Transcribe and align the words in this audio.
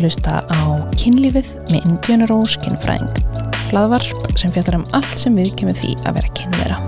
Að 0.00 0.06
hlusta 0.08 0.38
á 0.48 0.80
kynlífið 0.96 1.48
með 1.68 1.82
Indiana 1.90 2.24
Rose 2.30 2.56
kynfræðing. 2.62 3.10
Hlaðvarp 3.68 4.30
sem 4.40 4.48
fjallar 4.54 4.78
um 4.78 4.86
allt 4.96 5.20
sem 5.20 5.36
við 5.36 5.50
kemur 5.60 5.76
því 5.76 5.90
að 6.08 6.16
vera 6.16 6.30
kynvera. 6.38 6.78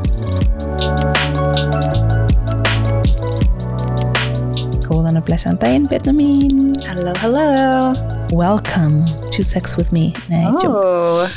Góðan 4.88 5.20
og 5.20 5.28
blessaðan 5.28 5.60
daginn, 5.60 5.90
Birna 5.92 6.16
mín. 6.16 6.72
Hello, 6.88 7.12
hello. 7.20 7.92
Welcome 8.32 9.04
to 9.36 9.44
Sex 9.44 9.76
With 9.76 9.92
Me. 9.92 10.14
Nei, 10.32 10.48
oh. 10.48 10.64
Oh, 10.64 11.28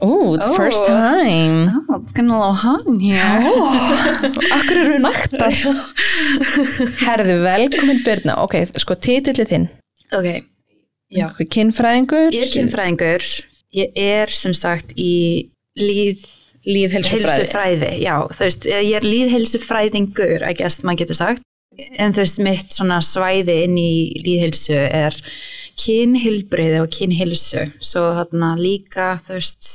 oh 0.00 0.34
it's 0.34 0.48
Oh. 0.48 0.56
first 0.56 0.88
time. 0.88 1.84
oh, 1.90 2.00
it's 2.00 2.16
getting 2.16 2.30
a 2.32 2.38
little 2.40 2.56
hot 2.56 2.86
in 2.88 3.00
here. 3.04 3.20
Akkur 4.56 4.80
eru 4.80 4.96
naktar. 5.04 5.52
Herðu, 7.04 7.42
velkomin 7.44 8.00
Birna. 8.00 8.40
Ok, 8.48 8.62
sko, 8.80 8.96
titillið 8.96 9.52
þinn. 9.52 9.74
Ok, 10.16 10.46
já. 11.12 11.28
Kynfræðingur. 11.38 12.32
Ég 12.34 12.48
er 12.48 12.52
kynfræðingur. 12.56 13.28
Ég 13.76 13.96
er 14.00 14.32
sem 14.32 14.54
sagt 14.56 14.94
í 14.96 15.50
líð 15.78 16.24
Líðhelsufræði. 16.68 17.92
Já, 18.02 18.14
þú 18.34 18.44
veist, 18.44 18.66
ég 18.68 18.96
er 18.98 19.06
líðheilsufræðingur, 19.06 20.42
I 20.44 20.56
guess 20.58 20.82
maður 20.84 21.04
getur 21.04 21.18
sagt. 21.18 21.44
En 21.96 22.12
þú 22.12 22.24
veist, 22.24 22.40
mitt 22.42 22.74
svona 22.74 22.98
svæði 23.04 23.60
inn 23.64 23.76
í 23.78 23.92
líðheilsu 24.24 24.76
er 24.76 25.16
kynhilbriði 25.78 26.82
og 26.82 26.90
kynheilsu. 26.92 27.68
Svo 27.84 28.08
þarna 28.18 28.52
líka, 28.58 29.14
þú 29.24 29.38
veist, 29.38 29.70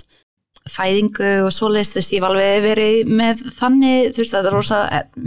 fæðingu 0.69 1.43
og 1.43 1.51
svoleiðis, 1.51 1.89
þú 1.91 1.97
veist, 1.99 2.13
ég 2.13 2.19
hef 2.21 2.27
alveg 2.29 2.61
verið 2.63 3.07
með 3.19 3.35
þannig, 3.57 4.13
þú 4.15 4.19
veist, 4.23 4.33
það 4.33 4.45
er 4.47 4.53
rosa 4.55 4.77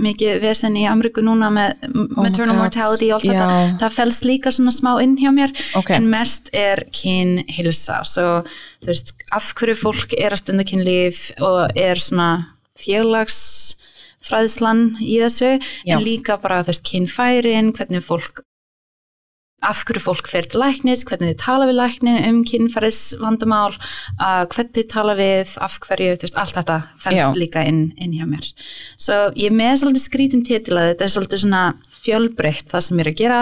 mikið 0.06 0.32
vesen 0.40 0.78
í 0.80 0.84
Ameríku 0.88 1.20
núna 1.24 1.48
með 1.52 1.68
maternal 2.16 2.54
God, 2.54 2.60
mortality 2.62 3.08
og 3.10 3.14
allt 3.18 3.28
já. 3.28 3.32
þetta. 3.36 3.76
Það 3.82 3.92
fels 3.98 4.20
líka 4.24 4.48
svona 4.56 4.72
smá 4.72 4.92
inn 5.04 5.16
hjá 5.20 5.30
mér, 5.36 5.50
Ok. 5.76 5.90
en 5.92 6.08
mest 6.08 6.48
er 6.56 6.78
kynhilsa. 6.88 8.00
Svo, 8.08 8.40
þú 8.80 8.88
veist, 8.88 9.12
af 9.36 9.52
hverju 9.54 9.76
fólk 9.76 10.16
er 10.16 10.32
að 10.32 10.40
stunda 10.40 10.64
kynlíf 10.64 11.36
og 11.44 11.68
er 11.76 12.00
svona 12.00 12.56
félagsfræðslan 12.80 14.96
í 15.04 15.20
þessu, 15.20 15.60
Já. 15.84 15.96
en 15.96 16.00
líka 16.04 16.36
bara, 16.40 16.62
veist, 16.64 16.84
kynfærin, 16.88 17.72
hvernig 17.76 18.00
fólk 18.04 18.40
af 19.64 19.82
hverju 19.88 20.02
fólk 20.04 20.28
fer 20.28 20.46
til 20.50 20.60
læknis, 20.60 21.04
hvernig 21.08 21.32
þau 21.32 21.38
tala 21.40 21.66
við 21.70 21.78
lækni 21.78 22.14
um 22.28 22.42
kynfæris 22.46 23.00
vandamál, 23.20 23.76
uh, 24.20 24.44
hvernig 24.52 24.74
þau 24.76 24.88
tala 24.92 25.14
við, 25.16 25.54
af 25.64 25.78
hverju, 25.86 26.16
þú 26.16 26.26
veist, 26.26 26.40
allt 26.42 26.58
þetta 26.58 26.78
fælst 27.02 27.40
líka 27.40 27.64
inn, 27.66 27.82
inn 27.96 28.12
hjá 28.16 28.26
mér. 28.28 28.50
Svo 29.00 29.18
ég 29.32 29.48
er 29.48 29.56
með 29.56 29.78
svolítið 29.80 30.04
skrítin 30.04 30.44
titil 30.46 30.76
að 30.76 30.90
þetta 30.92 31.06
er 31.06 31.14
svolítið 31.14 31.42
svona 31.44 31.62
fjölbreytt 31.96 32.68
það 32.70 32.84
sem 32.84 33.00
ég 33.00 33.06
er 33.06 33.10
að 33.12 33.22
gera, 33.22 33.38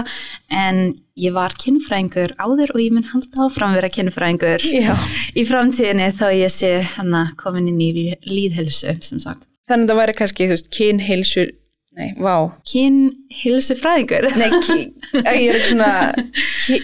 en 0.55 0.79
ég 1.21 1.35
var 1.35 1.57
kynfræðingur 1.61 2.37
áður 2.39 2.75
og 2.75 2.81
ég 2.83 2.95
mun 2.95 3.11
halda 3.11 3.49
áfram 3.49 3.75
vera 3.77 3.91
kynfræðingur 3.93 4.65
Já. 4.71 4.95
í 5.41 5.45
framtíðinni 5.49 6.13
þá 6.15 6.29
ég 6.35 6.55
sé 6.55 6.77
hann 6.95 7.19
komin 7.41 7.69
inn 7.75 7.83
í 7.83 8.07
líðhelsu, 8.23 8.97
sem 9.05 9.21
sagt. 9.23 9.49
Þannig 9.69 9.89
að 9.89 9.93
það 9.93 10.01
væri 10.03 10.17
kannski, 10.19 10.47
þú 10.49 10.57
veist, 10.57 10.73
kynheilsu, 10.77 11.45
nei, 11.99 12.11
vá. 12.19 12.35
Kynhilsufræðingur. 12.71 14.27
Nei, 14.39 14.51
ky, 14.67 14.77
Æ, 15.23 15.31
ég 15.39 15.49
er 15.53 15.59
ekki 15.61 15.71
svona, 15.73 15.93
ky, 16.67 16.79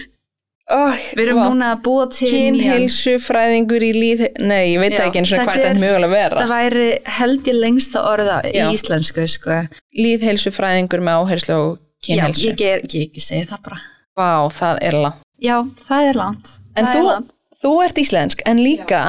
oh, 0.71 0.95
Við 1.17 1.23
erum 1.25 1.41
núna 1.43 1.71
að 1.75 1.81
búa 1.87 2.05
til 2.13 2.29
Kynheilsufræðingur 2.31 3.85
í 3.87 3.91
líð, 3.95 4.23
nei, 4.39 4.73
ég 4.73 4.81
veit 4.83 4.95
Já, 4.97 5.03
ekki 5.07 5.21
eins 5.23 5.33
og 5.35 5.43
hvað 5.43 5.57
þetta 5.59 5.71
er- 5.73 5.81
mögulega 5.83 6.09
að 6.09 6.15
vera. 6.17 6.41
Það 6.43 6.53
væri 6.55 6.87
held 7.19 7.51
ég 7.51 7.59
lengsta 7.65 8.05
orða 8.11 8.37
í 8.47 8.53
Já. 8.57 8.65
íslensku, 8.75 9.27
sko. 9.35 9.59
Líðheilsufræðingur 9.99 11.03
með 11.07 11.19
áherslu 11.25 11.57
á 11.59 11.63
kynheilsu. 12.05 12.47
Já, 12.47 12.55
ég, 12.55 12.87
ég, 12.95 13.11
ég 13.19 13.25
segi 13.27 13.45
það 13.51 13.61
bara. 13.67 13.81
Vá, 14.17 14.31
það 14.53 14.81
er 14.89 14.97
langt. 15.05 15.21
Já, 15.41 15.57
það 15.87 16.09
er 16.11 16.19
langt. 16.21 16.49
En 16.77 16.85
það 16.87 16.93
þú, 16.95 16.99
er 17.01 17.07
langt. 17.11 17.31
þú 17.63 17.75
ert 17.85 18.01
íslensk, 18.05 18.43
en 18.45 18.63
líka, 18.63 19.03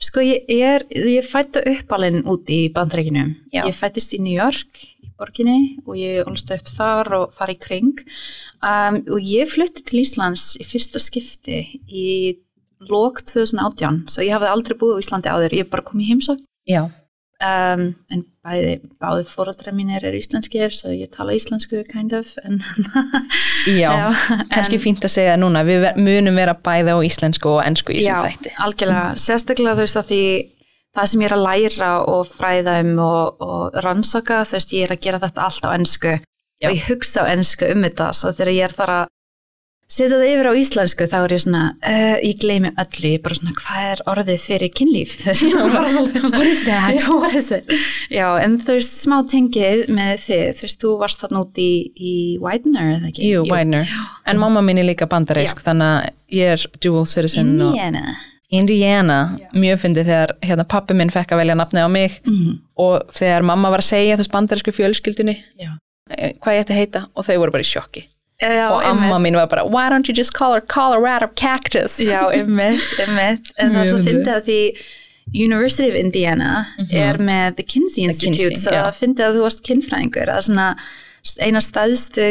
Sko, 0.00 0.22
ég 0.24 0.46
er, 0.64 0.86
ég 0.96 1.26
fættu 1.28 1.60
uppalinn 1.68 2.22
út 2.24 2.48
í 2.48 2.70
bandreikinu. 2.72 3.26
Já. 3.52 3.66
Ég 3.68 3.74
fættist 3.76 4.14
í 4.16 4.20
New 4.24 4.32
York, 4.32 4.80
borginni, 5.20 5.76
og 5.86 5.98
ég 6.00 6.26
olst 6.26 6.50
upp 6.56 6.70
þar 6.74 7.12
og 7.20 7.34
þar 7.36 7.52
í 7.54 7.58
kring. 7.62 8.00
Um, 8.64 9.02
og 9.12 9.20
ég 9.22 9.48
flutti 9.52 9.84
til 9.86 10.02
Íslands 10.02 10.54
í 10.60 10.66
fyrsta 10.66 11.00
skipti 11.02 11.60
í 11.86 12.06
lók 12.88 13.20
2018, 13.28 14.06
svo 14.08 14.24
ég 14.24 14.32
hafði 14.32 14.48
aldrei 14.54 14.78
búið 14.80 14.96
á 14.96 15.02
Íslandi 15.04 15.28
áður, 15.32 15.58
ég 15.60 15.68
bara 15.72 15.84
kom 15.84 16.00
í 16.00 16.08
heimsókn. 16.10 16.46
já, 16.68 16.88
Um, 17.40 17.94
en 18.12 18.20
bæði, 18.44 18.72
báði 19.00 19.22
fóreldrar 19.24 19.72
mínir 19.72 20.02
er 20.04 20.12
íslenskir, 20.12 20.74
svo 20.76 20.90
ég 20.92 21.08
tala 21.08 21.32
íslensku 21.32 21.78
kind 21.88 22.12
of, 22.12 22.34
en 22.44 22.58
já, 23.64 23.88
Já, 23.96 24.10
kannski 24.52 24.76
fínt 24.76 25.06
að 25.08 25.14
segja 25.14 25.38
núna, 25.40 25.62
við 25.64 25.86
munum 25.96 26.36
vera 26.36 26.52
bæði 26.52 26.92
á 26.92 26.98
íslensku 27.00 27.48
og 27.54 27.62
ensku 27.64 27.94
í 27.96 28.02
Já, 28.04 28.18
þessum 28.18 28.34
þætti. 28.34 28.52
algjörlega, 28.66 29.06
sérstaklega 29.24 29.78
þú 29.78 29.86
veist 29.86 30.00
að 30.02 30.10
því 30.12 30.20
það 30.96 31.12
sem 31.12 31.22
ég 31.22 31.30
er 31.30 31.36
að 31.36 31.46
læra 31.46 31.92
og 32.10 32.26
fræða 32.30 32.80
um 32.84 32.98
og, 33.04 33.46
og 33.46 33.78
rannsaka, 33.84 34.42
þú 34.48 34.58
veist 34.58 34.74
ég 34.76 34.88
er 34.88 34.96
að 34.96 35.06
gera 35.06 35.22
þetta 35.22 35.46
allt 35.46 35.68
á 35.68 35.70
ensku 35.76 36.16
Já. 36.16 36.68
og 36.68 36.76
ég 36.76 36.90
hugsa 36.90 37.24
á 37.24 37.32
ensku 37.32 37.70
um 37.70 37.86
þetta, 37.86 38.12
svo 38.16 38.34
þegar 38.34 38.54
ég 38.56 38.68
er 38.68 38.76
þar 38.76 38.94
að 38.98 39.08
setja 39.90 40.18
það 40.20 40.28
yfir 40.30 40.46
á 40.46 40.52
íslensku 40.54 41.06
þá 41.10 41.16
er 41.18 41.32
ég 41.34 41.42
svona, 41.42 41.62
uh, 41.82 42.16
ég 42.22 42.36
gleymi 42.42 42.70
öllu 42.78 43.10
ég 43.10 43.16
er 43.18 43.22
bara 43.24 43.38
svona, 43.38 43.54
hvað 43.58 43.86
er 43.88 44.02
orðið 44.12 44.44
fyrir 44.44 44.70
kynlíf? 44.78 45.14
Já, 48.18 48.26
en 48.44 48.58
þú 48.62 48.76
veist 48.78 48.96
smá 49.00 49.16
tengið 49.30 49.84
með 49.90 50.12
þið, 50.26 50.44
þú 50.58 50.66
veist, 50.66 50.80
þú 50.84 50.94
varst 51.02 51.24
þarna 51.24 51.42
út 51.42 51.62
í, 51.62 51.70
í 51.94 52.14
Widener, 52.42 52.92
eða 52.98 53.10
ekki? 53.10 53.32
Jú, 53.32 53.44
Widener. 53.50 53.94
En 54.30 54.42
mamma 54.42 54.62
mín 54.66 54.82
er 54.82 54.86
líka 54.90 55.10
bandarísk, 55.10 55.62
þannig 55.66 55.96
að 55.96 56.38
ég 56.38 56.54
er 56.54 56.68
dual 56.78 57.06
citizen 57.10 57.56
og 57.66 57.74
Indiana. 58.50 59.18
Indiana. 59.32 59.50
Mjög 59.54 59.78
fyndið 59.84 60.08
þegar 60.10 60.32
hérna, 60.42 60.64
pappi 60.68 60.94
minn 60.98 61.10
fekk 61.14 61.32
að 61.34 61.40
velja 61.42 61.54
nafni 61.58 61.80
á 61.84 61.88
mig 61.90 62.20
Mm. 62.26 62.58
og 62.78 63.12
þegar 63.14 63.42
mamma 63.46 63.70
var 63.70 63.78
að 63.78 63.90
segja 63.92 64.16
veist 64.16 64.32
bandarísku 64.32 64.72
fjölskyldunni 64.74 65.36
eh, 66.18 66.32
hvað 66.42 66.54
ég 66.56 66.64
ætti 66.64 66.74
að 66.74 66.80
heita 66.80 67.02
og 67.14 67.24
þau 67.24 67.36
voru 67.38 67.52
bara 67.52 67.62
í 67.62 67.70
sjokki. 67.70 68.06
Já, 68.40 68.70
og 68.72 68.82
einmitt. 68.82 69.04
amma 69.12 69.18
mín 69.20 69.34
var 69.36 69.46
bara, 69.48 69.64
why 69.68 69.88
don't 69.90 70.08
you 70.08 70.14
just 70.14 70.32
call 70.32 70.54
her 70.54 70.60
Colorado 70.62 71.28
Cactus? 71.36 71.98
Já, 72.00 72.24
einmitt, 72.32 72.80
einmitt. 72.98 73.52
En 73.58 73.72
það 73.74 73.82
er 73.84 73.90
svo 73.92 73.98
fyndið. 74.06 74.34
að 74.34 74.44
því 74.48 74.60
University 75.34 75.88
of 75.90 75.94
Indiana 75.94 76.66
er 76.90 77.18
með 77.18 77.56
The 77.56 77.62
Kinsey 77.62 78.02
Institute, 78.02 78.56
já. 78.56 78.82
það 78.88 78.96
fyndið 78.98 79.26
að 79.28 79.36
þú 79.36 79.42
varst 79.44 79.62
kynfræðingur. 79.62 80.26
Það 80.26 80.38
er 80.40 80.46
svona 80.48 80.76
eina 81.46 81.60
staðstu 81.60 82.28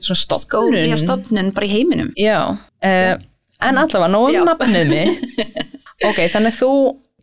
Svona 0.00 0.16
stofnun. 0.16 0.48
skóli- 0.48 0.88
já, 0.88 0.96
stofnun 0.96 1.52
bara 1.54 1.66
í 1.66 1.70
heiminum. 1.70 2.12
Já, 2.16 2.38
uh, 2.82 3.18
en 3.68 3.80
allavega 3.82 4.10
nóg 4.12 4.34
Já. 4.34 4.40
um 4.42 4.50
nafnið 4.50 4.90
mig. 4.90 5.22
ok, 6.08 6.20
þannig 6.34 6.58
þú, 6.58 6.70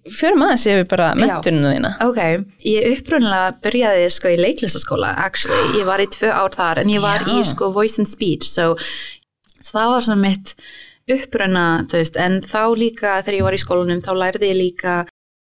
fyrir 0.09 0.39
maður 0.39 0.61
séu 0.63 0.87
bara 0.89 1.11
mentuninu 1.19 1.73
þína. 1.75 1.93
Ok, 2.07 2.19
ég 2.67 2.89
upprunnilega 2.95 3.53
byrjaði 3.65 4.09
sko 4.15 4.33
í 4.33 4.41
leiklistaskóla, 4.41 5.13
actually. 5.25 5.79
Ég 5.79 5.87
var 5.89 6.03
í 6.03 6.09
tvö 6.11 6.33
ár 6.33 6.55
þar, 6.55 6.83
en 6.83 6.93
ég 6.95 7.03
var 7.05 7.25
Já. 7.27 7.31
í 7.35 7.45
sko 7.51 7.71
voice 7.75 8.01
and 8.01 8.09
speech, 8.09 8.47
so, 8.49 8.73
so 9.59 9.77
það 9.77 9.95
var 9.95 10.07
svona 10.07 10.23
mitt 10.25 10.55
upprunna, 11.09 11.69
en 12.21 12.41
þá 12.45 12.63
líka 12.77 13.19
þegar 13.23 13.39
ég 13.39 13.47
var 13.47 13.57
í 13.57 13.63
skólanum, 13.63 14.03
þá 14.05 14.11
lærði 14.17 14.51
ég 14.51 14.61
líka 14.63 14.99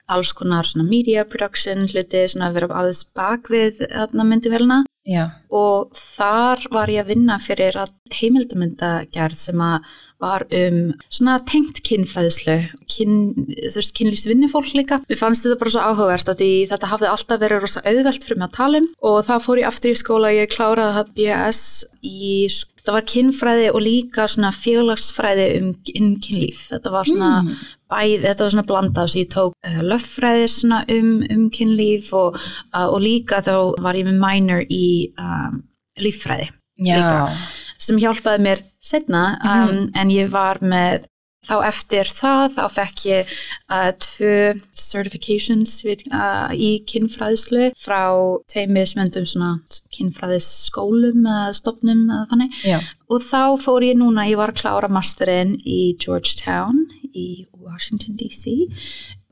alls 0.07 0.33
konar 0.37 0.67
svona 0.69 0.87
media 0.87 1.25
production 1.27 1.87
hluti, 1.91 2.23
svona 2.31 2.51
að 2.51 2.61
vera 2.61 2.69
aðeins 2.81 3.03
bak 3.17 3.49
við 3.51 3.83
myndivélina 4.15 4.85
og 5.55 5.95
þar 5.99 6.63
var 6.75 6.91
ég 6.91 7.05
að 7.05 7.13
vinna 7.15 7.39
fyrir 7.43 7.79
að 7.79 7.95
heimildamyndagerð 8.15 9.39
sem 9.39 9.63
að 9.63 9.91
var 10.23 10.47
um 10.51 10.79
svona 11.13 11.39
tengt 11.49 11.83
kynfræðislu, 11.87 12.57
kyn, 12.93 13.17
þú 13.51 13.75
veist, 13.81 13.95
kynlýsvinni 13.99 14.49
fólk 14.53 14.73
líka. 14.77 15.01
Við 15.11 15.21
fannst 15.21 15.45
þetta 15.45 15.59
bara 15.61 15.75
svo 15.75 15.83
áhugavert 15.91 16.31
að 16.33 16.41
því 16.43 16.53
þetta 16.73 16.93
hafði 16.93 17.11
alltaf 17.13 17.43
verið 17.43 17.65
rosa 17.67 17.83
auðvelt 17.85 18.25
fyrir 18.25 18.41
mig 18.41 18.49
að 18.49 18.57
tala 18.57 18.81
um 18.83 18.89
og 19.11 19.19
þá 19.29 19.35
fór 19.45 19.61
ég 19.63 19.69
aftur 19.71 19.93
í 19.93 19.99
skóla, 20.01 20.33
ég 20.37 20.53
kláraði 20.55 20.97
það 20.97 21.13
BS 21.19 21.63
í, 22.07 22.49
þetta 22.81 22.95
var 22.97 23.07
kynfræði 23.13 23.71
og 23.75 23.81
líka 23.83 24.27
svona 24.31 24.53
félagsfræði 24.55 25.47
um, 25.61 25.71
um 26.01 26.11
kynlíf. 26.23 26.67
Þetta 26.73 26.93
var 26.95 27.09
svona 27.11 27.33
Mm. 27.37 27.57
bæði, 27.91 28.21
þetta 28.25 28.45
var 28.45 28.53
svona 28.55 28.67
blandað 28.67 29.09
svo 29.13 29.21
ég 29.21 29.31
tók 29.35 29.53
uh, 29.67 29.81
löffræði 29.85 30.47
svona 30.51 30.79
um, 30.91 31.11
um 31.31 31.49
kynlíf 31.55 32.13
og, 32.17 32.39
uh, 32.75 32.87
og 32.89 33.01
líka 33.05 33.43
þá 33.45 33.55
var 33.85 33.95
ég 33.99 34.07
með 34.09 34.17
minor 34.23 34.63
í 34.71 35.13
um, 35.19 35.61
líffræði 36.01 36.49
Líka. 36.79 37.29
sem 37.81 37.97
hjálpaði 38.01 38.43
mér 38.45 38.63
setna 38.87 39.27
um, 39.43 39.87
en 39.95 40.13
ég 40.15 40.33
var 40.33 40.63
með 40.63 41.07
þá 41.47 41.55
eftir 41.69 42.09
það 42.11 42.57
þá 42.57 42.63
fekk 42.75 43.03
ég 43.07 43.33
uh, 43.71 43.91
tvö 44.03 44.37
certifications 44.79 45.77
veit, 45.87 46.03
uh, 46.11 46.51
í 46.51 46.83
kynfræðislu 46.91 47.71
frá 47.79 48.03
tveimir 48.51 48.89
smöndum 48.91 49.27
svona 49.29 49.53
kynfræðisskólum 49.95 51.23
eða 51.23 51.55
stopnum 51.57 52.07
eða 52.09 52.29
þannig. 52.33 52.61
Já, 52.67 52.79
og 53.11 53.27
þá 53.27 53.43
fór 53.63 53.87
ég 53.87 53.99
núna, 54.01 54.27
ég 54.31 54.41
var 54.41 54.55
að 54.55 54.63
klára 54.63 54.91
masterinn 54.93 55.57
í 55.63 55.95
Georgetown 56.03 56.87
í 57.13 57.47
Washington 57.55 58.19
DC 58.19 58.57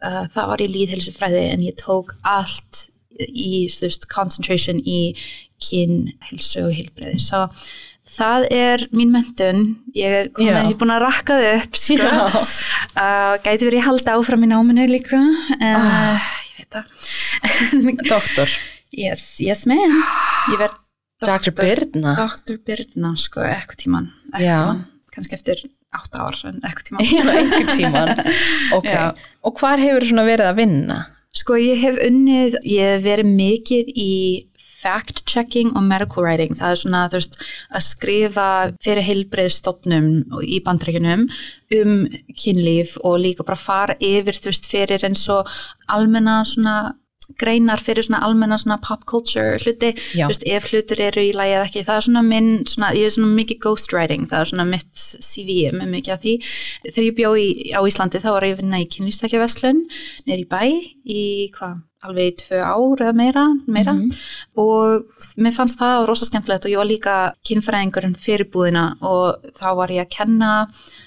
uh, 0.05 0.25
það 0.31 0.51
var 0.53 0.63
í 0.63 0.71
líðhelsufræði 0.71 1.47
en 1.53 1.65
ég 1.67 1.79
tók 1.81 2.15
allt 2.23 2.89
í 3.15 3.67
veist, 3.81 4.09
concentration 4.11 4.81
í 4.83 5.15
kynhelsu 5.63 6.65
og 6.67 6.73
heilbreyði 6.75 7.21
svo 7.23 7.45
Það 8.05 8.43
er 8.53 8.83
mín 8.93 9.13
mentun, 9.15 9.61
ég 9.97 10.13
er 10.13 10.29
búin 10.77 10.93
að 10.93 11.03
rakka 11.07 11.39
þau 11.41 11.53
upp, 11.63 11.79
sko. 11.81 12.09
Uh, 12.95 13.37
gæti 13.41 13.65
verið 13.71 13.79
að 13.81 13.87
halda 13.89 14.17
áfram 14.19 14.45
í 14.45 14.51
náminu 14.51 14.85
líka, 14.91 15.21
uh, 15.57 15.63
Ah. 15.65 16.27
ég 16.53 16.59
veit 16.61 16.77
það. 16.77 18.05
Doktor, 18.13 18.53
yes, 18.93 19.25
yes 19.41 19.65
ma'am. 19.71 19.97
Ég 20.53 20.61
verð 20.61 20.77
Dr. 21.25 21.55
Birna 21.57 22.13
Dr. 22.19 22.59
Birna, 22.61 23.15
sko, 23.17 23.41
eitthvað 23.49 23.81
tíman, 23.87 24.11
eitthvað 24.35 24.61
tíman, 24.61 24.85
kannski 25.15 25.39
eftir 25.39 25.65
átta 25.95 26.27
ár, 26.27 26.37
en 26.51 26.61
eitthvað 26.61 26.91
tíman. 26.91 27.09
Já, 27.15 27.25
einhvern 27.41 27.73
tíman 27.73 28.13
Ok, 28.77 28.91
Já. 28.93 29.05
og 29.49 29.57
hvar 29.63 29.81
hefur 29.81 30.05
svona 30.11 30.27
verið 30.29 30.51
að 30.53 30.61
vinna? 30.61 31.01
Sko 31.35 31.57
ég 31.59 31.81
hef 31.83 31.97
unnið, 32.05 32.61
ég 32.69 32.93
hef 32.93 33.01
verið 33.09 33.33
mikið 33.33 33.89
í 33.99 34.11
fact-checking 34.85 35.75
og 35.75 35.87
medical 35.89 36.25
writing. 36.25 36.55
Það 36.59 36.71
er 36.71 36.83
svona 36.83 37.05
veist 37.13 37.39
að 37.75 37.87
skrifa 37.89 38.49
fyrir 38.85 39.09
heilbreiðstofnum 39.09 40.11
í 40.45 40.61
bandrækjunum 40.65 41.29
um 41.75 41.95
kynlíf 42.37 42.99
og 43.03 43.23
líka 43.25 43.47
bara 43.47 43.59
fara 43.59 43.97
yfir 43.99 44.39
þú 44.39 44.53
veist 44.53 44.69
fyrir 44.71 45.07
eins 45.09 45.25
og 45.33 45.51
almenna 45.91 46.43
svona 46.49 46.77
greinar 47.41 47.81
fyrir 47.83 48.05
svona 48.05 48.21
almenna 48.27 48.59
svona 48.61 48.77
pop 48.85 49.05
culture 49.09 49.57
hluti, 49.63 49.93
þú 49.97 50.29
veist, 50.29 50.45
ef 50.47 50.69
hlutur 50.71 51.01
eru 51.07 51.25
í 51.25 51.33
lagi 51.37 51.55
eða 51.57 51.69
ekki, 51.69 51.85
það 51.87 52.01
er 52.01 52.07
svona 52.09 52.25
minn 52.27 52.51
svona, 52.69 52.91
ég 52.97 53.09
er 53.09 53.15
svona 53.17 53.31
mikið 53.39 53.61
ghostwriting, 53.65 54.29
það 54.31 54.43
er 54.43 54.51
svona 54.53 54.67
mitt 54.69 55.05
CV 55.29 55.57
með 55.75 55.93
mikið 55.97 56.15
af 56.17 56.23
því. 56.25 56.35
Þegar 56.91 57.07
ég 57.09 57.17
bjó 57.21 57.33
í, 57.41 57.49
á 57.73 57.81
Íslandi 57.89 58.23
þá 58.23 58.31
var 58.35 58.49
ég 58.49 58.57
að 58.57 58.63
vinna 58.63 58.83
í 58.83 58.89
kynlýstakjaverslun 58.93 59.83
neyri 60.29 60.47
bæ 60.51 60.61
í 60.69 61.25
hvað, 61.57 61.81
alveg 62.05 62.31
í 62.31 62.37
tvö 62.43 62.61
ár 62.61 63.03
eða 63.07 63.15
meira, 63.17 63.45
meira. 63.67 63.95
og 64.61 65.17
mér 65.41 65.57
fannst 65.57 65.81
það 65.81 66.07
rosa 66.11 66.29
skemmtilegt 66.29 66.69
og 66.69 66.75
ég 66.75 66.81
var 66.81 66.91
líka 66.91 67.17
kynfræðingurinn 67.49 68.19
fyrir 68.21 68.51
búðina 68.53 68.85
og 69.01 69.51
þá 69.57 69.67
var 69.81 69.95
ég 69.95 70.05
að 70.05 70.15
kenna 70.19 70.53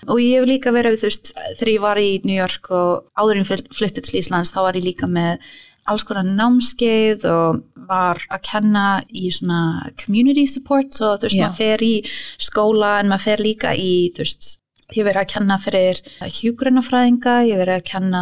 og 0.07 0.19
ég 0.23 0.39
hef 0.39 0.49
líka 0.49 0.73
verið, 0.75 0.99
þú 1.01 1.09
veist, 1.11 1.33
þegar 1.59 1.73
ég 1.73 1.85
var 1.85 2.01
í 2.01 2.11
New 2.25 2.37
York 2.37 2.69
og 2.73 3.07
áðurinn 3.17 3.47
flyttið 3.47 4.09
til 4.09 4.19
Íslands 4.21 4.53
þá 4.55 4.61
var 4.67 4.79
ég 4.79 4.87
líka 4.89 5.09
með 5.09 5.41
alls 5.87 6.03
konar 6.03 6.27
námskeið 6.27 7.25
og 7.31 7.61
var 7.87 8.19
að 8.33 8.43
kenna 8.49 8.85
í 9.07 9.29
svona 9.31 9.89
community 10.01 10.43
support 10.49 10.97
og 10.99 11.21
þú 11.21 11.29
veist, 11.29 11.37
Já. 11.37 11.45
maður 11.45 11.59
fer 11.61 11.85
í 11.87 11.93
skóla 12.49 12.93
en 13.01 13.11
maður 13.11 13.27
fer 13.29 13.43
líka 13.45 13.73
í, 13.77 13.91
þú 14.15 14.25
veist, 14.25 14.49
ég 14.95 15.03
verið 15.03 15.19
að 15.19 15.31
kenna 15.33 15.57
fyrir 15.59 15.97
hjúgrunafræðinga, 16.31 17.33
ég 17.49 17.59
verið 17.59 17.75
að 17.79 17.87
kenna 17.89 18.21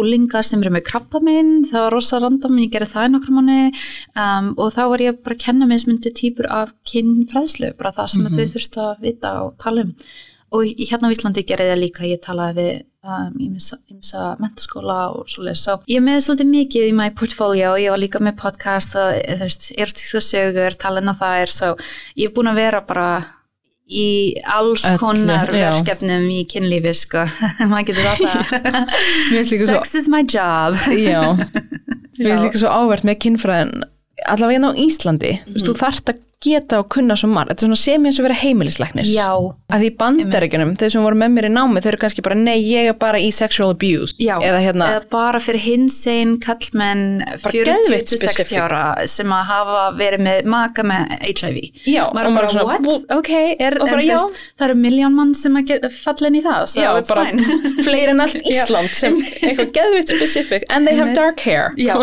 úlingar 0.00 0.44
sem 0.44 0.60
eru 0.60 0.72
með 0.74 0.84
krabba 0.90 1.20
minn, 1.24 1.52
það 1.70 1.86
var 1.86 1.94
rosa 1.96 2.20
random, 2.20 2.58
ég 2.60 2.72
gerði 2.74 2.90
það 2.92 3.06
í 3.08 3.12
nokkrum 3.14 3.38
manni 3.40 3.60
um, 4.20 4.50
og 4.60 4.74
þá 4.74 4.82
var 4.92 5.04
ég 5.06 5.22
bara 5.24 5.38
að 5.38 5.44
kenna 5.46 5.68
mismundi 5.70 6.12
típur 6.18 6.50
af 6.52 6.74
kynfræðslu, 6.90 7.72
bara 7.80 7.94
það 7.96 8.12
sem 8.12 8.28
þau 8.28 8.44
þurftu 8.56 8.84
að 8.90 9.02
vita 9.08 9.32
og 9.46 9.56
tala 9.62 9.86
um. 9.88 9.94
Og 10.52 10.66
í- 10.68 10.84
hérna 10.84 11.08
á 11.08 11.14
Íslandi 11.16 11.46
gerði 11.48 11.64
ég 11.64 11.72
það 11.72 11.80
líka, 11.80 12.04
ég 12.10 12.20
talaði 12.20 12.56
við 12.60 12.72
um, 13.08 13.36
ímsa 13.96 14.24
mentaskóla 14.36 14.98
og 15.16 15.30
svoleiðis. 15.32 15.62
So, 15.64 15.78
ég 15.88 15.96
er 15.96 16.04
með 16.04 16.18
svolítið 16.26 16.50
mikið 16.52 16.88
í 16.90 16.96
my 16.98 17.06
portfolio, 17.16 17.70
ég 17.80 17.88
var 17.94 18.02
líka 18.02 18.20
með 18.20 18.36
podcast 18.42 18.98
og 19.00 19.16
þú 19.16 19.38
veist, 19.46 19.70
erotíska 19.80 20.20
sögur, 20.28 20.76
talin 20.76 21.08
á 21.08 21.16
þær, 21.16 21.54
so 21.56 21.70
ég 22.20 22.28
er 22.28 22.34
búin 22.36 22.52
að 22.52 22.60
vera 22.60 22.82
bara 22.84 23.06
í 23.90 24.06
alls 24.46 24.84
Öllu, 24.86 24.98
konar 25.02 25.50
verkefnum 25.52 26.28
í 26.32 26.42
kynlífi, 26.50 26.92
sko, 26.96 27.24
maður 27.70 27.90
getur 27.90 28.04
svo- 29.50 29.66
Sex 29.82 29.94
is 30.02 30.08
my 30.12 30.22
job. 30.22 30.76
Já, 30.92 31.22
mér 32.18 32.36
finnst 32.36 32.46
líka 32.46 32.62
svo 32.62 32.70
ávert 32.72 33.04
með 33.08 33.18
kynfræðin 33.26 33.74
allavega 34.30 34.54
hérna 34.54 34.70
á 34.70 34.78
Íslandi, 34.78 35.32
þú 35.48 35.56
veist, 35.56 35.66
þú 35.70 35.74
þarft 35.80 36.12
að 36.12 36.20
geta 36.42 36.80
og 36.82 36.88
kunna 36.92 37.16
svo 37.18 37.28
margt, 37.32 37.52
þetta 37.52 37.64
er 37.64 37.70
svona 37.70 37.80
sem 37.82 38.06
eins 38.08 38.18
og 38.20 38.26
vera 38.26 38.36
heimilislæknir. 38.42 39.08
Já, 39.12 39.28
að 39.72 39.84
því 39.84 39.90
bandaríkjunum, 40.00 40.72
þau 40.80 40.88
sem 40.94 41.06
voru 41.06 41.18
með 41.20 41.34
mér 41.36 41.48
í 41.48 41.52
námi 41.54 41.82
þau 41.84 41.90
eru 41.92 42.00
kannski 42.02 42.24
bara, 42.26 42.38
nei, 42.38 42.56
ég 42.66 42.90
er 42.90 42.96
bara 42.98 43.20
í 43.22 43.30
sexual 43.34 43.72
abuse. 43.74 44.16
Já, 44.22 44.34
eða 44.42 44.60
hérna, 44.64 44.88
eða 44.96 45.08
bara 45.12 45.40
fyrir 45.42 45.62
hinsegin 45.66 46.36
kallmenn 46.42 47.04
40 47.42 47.68
geðveikt 47.70 48.10
til 48.12 48.20
60 48.20 48.32
specific. 48.32 48.60
ára 48.62 48.82
sem 49.10 49.34
að 49.34 49.44
hafa 49.52 49.84
verið 49.98 50.24
með 50.26 50.50
maka 50.56 50.86
með 50.86 51.14
HIV. 51.22 51.60
Já, 51.86 52.02
og 52.08 52.16
maður 52.18 52.38
bara, 52.38 52.50
er 52.50 52.56
svona, 52.56 52.78
what? 52.86 53.06
Ok, 53.18 53.32
er, 53.58 53.78
Og 53.78 53.86
bara, 53.88 54.02
veist, 54.02 54.42
það 54.58 54.68
eru 54.68 54.78
miljón 54.82 55.16
mann 55.18 55.34
sem 55.38 55.58
falla 56.02 56.30
inn 56.30 56.40
í 56.40 56.44
það, 56.44 56.76
já, 56.78 56.90
bara 57.08 57.26
fleiri 57.86 58.14
en 58.14 58.24
allt 58.24 58.42
Ísland 58.52 58.94
sem 58.98 59.18
eitthvað 59.46 59.72
geðvitt 59.78 60.14
specific 60.16 60.66
and 60.70 60.88
they 60.88 60.98
have 60.98 61.14
dark 61.16 61.40
hair. 61.46 61.70
Já, 61.80 61.94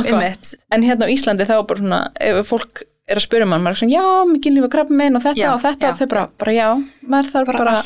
en 0.72 0.86
hérna 0.86 1.08
á 1.08 1.14
Íslandi 1.14 1.48
þá 1.50 1.58
er 1.60 1.68
bara 1.70 1.84
svona 1.84 2.02
ef 2.22 2.48
fólk 2.50 2.84
er 3.10 3.20
að 3.20 3.26
spyrja 3.26 3.48
mann, 3.50 3.64
maður 3.66 3.76
er 3.76 3.82
svona 3.82 3.96
já, 3.98 4.06
mér 4.30 4.42
kynlífa 4.46 4.70
krabba 4.76 4.98
minn 5.02 5.18
og 5.20 5.24
þetta 5.26 5.42
Já, 5.44 5.50
og 5.56 5.62
þetta 5.64 5.88
já. 5.88 5.92
og 5.96 6.00
þau 6.02 6.08
bara, 6.14 6.24
bara 6.44 6.56
já, 6.56 6.68
maður 7.10 7.32
þarf 7.34 7.50
Bara 7.52 7.64
bara, 7.64 7.84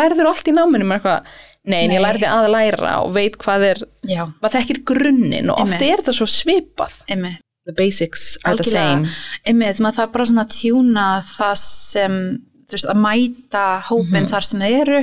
lærður 0.00 0.30
allt 0.32 0.50
í 0.50 0.54
náminu 0.56 0.88
maður 0.90 1.00
eitthvað, 1.00 1.32
nei, 1.66 1.78
en 1.80 1.90
Nei. 1.90 1.96
ég 1.96 2.04
lærði 2.04 2.28
að 2.30 2.48
læra 2.54 2.92
og 3.06 3.14
veit 3.16 3.38
hvað 3.42 3.64
er, 3.72 3.82
Já, 4.06 4.22
maður 4.42 4.56
þekkir 4.60 4.82
grunninn 4.92 5.50
og 5.54 5.62
oft 5.64 5.74
Einmitt. 5.78 5.88
er 5.96 6.02
þetta 6.04 6.16
svo 6.20 6.28
svipað 6.30 6.98
einmitt. 7.10 7.40
the 7.66 7.74
basics 7.74 8.26
are 8.44 8.54
the 8.56 8.62
same 8.68 9.08
Einmitt, 9.44 9.80
maður 9.82 10.02
þarf 10.02 10.12
bara 10.18 10.28
svona 10.28 10.44
að 10.46 10.52
tjúna 10.60 11.06
það 11.32 11.56
sem, 11.64 12.18
veist, 12.74 12.88
að 12.90 12.98
mæta 13.04 13.64
hópin 13.86 14.24
Mhm. 14.24 14.30
þar 14.32 14.44
sem 14.48 14.60
þeir 14.60 14.80
eru 14.82 15.00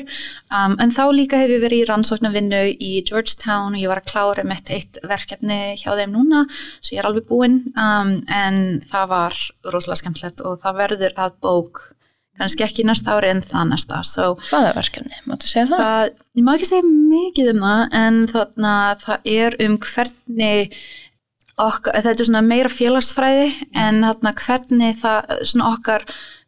um, 0.51 0.75
en 0.79 0.91
þá 0.91 1.03
líka 1.15 1.37
hef 1.39 1.49
ég 1.49 1.61
verið 1.63 1.83
í 1.83 1.87
rannsóknarvinnu 1.89 2.61
í 2.75 2.91
Georgetown 3.07 3.73
og 3.75 3.79
ég 3.81 3.87
var 3.87 4.01
að 4.01 4.11
klára 4.11 4.43
mitt 4.43 4.69
eitt 4.69 4.97
verkefni 5.03 5.75
hjá 5.79 5.91
þeim 5.95 6.11
núna 6.15 6.45
svo 6.81 6.95
ég 6.95 6.99
er 6.99 7.09
alveg 7.09 7.27
búinn 7.29 7.59
um, 7.77 8.23
en 8.27 8.81
það 8.91 9.07
var 9.09 9.33
rosalega 9.71 10.01
skemmtilegt 10.03 10.41
og 10.41 10.59
það 10.61 10.79
verður 10.83 11.13
að 11.17 11.37
bók 11.41 11.81
kannski 12.39 12.63
ekki 12.65 12.83
næsta 12.83 13.13
ári 13.13 13.29
en 13.29 13.43
það 13.45 13.67
næsta 13.69 13.99
so, 14.03 14.35
hvað 14.49 14.69
er 14.71 14.77
verkefni, 14.79 15.17
máttu 15.29 15.45
segja 15.47 15.67
það? 15.69 15.83
það, 15.83 16.13
ég 16.39 16.43
má 16.47 16.53
ekki 16.55 16.65
segja 16.71 16.87
mikið 16.89 17.49
um 17.53 17.59
það 17.61 17.97
en 17.99 18.17
þarna 18.33 18.71
það 19.03 19.27
er 19.37 19.57
um 19.67 19.75
hvernig 19.77 20.73
okkar, 21.61 21.99
þetta 22.01 22.23
er 22.23 22.25
svona 22.25 22.41
meira 22.41 22.71
félagsfræði 22.73 23.51
en 23.77 23.99
þarna 24.01 24.31
hvernig 24.41 24.95
það, 25.03 25.33
svona 25.51 25.67
okkar 25.75 26.05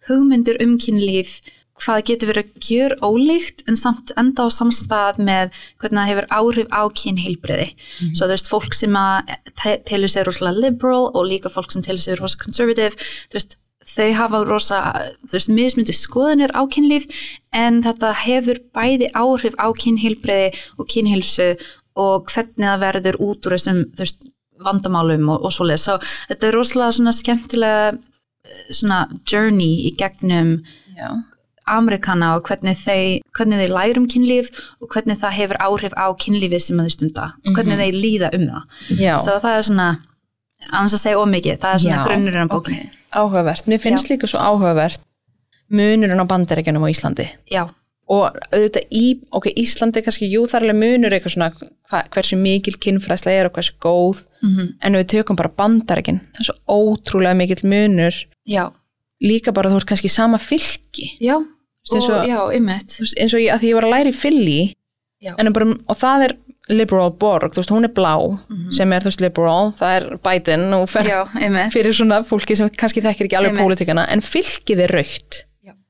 hugmyndir 0.09 0.57
um 0.63 0.77
kynlíf 0.81 1.39
hvað 1.75 2.05
getur 2.07 2.29
verið 2.31 2.45
að 2.45 2.67
gjör 2.69 2.93
ólíkt 3.03 3.65
en 3.67 3.75
samt 3.75 4.13
enda 4.15 4.45
á 4.47 4.49
samstað 4.53 5.17
með 5.19 5.49
hvernig 5.81 5.97
það 5.99 6.09
hefur 6.11 6.27
áhrif 6.37 6.69
á 6.71 6.81
kynheilbriði 7.01 7.65
svo 8.15 8.23
þú 8.25 8.31
veist, 8.31 8.47
fólk 8.53 8.73
sem 8.77 8.95
að 8.95 9.33
te- 9.59 9.81
telur 9.89 10.07
sér 10.13 10.25
rosalega 10.29 10.61
liberal 10.69 11.09
og 11.11 11.27
líka 11.27 11.51
fólk 11.51 11.71
sem 11.75 11.83
telur 11.83 11.99
sér 12.05 12.21
rosalega 12.23 12.45
conservative 12.45 12.95
þú 13.27 13.35
veist, 13.39 13.57
þau 13.85 14.07
hafa 14.21 14.39
rosa 14.47 14.79
þú 15.27 15.33
veist, 15.35 15.51
mismundi 15.51 15.93
skoðanir 15.93 16.55
á 16.55 16.63
kynlíf 16.71 17.09
en 17.51 17.83
þetta 17.83 18.13
hefur 18.23 18.63
bæði 18.73 19.11
áhrif 19.13 19.59
á 19.59 19.67
kynheilbriði 19.75 20.55
og 20.79 20.87
kynheilsu 20.95 21.49
og 21.99 22.31
hvernig 22.31 22.65
það 22.71 22.81
verður 22.87 23.19
út 23.19 23.45
úr 23.51 23.57
þessum 23.59 23.83
þú 23.91 24.05
veist, 24.05 24.23
vandamálum 24.63 25.27
og, 25.35 25.43
og 25.43 25.51
svoleið 25.51 25.83
svo 25.83 25.99
þetta 26.31 26.47
er 26.47 26.55
rosalega 26.55 26.95
svona 26.95 27.11
skemmtilega 27.19 27.97
svona 28.71 29.07
journey 29.31 29.87
í 29.89 29.95
gegnum 29.99 30.57
Já. 30.97 31.09
Amerikana 31.65 32.35
og 32.37 32.43
hvernig 32.45 32.77
þau, 32.77 33.19
hvernig 33.37 33.61
þau 33.63 33.69
lærum 33.73 34.03
kynlíf 34.11 34.51
og 34.81 34.89
hvernig 34.93 35.17
það 35.17 35.33
hefur 35.39 35.57
áhrif 35.65 35.95
á 35.97 36.05
kynlífið 36.21 36.61
sem 36.61 36.77
þau 36.83 36.91
stunda 36.93 37.31
og 37.47 37.55
hvernig 37.57 37.79
þau 37.81 37.91
líða 37.95 38.29
um 38.37 38.43
það. 38.51 38.67
Já. 39.01 39.15
Svo 39.17 39.39
það 39.41 39.57
er 39.57 39.65
svona, 39.69 39.87
annars 40.69 40.93
að 40.93 41.01
segja 41.07 41.23
ómikið, 41.23 41.57
það 41.63 41.73
er 41.73 41.81
svona 41.85 41.95
Já, 41.97 42.03
grunnurinn 42.05 42.45
á 42.45 42.53
bókinu. 42.53 42.83
ok. 42.85 42.99
áhugavert, 43.15 43.65
mér 43.71 43.79
finnst 43.81 44.09
líka 44.11 44.27
svo 44.29 44.39
áhugavert 44.43 45.01
munurinn 45.73 46.21
á 46.21 46.25
bandaríkjunum 46.29 46.85
á 46.85 46.89
Íslandi 46.93 47.25
Já, 47.49 47.63
og 48.11 48.37
auðvitað 48.53 48.85
í, 48.93 49.03
ok, 49.33 49.47
Íslandi 49.57 50.03
kannski 50.05 50.29
jú 50.29 50.43
þar 50.45 50.67
alveg 50.67 50.77
munur 50.77 51.15
eitthvað 51.15 51.33
svona 51.33 51.49
hva, 51.89 52.03
hversu 52.13 52.37
mikil 52.37 52.75
kynfræsla 52.77 53.31
er 53.33 53.49
og 53.49 53.53
hversu 53.57 53.73
góð 53.81 54.25
Mhm. 54.45 54.75
en 54.85 54.95
ef 54.95 55.01
við 55.01 55.09
tökum 55.15 55.35
bara 55.39 55.49
bandaríkin 55.49 56.19
það 56.35 56.39
er 56.43 56.45
svo 56.51 56.55
ótrúlega 56.69 57.35
mikil 57.39 57.63
munur 57.65 58.13
já, 58.47 58.71
líka 59.21 59.51
bara 59.55 59.69
þú 59.69 59.81
ert 59.81 59.89
kannski 59.91 60.09
sama 60.11 60.37
fylki 60.37 61.11
já, 61.21 61.35
og, 61.37 62.09
og- 62.09 62.25
já, 62.29 62.39
veist, 63.01 63.17
eins 63.17 63.33
og 63.33 63.39
ég, 63.41 63.51
að 63.53 63.59
því 63.63 63.69
ég 63.71 63.75
var 63.79 63.83
að 63.89 63.93
læra 63.95 64.09
í 64.11 64.17
bara, 65.53 65.65
og 65.89 65.97
það 65.97 66.23
er 66.29 66.35
liberal 66.69 67.11
borg, 67.13 67.51
þú 67.53 67.61
veist, 67.61 67.71
hún 67.71 67.85
er 67.85 67.93
blá 67.93 68.13
sem 68.73 68.91
er 68.93 69.01
þú 69.01 69.09
veist 69.11 69.21
liberal, 69.21 69.71
það 69.77 69.95
er 69.97 70.17
Biden 70.17 70.73
og 70.73 70.87
fyrir 71.73 71.93
svona 71.93 72.23
fólki 72.25 72.55
sem 72.57 72.69
kannski 72.69 73.01
þekkir 73.05 73.25
ekki 73.29 73.37
alveg 73.37 73.51
Einmitt. 73.53 73.65
pólitíkana, 73.65 74.07
en 74.09 74.21
fylkið 74.21 74.79
er 74.87 74.95
raukt 74.99 75.43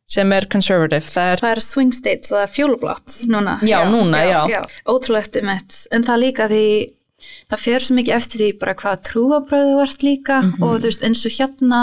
sem 0.08 0.32
er 0.34 0.46
conservative, 0.46 1.02
það 1.02 1.32
er 1.34 1.40
Það 1.42 1.52
er 1.56 1.60
swing 1.66 1.92
states, 1.92 2.30
það 2.30 2.44
er 2.44 2.52
fjólublátt 2.54 3.16
núna. 3.26 3.56
Já, 3.66 3.80
núna, 3.90 4.20
já. 4.48 4.60
Ótrúlegt 4.86 5.36
ymmit. 5.40 5.88
En 5.92 6.04
það 6.06 6.20
líka 6.22 6.46
því, 6.52 6.92
það 7.50 7.60
fer 7.64 7.80
svo 7.82 7.96
mikið 7.98 8.14
eftir 8.14 8.38
því 8.44 8.50
bara 8.60 8.76
hvað 8.76 9.02
trúabröðu 9.08 9.82
ert 9.82 10.04
líka 10.06 10.42
Mhm. 10.44 10.62
og 10.62 10.76
þú 10.82 10.86
veist 10.92 11.02
eins 11.02 11.26
og 11.26 11.32
hérna 11.40 11.80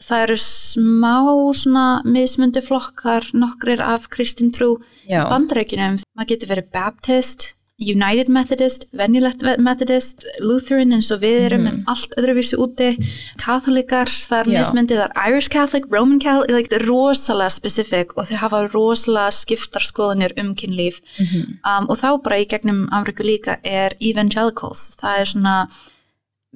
það 0.00 0.22
eru 0.28 0.36
smá 0.36 1.14
svona 1.58 1.86
mismundi 2.04 2.60
flokkar 2.62 3.26
nokkrir 3.34 3.80
af 3.82 4.08
kristin 4.10 4.50
trú 4.54 4.76
Já. 5.08 5.24
bandarækjunum, 5.28 5.98
maður 6.16 6.28
getur 6.34 6.48
verið 6.54 6.70
baptist 6.72 7.54
United 7.80 8.26
Methodist, 8.28 8.86
venjulegt 8.92 9.42
Methodist, 9.62 10.24
Lutheran 10.42 10.90
eins 10.96 11.12
og 11.14 11.20
við 11.22 11.44
erum 11.46 11.60
Mhm. 11.62 11.66
en 11.68 11.84
allt 11.86 12.10
öðruvísi 12.18 12.58
úti, 12.58 12.98
katholikar, 13.38 14.06
það 14.10 14.40
er 14.40 14.50
Já. 14.50 14.58
mismyndið, 14.64 14.98
það 14.98 15.10
er 15.14 15.30
Irish 15.30 15.48
Catholic, 15.48 15.84
Roman 15.88 16.18
Catholic, 16.18 16.50
like, 16.50 16.68
það 16.70 16.80
er 16.80 16.86
rosalega 16.88 17.50
specific 17.52 18.16
og 18.16 18.26
þau 18.26 18.36
hafa 18.42 18.68
rosalega 18.72 19.30
skiptar 19.30 19.80
skoðanir 19.86 20.32
um 20.40 20.54
kynlíf 20.56 21.00
Mhm. 21.20 21.58
um, 21.64 21.86
og 21.88 21.96
þá 21.98 22.20
bara 22.22 22.36
í 22.42 22.48
gegnum 22.48 22.88
Amriku 22.90 23.22
líka 23.22 23.58
er 23.64 23.90
evangelicals, 24.00 24.96
það 24.96 25.18
er 25.20 25.24
svona 25.24 25.68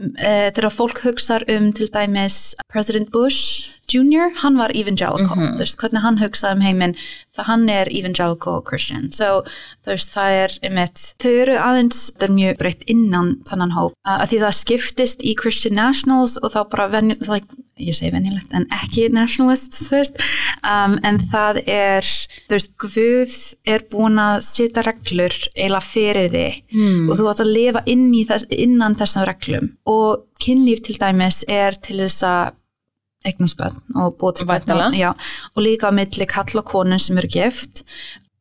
þegar 0.00 0.72
fólk 0.72 1.02
hugsar 1.04 1.44
um 1.52 1.66
til 1.76 1.88
dæmis 1.92 2.54
President 2.72 3.10
Bush 3.12 3.68
Jr., 3.92 4.30
hann 4.40 4.56
var 4.56 4.72
evangelical 4.74 5.36
Mhm. 5.36 5.56
þú 5.56 5.58
veist, 5.58 5.76
hvernig 5.76 6.00
hann 6.02 6.16
hugsaði 6.18 6.52
um 6.56 6.60
heiminn 6.62 6.94
það 7.36 7.44
hann 7.44 7.68
er 7.68 7.86
evangelical 7.92 8.62
Christian 8.62 9.12
so, 9.12 9.42
veist, 9.86 10.14
það 10.14 10.30
er 10.44 10.58
einmitt, 10.62 11.14
þau 11.18 11.32
eru 11.42 11.56
aðeins, 11.58 12.10
það 12.16 12.22
er 12.28 12.34
mjög 12.38 12.58
breytt 12.58 12.84
innan 12.88 13.36
þannan 13.44 13.72
hóp, 13.76 13.92
uh, 14.06 14.18
að 14.22 14.28
því 14.30 14.40
það 14.40 14.58
skiptist 14.62 15.20
í 15.22 15.34
Christian 15.36 15.74
Nationals 15.74 16.38
og 16.42 16.52
þá 16.52 16.70
bara 16.70 16.88
venju, 16.88 17.16
like, 17.28 17.46
ég 17.88 17.96
segi 17.96 18.12
venjulegt 18.14 18.54
en 18.56 18.66
ekki 18.76 19.08
veist. 19.90 20.22
Um, 20.62 20.98
en 21.02 21.18
það 21.32 21.60
er, 21.66 22.08
þú 22.48 22.56
veist 22.56 22.72
Guð 22.82 23.36
er 23.74 23.84
búin 23.92 24.20
að 24.22 24.42
setja 24.46 24.84
reglur 24.86 25.36
eiginlega 25.56 25.84
fyrir 25.86 26.30
þig. 26.32 26.62
Mm. 26.72 27.10
og 27.10 27.18
þú 27.18 27.28
átt 27.32 27.44
að 27.44 27.52
lifa 27.58 27.84
inn 27.86 28.08
þess, 28.28 28.48
innan 28.50 28.98
þessum 28.98 29.28
reglum. 29.28 29.70
Og 29.86 30.26
kynlíf 30.42 30.82
til 30.86 30.98
dæmis 31.00 31.42
er 31.48 31.78
til 31.82 32.00
þess 32.02 32.22
að 32.26 32.58
eignarspöld 33.28 33.78
og 33.94 34.16
búið 34.18 34.40
til 34.40 34.46
börn. 34.46 34.64
Væntanlega. 34.66 35.14
og- 35.54 35.62
líka 35.62 35.88
á 35.90 35.92
milli 35.94 36.26
kall 36.26 36.58
og 36.58 36.64
konun 36.64 36.98
sem 36.98 37.18
eru 37.18 37.28
gift. 37.28 37.84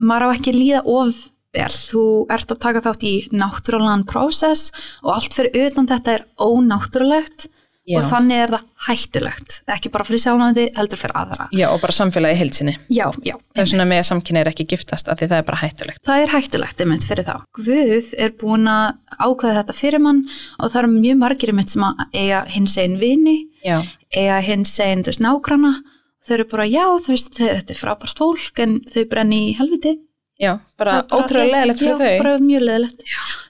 Maður 0.01 0.33
á 0.33 0.35
ekki 0.37 0.53
líða 0.53 0.81
of 0.85 1.29
vel. 1.53 1.69
Þú 1.69 2.25
ert 2.31 2.51
að 2.53 2.59
taka 2.59 2.81
þátt 2.81 3.03
í 3.03 3.29
náttúrulegan 3.35 4.05
prósess 4.07 4.71
og 5.03 5.15
allt 5.15 5.33
fyrir 5.35 5.67
utan 5.67 5.87
þetta 5.87 6.13
er 6.15 6.25
ónáttúrulegt 6.39 7.47
Já. 7.89 7.97
og 7.97 8.03
þannig 8.11 8.37
er 8.43 8.51
það 8.53 8.65
hættulegt 8.85 9.53
ekki 9.73 9.89
bara 9.89 10.05
fyrir 10.05 10.21
sjálfnandi, 10.21 10.65
heldur 10.77 10.99
fyrir 11.01 11.15
aðra 11.17 11.47
Já, 11.57 11.65
og 11.73 11.79
bara 11.81 11.95
samfélagi 11.95 12.37
heilsinni. 12.37 12.75
já, 12.93 13.07
já, 13.25 13.33
Það 13.55 13.61
er 13.63 13.69
svona 13.71 13.87
með 13.89 14.01
að 14.03 14.05
samkynni 14.11 14.39
er 14.43 14.49
ekki 14.51 14.65
giftast 14.69 15.09
af 15.09 15.17
því 15.17 15.29
það 15.31 15.39
er 15.41 15.47
bara 15.47 15.61
hættulegt. 15.63 16.01
það 16.05 16.21
er 16.25 16.33
hættulegt 16.35 16.83
einmitt 16.85 17.07
fyrir 17.09 17.25
þá. 17.25 17.33
Guð 17.57 18.11
er 18.21 18.35
búin 18.37 18.69
að 18.69 18.85
ákveða 19.17 19.55
þetta 19.63 19.77
fyrir 19.79 20.03
mann 20.05 20.21
og 20.59 20.69
það 20.69 20.77
eru 20.83 20.91
mjög 20.99 21.17
margir 21.23 21.49
einmitt 21.55 21.73
sem 21.73 21.87
að 21.89 22.05
eiga 22.13 22.43
hins 22.53 22.77
einn 22.77 22.99
vini, 23.01 23.35
Já, 23.65 23.81
eiga 24.13 24.37
hins 24.45 24.75
einn 24.79 25.01
þú 25.01 25.09
veist 25.15 25.25
nágrana 25.25 25.73
þau 26.21 26.33
eru 26.37 26.45
bara 26.53 26.69
já 26.69 26.85
þú 27.01 27.15
veist 27.15 27.33
þetta 27.41 27.73
er 27.73 27.81
frábært 27.81 28.17
fólk 28.21 28.61
en 28.61 28.77
þau 28.93 29.03
brenni 29.09 29.41
í 29.49 29.57
helviti. 29.57 29.97
já, 30.41 30.59
bara 30.77 31.01
ótrúlega 31.09 31.49
leðilegt 31.65 31.79
fyrir 31.81 31.97
já, 31.97 31.97
þau. 31.97 32.23
bara 32.23 32.37
mjög 32.45 32.61
leðilegt. 32.69 33.03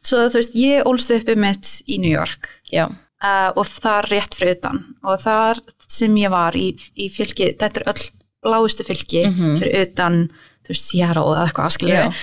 Svo 0.08 0.24
þú 0.32 0.40
veist 0.40 0.56
ég 0.56 0.88
ólst 0.88 1.12
upp 1.20 1.28
einmitt 1.36 1.68
í 1.88 2.00
New 2.00 2.12
York 2.16 2.48
Já, 2.72 2.88
uh, 3.24 3.52
og 3.56 3.66
þar 3.68 4.10
rétt 4.12 4.36
fyrir 4.38 4.56
utan 4.58 4.80
og 5.04 5.20
þar 5.24 5.62
sem 5.88 6.16
ég 6.22 6.32
var 6.34 6.54
í, 6.58 6.72
í 6.98 7.10
fylki, 7.14 7.52
þetta 7.60 7.82
er 7.84 7.90
öll 7.94 8.06
bláistu 8.42 8.84
fylki 8.88 9.26
Mhm. 9.30 9.58
fyrir 9.60 9.86
utan 9.88 10.22
þú 10.66 10.74
veist 10.74 10.88
Seattle 10.92 11.36
eða 11.36 11.46
eitthvað 11.48 11.64
Já. 11.64 11.70
aðskilju 11.70 12.14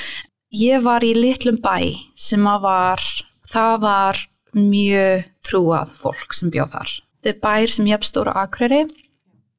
ég 0.58 0.82
var 0.82 1.00
í 1.04 1.12
litlum 1.14 1.58
bæ 1.62 1.76
sem 2.16 2.44
að 2.46 2.60
var 2.62 3.00
það 3.48 3.80
var 3.80 4.16
mjög 4.54 5.24
trúað 5.44 5.88
fólk 5.92 6.32
sem 6.34 6.50
bjóð 6.50 6.70
þar 6.72 6.90
þetta 7.22 7.28
er 7.34 7.40
bær 7.42 7.68
sem 7.74 7.86
ég 7.86 8.02
stóra 8.06 8.32
akreri 8.34 8.84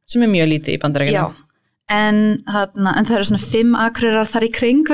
sem 0.10 0.24
er 0.24 0.28
mjög 0.32 0.48
lítið 0.50 0.74
í 0.74 0.78
já 0.78 0.82
bandarækjum. 0.82 1.36
En, 1.90 2.20
þarna, 2.48 2.94
en 3.00 3.08
það 3.08 3.18
eru 3.18 3.28
svona 3.32 3.44
fimm 3.44 3.76
akrerar 3.78 4.30
þar 4.30 4.46
í 4.46 4.52
kring 4.54 4.90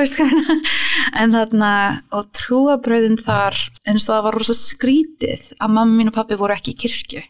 en 1.20 1.36
þarna 1.36 1.70
og 2.16 2.28
trúabröðin 2.36 3.18
þar 3.20 3.56
eins 3.86 4.06
og 4.06 4.14
það 4.14 4.26
var 4.26 4.38
rosa 4.40 4.56
skrítið 4.58 5.48
að 5.60 5.74
mamma 5.76 5.98
mín 6.00 6.12
og 6.12 6.16
pappi 6.16 6.38
voru 6.40 6.56
ekki 6.56 6.74
í 6.74 6.80
kirkju. 6.86 7.24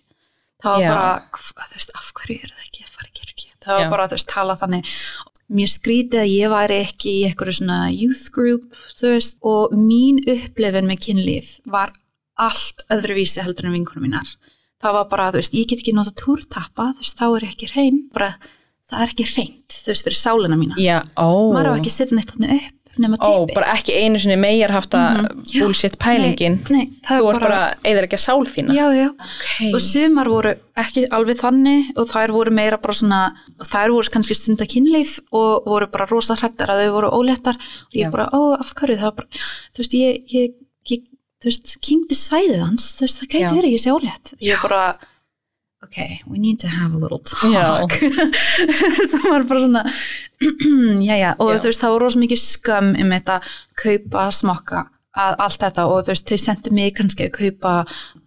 Það 0.62 0.72
var 0.72 0.82
Já. 0.82 0.90
bara, 0.94 1.10
þú 1.36 1.76
veist, 1.76 1.94
af 1.98 2.10
hverju 2.16 2.38
eru 2.40 2.54
það 2.54 2.66
ekki 2.68 2.84
að 2.86 2.92
fara 2.94 3.08
í 3.10 3.16
kirkju? 3.20 3.50
Það 3.66 3.74
var 3.74 3.84
Já. 3.84 3.90
bara, 3.92 4.08
þú 4.08 4.18
veist, 4.18 4.30
tala 4.32 4.58
þannig. 4.62 4.92
Mjög 5.56 5.70
skrítið 5.70 6.20
að 6.22 6.32
ég 6.32 6.50
væri 6.50 6.80
ekki 6.82 7.12
í 7.12 7.22
eitthvað 7.28 7.58
svona 7.60 7.78
youth 7.94 8.24
group, 8.34 8.64
þú 8.98 9.12
veist 9.12 9.36
og 9.46 9.76
mín 9.78 10.18
upplifin 10.26 10.88
með 10.88 11.02
kynlíf 11.04 11.52
var 11.70 11.92
allt 12.36 12.82
öðruvísi 12.92 13.44
heldur 13.44 13.68
en 13.68 13.76
vinkunum 13.76 14.08
mínar. 14.08 14.32
Það 14.82 14.96
var 14.98 15.06
bara, 15.12 15.28
þú 15.32 15.40
veist, 15.40 15.54
ég 15.56 15.68
get 15.70 15.84
ekki 15.84 15.94
nota 15.94 16.12
túrtappa, 16.18 16.90
þú 16.96 17.04
veist, 17.04 17.20
þá 17.20 17.26
er 17.28 17.46
ég 17.46 17.54
ekki 17.54 17.70
hrein. 17.72 18.00
Bara, 18.14 18.34
það 18.90 19.02
er 19.02 19.12
ekki 19.12 19.26
hreint, 19.34 19.68
þú 19.82 19.92
veist, 19.92 20.04
fyrir 20.06 20.20
sálina 20.20 20.56
mína 20.58 20.74
Já, 20.78 21.02
ó. 21.18 21.52
maður 21.52 21.72
á 21.74 21.78
ekki 21.80 21.90
að 21.92 21.96
setja 22.00 22.16
neitt 22.18 22.30
þarna 22.34 22.56
upp 22.60 22.72
nema 22.96 23.18
Ó, 23.20 23.44
teipi 23.44 23.54
bara 23.58 23.72
ekki 23.76 23.92
einu 23.92 24.16
sinni 24.18 24.36
megar 24.40 24.70
haft 24.72 24.94
að 24.96 25.18
Mhm. 25.20 25.42
Já. 25.52 25.60
bullshit 25.60 25.98
pælingin. 26.00 26.54
nei, 26.70 26.78
nei, 26.78 26.86
það 27.04 27.18
Þú 27.20 27.26
er 27.28 27.34
ert 27.34 27.42
bara, 27.42 27.74
eða 27.84 28.02
ekki 28.06 28.16
að 28.16 28.24
sál 28.24 28.46
þína. 28.48 28.72
já, 28.72 28.86
já, 28.96 29.08
og 29.74 29.80
sumar 29.84 30.26
voru 30.32 30.54
ekki 30.76 31.04
alveg 31.12 31.36
þannig 31.42 31.90
og 31.98 32.08
þær 32.08 32.32
voru 32.32 32.50
meira 32.56 32.78
bara 32.80 32.94
svona 32.94 33.20
þær 33.60 33.90
voru 33.92 34.08
kannski 34.08 34.34
stunda 34.34 34.64
kynlíf 34.64 35.18
og 35.30 35.64
voru 35.66 35.86
bara 35.92 36.06
rosa 36.08 36.34
hrættar 36.36 36.68
að 36.72 36.86
þau 36.86 36.92
voru 36.96 37.10
óléttar 37.20 37.56
og 37.60 37.92
ég 37.92 38.06
Já. 38.08 38.10
bara, 38.10 38.30
ó, 38.32 38.56
af 38.58 38.72
hverju 38.74 38.96
það 38.96 39.02
var 39.02 39.12
bara, 39.12 39.28
þú 39.74 39.78
veist, 39.84 39.92
ég, 39.92 40.24
ég, 40.32 40.50
ég 40.88 41.02
þú 41.42 41.44
veist, 41.50 41.76
kynnti 41.84 42.16
svæðið 42.16 42.64
hans 42.64 42.96
þú 42.96 43.00
veist, 43.04 43.20
það 43.20 43.28
Já. 43.28 43.36
gæti 43.36 43.56
verið 43.60 43.74
ég 43.76 43.82
sé 43.84 43.90
ólétt 43.92 44.32
ég 44.40 44.56
Já. 44.56 44.62
bara, 44.62 44.96
ok, 45.84 45.96
we 46.26 46.38
need 46.38 46.58
to 46.60 46.68
have 46.68 46.94
a 46.94 46.98
little 46.98 47.20
talk 47.20 47.92
sem 49.10 49.24
var 49.30 49.44
bara 49.48 49.60
svona 49.60 49.82
já, 51.08 51.16
já, 51.20 51.30
og 51.38 51.50
Já. 51.52 51.58
þú 51.60 51.70
veist, 51.70 51.80
það 51.82 51.92
var 51.94 52.00
rosa 52.06 52.18
mikið 52.22 52.40
skömm 52.42 52.92
um 53.02 53.12
þetta, 53.16 53.36
kaupa, 53.82 54.26
smokka 54.32 54.84
allt 55.16 55.60
þetta 55.62 55.86
og 55.88 56.02
þú 56.04 56.12
veist, 56.12 56.26
þau 56.28 56.38
sendu 56.42 56.72
mig 56.76 56.92
kannski 56.96 57.28
að 57.28 57.36
kaupa 57.38 57.74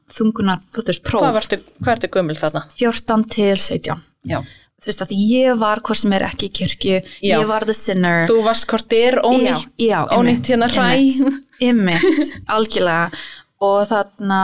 þungunar, 0.09 0.63
þú 0.73 0.85
veist, 0.87 1.03
próf 1.05 1.21
Hvað 1.25 1.41
ertu, 1.43 1.59
hvað 1.83 1.93
ertu 1.97 2.09
gömul 2.15 2.37
þarna? 2.39 2.63
14 2.73 3.27
til 3.35 3.51
17 3.61 4.01
Já. 4.29 4.39
þú 4.79 4.89
veist 4.89 5.03
að 5.05 5.13
ég 5.19 5.59
var 5.61 5.81
hvort 5.85 5.99
sem 6.01 6.15
er 6.17 6.25
ekki 6.29 6.49
í 6.49 6.53
kirkju 6.61 6.95
Já. 6.97 7.35
ég 7.35 7.45
var 7.49 7.65
the 7.69 7.75
sinner 7.77 8.25
Þú 8.29 8.39
varst 8.47 8.65
hvort 8.71 8.95
er 8.97 9.19
ónýtt, 9.25 9.67
ónýtt 10.17 10.49
hérna 10.53 10.69
hræ. 10.71 10.89
ymmit, 11.61 12.05
algjörlega 12.55 13.09
og 13.59 13.81
þarna 13.89 14.41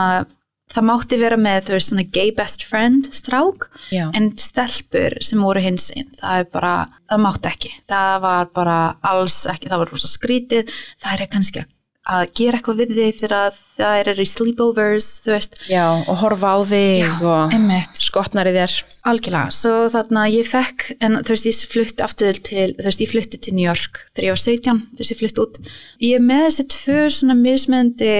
það 0.76 0.88
mátti 0.90 1.20
vera 1.20 1.38
með, 1.40 1.70
veist, 1.74 1.92
svona 1.92 2.06
gay 2.16 2.32
best 2.36 2.66
friend 2.68 3.08
strák, 3.14 3.68
Já. 3.94 4.08
en 4.16 4.32
stelpur 4.40 5.16
sem 5.24 5.40
voru 5.42 5.62
hins 5.64 5.88
einn, 5.96 6.10
það 6.20 6.42
er 6.42 6.50
bara 6.52 6.74
það 7.08 7.24
mátti 7.26 7.52
ekki, 7.52 7.72
það 7.88 8.18
var 8.26 8.52
bara 8.56 8.76
alls 9.06 9.40
ekki, 9.50 9.72
það 9.72 9.82
var 9.84 9.94
rosa 9.94 10.12
skrítið 10.12 10.76
það 11.00 11.16
er 11.16 11.32
kannski 11.32 11.66
að 12.06 12.28
gera 12.38 12.58
eitthvað 12.58 12.80
við 12.80 12.92
þig 12.94 13.16
þegar 13.20 13.56
það 13.76 14.00
er 14.00 14.20
í 14.22 14.26
sleepovers 14.30 15.06
þú 15.24 15.32
veist, 15.34 15.56
Já, 15.70 15.84
og 16.06 16.20
horfa 16.22 16.52
á 16.54 16.58
þig 16.70 17.24
og 17.26 17.54
ymmit 17.56 17.98
skotnar 17.98 18.50
í 18.50 18.54
þér. 18.54 18.74
Algjörlega, 19.10 19.54
svo 19.54 19.74
þarna 19.92 20.26
ég 20.30 20.46
fekk, 20.46 20.86
en 21.02 21.18
þú 21.26 21.34
veist 21.34 21.48
ég 21.50 21.62
flutti 21.72 22.06
aftur 22.06 22.38
til, 22.46 22.68
þú 22.78 22.86
veist 22.86 23.02
ég 23.02 23.10
flutti 23.10 23.40
til 23.42 23.56
New 23.56 23.66
York 23.66 24.04
þegar 24.12 24.28
ég 24.28 24.36
var 24.36 24.44
17, 24.44 24.84
þú 24.92 25.02
veist 25.02 25.14
ég 25.14 25.22
flutti 25.22 25.46
út. 25.46 25.58
Ég 26.06 26.22
með 26.22 26.44
þessi 26.46 26.68
tvö 26.76 27.00
svona 27.16 27.38
mismöndi 27.40 28.14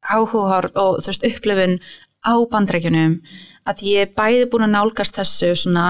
áhugar 0.00 0.70
og 0.74 1.00
þú 1.00 1.12
veist 1.12 1.26
upplifun 1.30 1.78
á 2.20 2.34
bandrækjunum 2.52 3.20
að 3.68 3.84
ég 3.86 4.06
er 4.06 4.14
bæði 4.16 4.48
búin 4.52 4.66
að 4.66 4.74
nálgast 4.74 5.16
þessu 5.16 5.52
svona 5.56 5.86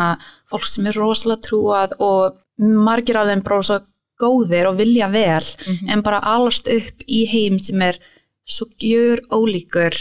fólk 0.50 0.67
sem 0.69 0.87
er 0.87 0.99
rosalega 0.99 1.47
trúað 1.47 1.95
og 2.02 2.38
margir 2.61 3.19
af 3.19 3.31
þeim 3.31 3.45
bara 3.47 3.67
svo 3.67 3.81
góðir 4.21 4.69
og 4.69 4.79
vilja 4.81 5.09
vel 5.12 5.47
en 5.88 6.02
bara 6.05 6.21
alast 6.35 6.69
upp 6.69 7.05
í 7.09 7.25
heim 7.31 7.59
sem 7.62 7.81
er 7.83 7.99
svo 8.45 8.67
gjör 8.81 9.23
ólíkur 9.31 9.97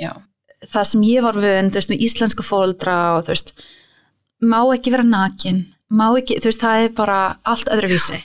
Já. 0.00 0.12
það 0.64 0.88
sem 0.92 1.02
ég 1.04 1.26
var 1.26 1.36
vönd, 1.36 1.76
með 1.76 2.04
íslenska 2.06 2.46
fóldra 2.46 2.96
og 3.18 3.26
þú 3.26 3.34
veist, 3.34 3.52
má 4.40 4.60
ekki 4.72 4.94
vera 4.94 5.04
nakin, 5.04 5.66
má 5.90 6.06
ekki, 6.16 6.38
þú 6.40 6.50
veist, 6.50 6.62
það 6.62 6.84
er 6.84 6.94
bara 6.96 7.18
allt 7.44 7.68
öðruvísi 7.68 8.22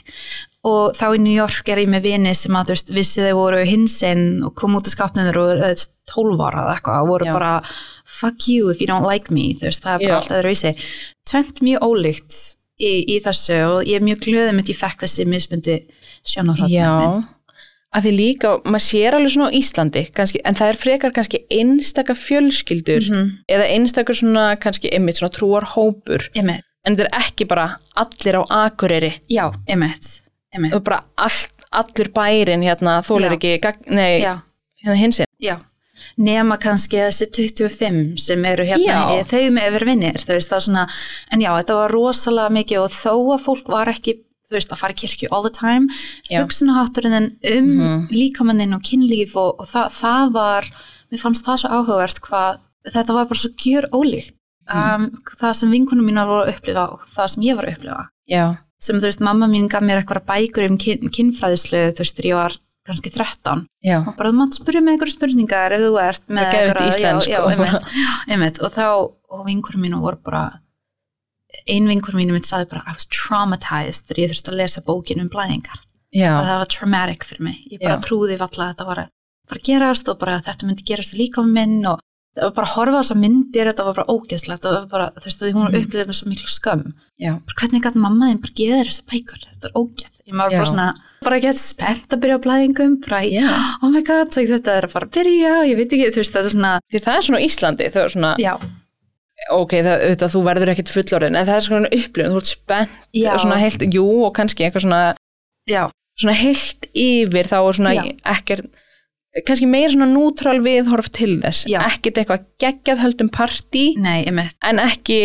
og 0.66 0.96
þá 0.98 1.04
í 1.14 1.20
New 1.22 1.34
York 1.36 1.68
er 1.70 1.78
ég 1.84 1.90
með 1.92 2.02
vini 2.08 2.32
sem 2.34 2.56
að, 2.58 2.66
þú 2.70 2.74
veist, 2.74 2.88
vissi 2.96 3.22
þau 3.22 3.36
voru 3.38 3.60
hinsinn 3.68 4.24
og 4.46 4.54
kom 4.58 4.74
út 4.78 4.88
af 4.90 4.96
skápnum 4.96 5.28
og 5.30 5.36
þú 5.36 5.44
veist, 5.62 5.92
12 6.10 6.42
ára 6.42 6.64
eða 6.64 6.74
eitthvað 6.76 7.02
og 7.04 7.08
voru 7.12 7.26
Já. 7.28 7.32
bara 7.36 7.52
fuck 8.06 8.48
you 8.50 8.70
if 8.70 8.80
you 8.80 8.86
don't 8.90 9.06
like 9.06 9.30
me, 9.34 9.52
þú 9.54 9.68
veist, 9.68 9.82
það 9.86 9.94
er 9.94 10.02
bara 10.04 10.12
Já. 10.12 10.18
allt 10.20 10.34
öðruvísi. 10.40 10.74
Tvent 11.30 11.62
mjög 11.66 11.86
ólíkt 11.86 12.36
í, 12.82 12.92
í 13.14 13.16
þessu 13.24 13.56
og 13.70 13.86
ég 13.88 13.96
er 14.00 14.04
mjög 14.06 14.20
glöðum 14.26 14.60
að 14.62 14.70
ég 14.74 14.78
fekk 14.82 15.06
þessi 15.06 15.26
mismundi 15.30 15.78
sjónarhótt. 16.26 16.70
Já, 16.74 16.90
að 17.96 18.04
því 18.08 18.12
líka, 18.18 18.50
maður 18.66 18.84
sér 18.84 19.14
alveg 19.16 19.32
svona 19.32 19.48
á 19.48 19.56
Íslandi, 19.56 20.02
kannski, 20.12 20.42
en 20.44 20.58
það 20.58 20.68
er 20.74 20.80
frekar 20.82 21.14
kannski 21.16 21.38
einstaka 21.50 22.14
fjölskyldur 22.18 23.06
Mhm. 23.08 23.30
eða 23.48 23.70
einstaka 23.72 24.12
svona 24.14 24.56
kannski 24.60 24.90
einmitt 24.92 25.16
svona 25.22 25.32
trúarhópur, 25.32 26.28
Emmett, 26.34 26.64
en 26.84 26.96
þetta 26.96 27.06
er 27.08 27.18
ekki 27.22 27.46
bara 27.48 27.78
allir 27.96 28.34
á 28.38 28.42
akureyri 28.66 29.12
já, 29.30 29.50
emmett. 29.66 30.22
Og 30.74 30.84
bara 30.84 31.00
allt, 31.16 31.52
allur 31.72 32.08
bærin 32.14 32.62
hérna, 32.62 33.02
þólir 33.04 33.30
Já. 33.34 33.36
ekki, 33.36 33.94
nei, 33.94 34.20
hérna 34.84 34.96
hinsinn. 34.96 35.26
Nema 36.18 36.58
kannski 36.60 36.98
þessi 37.00 37.26
25 37.32 38.18
sem 38.20 38.44
eru 38.44 38.64
hérna, 38.68 39.16
í- 39.16 39.24
þau 39.24 39.50
með 39.50 39.68
yfir 39.70 39.84
vinnir, 39.86 40.18
en 41.32 41.40
já, 41.40 41.50
þetta 41.56 41.74
var 41.74 41.90
rosalega 41.90 42.50
mikið 42.52 42.78
og 42.84 42.90
þó 42.90 43.14
að 43.34 43.40
fólk 43.46 43.66
var 43.68 43.86
ekki 43.88 44.18
þú 44.46 44.52
veist, 44.54 44.70
að 44.70 44.78
fara 44.78 44.92
í 44.92 44.96
kirkju 45.00 45.28
all 45.32 45.42
the 45.42 45.50
time, 45.50 45.88
hugsunahátturinn 46.30 47.16
um 47.42 47.70
Mhm. 47.78 48.08
líkamanninn 48.12 48.74
og 48.74 48.82
kynlíf 48.82 49.34
og, 49.36 49.56
og 49.60 49.66
það, 49.66 49.90
það 49.92 50.32
var, 50.32 50.62
mér 51.10 51.18
fannst 51.20 51.44
það 51.44 51.58
svo 51.62 51.68
áhugavert 51.70 52.20
hvað, 52.20 52.58
þetta 52.92 53.12
var 53.14 53.24
bara 53.26 53.40
svo 53.40 53.50
gjör 53.56 53.88
ólíkt. 53.90 54.32
Mhm. 54.68 54.94
Um, 54.94 55.22
það 55.40 55.52
sem 55.54 55.70
vinkunum 55.70 56.04
mínar 56.06 56.26
voru 56.26 56.46
að 56.46 56.54
upplifa 56.56 56.92
og 56.92 57.00
það 57.14 57.28
sem 57.30 57.42
ég 57.42 57.56
var 57.56 57.64
að 57.66 57.76
upplifa 57.76 58.08
já, 58.28 58.58
sem 58.80 58.98
þú 59.00 59.08
veist, 59.08 59.24
mamma 59.24 59.48
mín 59.50 59.70
gaf 59.72 59.84
mér 59.84 60.02
eitthvað 60.02 60.26
bækur 60.28 60.68
um 60.68 60.78
kyn, 60.80 61.10
kynfræðislu, 61.12 61.82
þú 61.96 62.04
veist, 62.04 62.18
þegar 62.18 62.30
ég 62.30 62.40
var 62.40 62.58
kannski 62.86 63.10
13 63.10 63.64
já, 63.82 63.96
og 63.98 64.12
bara 64.14 64.30
þú 64.30 64.36
mátt 64.38 64.58
spyrja 64.60 64.82
mig 64.84 64.94
einhverju 64.94 65.16
spurningar 65.16 65.74
ef 65.74 65.82
þú 65.82 65.96
ert 65.98 66.28
með 66.30 66.52
já, 66.54 67.40
og 68.62 68.70
þá, 68.76 68.86
og 69.34 69.42
vinkurum 69.48 69.82
mínu 69.82 69.98
voru 70.04 70.20
bara 70.22 70.44
ein 71.66 71.88
vinkurum 71.88 72.20
mínu 72.20 72.36
mitt 72.36 72.46
saði 72.46 72.68
bara 72.70 72.84
I 72.86 72.94
was 72.94 73.08
traumatized 73.10 74.06
þegar 74.06 74.22
ég 74.22 74.32
þurfti 74.32 74.52
að 74.52 74.58
lesa 74.60 74.82
bókin 74.86 75.22
um 75.22 75.30
blæðingar. 75.32 75.82
Já, 76.14 76.30
og 76.38 76.46
það 76.46 76.60
var 76.62 76.70
traumatic 76.72 77.26
fyrir 77.26 77.46
mig, 77.48 77.62
ég 77.72 77.82
bara 77.82 77.96
Já. 77.96 78.02
trúði 78.06 78.38
valla 78.40 78.66
að 78.66 78.72
þetta 78.72 78.88
var 78.88 79.00
að 79.02 79.12
bara 79.50 79.64
gerast 79.68 80.10
og 80.10 80.18
bara 80.20 80.36
að 80.38 80.46
þetta 80.48 80.68
myndi 80.68 80.86
gerast 80.86 81.16
líka 81.18 81.42
um 81.42 81.50
minn 81.54 81.80
og 81.86 82.02
það 82.36 82.44
var 82.46 82.54
bara 82.58 82.66
að 82.68 82.74
horfa 82.76 82.96
á 82.96 83.00
þessar 83.02 83.20
myndir 83.22 83.68
þetta 83.70 83.84
var 83.86 83.94
bara 83.96 84.12
ógeðslegt 84.12 84.66
og 84.68 84.74
það 84.76 84.88
bara, 84.92 85.06
þú 85.16 85.24
veist, 85.24 85.40
því 85.40 85.52
hún 85.56 85.66
Mhm. 85.70 85.78
upplifði 85.80 86.06
með 86.10 86.18
svo 86.18 86.26
miklu 86.28 86.50
skömm. 86.52 86.92
Já, 87.18 87.32
bara 87.46 87.56
hvernig 87.60 87.82
gæti 87.86 88.02
mamma 88.04 88.26
þín 88.30 88.40
bara 88.44 88.54
geða 88.60 88.76
þér 88.80 88.90
þessi 88.90 89.04
bækur? 89.10 89.40
Þetta 89.46 89.66
er 89.70 89.76
ógeð, 89.80 90.10
ég 90.26 90.34
var 90.36 90.50
bara 90.50 90.64
Já. 90.64 90.68
svona 90.70 90.88
bara 91.26 91.40
gett 91.40 91.56
spennt 91.58 92.08
að 92.12 92.20
byrja 92.20 92.36
á 92.36 92.44
blæðingum 92.44 92.94
bara, 93.08 93.20
oh 93.82 93.88
my 93.90 94.02
god, 94.02 94.30
þetta 94.36 94.76
er 94.76 94.82
að 94.86 94.90
fara 94.92 95.06
að 95.06 95.14
byrja 95.16 95.52
ég 95.70 95.76
veit 95.76 95.92
ekki, 95.96 96.10
þú 96.12 96.20
veist, 96.22 96.32
þetta 96.36 96.46
er 96.46 96.54
svona 96.56 96.72
því 96.92 97.00
það 97.06 97.16
er 97.16 97.26
svona 97.26 97.44
Íslandi 97.46 97.88
þau 97.94 98.02
er 98.04 98.12
svona, 98.14 98.32
já, 98.38 98.54
ok, 99.52 99.72
það, 99.84 99.96
auðvitað, 100.06 100.32
þú 100.34 100.42
verður 100.46 100.72
ekkit 100.72 100.92
fullorðin 100.94 101.36
en 101.40 101.46
það 101.46 101.56
er 101.56 101.66
svona 101.66 101.90
upplifun, 101.92 102.32
þú 102.32 102.40
ert 102.42 102.50
spennt 102.52 102.90
og 103.32 103.40
svona 103.40 103.58
heilt, 103.60 103.82
jú, 103.96 104.06
og 104.26 104.34
kannski 104.36 104.64
eitthvað 104.66 104.84
svona 104.86 105.02
já, 105.68 105.82
svona 106.20 106.36
heilt 106.36 106.86
yfir 106.94 107.48
þá 107.50 107.56
er 107.60 107.76
svona 107.80 107.94
ekkert 108.36 108.68
kannski 109.44 109.66
meira 109.68 109.90
svona 109.92 110.08
nútral 110.08 110.60
viðhorf 110.64 111.10
til 111.12 111.40
þess 111.42 111.66
Já. 111.68 111.80
ekkert 111.90 112.22
eitthvað 112.22 112.46
geggjað 112.62 113.02
höldum 113.04 113.28
partí 113.34 113.84
nei, 114.00 114.24
með 114.32 114.54
en 114.64 114.78
ekki, 114.80 115.18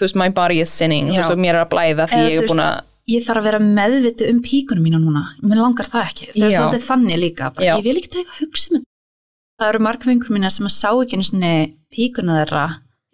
þú 0.00 0.06
veist, 0.08 0.16
my 0.18 0.28
body 0.34 0.60
is 0.64 0.70
sinning 0.74 1.08
þú 1.12 1.14
Já. 1.14 1.20
veist, 1.22 1.34
og 1.36 1.42
mér 1.44 1.54
er 1.54 1.62
að 1.64 1.70
blæða 1.76 2.08
því 2.10 2.20
Eða, 2.22 2.30
ég 2.32 2.38
þú 2.40 2.42
er 2.42 2.50
búin 2.50 2.64
að 2.66 2.80
ég 3.06 3.22
þarf 3.22 3.38
að 3.38 3.46
vera 3.46 3.60
meðvitu 3.62 4.30
um 4.32 4.40
píkunum 4.42 4.82
mína 4.88 4.98
núna 4.98 5.22
mér 5.46 5.60
langar 5.62 5.86
það 5.92 6.08
ekki, 6.10 6.26
það 6.34 6.48
er 6.48 6.50
Já. 6.50 6.58
svolítið 6.58 6.86
þannig 6.90 7.20
líka 7.22 7.52
bara, 7.54 7.66
Já. 7.68 7.74
ég 7.78 7.84
vil 7.86 7.96
ekki 8.00 8.12
teka 8.16 8.34
að 8.34 8.40
hugsa 8.42 8.66
um 8.72 8.80
þetta 8.80 9.62
það 9.62 9.70
eru 9.70 9.84
margum 9.86 10.10
vinkur 10.12 10.34
mína 10.36 10.50
sem 10.50 10.66
að 10.66 10.74
sá 10.74 10.90
ekki 10.90 11.16
einu 11.16 11.28
svona 11.30 11.52
píkuna 11.94 12.40
þeirra 12.42 12.64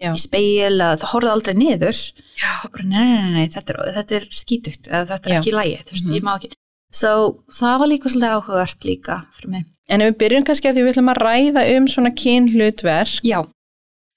Já. 0.02 0.10
í 0.16 0.18
speil 0.18 0.80
að 0.82 0.96
það 1.04 1.10
horfði 1.12 1.30
aldrei 1.34 1.54
niður 1.60 1.98
Já. 2.40 2.50
og 2.64 2.72
bara 2.72 2.88
nei, 2.88 3.04
nei, 3.04 3.20
nei, 3.20 3.32
nei 3.36 3.48
þetta, 3.52 3.76
er, 3.76 3.92
þetta 4.00 4.16
er 4.16 4.24
skítugt 4.34 4.88
eða 4.88 5.04
þetta 5.12 5.28
er 5.28 5.34
Já. 5.36 5.38
ekki 5.42 5.52
lægi, 5.54 5.76
þú 5.86 5.92
veist, 5.92 6.08
Mhm. 6.08 6.16
ég 6.16 6.24
má 6.26 6.32
ekki 6.40 6.50
so, 6.92 7.42
það 7.58 7.78
var 7.82 7.90
líka 7.90 8.12
svolítið 8.12 8.36
áhugavert 8.36 8.88
líka 8.88 9.18
fyrir 9.36 9.54
mig. 9.56 9.68
En 9.90 10.04
ef 10.04 10.12
við 10.12 10.18
byrjum 10.22 10.46
kannski 10.48 10.70
að 10.70 10.78
því 10.78 10.86
við 10.86 10.94
ætlum 10.94 11.12
að 11.12 11.22
ræða 11.26 11.66
um 11.76 11.88
svona 11.90 12.12
kynhlutverk. 12.16 13.20
Já, 13.26 13.38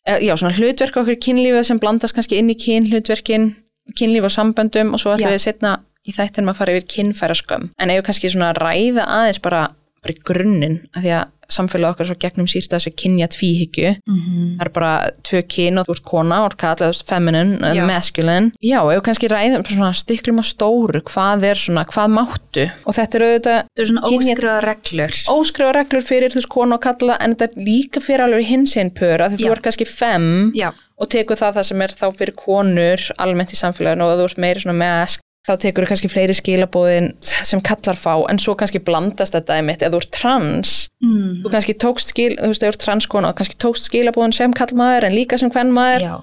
eh, 0.06 0.20
já, 0.28 0.34
svona 0.38 0.56
hlutverk 0.56 1.00
okkur 1.02 1.22
kynlífið 1.28 1.70
sem 1.70 1.82
blandast 1.82 2.16
kannski 2.16 2.40
inn 2.40 2.54
í 2.54 2.60
kynhlutverkin 2.60 3.54
kynlíf 3.94 4.26
og 4.26 4.34
samböndum 4.34 4.94
og 4.96 5.02
svo 5.02 5.14
ætlum 5.14 5.30
Já. 5.30 5.38
við 5.38 5.44
setna 5.46 5.74
í 6.06 6.14
þættinum 6.16 6.52
að 6.54 6.60
fara 6.60 6.76
yfir 6.76 6.88
kynfæraskömm 6.94 7.70
en 7.78 7.92
ef 7.92 8.00
við 8.00 8.06
kannski 8.10 8.32
svona 8.34 8.54
ræða 8.58 9.06
aðeins 9.06 9.42
bara, 9.46 9.62
bara 10.02 10.16
í 10.16 10.22
grunninn, 10.26 10.80
af 10.94 11.06
því 11.06 11.14
að 11.20 11.35
samfélag 11.52 11.96
okkar 11.96 12.10
svo 12.10 12.18
gegnum 12.20 12.48
sýrt 12.50 12.74
þessu 12.74 12.94
kynja 12.96 13.30
tvíhyggju. 13.32 13.96
Mm 14.06 14.22
það 14.56 14.66
er 14.66 14.72
bara 14.72 14.92
tvö 15.26 15.42
kyn 15.52 15.80
og 15.80 15.88
þú 15.88 15.96
ert 15.96 16.06
kona 16.08 16.38
og 16.46 16.56
kallað, 16.60 16.82
þú 16.82 16.88
veist, 16.94 17.06
feminine, 17.10 17.72
Já. 17.76 17.86
masculine. 17.88 18.52
Já, 18.64 18.80
við 18.88 19.02
kannski 19.06 19.30
ræðum 19.32 19.66
svona 19.68 19.92
stiklum 19.94 20.40
á 20.42 20.46
stóru, 20.46 21.02
hvað 21.02 21.44
er 21.50 21.60
svona, 21.60 21.86
hvað 21.92 22.14
máttu? 22.16 22.66
Og 22.86 22.96
þetta 22.96 23.20
er 23.20 23.26
auðvitað 23.26 23.60
er 23.76 23.92
óskrifa 24.12 24.58
reglur. 24.66 25.20
Óskrifa 25.36 25.74
reglur 25.76 26.06
fyrir 26.06 26.34
þú 26.34 26.42
veist 26.42 26.54
kona 26.56 26.80
og 26.80 26.86
kalla 26.86 27.18
en 27.20 27.36
þetta 27.36 27.50
er 27.52 27.68
líka 27.68 28.04
fyrir 28.04 28.26
alveg 28.28 28.50
hins 28.50 28.76
einn 28.80 28.94
pör 28.96 29.26
að 29.26 29.38
þú 29.42 29.52
ert 29.56 29.66
kannski 29.66 29.88
fem 29.90 30.52
já, 30.56 30.72
og 30.72 31.12
tekur 31.12 31.40
það 31.40 31.60
það 31.60 31.70
sem 31.70 31.86
er 31.86 31.96
þá 32.00 32.08
fyrir 32.16 32.38
konur 32.40 33.08
almennt 33.22 33.56
í 33.56 33.60
samfélaginu 33.60 34.08
og 34.08 34.20
þú 34.20 34.28
ert 34.30 34.42
meiri 34.46 34.64
svona 34.64 34.80
mask 34.80 35.25
þá 35.46 35.54
tekur 35.62 35.86
þú 35.86 35.92
kannski 35.92 36.12
fleiri 36.12 36.36
skilabóðin 36.36 37.12
sem 37.22 37.62
kallar 37.66 38.00
fá 38.00 38.14
en 38.32 38.42
svo 38.42 38.56
kannski 38.58 38.82
blandast 38.84 39.38
þetta 39.38 39.60
einmitt. 39.60 39.84
Eða 39.86 39.96
þú 39.96 40.04
ert 40.04 40.14
trans 40.16 40.76
mm. 41.04 41.42
þú 41.46 41.56
kannski 41.56 41.78
tókst 41.82 42.14
skil, 42.14 42.32
þú 42.40 42.52
veist, 42.52 42.64
þú 42.64 42.72
ert 42.72 42.86
transkona 42.86 43.34
og 43.34 43.40
kannski 43.40 43.60
tókst 43.62 43.90
skilabóðin 43.90 44.36
sem 44.36 44.56
kallmaður 44.58 45.10
en 45.10 45.18
líka 45.18 45.40
sem 45.42 45.54
kvennmaður 45.54 46.08
já, 46.08 46.16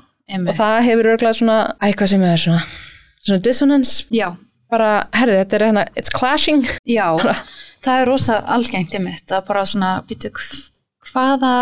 og 0.42 0.56
það 0.58 0.78
hefur 0.88 1.12
örglað 1.14 1.38
svona, 1.38 1.58
æ, 1.78 1.92
hvað 1.94 2.14
sem 2.14 2.26
er 2.26 2.42
svona 2.46 2.64
svona 3.22 3.42
dissonance, 3.44 4.06
já, 4.11 4.32
bara, 4.72 4.90
herðu, 5.14 5.38
þetta 5.42 5.58
er 5.58 5.64
hérna, 5.68 5.85
it's 5.98 6.12
clashing. 6.12 6.66
Já, 6.88 7.06
það 7.85 8.00
er 8.00 8.11
rosa 8.11 8.38
algengt 8.56 8.96
einmitt 8.98 9.35
að 9.35 9.46
bara 9.50 9.64
svona 9.68 9.92
býtu 10.08 10.32
hvaða, 11.12 11.54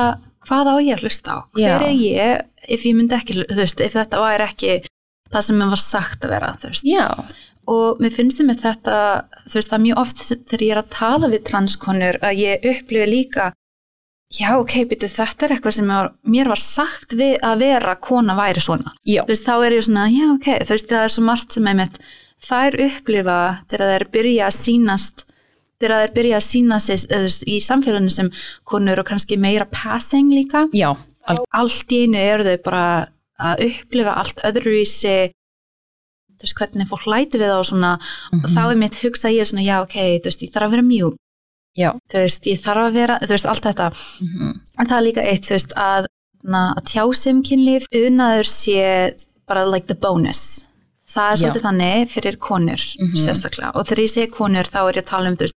hvaða 0.49 0.77
á 0.77 0.79
ég 0.85 0.97
að 0.97 1.05
hlusta 1.05 1.37
á? 1.37 1.39
Hver 1.57 1.67
Já. 1.67 1.77
er 1.91 1.99
ég 1.99 2.47
ef 2.71 2.87
ég 2.87 2.97
myndi 2.97 3.17
ekki, 3.17 3.43
þú 3.43 3.61
veist, 3.61 3.85
ef 3.85 3.97
þetta 3.97 4.23
væri 4.23 4.47
ekki 4.47 4.75
það 5.31 5.47
sem 5.47 5.61
mér 5.61 5.73
var 5.73 5.83
sagt 5.83 6.27
að 6.27 6.35
vera, 6.37 6.51
þú 6.61 6.73
veist? 6.73 6.89
Já, 6.89 7.07
og 7.71 8.01
mér 8.03 8.15
finnst 8.17 8.41
þið 8.41 8.49
með 8.51 8.63
þetta 8.65 8.99
þú 9.47 9.57
veist 9.59 9.73
það 9.73 9.83
mjög 9.87 10.01
oft 10.03 10.23
þegar 10.27 10.63
ég 10.67 10.73
er 10.75 10.81
að 10.83 10.93
tala 10.97 11.31
við 11.33 11.43
transkonur 11.51 12.19
að 12.27 12.41
ég 12.43 12.69
upplifi 12.73 13.09
líka 13.11 13.51
já 14.31 14.49
ok, 14.59 14.75
byrju 14.91 15.09
þetta 15.11 15.47
er 15.49 15.55
eitthvað 15.57 15.77
sem 15.77 15.89
mér, 15.91 16.11
mér 16.23 16.51
var 16.53 16.61
sagt 16.63 17.15
við 17.19 17.33
að 17.43 17.63
vera 17.65 17.97
kona 17.99 18.37
væri 18.39 18.63
svona. 18.63 18.93
Já, 19.03 19.25
þú 19.25 19.33
veist 19.33 19.47
þá 19.49 19.55
er 19.67 19.75
ég 19.75 19.87
svona, 19.89 20.05
já 20.15 20.27
ok 20.37 20.47
þú 20.61 20.77
veist 20.77 20.93
það 20.93 21.07
er 21.07 21.15
svo 21.17 21.25
margt 21.27 21.57
sem 21.57 21.67
einmitt 21.73 21.99
þær 22.47 22.77
upplifa 22.87 23.39
þegar 23.73 23.91
þær 23.95 24.05
byrja 24.15 24.47
að 24.47 24.57
sínast 24.61 25.25
þegar 25.81 26.05
þær 26.05 26.15
byrja 26.19 26.37
að 26.39 26.47
sína 26.47 26.79
sig 26.85 27.03
eða, 27.09 27.19
þú 27.19 27.27
veist, 27.27 27.45
í 27.49 27.57
samfélaginu 27.65 28.15
sem 28.15 28.31
konur 28.71 29.01
og 29.03 29.09
kannski 29.11 29.39
meira 29.41 29.67
passing 29.73 30.31
líka. 30.35 30.67
Já, 30.77 30.91
al- 31.27 31.43
allt 31.57 31.93
í 31.97 32.03
einu 32.07 32.21
eru 32.21 32.47
þau 32.47 32.57
bara 32.69 32.85
að 33.41 33.63
upplifa 33.67 34.15
allt 34.21 34.43
öðruvísi 34.45 35.15
þú 36.41 36.47
veist 36.49 36.57
hvernig 36.61 36.89
fólk 36.89 37.07
læti 37.13 37.39
við 37.39 37.51
það 37.53 37.59
og 37.61 37.67
svona 37.71 37.91
og 38.33 38.47
þá 38.51 38.61
er 38.71 38.79
mitt 38.81 38.97
hugsa 39.03 39.29
ég 39.29 39.47
svona 39.51 39.63
já 39.67 39.77
ok, 39.85 39.97
þú 40.25 40.31
veist 40.31 40.43
ég 40.47 40.53
þarf 40.55 40.67
að 40.67 40.71
vera 40.77 40.83
mjúk. 40.89 41.17
Já, 41.79 41.91
þú 42.11 42.23
veist 42.25 42.47
ég 42.51 42.59
þarf 42.65 42.87
að 42.89 42.97
vera, 42.97 43.19
þú 43.23 43.35
veist 43.37 43.47
allt 43.47 43.63
þetta. 43.69 43.91
Mhm, 44.25 44.49
en 44.81 44.87
það 44.91 44.97
er 44.99 45.07
líka 45.07 45.23
eitt 45.31 45.45
þú 45.47 45.55
veist 45.55 45.73
að, 45.77 46.09
að 46.49 46.83
tjá 46.91 47.05
sig 47.15 47.31
um 47.35 47.43
kynlíf 47.47 47.85
unaður 47.95 48.49
sé 48.51 49.15
bara 49.47 49.67
like 49.69 49.87
the 49.87 49.95
bonus. 49.95 50.65
Það 51.11 51.31
er 51.31 51.37
Já. 51.37 51.41
svolítið 51.43 51.65
þannig 51.67 52.09
fyrir 52.11 52.37
konur 52.39 52.81
Mhm. 52.99 53.17
sérstaklega. 53.19 53.71
Og 53.75 53.87
þegar 53.87 54.03
ég 54.05 54.11
segi 54.15 54.31
konur 54.31 54.65
þá 54.65 54.81
er 54.89 54.95
ég 54.95 55.03
að 55.05 55.11
tala 55.11 55.29
um 55.29 55.37
þú 55.37 55.47
veist, 55.47 55.57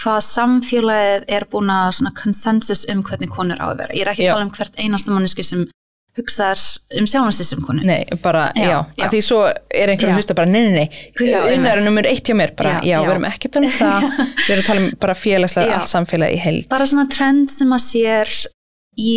hvað 0.00 0.20
samfélagið 0.24 1.24
er 1.28 1.44
búin 1.50 1.70
að 1.72 1.92
svona 1.98 2.12
konsensus 2.14 2.84
um 2.88 3.02
hvernig 3.02 3.28
konur 3.30 3.56
á 3.60 3.66
að 3.72 3.78
vera. 3.78 3.94
Ég 3.94 4.02
er 4.06 4.12
ekki 4.12 4.24
Já. 4.24 4.32
að 4.32 4.36
tala 4.36 4.44
um 4.48 4.50
hvert 4.56 4.76
einasta 4.76 5.10
manneski 5.12 5.44
sem 5.44 5.66
hugsar 6.18 6.58
um 6.98 7.06
sjálfansi 7.06 7.44
sem 7.46 7.60
konu 7.62 7.84
nei, 7.86 8.02
bara, 8.22 8.48
já, 8.56 8.64
Já, 8.66 8.78
já. 8.98 9.04
að 9.06 9.12
því 9.14 9.20
svo 9.22 9.40
er 9.46 9.92
einhver 9.92 10.08
Já. 10.08 10.12
að 10.14 10.18
hlusta 10.18 10.34
bara, 10.34 10.50
nei, 10.50 10.60
nei, 10.66 10.72
nei 10.74 10.88
unnar 11.54 11.78
einmitt. 11.78 11.84
nummer 11.86 12.08
eitt 12.10 12.26
hjá 12.26 12.34
mér, 12.36 12.54
bara, 12.58 12.72
Já, 12.82 12.96
já, 12.96 13.00
við 13.04 13.12
erum 13.14 13.28
tala 13.54 13.66
um 13.66 13.76
það 13.76 14.08
við 14.10 14.50
erum 14.56 14.64
að 14.64 14.66
tala 14.70 14.80
um 14.84 14.90
bara 15.04 15.14
félagslega 15.14 15.76
allt 15.78 15.92
samfélagi 15.92 16.34
í 16.38 16.42
heild 16.44 16.68
bara 16.72 16.86
svona 16.90 17.06
trend 17.14 17.50
sem 17.54 17.72
að 17.76 17.84
sér 17.86 18.34
í 18.98 19.14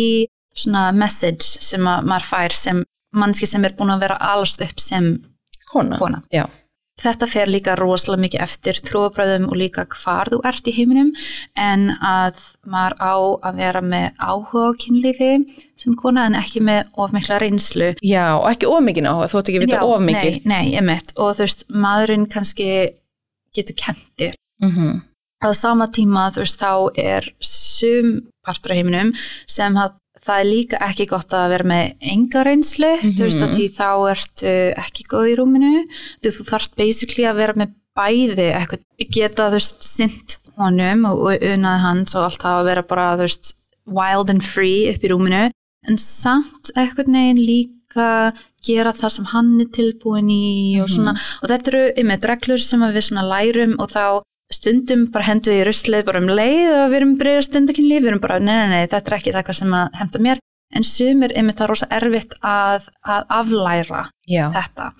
svona 0.54 0.84
message 0.94 1.58
sem 1.60 1.82
að 1.90 2.06
maður 2.06 2.28
fær 2.30 2.54
sem 2.54 2.84
mannski 3.14 3.46
sem 3.50 3.64
er 3.66 3.74
búin 3.78 3.90
að 3.94 4.04
vera 4.06 4.18
alast 4.32 4.62
upp 4.62 4.78
sem 4.82 5.16
kona, 5.72 5.98
kona. 5.98 6.22
já, 6.30 6.46
Þetta 7.02 7.26
fer 7.26 7.50
líka 7.50 7.72
rosalega 7.74 8.22
mikið 8.22 8.42
eftir 8.44 8.78
trúabröðum 8.86 9.48
og 9.50 9.56
líka 9.58 9.82
hvar 9.90 10.30
þú 10.30 10.38
ert 10.46 10.68
í 10.70 10.74
heiminum 10.76 11.08
en 11.58 11.88
að 11.98 12.38
maður 12.70 12.94
á 13.02 13.14
að 13.50 13.56
vera 13.58 13.82
með 13.82 14.06
áhuga 14.22 14.68
á 14.70 14.78
kynlífi 14.84 15.30
sem 15.80 15.96
kona 15.98 16.28
en 16.30 16.36
ekki 16.38 16.62
með 16.62 16.92
of 16.94 17.10
mikla 17.16 17.40
reynslu. 17.42 17.88
já, 17.98 18.38
og 18.38 18.46
ekki 18.52 18.70
of 18.70 18.84
mikið 18.86 19.08
áhuga, 19.10 19.26
þú 19.32 19.40
ætti 19.40 19.52
ekki 19.52 19.60
að 19.62 19.66
vita 19.66 19.82
of 19.88 20.04
mikið 20.06 20.38
Nei, 20.46 20.54
nei, 20.54 20.78
emitt. 20.78 21.10
Og 21.18 21.34
þú 21.34 21.44
veist, 21.48 21.66
maðurinn 21.74 22.28
kannski 22.30 22.70
getur 23.54 23.74
kentir. 23.82 24.38
mm 24.62 25.02
Á 25.44 25.52
sama 25.52 25.90
tíma, 25.92 26.30
þú 26.32 26.40
veist, 26.40 26.62
þá 26.62 26.72
er 26.96 27.26
sum 27.42 28.22
partur 28.46 28.72
af 28.72 28.78
heiminum 28.78 29.10
sem 29.50 29.74
að 29.76 29.98
það 30.24 30.40
er 30.40 30.48
líka 30.48 30.78
ekki 30.88 31.06
gott 31.10 31.34
að 31.36 31.48
vera 31.52 31.64
með 31.68 31.94
enga 32.14 32.44
reynslu, 32.48 32.92
þú 33.02 33.24
veist, 33.26 33.40
Mhm. 33.40 33.48
að 33.48 33.56
því 33.58 33.66
þá 33.78 33.88
ertu 34.14 34.52
ekki 34.84 35.04
góð 35.12 35.26
í 35.32 35.36
rúminu, 35.40 35.72
þú, 36.22 36.32
þú 36.38 36.46
þarft 36.52 36.76
basically 36.76 37.24
að 37.28 37.36
vera 37.42 37.52
með 37.60 37.74
bæði 37.96 38.46
eitthvað, 38.54 38.80
geta, 39.10 39.50
þú 39.50 39.58
veist, 39.58 39.82
sint 39.84 40.38
honum 40.56 41.04
og, 41.10 41.38
unnað 41.42 41.78
hans 41.84 42.14
og 42.14 42.24
allt 42.24 42.40
það 42.42 42.60
að 42.60 42.64
vera 42.70 42.82
bara, 42.82 43.16
þú 43.18 43.26
veist, 43.28 43.52
wild 43.86 44.30
and 44.30 44.42
free 44.42 44.88
upp 44.94 45.02
í 45.04 45.10
rúminu, 45.12 45.50
en 45.86 45.96
samt 46.00 46.70
eitthvað 46.74 47.08
neginn 47.12 47.44
líka 47.44 48.32
gera 48.64 48.92
það 48.96 49.10
sem 49.12 49.24
hann 49.34 49.60
er 49.60 49.66
tilbúin 49.66 50.30
í 50.32 50.80
og 50.80 50.88
svona, 50.88 51.12
og 51.42 51.50
þetta 51.50 51.68
eru 51.68 51.92
einmitt 52.00 52.24
reglur 52.24 52.58
sem 52.58 52.80
við 52.80 53.04
svona 53.10 53.28
lærum 53.28 53.76
og 53.78 53.90
þá 53.92 54.22
stundum 54.52 55.06
bara 55.12 55.28
hendur 55.28 55.54
við 55.54 55.62
í 55.62 55.68
ruslið 55.68 56.04
bara 56.08 56.20
um 56.22 56.28
leið 56.28 56.72
og 56.72 56.88
við 56.90 56.98
erum 56.98 57.14
byrjað 57.20 57.46
stundakynlíf, 57.48 58.02
við 58.02 58.10
erum 58.12 58.24
bara, 58.24 58.40
nei, 58.42 58.54
nei, 58.54 58.68
nei, 58.72 58.88
þetta 58.92 59.10
er 59.10 59.16
ekki 59.18 59.34
það 59.34 59.58
sem 59.58 59.76
að 59.78 59.98
hemta 60.00 60.22
mér, 60.26 60.42
en 60.74 60.86
sumir 60.86 61.34
einmitt 61.36 61.58
það 61.58 61.66
er 61.66 61.72
rosa 61.72 61.88
erfitt 61.98 62.34
að, 62.44 62.88
að 63.14 63.28
aflæra 63.38 64.02
Já, 64.28 64.48
þetta. 64.54 64.90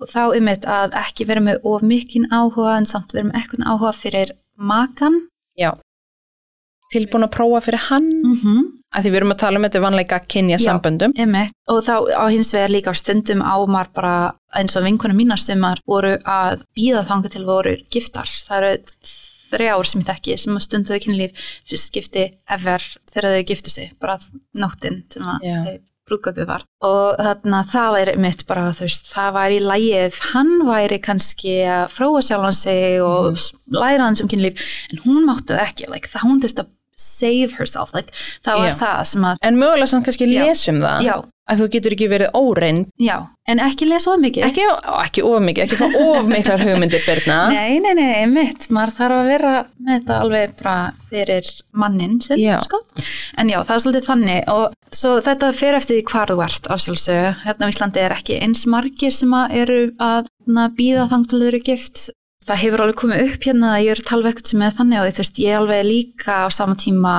Og 0.00 0.10
þá 0.12 0.22
einmitt 0.26 0.68
að 0.68 0.96
ekki 1.00 1.28
vera 1.28 1.42
með 1.44 1.66
of 1.70 1.84
mikinn 1.86 2.28
áhuga 2.32 2.78
en 2.78 2.88
samt 2.88 3.14
vera 3.16 3.28
með 3.28 3.40
ekkert 3.42 3.66
áhuga 3.66 3.92
fyrir 3.96 4.34
makan 4.54 5.24
já. 5.58 5.72
Tilbúin 6.92 7.26
að 7.26 7.34
prófa 7.34 7.64
fyrir 7.64 7.86
hann, 7.88 8.10
mm 8.22 8.36
-hmm. 8.40 8.64
Að 8.94 9.02
því 9.04 9.10
við 9.10 9.16
erum 9.20 9.34
að 9.34 9.40
tala 9.42 9.58
um 9.58 9.66
þetta 9.66 9.80
vanleika 9.84 10.20
kynja 10.34 10.58
Já. 10.58 10.64
samböndum. 10.68 11.12
einmitt 11.18 11.52
og 11.68 11.82
þá 11.84 11.94
á 12.14 12.24
hins 12.30 12.52
vegar 12.54 12.70
líka 12.74 12.90
á 12.92 12.96
stundum 12.96 13.42
á 13.42 13.54
maður 13.66 13.92
bara 13.94 14.14
eins 14.54 14.76
og 14.76 14.84
vinkunum 14.86 15.16
mínar 15.18 15.40
sem 15.42 15.60
voru 15.86 16.16
að 16.24 16.62
býða 16.76 17.06
þanga 17.08 17.30
til 17.34 17.44
voru 17.44 17.76
giftar 17.90 18.28
það 18.48 18.56
eru 18.62 18.74
þrjár 19.54 19.86
sem 19.86 20.00
ég 20.02 20.06
þekki 20.08 20.36
sem 20.40 20.56
að 20.58 20.64
stunduðu 20.66 21.00
kynlíf 21.04 21.48
skipti 21.78 22.28
ever 22.50 22.82
þegar 23.12 23.34
þau 23.34 23.42
giftu 23.50 23.70
sig 23.74 23.90
bara 24.02 24.18
nóttin 24.58 25.02
sem 25.12 25.22
að 25.22 25.44
Já. 25.46 25.58
þau 25.66 25.76
brúköpi 26.04 26.44
var 26.44 26.64
og 26.84 27.16
þarna 27.16 27.62
það 27.70 27.94
væri 27.96 28.14
mitt 28.20 28.42
bara 28.46 28.66
þú 28.76 28.84
veist 28.84 29.06
það 29.08 29.30
væri 29.38 29.60
ef 30.04 30.18
hann 30.34 30.50
væri 30.68 30.98
kannski 31.00 31.54
að 31.64 31.86
fróa 31.94 32.20
sjálfan 32.26 32.52
sig 32.58 33.00
og 33.00 33.30
Mhm. 33.32 33.78
læra 33.80 34.04
hann 34.04 34.16
sem 34.16 34.28
kynlíf 34.28 34.60
en 34.92 34.98
hún 35.06 35.24
mátti 35.24 35.54
það 35.56 35.64
ekki 35.64 35.88
like, 35.90 36.08
það 36.12 36.26
hún 36.28 36.42
þurfti 36.42 36.60
að 36.60 36.68
save 36.94 37.58
herself 37.58 37.94
like, 37.94 38.12
það 38.44 38.58
var 38.62 38.72
Já. 38.72 38.74
það 38.82 39.04
sem 39.12 39.28
að 39.30 39.46
En 39.50 39.56
mögulega 39.60 39.90
samt 39.90 40.06
kannski 40.08 40.28
Já. 40.30 40.44
lesum 40.46 40.78
það, 40.82 41.06
já, 41.08 41.14
að 41.50 41.60
þú 41.60 41.66
getur 41.74 41.94
ekki 41.96 42.06
verið 42.08 42.36
óreind, 42.38 42.86
já, 43.02 43.16
en 43.50 43.60
ekki 43.60 43.88
lesa 43.90 44.12
of 44.14 44.20
mikið 44.22 44.46
ekki, 44.46 44.62
ekki 45.02 45.24
of 45.28 45.42
mikið, 45.44 45.64
ekki 45.66 45.80
fá 45.80 45.98
of 46.14 46.30
miklar 46.30 46.62
hugmyndir, 46.64 47.02
Birna. 47.04 47.38
Nei, 47.52 47.80
nei, 47.84 47.92
nei, 47.98 48.24
mitt, 48.30 48.68
maður 48.72 48.94
þarf 49.00 49.18
að 49.18 49.28
vera 49.34 49.52
með 49.76 49.98
þetta 49.98 50.20
alveg 50.22 50.54
bara 50.62 50.76
fyrir 51.10 51.50
mannin 51.76 52.16
Já. 52.38 52.56
sko. 52.64 52.80
En 53.36 53.50
já, 53.50 53.58
það 53.66 53.74
er 53.76 53.84
svolítið 53.84 54.08
þannig 54.08 54.50
og 54.54 54.94
svo 54.94 55.16
þetta 55.26 55.52
fer 55.58 55.76
eftir 55.80 55.98
því 55.98 56.04
hvar 56.12 56.30
þú 56.32 56.36
ert 56.46 56.68
á 56.70 56.74
sjálfsögu. 56.78 57.30
Hérna 57.44 57.66
á 57.66 57.72
Íslandi 57.74 58.00
er 58.04 58.14
ekki 58.14 58.38
eins 58.40 58.64
margir 58.70 59.12
sem 59.12 59.34
að 59.34 59.56
eru 59.64 59.80
að 59.98 60.28
na, 60.46 60.68
býða 60.70 61.08
þang 61.10 61.26
til 61.28 61.40
þau 61.42 61.48
eru 61.50 61.60
gift. 61.66 62.04
Það 62.44 62.60
hefur 62.60 62.82
alveg 62.84 62.98
komið 63.00 63.22
upp 63.24 63.46
hérna 63.48 63.70
að 63.74 63.84
ég 63.86 63.94
er 63.94 64.04
talvegt 64.04 64.50
sem 64.50 64.62
er 64.64 64.74
þannig 64.76 65.00
og 65.00 65.14
þú 65.16 65.22
veist, 65.22 65.38
ég 65.40 65.54
er 65.54 65.60
alveg 65.62 65.84
líka 65.88 66.38
á 66.44 66.48
sama 66.52 66.76
tíma 66.76 67.14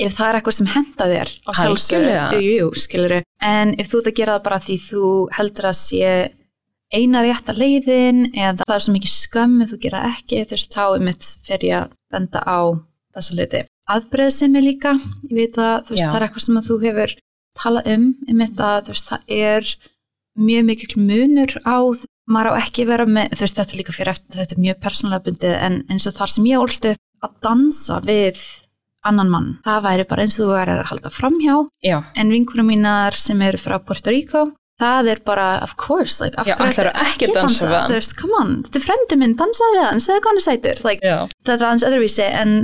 ef 0.00 0.14
það 0.16 0.28
er 0.30 0.38
eitthvað 0.38 0.56
sem 0.56 0.68
henda 0.72 1.08
þér 1.10 1.32
á 1.44 1.50
sjálfsögu, 1.52 1.96
Algjörlega. 1.98 2.28
do 2.32 2.38
you, 2.40 2.68
skilur 2.80 3.16
en 3.20 3.74
ef 3.76 3.90
þú 3.90 4.00
ert 4.00 4.10
að 4.10 4.18
gera 4.20 4.36
það 4.38 4.46
bara 4.46 4.60
því 4.64 4.76
þú 4.86 5.02
heldur 5.36 5.68
að 5.68 5.76
sé 5.76 6.12
eina 6.90 7.22
rétta 7.22 7.54
leiðin 7.54 8.22
eða 8.32 8.64
það 8.64 8.76
er 8.76 8.84
svo 8.86 8.94
mikið 8.96 9.12
skömm 9.14 9.58
ef 9.64 9.72
þú 9.74 9.80
gera 9.84 10.00
ekki, 10.10 10.40
þú 10.48 10.56
veist, 10.56 10.72
þá 10.74 10.84
er 10.86 11.04
mitt 11.06 11.28
fer 11.46 11.66
ég 11.66 11.76
að 11.84 11.92
benda 12.10 12.42
á 12.42 12.58
þessu 13.14 13.36
hluti. 13.36 13.62
Afbreyðsemi 13.90 14.62
líka, 14.64 14.94
ég 15.28 15.36
veit 15.36 15.58
að 15.60 15.76
þú 15.86 15.94
veist, 15.94 16.02
Já. 16.02 16.08
það 16.10 16.18
er 16.18 16.26
eitthvað 16.26 16.46
sem 16.46 16.58
að 16.60 16.68
þú 16.70 16.78
hefur 16.86 17.14
talað 17.60 17.92
um, 17.94 18.08
ég 18.26 18.38
mitt 18.40 18.64
að 18.64 18.80
þú 18.88 18.94
veist, 18.94 19.10
það 19.12 19.34
er 19.36 19.70
mjög 20.40 20.66
mikil 20.70 20.90
munur 21.04 21.56
á, 21.66 21.78
maður 22.30 22.54
á 22.54 22.62
ekki 22.62 22.86
vera 22.88 23.06
með, 23.06 23.32
þú 23.36 23.44
veist, 23.44 23.58
þetta 23.60 23.74
er 23.74 23.80
líka 23.82 23.92
fyrir 23.96 24.12
eftir, 24.14 24.38
þetta 24.40 24.56
er 24.56 24.64
mjög 24.64 24.80
persónulega 24.84 25.24
bundið, 25.28 25.54
en 25.66 25.78
eins 25.90 26.06
og 26.06 26.16
þar 26.16 26.32
sem 26.36 26.44
ég 26.50 26.62
ólst 26.62 26.88
upp 26.92 27.26
að 27.26 27.34
dansa 27.44 28.00
við 28.06 28.40
annan 29.04 29.30
mann, 29.32 29.50
það 29.64 29.84
væri 29.88 30.04
bara 30.10 30.24
eins 30.26 30.38
og 30.38 30.44
þú 30.46 30.56
er 30.60 30.70
að 30.74 30.82
halda 30.90 31.10
framhjá, 31.12 31.54
Já, 31.84 31.98
en 32.20 32.30
vinkunum 32.34 32.66
mínar 32.68 33.16
sem 33.16 33.40
eru 33.42 33.58
frá 33.60 33.78
Puerto 33.80 34.10
Rico 34.12 34.50
það 34.80 35.08
er 35.12 35.18
bara, 35.24 35.46
of 35.64 35.74
course 35.76 36.20
like, 36.24 36.36
af 36.40 36.46
Já, 36.48 36.54
hverju 36.56 36.72
ætlarðu 36.72 36.92
ætlarðu 36.92 37.10
ekki 37.10 37.26
að 37.28 37.34
dansa 37.36 37.66
hann? 37.68 37.90
þú 37.90 37.96
veist, 37.98 38.14
come 38.20 38.38
on, 38.40 38.52
þetta 38.64 38.78
er 38.80 38.84
frendur 38.86 39.18
minn, 39.20 39.34
dansaði 39.40 39.76
við 39.76 39.86
hann 39.90 40.00
segðu 40.04 40.30
hann 40.30 40.40
sætur, 40.46 40.80
like, 40.86 41.04
já. 41.04 41.18
þetta 41.44 41.52
er 41.56 41.66
aðeins 41.68 41.86
öðruvísi 41.90 42.26
en, 42.28 42.54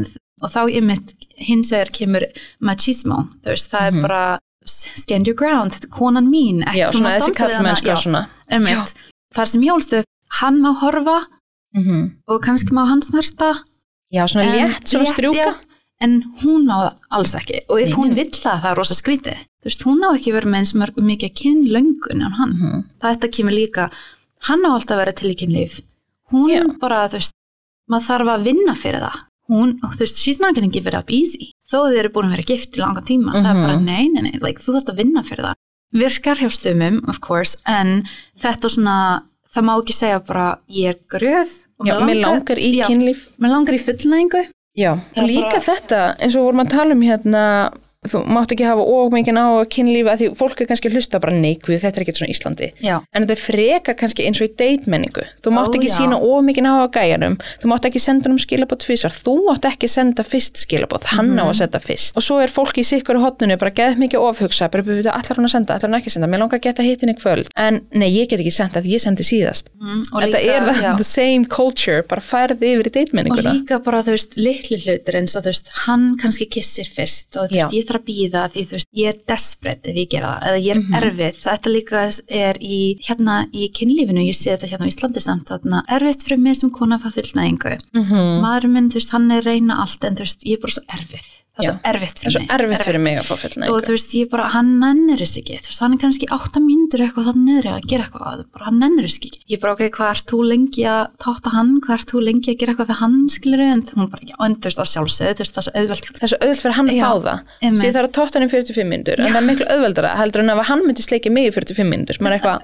og 0.44 0.52
þá 0.52 0.61
ymmit 0.81 1.12
hins 1.48 1.72
vegar 1.72 1.92
kemur 1.96 2.24
machismo 2.61 3.18
þú 3.44 3.52
veist, 3.52 3.70
það 3.72 3.90
Mhm. 3.90 3.96
er 3.98 4.09
bara 4.09 4.38
stand 4.66 5.26
your 5.29 5.37
ground, 5.37 5.72
þetta 5.76 5.87
er 5.88 5.94
konan 5.98 6.26
mín 6.33 6.64
ekki 6.66 6.81
Já, 6.81 6.88
þú 6.90 6.98
svona 7.00 7.12
þessi 7.16 7.33
dansa 7.33 7.40
kallmennska 7.42 7.92
Já, 7.92 7.96
svona. 8.02 8.22
einmitt. 8.50 8.94
Þar 9.37 9.51
sem 9.53 9.62
ég 9.66 9.75
ólst 9.77 9.92
upp, 10.01 10.07
hann 10.40 10.61
má 10.64 10.72
horfa 10.81 11.18
Mm 11.77 12.12
og 12.29 12.40
kannski 12.42 12.72
má 12.72 12.87
hann 12.88 13.03
snerta 13.05 13.51
Já, 14.12 14.25
svona 14.27 14.44
en- 14.46 14.70
létt, 14.70 14.87
svona 14.88 15.05
strjúka. 15.12 15.55
en 16.01 16.22
hún 16.42 16.64
má 16.64 16.77
það 16.81 16.94
alls 17.11 17.35
ekki. 17.35 17.61
Og 17.68 17.81
ef 17.83 17.88
Nei, 17.88 17.96
hún 17.96 18.14
vill 18.14 18.31
það, 18.31 18.61
það 18.62 18.70
er 18.70 18.77
rosa 18.77 18.94
skrítið. 18.94 19.38
Þú 19.61 19.64
veist, 19.68 19.83
hún 19.85 20.01
á 20.07 20.09
ekki 20.16 20.33
verið 20.33 20.51
með 20.53 20.61
eins 20.62 20.72
mörg 20.75 20.96
mikið 20.96 21.33
kynlöngun 21.40 22.25
en 22.25 22.33
hann, 22.38 22.53
Mhm. 22.53 22.85
þetta 23.03 23.29
kemur 23.33 23.53
líka. 23.53 23.90
Hann 24.49 24.62
á 24.64 24.70
alltaf 24.72 24.96
að 24.96 25.01
vera 25.05 25.12
til 25.12 25.31
í 25.31 25.37
kynlíf. 25.37 25.81
Hún 26.33 26.49
Já. 26.51 26.79
bara, 26.79 27.09
þú 27.09 27.12
veist 27.18 27.33
maður 27.90 28.07
þarf 28.09 28.29
að 28.37 28.44
vinna 28.44 28.75
fyrir 28.75 29.01
það. 29.01 29.16
Hún, 29.51 29.79
þú 29.81 29.99
veist, 30.01 30.16
she's 30.22 30.40
not 30.40 30.55
gonna 30.55 30.68
give 30.72 30.87
it 30.87 30.94
up 30.94 31.11
easy. 31.11 31.53
Þó 31.70 31.90
þið 31.90 31.99
eru 31.99 32.09
búin 32.11 32.25
að 32.27 32.31
vera 32.37 32.42
gift 32.42 32.72
í 32.77 32.81
langa 32.81 33.03
tíma. 33.03 33.33
Það 33.33 33.51
er 33.51 33.55
Mhm. 33.55 33.66
bara, 33.66 33.81
nei, 33.81 34.09
nei, 34.09 34.22
nei, 34.22 34.38
like, 34.40 34.61
þú 34.62 34.75
þarf 34.81 34.94
að 34.94 34.96
vinna 34.96 35.22
fyrir 35.22 35.44
það 35.44 35.55
virkar 35.96 36.37
hjá 36.40 36.50
stumum, 36.52 37.00
of 37.09 37.20
course 37.24 37.56
en 37.66 38.04
þetta 38.42 38.70
svona, 38.72 38.96
það 39.48 39.64
má 39.68 39.72
ekki 39.80 39.96
segja 39.96 40.20
bara, 40.26 40.46
ég 40.68 40.94
er 40.94 41.00
gröð 41.09 41.54
og 41.80 41.88
Já, 41.90 41.96
mér 42.04 42.20
langar 42.24 42.59
í 42.61 42.70
já, 42.78 42.85
kynlíf. 42.88 43.26
mér 43.40 43.52
langar 43.56 43.76
í 43.78 43.82
fullnæðingu 43.87 44.44
Já, 44.76 44.92
er 45.16 45.24
líka 45.24 45.56
bara- 45.56 45.66
þetta, 45.70 46.00
eins 46.20 46.35
og 46.37 46.44
vorum 46.44 46.61
að 46.66 46.70
tala 46.74 46.92
um 46.92 47.00
hérna, 47.00 47.42
þú 48.12 48.23
mátt 48.27 48.53
ekki 48.55 48.64
hafa 48.66 48.83
ómikinn 48.87 49.38
á 49.38 49.47
kynlífi 49.69 50.11
að 50.12 50.19
því 50.21 50.29
fólk 50.37 50.61
er 50.61 50.66
kannski 50.71 50.88
að 50.90 50.97
hlusta 50.97 51.21
bara 51.21 51.33
neikvið, 51.37 51.81
þetta 51.85 51.97
er 52.01 52.05
ekkert 52.05 52.21
svona 52.21 52.33
Íslandi. 52.35 52.69
já, 52.83 52.97
En 53.12 53.27
þetta 53.27 53.37
frekar 53.38 53.95
kannski 53.97 54.27
eins 54.27 54.40
og 54.40 54.49
í 54.49 54.55
deitmenningu. 54.57 55.25
Þú 55.42 55.51
mátt 55.57 55.73
Ó, 55.73 55.77
ekki 55.79 55.88
já. 55.90 55.97
sína 55.99 56.16
ómikinn 56.21 56.66
á 56.69 56.87
gæjanum, 56.90 57.37
þú 57.62 57.66
mátt 57.73 57.85
ekki 57.88 58.01
senda 58.01 58.31
um 58.31 58.38
skilabót 58.38 58.81
tvisvar, 58.85 59.11
þú 59.12 59.35
mátt 59.49 59.64
ekki 59.71 59.88
senda 59.88 60.23
fyrst 60.23 60.57
skilabót, 60.66 61.05
hann 61.16 61.35
Mhm. 61.35 61.40
á 61.40 61.45
að 61.51 61.57
senda 61.57 61.79
fyrst. 61.81 62.16
Og 62.16 62.23
svo 62.23 62.40
er 62.42 62.49
fólk 62.49 62.75
í 62.79 62.85
sikkur 62.85 63.16
hotnunu 63.21 63.57
bara 63.59 63.71
geð 63.71 63.97
mikið 63.97 64.21
ofhugsa, 64.21 64.71
bara 64.71 64.83
byrjuðu 64.83 65.11
allar 65.12 65.37
hann 65.37 65.45
að 65.47 65.51
senda, 65.51 65.75
allar 65.75 65.90
hann 65.90 66.01
ekki 66.01 66.09
að 66.09 66.12
senda, 66.12 66.27
mér 66.29 66.38
langar 66.40 66.59
að 66.59 66.62
geta 66.62 66.83
hittin 66.83 67.09
í 67.11 67.16
kvöld. 67.19 67.49
En 67.57 67.87
nei, 67.92 68.11
ég 68.11 68.29
get 68.29 68.40
ekki 68.40 68.53
senda 68.53 68.81
því 68.81 68.90
ég 68.97 69.01
sendi 69.01 69.23
síðast. 69.25 69.64
mm, 69.81 70.05
og 70.12 70.23
Þetta 70.23 70.40
líka, 70.40 70.57
er 70.57 70.61
það, 70.62 70.97
the 70.99 71.05
same 71.05 71.45
culture, 71.45 72.03
bara 72.03 72.21
færði 72.21 72.77
yfir 72.77 72.87
í 72.87 72.87
og 72.87 72.92
deitmenninguna. 72.92 73.53
líka 73.55 73.83
bara 73.83 74.03
þú 74.03 74.12
veist 74.16 74.37
litli 74.37 74.77
hlutir 74.79 75.14
eins 75.14 75.35
og 75.37 75.42
þú 75.45 75.47
veist 75.53 75.69
hann 75.87 76.16
kannski 76.19 76.49
kissir 76.51 76.85
fyrst 76.85 77.37
og 77.37 77.51
þú 77.51 77.57
veist 77.57 77.73
ég 77.73 77.87
þarf 77.87 77.95
að 77.98 78.04
býða 78.09 78.42
því 78.52 78.64
þú 78.66 78.76
veist 78.76 78.88
ég 79.00 79.09
er 79.12 79.18
desperate 79.32 79.90
ef 79.90 79.96
ég 79.96 80.09
gera 80.14 80.32
það 80.37 80.48
eða 80.50 80.62
ég 80.66 80.70
er 80.70 80.80
Mhm. 80.82 80.94
erfið 81.00 81.40
þetta 81.46 81.72
líka 81.76 82.02
er 82.28 82.54
í 82.61 82.78
hérna 83.09 83.37
í 83.52 83.70
kynlífinu 83.72 84.26
ég 84.26 84.37
sé 84.37 84.52
þetta 84.56 84.70
hérna 84.72 84.87
á 84.87 84.92
Íslandi 84.92 85.20
samt 85.22 85.48
þarna 85.50 85.82
erfitt 85.88 86.22
fyrir 86.26 86.38
mér 86.42 86.56
sem 86.56 86.70
kona 86.70 86.98
að 86.98 87.02
fá 87.06 87.11
fullnæðingu 87.16 87.78
Mm 87.94 88.40
maður 88.44 88.68
minn 88.70 88.90
þú 88.90 88.94
veist 89.00 89.11
hann 89.16 89.30
er 89.32 89.42
reyna 89.42 89.80
allt 89.82 90.04
en 90.04 90.14
þú 90.16 90.24
veist 90.26 90.44
ég 90.46 90.56
er 90.59 90.61
bara 90.62 90.72
svo 90.76 90.85
erfið 90.88 91.26
það 91.57 91.64
er 91.64 91.66
svo 91.66 91.75
erfitt 91.90 92.19
Það 92.21 92.27
er 92.27 92.31
fyrir 92.31 92.35
svo 92.37 92.40
mig. 92.42 92.51
erfitt 92.57 92.85
fyrir 92.87 93.01
mig 93.07 93.16
að 93.16 93.27
fá 93.27 93.33
og 93.37 93.40
fullnægingu. 93.42 93.81
þú 93.87 93.92
veist 93.97 94.12
ég 94.16 94.29
bara, 94.31 94.45
hann 94.53 94.71
nennir 94.83 95.19
þess 95.23 95.37
ekki. 95.40 95.57
Þú 95.64 95.71
veist, 95.71 95.81
hann 95.81 95.95
er 95.97 96.01
kannski 96.05 96.27
átta 96.37 96.61
mínútur 96.61 97.01
eitthvað 97.07 97.29
þannig 97.31 97.47
niður 97.47 97.69
að 97.73 97.87
gera 97.90 98.05
eitthvað, 98.07 98.27
að 98.33 98.42
bara, 98.53 98.64
hann 98.69 98.79
nennir 98.83 99.07
þess 99.09 99.19
ekki. 99.21 99.31
Ég 99.55 99.61
bara, 99.62 99.73
ok, 99.77 99.83
hvað 99.97 100.11
ert 100.16 100.27
þú 100.33 100.40
lengi 100.51 100.85
að 100.92 101.03
táta 101.25 101.53
hann? 101.57 101.73
Hvað 101.87 101.95
ert 101.97 102.12
þú 102.12 102.23
lengi 102.27 102.53
að 102.53 102.59
gera 102.61 102.75
eitthvað 102.75 102.90
fyrir 102.92 103.01
hann 103.01 103.16
skilur 103.33 103.64
en 103.66 103.83
hún 103.97 104.11
bara, 104.12 104.23
já, 104.27 104.37
en 104.47 104.57
þú 104.61 104.69
veist, 104.69 104.81
það 104.81 104.88
þú 104.97 105.05
veist, 105.07 105.55
það 105.57 105.62
er 105.62 105.66
svo 105.66 105.73
auðvelt 105.81 106.05
fyrir 106.07 106.21
Það 106.21 106.27
er 106.27 106.33
svo 106.33 106.40
auðvelt 106.45 106.62
fyrir 106.66 106.77
hann 106.77 106.90
að 106.90 106.97
Já, 106.97 107.07
fá 107.07 107.14
það. 107.27 107.40
einmitt. 107.62 107.81
Því 107.81 107.88
það 107.92 108.01
er 108.03 108.07
að 108.07 108.14
tótt 108.16 108.35
hann 108.37 108.47
í 108.47 108.51
45 108.53 108.90
minnur, 108.92 109.16
en 109.23 109.33
það 109.33 109.40
er 109.40 109.47
miklu 109.47 109.66
auðveldara 109.73 110.11
heldur 110.21 110.42
en 110.45 110.51
ef 110.57 110.61
hann 110.71 110.85
myndi 110.87 111.03
sleikja 111.07 111.31
mig 111.33 111.47
í 111.47 111.55
45 111.57 111.88
minnur. 111.90 112.16
Man 112.21 112.33
er 112.33 112.38
eitthvað, 112.40 112.59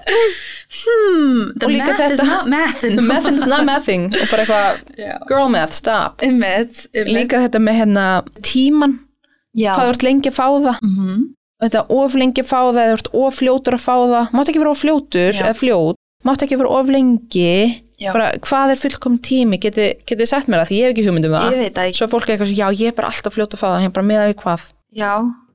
hmm, 0.83 1.51
the 1.57 1.65
Og 1.65 1.71
math 1.71 2.11
is 2.11 2.21
not 2.23 2.47
mathin 2.49 2.95
the 2.95 3.01
math 3.01 3.27
is 3.31 3.45
not 3.45 3.65
mathing, 3.65 4.05
og 4.13 4.27
bara 4.31 4.43
eitthvað, 4.45 4.81
girl 5.31 5.49
math, 5.53 5.73
stop. 5.73 6.21
Líka 6.23 7.39
þetta 7.45 7.59
með 7.63 7.77
hérna 7.81 8.05
tíman, 8.43 8.82
já, 9.55 9.71
hvað 9.73 9.85
þú 9.87 9.93
ert 9.93 10.03
lengi 10.07 10.29
að 10.29 10.37
fá 10.39 10.47
það, 10.49 10.77
mm 10.81 11.23
og 11.63 11.69
þetta 11.69 11.81
of 11.95 12.15
lengi 12.19 12.41
að 12.43 12.47
fá 12.49 12.59
það, 12.59 12.77
eða 12.83 12.91
þú 12.91 12.97
ert 12.97 13.09
of 13.23 13.35
fljótur 13.39 13.73
að 13.77 13.83
fá 13.85 13.93
það, 14.03 14.31
mátt 14.35 14.49
ekki 14.51 14.59
vera 14.59 14.71
of 14.73 14.79
fljótur, 14.83 15.31
Já. 15.31 15.43
eða 15.45 15.53
fljót, 15.61 15.95
mátt 16.27 16.41
ekki 16.43 16.57
vera 16.59 16.69
of 16.79 16.89
lengi, 16.91 17.83
bara 18.11 18.25
hvað 18.43 18.71
er 18.73 18.79
fullkom 18.81 19.15
tími, 19.23 19.59
geti, 19.63 19.85
geti 20.05 20.25
sagt 20.27 20.47
mér 20.51 20.59
það, 20.63 20.67
því 20.73 20.79
ég 20.79 20.83
hef 20.83 20.91
ekki 20.97 21.05
hugmyndum 21.07 21.31
það. 21.37 21.93
Svo 21.95 22.03
er 22.07 22.11
fólk 22.11 22.27
eitthvað, 22.33 22.49
sem, 22.51 22.57
já, 22.59 22.67
ég 22.81 22.87
er 22.91 22.97
bara 22.97 23.07
alltaf 23.13 23.33
fljót 23.37 23.55
að 23.55 23.61
fá 23.63 23.67
það, 23.69 23.79
ég 23.79 23.87
er 23.87 23.95
bara 23.95 24.09
meða 24.11 24.27
við 24.27 24.35
hvað. 24.43 24.65
já, 24.91 25.13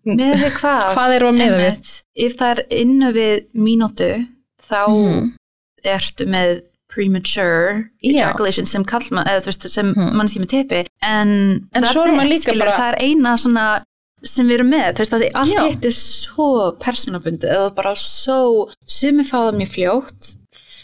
með 0.09 0.33
við 0.41 0.53
hvað? 0.63 0.89
Hvað 0.97 1.13
að 1.29 1.37
miða 1.43 1.59
við? 1.61 1.93
Ef 2.25 2.37
það 2.41 2.51
er 2.55 2.65
innu 2.81 3.13
við 3.13 3.35
mínútu 3.53 4.11
þá 4.65 4.81
Mhm. 4.89 5.29
ertu 5.85 6.25
með 6.27 6.63
premature 6.89 7.91
ejaculation 8.03 8.65
sem 8.67 8.85
sem 9.69 9.93
Mhm. 9.93 10.15
mannski 10.17 10.41
með 10.41 10.49
tepi. 10.55 10.87
En, 11.03 11.69
En 11.75 11.85
svo 11.85 12.05
er 12.07 12.17
bara- 12.65 12.79
það 12.79 12.93
er 12.95 12.99
eina 13.05 13.37
svona 13.37 13.67
sem 14.27 14.49
við 14.49 14.59
erum 14.59 14.73
með, 14.73 14.89
þú 14.97 15.05
veist 15.05 15.15
að 15.15 15.23
því 15.25 15.31
allt 15.43 15.61
hitt 15.69 15.89
er 15.91 15.97
svo 15.99 16.49
persónabundi 16.83 17.51
eða 17.53 17.71
bara 17.77 17.95
svo 17.99 18.41
sumi 18.89 19.27
fá 19.27 19.37
það 19.37 19.59
mjög 19.61 19.73
fljótt 19.77 20.33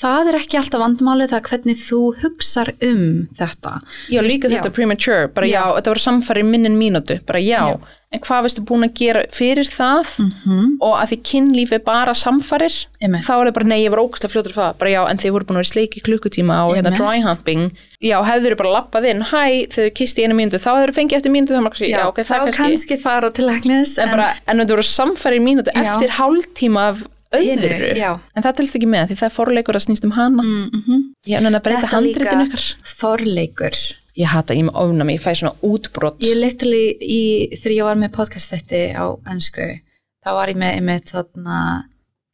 það 0.04 0.30
er 0.30 0.38
ekki 0.42 0.60
alltaf 0.60 0.84
vandamáli 0.84 1.28
það 1.30 1.40
er 1.40 1.50
hvernig 1.50 1.82
þú 1.82 2.00
hugsar 2.22 2.72
um 2.84 3.04
þetta. 3.38 3.74
Já, 4.12 4.22
líka 4.24 4.48
Já. 4.50 4.58
þetta 4.58 4.72
premature, 4.76 5.28
bara 5.34 5.50
já, 5.50 5.60
Já. 5.60 5.74
þetta 5.78 5.94
voru 5.94 6.06
samfæri 6.06 6.46
minn 6.46 6.68
en 6.68 6.80
mínútu, 6.80 7.18
bara 7.26 7.40
já, 7.42 7.60
Já. 7.72 7.78
en 8.14 8.22
hvað 8.22 8.44
veistu 8.46 8.62
búin 8.68 8.86
að 8.86 8.92
gera 9.00 9.22
fyrir 9.34 9.70
það 9.70 10.04
-hmm. 10.20 10.66
og 10.80 10.94
að 11.00 11.08
því 11.10 11.18
kynlíf 11.30 11.72
er 11.72 11.82
bara 11.86 12.14
samfærir 12.14 12.76
Einmitt. 13.02 13.24
þá 13.26 13.34
er 13.34 13.46
það 13.48 13.54
bara, 13.54 13.66
nei, 13.72 13.80
ég 13.84 13.90
var 13.90 14.04
ógæslega 14.04 14.32
fljótur 14.32 14.52
fyrir 14.52 14.62
það, 14.62 14.78
bara 14.78 14.90
já, 14.90 15.00
en 15.10 15.18
þið 15.18 15.32
voru 15.34 15.44
búin 15.44 15.56
að 15.56 15.62
vera 15.62 15.72
sleiki 15.72 16.04
klukkutíma 16.06 16.56
og 16.66 16.76
hérna 16.76 16.94
dry 16.94 17.22
humping, 17.24 17.70
já, 18.00 18.22
hefur 18.22 18.56
bara 18.56 18.74
lappað 18.76 19.08
inn, 19.10 19.22
hæ, 19.22 19.66
þegar 19.72 19.90
þau 19.90 19.94
kisti 19.98 20.22
í 20.22 20.24
einu 20.24 20.34
mínútu, 20.38 20.62
þá 20.62 20.70
hefur 20.78 20.92
þau 20.92 20.98
fengið 21.00 21.16
eftir 21.18 21.32
mínútu, 21.34 21.52
þá 21.54 21.88
já, 21.88 22.06
ok, 22.06 22.18
það 22.22 22.38
þá 22.38 22.44
kannski, 22.44 22.62
kannski 22.62 22.96
fara 23.02 23.30
til 23.30 23.46
læknis 23.46 23.98
en, 23.98 24.10
bara, 24.10 24.34
en 24.46 24.62
þetta 24.62 24.74
voru 24.76 24.86
samfæri 24.86 25.40
mínútu 25.40 25.70
Já. 25.74 25.82
eftir 25.82 26.10
hálftíma 26.10 26.88
af 26.92 27.02
öðru, 27.40 27.90
já. 27.98 28.10
en 28.34 28.46
það 28.46 28.56
telst 28.60 28.78
ekki 28.78 28.88
með 28.90 29.10
því 29.10 29.18
það 29.20 29.28
er 29.28 29.34
forleikur 29.34 29.78
að 29.78 29.84
snýst 29.86 30.06
um 30.08 30.14
hana, 30.16 30.42
Mm 30.42 30.82
-hmm. 30.86 31.00
ég 31.26 31.36
er 31.38 31.50
að 31.50 31.64
breyta 31.66 31.92
handritin 31.92 32.44
ykkar. 32.46 32.64
þorleikur. 33.00 33.76
Ég 34.14 34.30
hata, 34.30 34.54
ég 34.54 34.64
með 34.64 34.76
ofnami, 34.78 35.16
ég 35.16 35.22
fæ 35.22 35.34
svona 35.34 35.56
útbrott. 35.62 36.22
Ég 36.22 36.36
literally, 36.38 36.94
í, 37.02 37.50
þegar 37.58 37.76
ég 37.76 37.84
var 37.84 37.96
með 37.96 38.12
podcast 38.14 38.52
þetta 38.52 38.94
á 38.94 39.06
ennsku, 39.26 39.80
þá 40.24 40.30
var 40.32 40.48
ég 40.48 40.56
með 40.56 40.74
einmitt 40.74 41.10
þarna 41.10 41.84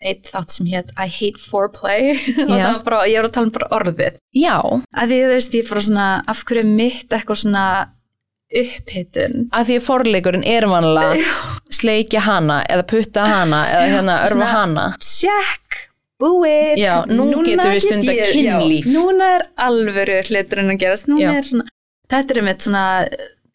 eitt 0.00 0.30
þátt 0.32 0.54
sem 0.54 0.68
hétt 0.70 0.92
I 0.96 1.08
hate 1.12 1.40
foreplay 1.40 2.14
og 2.48 2.52
það 2.54 2.66
var 2.66 2.82
bara, 2.86 3.00
ég 3.10 3.20
var 3.20 3.28
að 3.28 3.34
tala 3.36 3.48
um 3.48 3.52
bara 3.52 3.70
orðið 3.78 4.18
Já, 4.36 4.56
að 4.96 5.12
því 5.12 5.18
þú 5.22 5.32
veist, 5.34 5.56
ég 5.58 5.68
bara 5.68 5.84
svona 5.86 6.06
af 6.32 6.44
hverju 6.48 6.62
er 6.64 6.70
mitt 6.70 7.16
eitthvað 7.16 7.42
svona 7.42 7.64
upphittun 8.50 9.48
að 9.54 9.68
því 9.68 9.76
að 9.78 9.84
forleikurinn 9.86 10.46
er 10.46 10.66
vanlega 10.70 11.34
sleikja 11.70 12.20
hana 12.26 12.60
eða 12.70 12.86
putta 12.90 13.26
hana 13.30 13.60
eða 13.70 13.88
hérna 13.94 14.16
örfa 14.24 14.32
Svona- 14.34 14.52
hana. 14.54 14.86
check, 15.00 15.80
búið 16.20 16.76
Já, 16.80 16.94
nú 17.08 17.28
getum 17.44 17.70
við 17.70 17.78
get 17.78 17.82
stundað 17.86 18.16
ég- 18.20 18.32
kynlíf. 18.34 18.84
já, 18.86 18.92
núna 18.96 19.28
er 19.38 19.46
alvöru 19.56 20.18
hluturinn 20.28 20.72
að 20.74 20.80
gerast 20.82 21.06
núna 21.08 21.20
Já. 21.20 21.36
er 21.38 21.42
svona, 21.50 21.68
þetta 22.10 22.30
er 22.30 22.40
einmitt 22.42 22.60
svona 22.66 23.08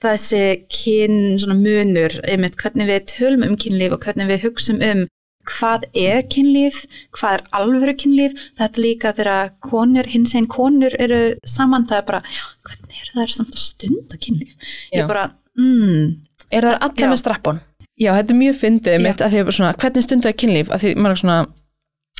þessi 0.05 0.41
kyn, 0.69 1.37
svona 1.39 1.55
munur 1.57 2.19
einmitt 2.27 2.55
hvernig 2.57 2.87
við 2.87 3.05
tölum 3.11 3.45
um 3.47 3.55
kynlíf 3.57 3.93
og 3.93 4.01
hvernig 4.05 4.27
við 4.27 4.41
hugsum 4.47 4.81
um 4.83 5.07
hvað 5.49 5.87
er 5.93 6.21
kynlíf, 6.31 6.83
hvað 7.15 7.39
er 7.39 7.45
alvöru 7.59 7.95
kynlíf, 8.01 8.35
þetta 8.59 8.83
líka 8.83 9.13
þegar 9.17 9.51
konur, 9.65 10.09
hins 10.11 10.35
einn 10.35 10.47
konur 10.51 10.95
eru 10.99 11.21
saman, 11.47 11.87
það 11.89 12.01
er 12.01 12.07
bara, 12.11 12.21
já, 12.35 12.45
hvernig 12.69 13.01
er 13.01 13.11
það 13.15 13.33
samt 13.35 13.57
að 13.57 13.65
stunda 13.65 14.21
kynlíf? 14.21 14.55
Já. 14.91 15.01
Ég 15.01 15.11
bara, 15.11 15.29
mm, 15.57 16.15
Er 16.53 16.61
það 16.61 16.99
Já. 17.01 17.07
með 17.09 17.19
strappon? 17.19 17.59
Já, 17.95 18.11
þetta 18.11 18.33
er 18.33 18.39
mjög 18.39 18.57
fyndið 18.59 18.97
mitt 19.01 19.21
að 19.23 19.31
því 19.31 19.39
að 19.41 19.53
svona, 19.55 19.75
hvernig 19.79 20.03
stundu 20.03 20.27
er 20.29 20.35
kynlíf? 20.35 20.69
Að 20.69 20.81
því 20.83 20.89
maður 20.99 21.15
er 21.15 21.21
svona, 21.21 21.37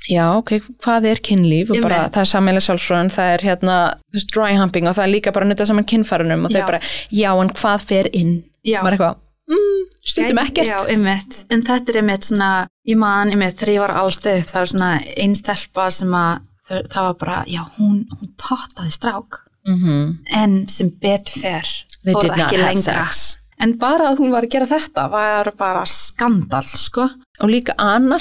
já, 0.10 0.26
ok, 0.40 0.52
hvað 0.86 1.08
er 1.12 1.22
kynlíf? 1.28 1.72
Og 1.74 1.82
bara, 1.84 2.00
það 2.10 2.22
er 2.24 2.32
sammeila 2.32 2.64
sjálfsfröðun, 2.64 3.12
það 3.12 3.32
er 3.34 3.46
hérna, 3.50 3.76
þú 4.08 4.18
veist, 4.20 4.32
dry 4.32 4.56
humping 4.56 4.88
og 4.88 4.96
það 4.96 5.06
er 5.06 5.12
líka 5.12 5.34
bara 5.36 5.48
að 5.48 5.52
nutta 5.52 5.68
saman 5.68 5.88
kynfærunum 5.92 6.48
og 6.48 6.56
þau 6.56 6.64
bara, 6.72 6.82
já, 7.12 7.30
en 7.36 7.54
hvað 7.60 7.88
fer 7.92 8.10
inn? 8.16 8.34
já. 8.66 8.80
Er 8.82 8.96
eitthvað, 8.96 9.20
mm, 9.50 9.86
stundum 10.06 10.38
ekkert. 10.44 10.68
Já, 10.68 10.78
einmitt, 10.90 11.46
en 11.50 11.64
þetta 11.64 11.90
er 11.94 12.02
einmitt 12.02 12.28
svona, 12.30 12.52
ég 12.88 12.98
man 12.98 13.30
einmitt 13.34 13.58
þegar 13.60 13.74
ég 13.76 13.80
var 13.86 13.96
allst 14.02 14.26
upp, 14.26 14.46
það 14.52 14.62
var 14.64 14.72
svona 14.74 14.92
einn 15.18 15.36
stelpa 15.36 15.90
sem 15.92 16.12
að 16.18 16.40
þau- 16.70 16.88
það 16.88 17.02
var 17.10 17.14
bara, 17.24 17.44
já, 17.48 17.62
hún, 17.80 18.06
hún 18.20 18.32
tottaði 18.38 18.92
strák, 18.92 19.42
Mm 19.68 20.18
en 20.30 20.68
sem 20.70 20.90
betur 21.02 21.42
fer, 21.42 21.66
They 22.06 22.14
fór 22.14 22.22
það 22.30 22.38
ekki 22.46 22.58
lengra. 22.62 23.06
sex. 23.10 23.38
En 23.60 23.78
bara 23.80 24.12
að 24.12 24.18
hún 24.20 24.32
var 24.32 24.44
að 24.44 24.52
gera 24.52 24.66
þetta 24.68 25.10
var 25.10 25.52
bara 25.58 25.86
skandal, 25.86 26.62
sko. 26.64 27.10
Og 27.42 27.50
líka 27.50 27.74
anal. 27.80 28.20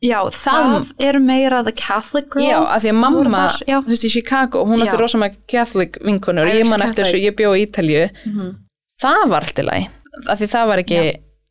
Já, 0.00 0.22
það 0.30 0.92
eru 1.00 1.18
meira 1.20 1.62
the 1.64 1.72
Catholic 1.72 2.30
girls. 2.30 2.46
Já, 2.46 2.58
af 2.62 2.82
því 2.82 2.90
að 2.92 3.00
mamma, 3.00 3.48
þú 3.66 3.84
veist, 3.88 4.04
í 4.04 4.10
Chicago, 4.10 4.64
hún 4.64 4.80
átti 4.80 4.94
Já. 4.96 5.00
rosa 5.00 5.18
með 5.18 5.36
Catholic 5.48 5.98
vinkonur, 6.00 6.46
ég 6.54 6.64
man 6.70 6.80
eftir 6.80 7.04
þessu, 7.04 7.20
ég 7.20 7.34
bjó 7.36 7.52
í 7.52 7.66
Ítalju, 7.66 8.10
Mhm. 8.26 8.56
Það 9.02 9.28
var 9.32 9.46
allt 9.46 9.58
í 9.62 9.64
lagi, 9.66 9.88
af 10.28 10.38
því 10.40 10.48
það 10.54 10.66
var 10.72 10.78
ekki, 10.84 11.00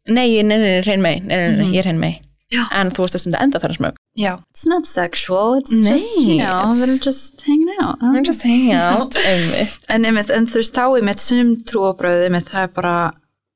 nei, 0.08 0.30
nei, 0.42 0.44
nei, 0.44 0.58
nei, 0.58 0.82
hrein 0.82 1.02
mei, 1.02 1.20
nei, 1.20 1.36
nei, 1.36 1.52
nei, 1.58 1.66
Mhm. 1.66 1.74
ég 1.74 1.80
er 1.80 1.84
hrein 1.90 2.00
mei, 2.00 2.22
Já. 2.52 2.66
en 2.72 2.92
þú 2.92 3.04
veist 3.06 3.16
að 3.16 3.20
stunda 3.24 3.42
enda 3.44 3.60
þar 3.60 3.72
að 3.74 3.78
smög. 3.80 3.96
Já, 4.18 4.32
it's 4.52 4.66
not 4.66 4.86
sexual, 4.86 5.56
it's 5.60 5.72
Nei, 5.72 5.92
just, 5.98 6.18
you 6.20 6.38
know, 6.38 6.70
it's- 6.70 6.80
we're 6.82 7.04
just 7.04 7.42
hanging 7.46 7.70
out. 7.82 8.00
We're 8.02 8.24
just 8.24 8.42
hanging 8.44 8.74
out, 8.74 9.12
einmitt. 9.26 9.78
En, 9.90 10.04
einmitt, 10.06 10.30
en 10.30 10.48
þú 10.48 10.56
veist, 10.64 10.74
þá 10.74 10.98
einmitt 10.98 11.20
sem 11.20 11.56
trúabröð, 11.64 12.26
einmitt, 12.26 12.50
það 12.50 12.64
er 12.64 12.68
bara, 12.68 13.12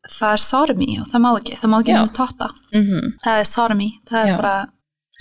það 0.10 0.34
er 0.34 0.38
sodomy 0.38 1.00
og 1.02 1.08
það 1.08 1.22
má 1.22 1.32
ekki, 1.40 1.58
það 1.62 1.70
má 1.70 1.80
ekki 1.82 1.94
Já. 1.96 2.02
mjög 2.04 2.14
totta. 2.14 2.50
Mm 2.74 3.14
Það 3.26 3.40
er 3.40 3.44
sodomy, 3.44 3.90
það 4.10 4.24
er 4.24 4.28
Já. 4.28 4.36
bara, 4.42 4.68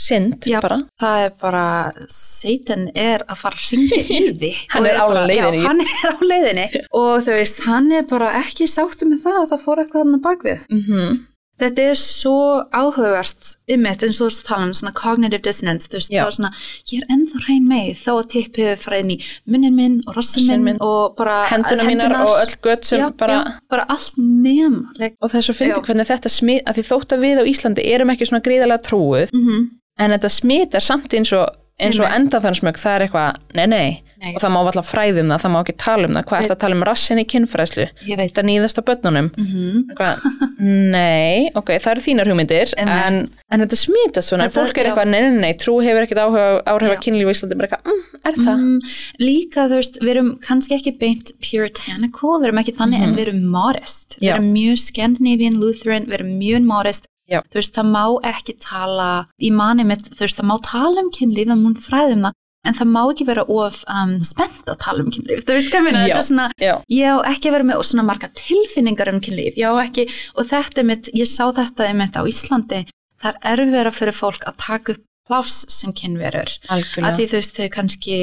Synd, 0.00 0.38
Já. 0.48 0.60
bara. 0.64 0.78
það 1.02 1.24
er 1.26 1.32
bara, 1.42 1.64
Satan 2.08 2.86
er 2.96 3.24
að 3.28 3.40
fara 3.42 3.58
að 3.60 3.66
ringja 3.74 4.02
í 4.02 4.20
því. 4.40 4.52
Hann 4.74 4.86
er 4.88 4.96
á 5.00 5.04
bara- 5.06 5.26
leiðinni. 5.28 5.60
Já, 5.60 5.66
hann 5.68 5.80
er 5.84 6.04
á 6.08 6.14
leiðinni. 6.32 6.68
Og 6.96 7.16
þú 7.26 7.34
veist, 7.40 7.64
hann 7.68 7.90
er 7.92 8.06
bara 8.08 8.30
ekki 8.40 8.68
sáttu 8.70 9.08
með 9.10 9.26
það 9.26 9.42
að 9.42 9.50
það 9.54 9.66
fór 9.66 9.82
eitthvað 9.84 10.06
hann 10.06 10.16
að 10.20 10.24
bakvið. 10.30 10.64
Mm 10.78 11.26
Þetta 11.60 11.82
er 11.90 11.98
svo 12.00 12.30
áhugavert 12.72 13.48
ymmit 13.68 14.00
eins 14.06 14.16
og 14.24 14.30
þú 14.32 14.44
tala 14.46 14.64
um 14.64 14.70
svona 14.72 14.94
cognitive 14.96 15.42
dissonance, 15.44 15.90
þú 15.92 15.98
veist, 15.98 16.12
Já. 16.14 16.22
þá 16.22 16.30
er 16.30 16.36
svona 16.38 16.50
ég 16.88 17.02
er 17.02 17.10
ennþá 17.12 17.40
hrein 17.44 17.66
með 17.68 17.90
þó 18.00 18.08
að 18.14 18.28
tippi 18.32 18.68
farið 18.80 19.02
inn 19.04 19.10
í 19.12 19.18
munnin 19.52 19.76
minn 19.76 19.98
og 20.08 20.16
rassin 20.16 20.46
minn 20.48 20.64
minn. 20.64 20.78
og 20.80 21.18
bara 21.18 21.42
Henduna 21.50 21.84
mínar 21.84 22.14
og 22.22 22.38
öll 22.46 22.54
gött 22.64 22.88
sem 22.88 23.04
bara, 23.12 23.42
bara 23.68 23.84
allt 23.92 24.16
like, 24.16 25.16
og 25.20 25.28
það 25.34 25.36
er 25.42 25.46
svo 25.50 25.56
fyndið 25.60 25.84
hvernig 25.84 26.08
þetta 26.08 26.32
smit, 26.32 26.64
að 26.64 26.80
því 26.80 26.86
þótt 26.94 27.12
að 27.18 27.24
við 27.28 27.42
á 27.42 27.44
Íslandi 27.52 27.84
erum 27.92 28.14
ekki 28.16 28.30
svona 28.30 28.40
gríðalega 28.48 28.80
trúið, 28.88 29.28
mm 29.36 29.68
en 29.98 30.10
þetta 30.10 30.28
smitar 30.30 30.80
samt 30.80 31.12
eins 31.14 31.32
og, 31.32 31.48
eins 31.80 31.98
og 31.98 32.06
endaþansmög, 32.12 32.76
það 32.76 32.94
er 32.98 33.02
eitthvað, 33.06 33.36
nei, 33.56 33.66
nei, 33.66 34.02
Nei. 34.20 34.34
og 34.36 34.42
það 34.42 34.50
má 34.52 34.58
alltaf 34.60 34.88
fræðum 34.92 35.30
það, 35.32 35.38
það 35.40 35.50
má 35.54 35.58
ekki 35.62 35.74
tala 35.80 36.04
um 36.08 36.12
það, 36.18 36.24
hvað 36.28 36.40
er 36.42 36.44
það 36.50 36.54
að 36.56 36.60
tala 36.60 36.76
um 36.76 36.82
rassin 36.84 37.20
í 37.22 37.24
kynfræðslu, 37.24 37.86
þetta 38.04 38.42
nýðast 38.44 38.80
á 38.80 38.82
börnunum, 38.84 39.30
mm 39.32 39.78
Eitthvað, 39.90 40.26
nei, 40.60 41.48
ok, 41.56 41.70
það 41.80 41.92
eru 41.94 42.04
þínar 42.04 42.28
hugmyndir 42.30 42.74
en, 42.76 42.90
Einmitt. 42.92 43.38
en 43.48 43.64
þetta 43.64 43.78
smitast 43.80 44.28
svona, 44.28 44.48
Þetta- 44.50 44.60
fólk 44.66 44.78
er 44.82 44.90
eitthvað, 44.90 45.08
nei, 45.08 45.20
nei, 45.24 45.40
nei, 45.46 45.54
trú 45.56 45.78
hefur 45.80 46.04
ekkert 46.04 46.20
áhuga, 46.20 46.44
áhrif 46.68 46.92
að 46.92 47.00
kynlíf 47.06 47.30
í 47.30 47.34
Íslandi, 47.34 47.56
bara 47.62 47.68
eitthvað, 47.70 47.88
mm, 47.88 48.20
er 48.28 48.38
það? 48.44 48.60
mm, 48.60 48.92
líka 49.24 49.64
þú 49.72 49.80
veist, 49.80 49.98
við 50.04 50.12
erum 50.14 50.30
kannski 50.44 50.76
ekki 50.76 50.94
beint 51.00 51.32
puritanical, 51.40 52.36
við 52.42 52.50
erum 52.50 52.60
ekki 52.62 52.76
þannig 52.76 53.06
en 53.08 53.16
við 53.16 53.24
erum 53.28 53.42
modest, 53.56 54.18
við 54.20 54.28
Mhm. 54.28 54.34
Erum 54.36 54.52
mjög 54.52 54.78
Scandinavian 54.84 55.56
Lutheran, 55.60 56.04
við 56.06 56.14
erum 56.20 56.38
mjög 56.38 56.64
modest 56.68 57.06
Já. 57.30 57.40
þú 57.46 57.60
veist, 57.60 57.74
það 57.76 57.90
má 57.94 58.04
ekki 58.32 58.56
tala 58.62 59.08
í 59.38 59.50
manni 59.54 59.86
mitt, 59.86 60.08
þú 60.10 60.24
veist, 60.26 60.38
það 60.40 60.50
má 60.50 60.56
tala 60.66 61.04
um 61.04 61.10
kynlíf, 61.14 61.50
það 61.50 61.64
má 61.64 61.82
fræða 61.86 62.16
um 62.16 62.24
það 62.28 62.38
en 62.68 62.76
það 62.76 62.88
má 62.92 63.00
ekki 63.06 63.24
vera 63.24 63.44
of 63.48 63.76
um, 63.88 64.16
spennt 64.26 64.68
að 64.68 64.80
tala 64.84 65.04
um 65.04 65.12
kynlíf, 65.14 65.44
þú 65.48 65.56
veist 65.56 65.72
Já. 65.72 65.84
þetta 65.96 66.18
er 66.18 66.26
svona 66.28 66.48
Já, 66.60 66.72
ég 66.92 67.08
á 67.08 67.18
ekki 67.30 67.48
að 67.48 67.56
vera 67.56 67.68
með 67.70 67.84
svona 67.88 68.06
marga 68.10 68.28
tilfinningar 68.36 69.12
um 69.12 69.20
kynlíf, 69.24 69.56
ég 69.56 69.70
á 69.70 69.74
ekki 69.80 70.08
og 70.34 70.50
þetta 70.50 70.82
er 70.82 70.88
mitt, 70.90 71.12
ég 71.16 71.30
sá 71.30 71.44
þetta 71.56 71.86
einmitt 71.88 72.18
á 72.20 72.22
Íslandi, 72.28 72.82
það 73.20 73.40
er 73.52 73.64
erfira 73.64 73.94
fyrir 73.94 74.16
fólk 74.16 74.44
að 74.48 74.60
taka 74.60 74.96
upp 74.96 75.06
pláss 75.30 75.64
sem 75.70 75.92
kynverur 75.94 76.50
algjörlega. 76.74 77.16
því 77.16 77.26
þú 77.30 77.38
veist 77.38 77.58
þau 77.60 77.68
kannski 77.76 78.16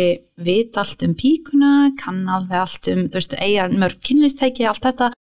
vita 0.44 0.84
allt 0.84 1.06
um 1.08 1.14
píkuna, 1.18 1.72
kann 2.02 2.26
alveg 2.28 2.60
allt 2.60 2.90
um 2.92 3.06
þú 3.08 3.22
veist, 3.22 3.38
eiga 3.40 3.70
mörg 3.72 4.02
kynlýstæki 4.04 4.68
allt 4.68 4.84
þetta, 4.84 5.14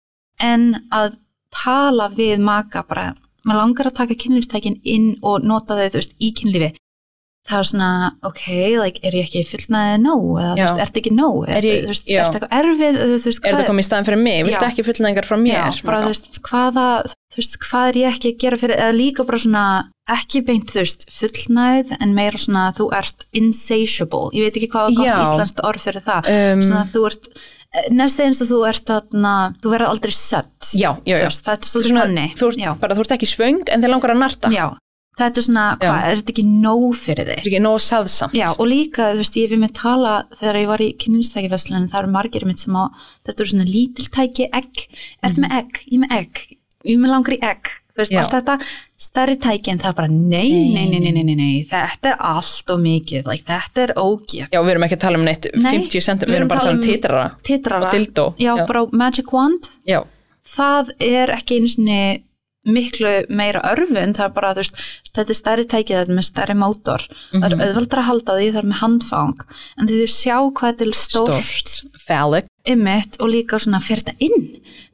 en 0.41 0.65
að 0.89 1.19
tala 1.55 2.09
við 2.15 2.41
maka 2.43 2.83
bara 2.87 3.13
maður 3.45 3.61
langar 3.61 3.89
að 3.91 3.97
taka 4.01 4.17
kynlýstækin 4.23 4.81
inn 4.83 5.13
og 5.21 5.45
nota 5.45 5.77
þau 5.77 5.87
þú 5.93 6.01
veist 6.01 6.17
í 6.19 6.31
kynlífi 6.39 6.73
það 7.45 7.59
er 7.61 7.67
svona, 7.69 7.87
ok, 8.25 8.43
like, 8.81 9.01
er 9.05 9.15
ég 9.19 9.27
ekki 9.27 9.43
fullnaðið 9.45 9.99
nóg, 10.01 10.23
eða 10.41 10.53
þú 10.55 10.57
Já. 10.57 10.65
veist, 10.65 10.79
ertu 10.85 11.01
ekki 11.01 11.11
nóg 11.13 11.35
Er 11.45 11.65
þú 11.65 11.89
veist, 11.91 12.07
já. 12.09 12.21
ertu 12.23 12.39
eitthvað 12.39 12.55
erfið 12.59 12.95
þú 13.01 13.09
veist, 13.13 13.45
Er 13.45 13.53
þetta 13.53 13.67
komið 13.67 13.83
í 13.83 13.85
staðin 13.85 14.07
fyrir 14.07 14.21
mig? 14.25 14.39
Viltu 14.47 14.65
Já. 14.65 14.69
ekki 14.71 14.85
fullnæðingar 14.87 15.27
frá 15.29 15.37
mér? 15.37 15.59
Já, 15.59 15.85
bara 15.85 15.99
þú 16.01 16.09
veist, 16.09 16.39
hvaða, 16.49 16.85
þú 17.05 17.37
veist, 17.43 17.59
hvað 17.67 17.89
er 17.91 17.99
ég 18.01 18.15
ekki 18.17 18.31
að 18.33 18.39
gera 18.41 18.59
fyrir, 18.63 18.81
eða 18.81 18.95
líka 18.97 19.27
bara 19.29 19.41
svona, 19.45 19.65
ekki 20.07 20.41
beint, 20.45 20.69
veist, 20.75 21.07
fullnæð, 21.09 21.95
en 21.99 22.13
meira 22.13 22.37
svona, 22.37 22.67
þú 22.77 22.91
ert 22.93 23.25
insatiable, 23.33 24.29
ég 24.37 24.45
veit 24.45 24.59
ekki 24.59 24.69
hvað 24.69 24.91
er 24.91 24.95
gott 24.99 25.07
íslenskt 25.25 25.61
orð 25.65 25.81
fyrir 25.87 26.03
það, 26.05 26.29
Um, 26.29 26.61
svona 26.61 26.85
þú 26.91 27.05
ert, 27.09 27.27
næst 27.91 28.19
eins 28.21 28.41
og 28.41 28.47
þú 28.51 28.59
ert 28.69 28.85
þarna, 28.85 29.33
þú 29.63 29.71
verður 29.73 29.89
aldrei 29.95 30.13
sött, 30.13 30.71
þetta 31.41 31.65
er 31.65 31.69
svolítið 31.71 31.89
svona- 31.89 32.05
Þú 32.37 32.47
ert, 32.51 32.57
bara, 32.79 32.95
þú 32.95 32.99
ert 33.05 33.15
ekki 33.17 33.29
svöng 33.33 33.63
en 33.69 33.81
þið 33.81 33.89
langar 33.95 34.11
að 34.13 34.19
narta. 34.21 34.49
já, 34.53 34.65
þetta 35.17 35.37
er 35.41 35.45
svona, 35.47 35.65
hvað, 35.79 36.03
er 36.11 36.15
þetta 36.21 36.33
ekki 36.35 36.45
nóg 36.61 36.95
fyrir 36.95 37.25
þig? 37.25 37.39
Það 37.41 37.45
er 37.45 37.49
ekki 37.49 37.63
nóg 37.65 37.79
saðsamt. 37.81 38.33
Já, 38.35 38.47
og 38.59 38.65
líka, 38.67 39.01
þú 39.15 39.17
veist, 39.23 39.35
ég 39.41 39.49
við 39.49 39.59
með 39.65 39.73
tala 39.73 40.13
þegar 40.37 40.55
ég 40.61 40.67
var 40.67 40.77
í 40.85 40.89
kynlistækifæslun 41.01 41.89
það 41.89 41.99
eru 42.03 42.11
margir 42.11 42.45
mitt 42.45 42.59
sem 42.59 42.73
á, 42.77 42.85
þetta 43.25 43.39
eru 43.41 43.49
svona 43.49 43.65
lítiltæki 43.65 44.49
egg, 44.53 44.85
ertu 45.23 45.41
með 45.41 45.51
egg? 45.59 45.71
Ég 45.89 45.99
með 45.99 46.11
egg, 46.19 46.57
ég 46.85 46.97
með 46.99 47.09
langar 47.09 47.33
í 47.33 47.41
egg 47.41 47.63
veist, 47.97 48.13
allt 48.19 48.33
þetta, 48.35 48.57
stærri 48.97 49.35
tæki 49.39 49.71
en 49.71 49.79
það 49.79 49.95
bara, 49.95 50.07
nei, 50.07 50.49
nei, 50.73 50.85
nei, 50.91 50.99
nei, 50.99 51.23
nei, 51.23 51.35
nei, 51.35 51.67
þetta 51.69 52.11
er 52.13 52.17
allt 52.19 52.69
og 52.75 52.79
mikið, 52.83 53.25
like, 53.31 53.45
þetta 53.47 53.85
er 53.87 53.93
ógeð. 53.97 54.49
Já, 54.51 54.59
við 54.61 54.73
erum 54.75 54.83
ekki 54.87 54.97
að 54.99 55.05
tala 55.07 55.17
um 55.21 55.25
neitt 55.25 55.47
Nei, 55.55 55.71
50 55.71 56.01
cm, 56.09 56.25
við 56.29 56.35
erum 56.41 56.47
bara 56.51 56.59
að 56.59 56.69
tala 56.69 56.75
um 56.77 56.81
titrara. 56.85 57.25
titrara, 57.43 57.85
Og 57.87 57.91
dildó, 57.95 58.27
já, 58.37 58.51
já. 58.57 58.65
bara 58.67 58.85
Magic 58.91 59.31
Wand. 59.33 59.69
Já, 59.87 60.03
það 60.55 60.91
er 60.99 61.35
ekki 61.39 61.59
einu 61.61 61.67
sinni 61.71 62.01
miklu 62.65 63.11
meira 63.29 63.59
örfun, 63.61 64.15
það 64.17 64.25
er 64.25 64.31
bara, 64.33 64.53
veist, 64.57 64.73
þetta 65.13 65.29
er 65.29 65.37
stærri 65.37 65.65
tækið, 65.69 65.99
þetta 65.99 66.09
er 66.09 66.17
með 66.17 66.25
stærri 66.25 66.55
mótor, 66.57 67.03
það 67.31 67.43
Mhm. 67.43 67.43
er 67.61 67.67
auðvaldra 67.67 67.99
að 68.01 68.07
halda 68.09 68.33
því, 68.39 68.47
það 68.55 68.57
er 68.63 68.69
með 68.71 68.79
handfang, 68.81 69.43
en 69.77 69.87
þið 69.87 70.01
sjá 70.09 70.37
hvað 70.49 70.81
er 70.81 70.91
stórt, 70.97 71.45
Stórt, 71.45 71.94
phallic. 72.05 72.51
Ymmit 72.65 73.19
og 73.21 73.29
líka 73.29 73.59
svona 73.61 73.77
fyrir 73.83 74.01
þetta 74.01 74.25
inn, 74.25 74.45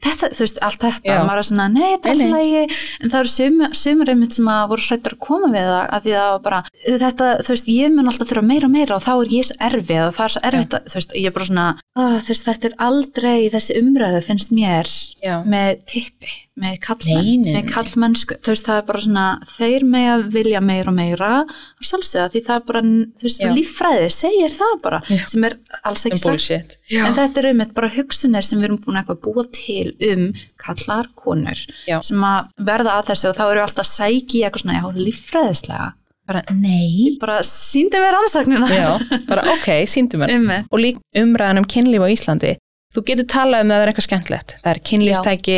þetta, 0.04 0.30
þú 0.36 0.44
veist, 0.44 0.58
allt 0.66 0.82
þetta, 0.84 1.08
Já. 1.08 1.22
maður 1.24 1.40
er 1.40 1.48
svona, 1.48 1.68
nei, 1.72 1.86
þetta 1.94 2.10
er 2.10 2.18
alltaf 2.18 2.34
lægi, 2.34 2.80
en 3.00 3.14
það 3.14 3.22
eru 3.22 3.72
sumir 3.80 4.12
ymmit 4.12 4.36
sem 4.36 4.50
að 4.52 4.66
voru 4.74 4.86
hrættur 4.90 5.16
að 5.16 5.22
koma 5.24 5.52
við 5.54 5.70
það, 5.70 5.86
að 5.86 6.04
því 6.04 6.16
það 6.18 6.28
var 6.34 6.44
bara, 6.50 6.62
þetta, 7.06 7.30
þú 7.40 7.56
veist, 7.56 7.72
ég 7.72 7.96
mun 7.96 8.12
alltaf 8.12 8.32
þurfa 8.34 8.46
meira 8.50 8.68
og 8.68 8.76
meira 8.76 8.98
og 8.98 9.06
þá 9.08 9.12
er 9.14 9.34
ég 9.38 9.48
svo 9.48 9.58
erfið 9.70 10.04
og 10.04 10.14
það 10.20 10.28
er 10.28 10.36
svo 10.36 10.46
erfitt, 10.52 10.78
að, 10.78 10.92
þú 10.92 11.00
veist, 11.00 11.18
ég 11.22 11.32
er 11.32 11.36
bara 11.40 11.50
svona, 11.54 11.68
oh, 11.96 12.16
þú 12.20 12.36
veist, 12.36 12.48
þetta 12.50 12.72
er 12.72 12.78
aldrei 12.90 13.40
þessi 13.56 13.82
umræðu 13.82 14.24
finnst 14.28 14.56
mér 14.60 14.96
Já. 15.24 15.36
með 15.48 15.84
tippi, 15.94 16.34
með 16.62 16.76
kallmenn, 16.84 17.46
með 17.48 17.56
nei. 17.62 17.72
kallmennsku, 17.72 18.38
þú 18.44 18.52
veist, 18.52 18.68
það 18.68 18.82
er 18.82 18.88
bara 18.92 19.06
svona, 19.06 19.28
þeir 19.56 19.88
með 19.88 20.10
að 20.12 20.28
vilja 20.36 20.62
meira 20.66 20.92
og 20.92 20.98
meira 20.98 21.32
og 21.48 21.88
sjálfsögða 21.88 22.28
því 22.36 22.44
það 22.50 22.60
er 22.60 22.68
bara, 22.68 22.84
þú 23.22 23.30
veist, 23.30 23.46
líffræði 23.56 24.12
segir 24.14 24.56
það 24.60 24.76
bara, 24.84 25.02
sem 25.32 25.48
er 25.48 25.58
alls 25.88 26.06
ekki 26.10 26.22
sagt 26.22 26.81
Já. 26.92 27.06
En 27.08 27.14
þetta 27.16 27.40
er 27.40 27.50
um 27.54 27.62
eitt 27.64 27.74
bara 27.78 27.88
hugsunir 27.96 28.44
sem 28.44 28.60
við 28.60 28.66
erum 28.68 28.80
búin 28.84 29.00
að 29.00 29.14
búa 29.24 29.46
til 29.56 29.94
um 30.12 30.26
kallar 30.60 31.08
konur 31.16 31.60
Já. 31.88 32.02
sem 32.04 32.20
að 32.28 32.50
verða 32.68 32.98
að 33.00 33.12
þessu 33.14 33.30
og 33.32 33.38
þá 33.38 33.44
eru 33.52 33.62
alltaf 33.64 33.88
sæki 33.88 34.42
eitthvað 34.44 34.66
svona, 34.66 34.80
já, 34.82 34.86
líffræðislega. 35.08 35.94
bara 36.28 36.42
nei 36.54 37.18
Bara 37.20 37.40
síndi 37.44 37.98
mér 38.00 38.14
rannsóknina. 38.16 38.68
Já, 38.70 38.92
bara 39.28 39.42
ok, 39.56 39.70
síndu 39.90 40.20
mér 40.22 40.30
Einmitt. 40.36 40.68
og 40.72 40.80
líka 40.80 41.00
umræðan 41.18 41.58
um 41.64 41.66
kynlíf 41.66 42.04
á 42.04 42.08
Íslandi 42.14 42.52
þú 42.96 43.04
getur 43.08 43.26
talað 43.32 43.64
um 43.64 43.72
það 43.72 43.76
að 43.76 43.80
það 43.80 43.86
er 43.88 43.92
eitthvað 43.94 44.08
skemmtilegt 44.10 44.54
það 44.62 44.72
er 44.76 44.80
kynlífstæki, 44.92 45.58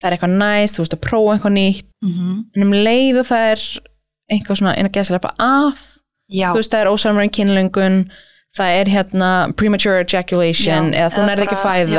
það 0.00 0.08
er 0.10 0.16
eitthvað 0.18 0.36
næst 0.44 0.76
þú 0.78 0.84
veist 0.84 0.96
að 0.98 1.02
prófa 1.08 1.34
eitthvað 1.38 1.56
nýtt 1.58 1.88
Mhm. 2.04 2.44
en 2.56 2.62
um 2.62 2.72
leið 2.86 3.18
og 3.22 3.26
það 3.32 3.44
er 3.54 3.60
eitthvað 4.32 4.58
svona 4.60 4.76
eina 4.76 4.88
gæslega 4.92 5.32
af 5.40 5.80
Já, 6.32 6.48
þú 6.52 6.60
veist 6.60 6.72
það 6.72 6.80
er 6.84 6.92
ósamræðin 6.92 7.34
kynlöngun 7.38 7.98
það 8.54 8.76
er 8.80 8.90
hérna 8.94 9.30
premature 9.58 10.04
ejaculation 10.04 10.92
Já, 10.92 10.98
eða 11.00 11.10
þú 11.16 11.26
nærði 11.28 11.46
ekki 11.48 11.58
fæð 11.64 11.94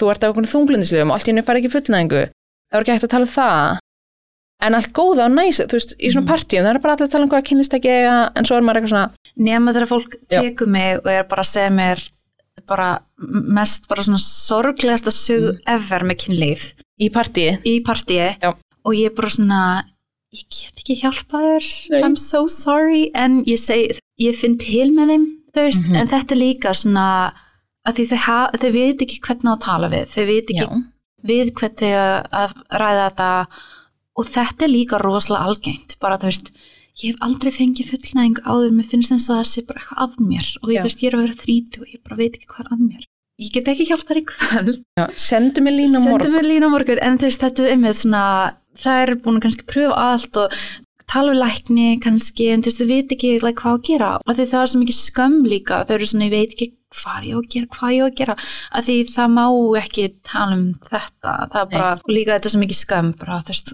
þú 0.00 0.10
ert 0.12 0.24
á 0.24 0.30
okkur 0.32 0.48
þunglindislegum 0.52 1.10
og 1.12 1.16
allt 1.18 1.28
í 1.28 1.32
henni 1.32 1.44
fær 1.46 1.60
ekki 1.60 1.70
fullnæðingu. 1.76 2.22
Það 2.72 2.78
er 2.78 2.84
ekki 2.86 2.94
hægt 2.96 3.06
að 3.08 3.12
tala 3.14 3.28
um 3.28 3.34
það. 3.36 3.78
En 4.62 4.74
allt 4.78 4.92
góða 4.94 5.24
og 5.26 5.32
næs 5.34 5.58
þú 5.62 5.74
veist, 5.78 5.94
í 5.98 6.10
svona 6.12 6.22
Mhm. 6.22 6.30
partíum, 6.32 6.62
það 6.64 6.74
er 6.74 6.78
bara 6.82 6.94
allir 6.94 7.06
að 7.08 7.10
tala 7.12 7.24
um 7.24 7.30
hvað 7.30 7.46
kynlistæki 7.48 7.90
eiga 7.90 8.32
en 8.36 8.44
svo 8.44 8.56
er 8.56 8.62
maður 8.62 8.78
eitthvað 8.80 8.92
svona 8.94 9.10
nema 9.38 9.72
þegar 9.74 9.90
fólk 9.90 10.12
tekur 10.30 10.68
mig 10.68 10.98
og 10.98 11.06
er 11.10 11.24
bara 11.24 11.42
að 11.42 11.50
segja 11.50 11.70
mér 11.70 12.10
bara 12.68 12.88
mest 13.18 13.88
bara 13.88 14.02
svona 14.02 14.20
sorglegasta 14.22 15.10
sög 15.10 15.58
ever 15.66 16.00
með 16.06 16.16
kynlíf. 16.22 16.72
Í 17.00 17.10
partíi. 17.10 17.58
Í 17.66 17.82
partíi. 17.82 18.36
Og 18.84 18.94
ég 18.94 19.06
er 19.06 19.14
bara 19.14 19.28
svona 19.28 19.84
ég 20.32 20.44
get 20.48 20.78
ekki 20.78 21.00
hjálpa 21.02 21.38
þér. 21.58 22.02
I'm 22.04 22.16
so 22.16 22.46
sorry. 22.46 23.10
En 23.14 23.44
ég 23.44 23.58
segi, 23.58 23.98
ég 24.20 24.34
finn 24.38 24.56
til 24.58 24.90
með 24.94 25.10
þeim 25.10 25.26
þú 25.54 25.64
veist, 25.66 25.86
Mhm. 25.86 25.96
en 25.96 26.06
þetta 26.08 26.32
er 26.32 26.40
líka 26.40 26.70
svona 26.74 27.06
að 27.86 27.94
því 27.98 28.04
þau, 28.12 28.50
þau 28.62 28.72
veit 28.72 28.98
ekki 29.02 29.20
hvernig 29.20 29.52
að 29.52 29.60
tala 29.60 29.88
við 29.92 30.06
þau 30.14 30.24
veit 30.26 30.46
ekki 30.52 30.66
Já. 30.66 30.82
við 31.26 31.52
hvernig 31.58 31.94
að 32.32 32.54
ræða 32.70 33.06
þetta 33.10 33.46
og 34.16 34.24
þetta 34.26 34.62
er 34.62 34.68
líka 34.72 35.00
rosalega 35.02 35.46
algengt 35.48 35.96
bara 36.00 36.18
þú 36.18 36.28
veist, 36.30 36.50
ég 37.02 37.12
hef 37.14 37.20
aldrei 37.24 37.50
fengið 37.50 37.88
fullnæðing 37.90 38.38
áður, 38.44 38.70
mér 38.76 38.86
finnst 38.86 39.12
eins 39.12 39.28
og 39.30 39.36
það 39.40 39.48
sé 39.50 39.66
bara 39.66 39.80
eitthvað 39.80 40.02
að 40.04 40.16
mér 40.28 40.46
og 40.62 40.68
ég, 40.70 40.78
þú 40.80 40.88
veist, 40.88 41.02
ég 41.02 41.08
er 41.08 41.16
að 41.16 41.22
vera 41.24 41.40
þrítu 41.42 41.80
og 41.80 41.86
ég 41.88 42.02
bara 42.04 42.16
veit 42.16 42.34
ekki 42.36 42.46
hvað 42.52 42.64
er 42.66 42.72
að 42.76 42.82
mér 42.88 43.02
ég 43.42 43.52
get 43.52 43.68
ekki 43.72 43.86
hjálpað 43.88 44.18
Já, 44.98 45.06
sendu 45.16 45.62
mig 45.64 45.74
lína 45.74 46.68
morgun 46.70 46.98
en 47.02 47.18
þú 47.18 47.26
veist, 47.30 47.40
þetta 47.42 47.64
er 47.64 47.72
einmitt 47.72 47.96
svona 47.98 48.24
það 48.78 49.02
er 49.02 49.14
búin 49.24 49.36
að 49.40 49.44
kannski 49.46 49.66
pröfa 49.72 49.96
allt 49.96 50.36
og 50.36 50.52
tala 51.12 51.32
við 51.34 51.40
lækni 51.42 51.86
kannski 52.02 52.46
en 52.52 52.62
þú 52.64 52.70
veist, 52.70 52.80
þau 52.82 52.88
veit 52.92 53.12
ekki 53.16 53.32
like, 53.42 53.58
hvað 53.60 53.76
að 53.78 53.84
gera. 53.90 54.10
Og 54.24 54.38
því 54.38 54.46
það 54.52 54.62
er 54.64 54.70
svo 54.72 54.80
mikið 54.82 54.98
skömm 54.98 55.38
líka. 55.52 55.82
Þau 55.88 55.94
eru 55.98 56.08
svona, 56.08 56.28
ég 56.28 56.34
veit 56.36 56.56
ekki 56.56 56.68
hvað 56.92 57.28
ég 57.28 57.32
á 57.32 57.38
að 57.40 57.48
gera 57.52 57.70
hvað 57.76 57.94
ég 57.96 58.02
á 58.02 58.06
að 58.08 58.16
gera, 58.20 58.36
að 58.72 58.88
því 58.88 58.96
það 59.12 59.30
má 59.36 59.44
ekki 59.82 60.04
tala 60.28 60.56
um 60.58 60.66
þetta. 60.88 61.32
Það 61.52 61.62
er 61.62 61.70
bara, 61.72 61.92
og 62.02 62.12
líka 62.12 62.34
þetta 62.36 62.48
er 62.50 62.54
svo 62.54 62.62
mikið 62.64 62.80
skömm 62.82 63.12
bara, 63.20 63.38
veist, 63.48 63.72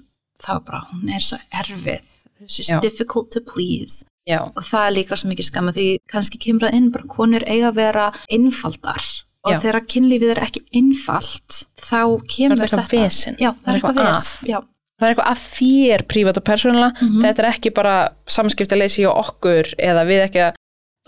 er 0.48 0.60
bara, 0.68 0.82
hún 0.92 1.14
er 1.14 1.24
svo 1.24 1.40
erfið. 1.62 2.14
She's 2.46 2.68
Já. 2.70 2.78
difficult 2.80 3.32
to 3.34 3.40
please. 3.42 4.04
Já, 4.28 4.42
og 4.44 4.62
það 4.62 4.84
er 4.86 4.94
líka 4.94 5.16
svo 5.18 5.30
mikið 5.32 5.48
skam 5.48 5.70
að 5.70 5.78
því 5.80 5.86
kannski 6.12 6.38
kemur 6.44 6.66
það 6.68 6.76
inn 6.78 6.90
bara 6.94 7.08
konur 7.10 7.46
eiga 7.48 7.70
að 7.72 7.78
vera 7.80 8.06
einfaldar. 8.30 9.06
Og 9.46 9.54
Já. 9.54 9.58
þegar 9.64 9.86
kynlífið 9.88 10.32
er 10.34 10.40
ekki 10.44 10.62
einfalt 10.76 11.62
þá 11.80 12.00
kemur 12.28 12.60
Það 12.60 12.68
þetta 12.68 12.86
vesen. 12.92 13.38
já, 13.40 13.50
það 13.64 13.70
er 13.72 13.78
eitthvað 13.80 14.66
það 14.98 15.06
er 15.08 15.14
eitthvað 15.14 15.30
að 15.32 15.44
þér 15.58 16.02
prívat 16.10 16.36
og 16.40 16.44
persónulega, 16.44 16.92
Mhm. 17.02 17.20
þetta 17.22 17.38
er 17.44 17.50
ekki 17.52 17.74
bara 17.74 17.94
samskiptaleysi 18.26 19.04
hjá 19.04 19.10
okkur 19.14 19.74
eða 19.78 20.04
við 20.06 20.24
ekki 20.26 20.42
að 20.48 20.54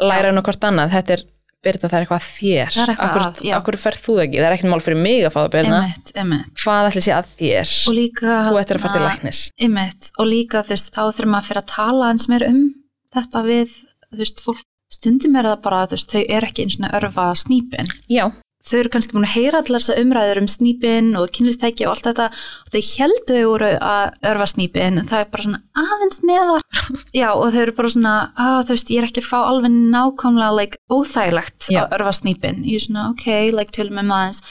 læra 0.01 0.31
um 0.33 0.43
hvort 0.43 0.61
annað, 0.71 0.91
þetta 0.97 1.11
er 1.19 1.23
Birta, 1.61 1.89
það 1.91 1.93
er 1.99 2.05
eitthvað 2.07 2.23
að 2.23 2.29
þér. 2.41 2.69
Það 2.73 2.81
er 2.81 2.91
eitthvað 2.95 3.11
akkur, 3.11 3.21
að, 3.27 3.41
já. 3.45 3.53
akkur 3.59 3.77
ferð 3.77 3.99
þú 4.01 4.15
ekki, 4.23 4.37
það 4.41 4.47
er 4.49 4.55
ekkert 4.57 4.71
mál 4.73 4.81
fyrir 4.81 4.97
mig 5.03 5.25
að 5.29 5.33
fá 5.35 5.41
það 5.45 5.57
emitt 5.61 6.55
hvað 6.57 6.87
ætli 6.89 7.03
sé 7.05 7.13
að 7.13 7.27
þér? 7.37 7.73
Og 7.91 7.95
líka 7.99 8.37
þú 8.49 8.55
ættir 8.63 8.77
að 8.79 8.81
fara 8.81 8.93
til 8.95 9.03
hérna, 9.03 9.11
læknis. 9.11 9.41
emitt, 9.61 10.11
og 10.17 10.27
líka 10.27 10.63
þú 10.65 10.69
veist, 10.73 10.89
þá 10.97 11.03
þurfum 11.13 11.37
að 11.37 11.45
fyrir 11.51 11.61
að 11.61 11.67
tala 11.67 12.05
eins 12.15 12.29
meir 12.33 12.47
um 12.49 12.75
þetta 13.13 13.43
við, 13.45 13.71
þú 14.09 14.19
veist, 14.23 14.41
fólk. 14.41 14.63
Stundum 14.91 15.37
er 15.37 15.45
það 15.51 15.61
bara, 15.63 15.87
þú 15.87 15.91
veist, 15.99 16.11
þau 16.17 16.25
er 16.31 16.43
ekki 16.49 16.65
eins 16.65 16.77
og 16.81 16.97
örfa 17.03 17.27
snýpin 17.37 17.93
já, 18.09 18.33
þau 18.61 18.77
eru 18.81 18.91
kannski 18.93 19.15
búin 19.17 19.25
að 19.25 19.35
heyra 19.39 19.61
allar 19.63 19.81
þessar 19.81 20.01
umræður 20.03 20.39
um 20.43 20.49
snýpin 20.53 21.07
og 21.17 21.31
kynlistæki 21.33 21.87
og 21.87 21.95
allt 21.95 22.09
þetta 22.11 22.27
og 22.31 22.75
þau 22.75 22.83
heldur 22.99 23.39
þau 23.41 23.49
voru 23.51 23.71
að 23.81 24.19
örfa 24.31 24.47
snýpin 24.53 24.99
en 25.01 25.09
það 25.09 25.23
er 25.25 25.31
bara 25.33 25.47
svona 25.47 25.61
aðeins 25.81 26.21
neðar. 26.29 26.67
Já 27.21 27.29
og 27.33 27.47
þau 27.55 27.61
eru 27.65 27.75
bara 27.81 27.93
svona 27.95 28.15
að 28.37 28.59
þú 28.69 28.77
veist 28.77 28.93
ég 28.93 29.01
er 29.03 29.09
ekki 29.09 29.23
að 29.25 29.31
fá 29.31 29.39
alveg 29.41 29.73
nákvæmlega 29.97 30.57
like, 30.61 30.81
óþægilegt 30.93 31.71
Já. 31.73 31.81
að 31.87 31.97
örfa 31.99 32.13
snýpin 32.21 32.61
ég 32.69 32.77
er 32.83 32.85
svona 32.87 33.07
ok, 33.15 33.27
like 33.57 33.73
tölum 33.77 34.03
um 34.05 34.13
aðeins. 34.19 34.43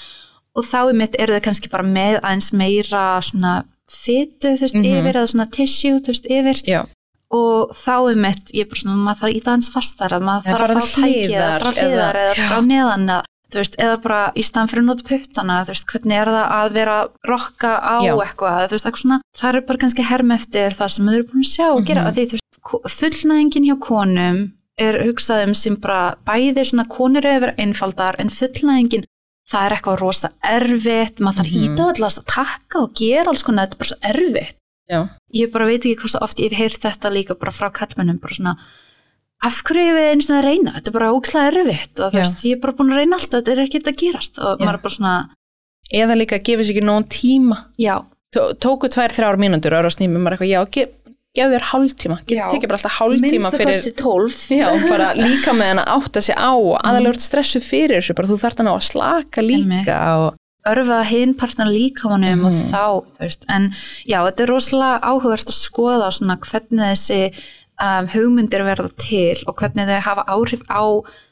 Og 0.57 0.65
þá 0.65 0.79
er 0.89 0.97
mitt 1.03 1.15
eru 1.21 1.37
þau 1.37 1.43
kannski 1.45 1.69
bara 1.71 1.85
með 1.85 2.17
aðeins 2.23 2.49
meira 2.57 3.03
svona 3.23 3.53
fytu 3.89 4.55
þú 4.57 4.63
veist 4.65 4.75
Mhm. 4.75 4.89
yfir 4.89 5.15
eða 5.21 5.29
svona 5.31 5.49
tissue 5.53 5.99
þú 6.01 6.11
veist 6.13 6.25
yfir. 6.29 6.59
Já, 6.65 6.81
og 7.29 7.71
þá 7.77 7.93
er 8.09 8.15
mitt, 8.25 8.51
ég 8.57 8.65
er 8.65 8.69
bara 8.73 8.81
svona 8.81 8.97
maður 9.05 9.19
þarf 9.21 9.29
að 9.29 9.37
íta 9.37 9.51
hans 9.53 9.69
fastar 9.69 10.13
að 10.17 10.23
maður 10.25 10.49
þarf 10.49 10.65
að 10.65 10.79
fá 10.79 10.87
til 10.95 11.03
tæki 11.03 11.35
eða 11.37 11.59
frá 11.61 11.71
hliðar 11.77 12.19
eða- 12.23 12.47
frá 12.49 12.57
neðan 12.65 13.05
eða, 13.13 13.23
þú 13.49 13.57
veist, 13.61 13.75
eða 13.81 13.97
bara 14.03 14.19
í 14.35 14.43
staðan 14.45 14.69
fyrir 14.71 14.85
nota 14.85 15.03
puttana 15.09 15.63
þú 15.65 15.73
veist, 15.73 15.87
hvernig 15.91 16.17
er 16.21 16.27
það 16.27 16.51
að 16.59 16.71
vera 16.73 16.97
rokka 17.27 17.71
á 17.81 17.95
Já. 18.05 18.13
eitthvað, 18.15 18.67
þú 18.69 18.75
veist, 18.77 18.97
svona 19.01 19.21
það 19.39 19.55
er 19.55 19.61
bara 19.69 19.77
kannski 19.83 20.03
herm 20.05 20.31
eftir 20.31 20.69
það 20.77 20.89
sem 20.95 21.05
þau 21.09 21.15
eru 21.15 21.27
búin 21.31 21.43
að 21.45 21.53
sjá 21.55 21.67
og 21.73 21.85
gera, 21.85 22.01
Mhm. 22.01 22.07
að 22.09 22.15
því 22.15 22.25
þú 22.29 22.35
veist, 22.37 22.99
fullnæðingin 22.99 23.65
hjá 23.69 23.75
konum 23.79 24.39
er 24.77 24.93
hugsað 25.03 25.47
um 25.47 25.53
sem 25.53 25.75
bara 25.75 26.15
bæði 26.25 26.63
svona 26.65 26.85
konur 26.87 27.21
vera 27.21 27.53
einfaldar 27.57 28.15
en 28.19 28.29
fullnæðingin 28.29 29.03
það 29.49 29.65
er 29.65 29.75
eitthvað 29.75 29.99
rosa 29.99 30.29
erfitt 30.45 31.17
maður 31.19 31.37
þarf 31.41 31.51
Mhm. 31.51 31.59
mm 31.59 31.67
-hmm. 31.67 31.75
íta 31.75 31.89
allast 31.97 32.19
að 32.19 32.25
taka 32.25 32.79
og 32.83 32.93
gera 32.93 33.29
alls 33.29 33.41
konar, 33.43 33.67
þetta 33.67 33.73
er 33.73 33.77
bara 33.77 33.89
svo 33.89 33.97
erfitt 34.13 34.55
já, 34.91 35.09
ég 35.33 35.51
bara 35.51 35.65
veit 35.65 35.81
ekki 35.85 35.95
hvað 36.01 36.09
svo 36.09 36.19
oft 36.21 36.37
ég 36.39 36.51
hef 36.51 36.57
heyrt 36.59 36.81
þetta 36.81 37.09
líka 37.11 37.33
bara 37.39 37.51
frá 37.51 37.69
kallmennum 37.73 38.19
bara 38.21 38.33
svona 38.33 38.55
af 39.47 39.61
hverju 39.63 39.83
er 39.87 39.95
við 39.95 40.07
einu 40.11 40.25
svona 40.25 40.39
að 40.41 40.47
reyna? 40.49 40.71
Þetta 40.75 40.89
er 40.91 40.95
bara 40.97 41.11
ókslega 41.15 41.51
erfitt 41.53 41.99
og 42.03 42.11
þú 42.13 42.19
veist 42.19 42.45
ég 42.45 42.55
er 42.57 42.61
bara 42.63 42.73
búin 42.79 42.91
að 42.93 42.99
reyna 42.99 43.15
allt 43.19 43.33
og 43.33 43.39
þetta 43.39 43.53
er 43.55 43.61
ekkert 43.65 43.87
að 43.91 43.99
gerast 44.03 44.39
og 44.39 44.49
Já. 44.59 44.65
maður 44.65 44.77
er 44.79 44.83
bara 44.83 44.95
svona 44.97 45.13
eða 45.99 46.17
líka 46.19 46.35
að 46.39 46.43
gefa 46.49 46.63
sér 46.67 46.73
ekki 46.75 46.85
nóg 46.85 47.07
tíma. 47.09 47.57
Já, 47.79 47.95
Tó- 48.35 48.53
tóku 48.61 48.89
tvær, 48.93 49.09
þrjár 49.15 49.39
mínútur 49.41 49.73
og 49.79 49.89
snýmum 49.95 50.21
maður 50.21 50.35
eitthvað, 50.37 50.51
já, 50.53 50.61
gef, 50.69 50.89
þér 51.49 51.63
hálftíma. 51.71 52.17
Já. 52.27 52.43
get 52.45 52.51
tekið 52.53 52.67
bara 52.69 52.77
alltaf 52.77 52.97
hálftíma 52.99 53.31
minnst 53.31 53.47
að 53.47 53.57
fyrir 53.57 53.73
já, 54.59 54.67
bara 54.89 55.07
líka 55.25 55.53
með 55.55 55.67
hann 55.71 55.81
að 55.81 55.93
átta 55.95 56.21
sig 56.21 56.35
á 56.37 56.51
og 56.53 56.75
aðalega 56.83 57.15
ert 57.15 57.21
stressuð 57.25 57.63
fyrir 57.65 57.95
þessu, 58.01 58.13
bara 58.19 58.27
þú 58.29 58.37
þarft 58.43 58.57
hann 58.61 58.69
á 58.69 58.75
að 58.75 58.85
slaka 58.91 59.41
líka 59.41 59.97
og 60.19 60.35
örfa 60.69 60.99
hinn 61.09 61.33
partnar 61.39 61.71
líka 61.71 62.09
honum 62.11 62.45
og 62.45 62.53
Mhm. 62.53 62.69
þá, 62.69 62.83
þú 63.17 63.23
veist, 63.23 63.45
en 63.49 63.71
já, 64.05 64.19
þetta 64.27 64.43
er 64.43 64.51
rosalega 64.51 64.99
áhugavert 65.01 65.49
að 65.49 65.57
skoða 65.63 66.11
svona 66.13 66.37
hvernig 66.37 66.85
þessi 66.93 67.33
um, 67.83 68.09
hugmyndir 68.13 68.65
verða 68.67 68.91
til 68.99 69.37
og 69.47 69.57
hvernig 69.59 69.89
þau 69.89 69.99
hafa 70.09 70.25
áhrif 70.35 70.65
á 70.69 70.83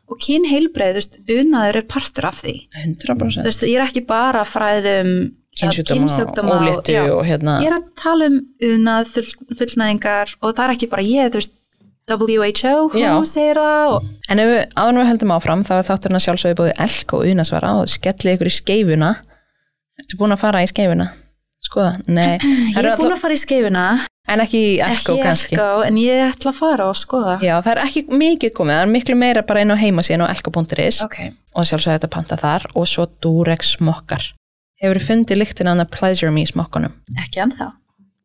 og 0.08 0.22
kynheilbreið, 0.24 1.02
þú 1.28 1.42
unaður 1.44 1.82
er 1.82 1.88
partur 1.92 2.30
af 2.30 2.40
því. 2.40 2.56
100% 2.80 3.44
þú 3.44 3.50
veist, 3.50 3.68
ég 3.68 3.76
er 3.76 3.90
ekki 3.90 4.06
bara 4.08 4.46
að 4.46 4.54
fræða 4.54 4.94
um 5.02 5.14
kynsjúkdóma, 5.58 6.58
óléttu 6.62 6.96
og 7.18 7.24
hérna 7.26 7.58
ég 7.64 7.72
er 7.72 7.78
að 7.80 7.88
tala 7.98 8.30
um 8.30 8.40
full, 9.10 9.30
fullnæðingar 9.58 10.36
og 10.38 10.54
það 10.54 10.64
er 10.68 10.74
ekki 10.76 10.90
bara 10.92 11.06
ég, 11.06 11.32
þú 11.34 11.42
veist 11.42 11.56
WHO, 12.08 12.76
hún 12.96 13.26
segir 13.28 13.58
það 13.60 13.94
og, 13.98 14.06
En 14.32 14.40
ef 14.40 14.48
við 14.48 14.62
áðan 14.80 15.00
við 15.02 15.10
höldum 15.10 15.34
áfram 15.36 15.64
þá 15.68 15.74
er 15.76 15.88
þátturinn 15.90 16.20
að 16.20 16.24
sjálfsögðu 16.24 16.58
búið 16.62 16.84
elk 16.86 17.16
og 17.18 17.26
unasvara 17.28 17.72
og 17.82 17.90
skellið 17.92 18.38
ykkur 18.38 18.48
í 18.48 18.54
skeifuna. 18.56 19.10
Ertu 20.00 20.20
búin 20.22 20.36
að 20.36 20.40
fara 20.46 20.62
í 20.64 20.70
skeifuna? 20.72 21.10
Skoða? 21.66 21.96
Nei, 22.08 22.38
ég 22.76 22.78
er 22.84 22.92
búin 23.00 23.16
að 23.16 23.22
fara 23.24 23.36
í 23.38 23.42
skeifuna. 23.42 23.86
En 24.28 24.42
ekki 24.44 24.60
í 24.60 24.72
elko 24.84 25.14
ekki 25.16 25.24
kannski. 25.24 25.56
Elko, 25.56 25.84
en 25.88 25.98
ég 26.02 26.22
ætla 26.28 26.52
að 26.52 26.58
fara 26.60 26.88
og 26.92 26.98
skoða. 27.00 27.38
Já, 27.44 27.54
það 27.64 27.72
er 27.74 27.82
ekki 27.86 28.04
mikið 28.12 28.52
komið, 28.58 28.76
það 28.76 28.84
er 28.86 28.92
miklu 28.92 29.16
meira 29.22 29.44
bara 29.48 29.64
inn 29.64 29.72
á 29.72 29.78
heimasíðan 29.80 30.26
og 30.26 30.34
elko.is 30.36 31.00
ok, 31.06 31.18
og 31.56 31.68
sjálfsögðu 31.70 31.96
þetta 31.96 32.10
panta 32.12 32.38
þar. 32.42 32.68
Og 32.76 32.88
svo 32.92 33.08
Durex 33.24 33.76
smokkar 33.78 34.34
Hefur 34.78 35.00
fundið 35.02 35.40
lyktin 35.42 35.72
af 35.72 35.80
það 35.80 35.94
Pleasure 35.96 36.34
Me 36.36 36.44
smokkanum? 36.46 36.92
ekki 37.18 37.40
ennþá. 37.48 37.72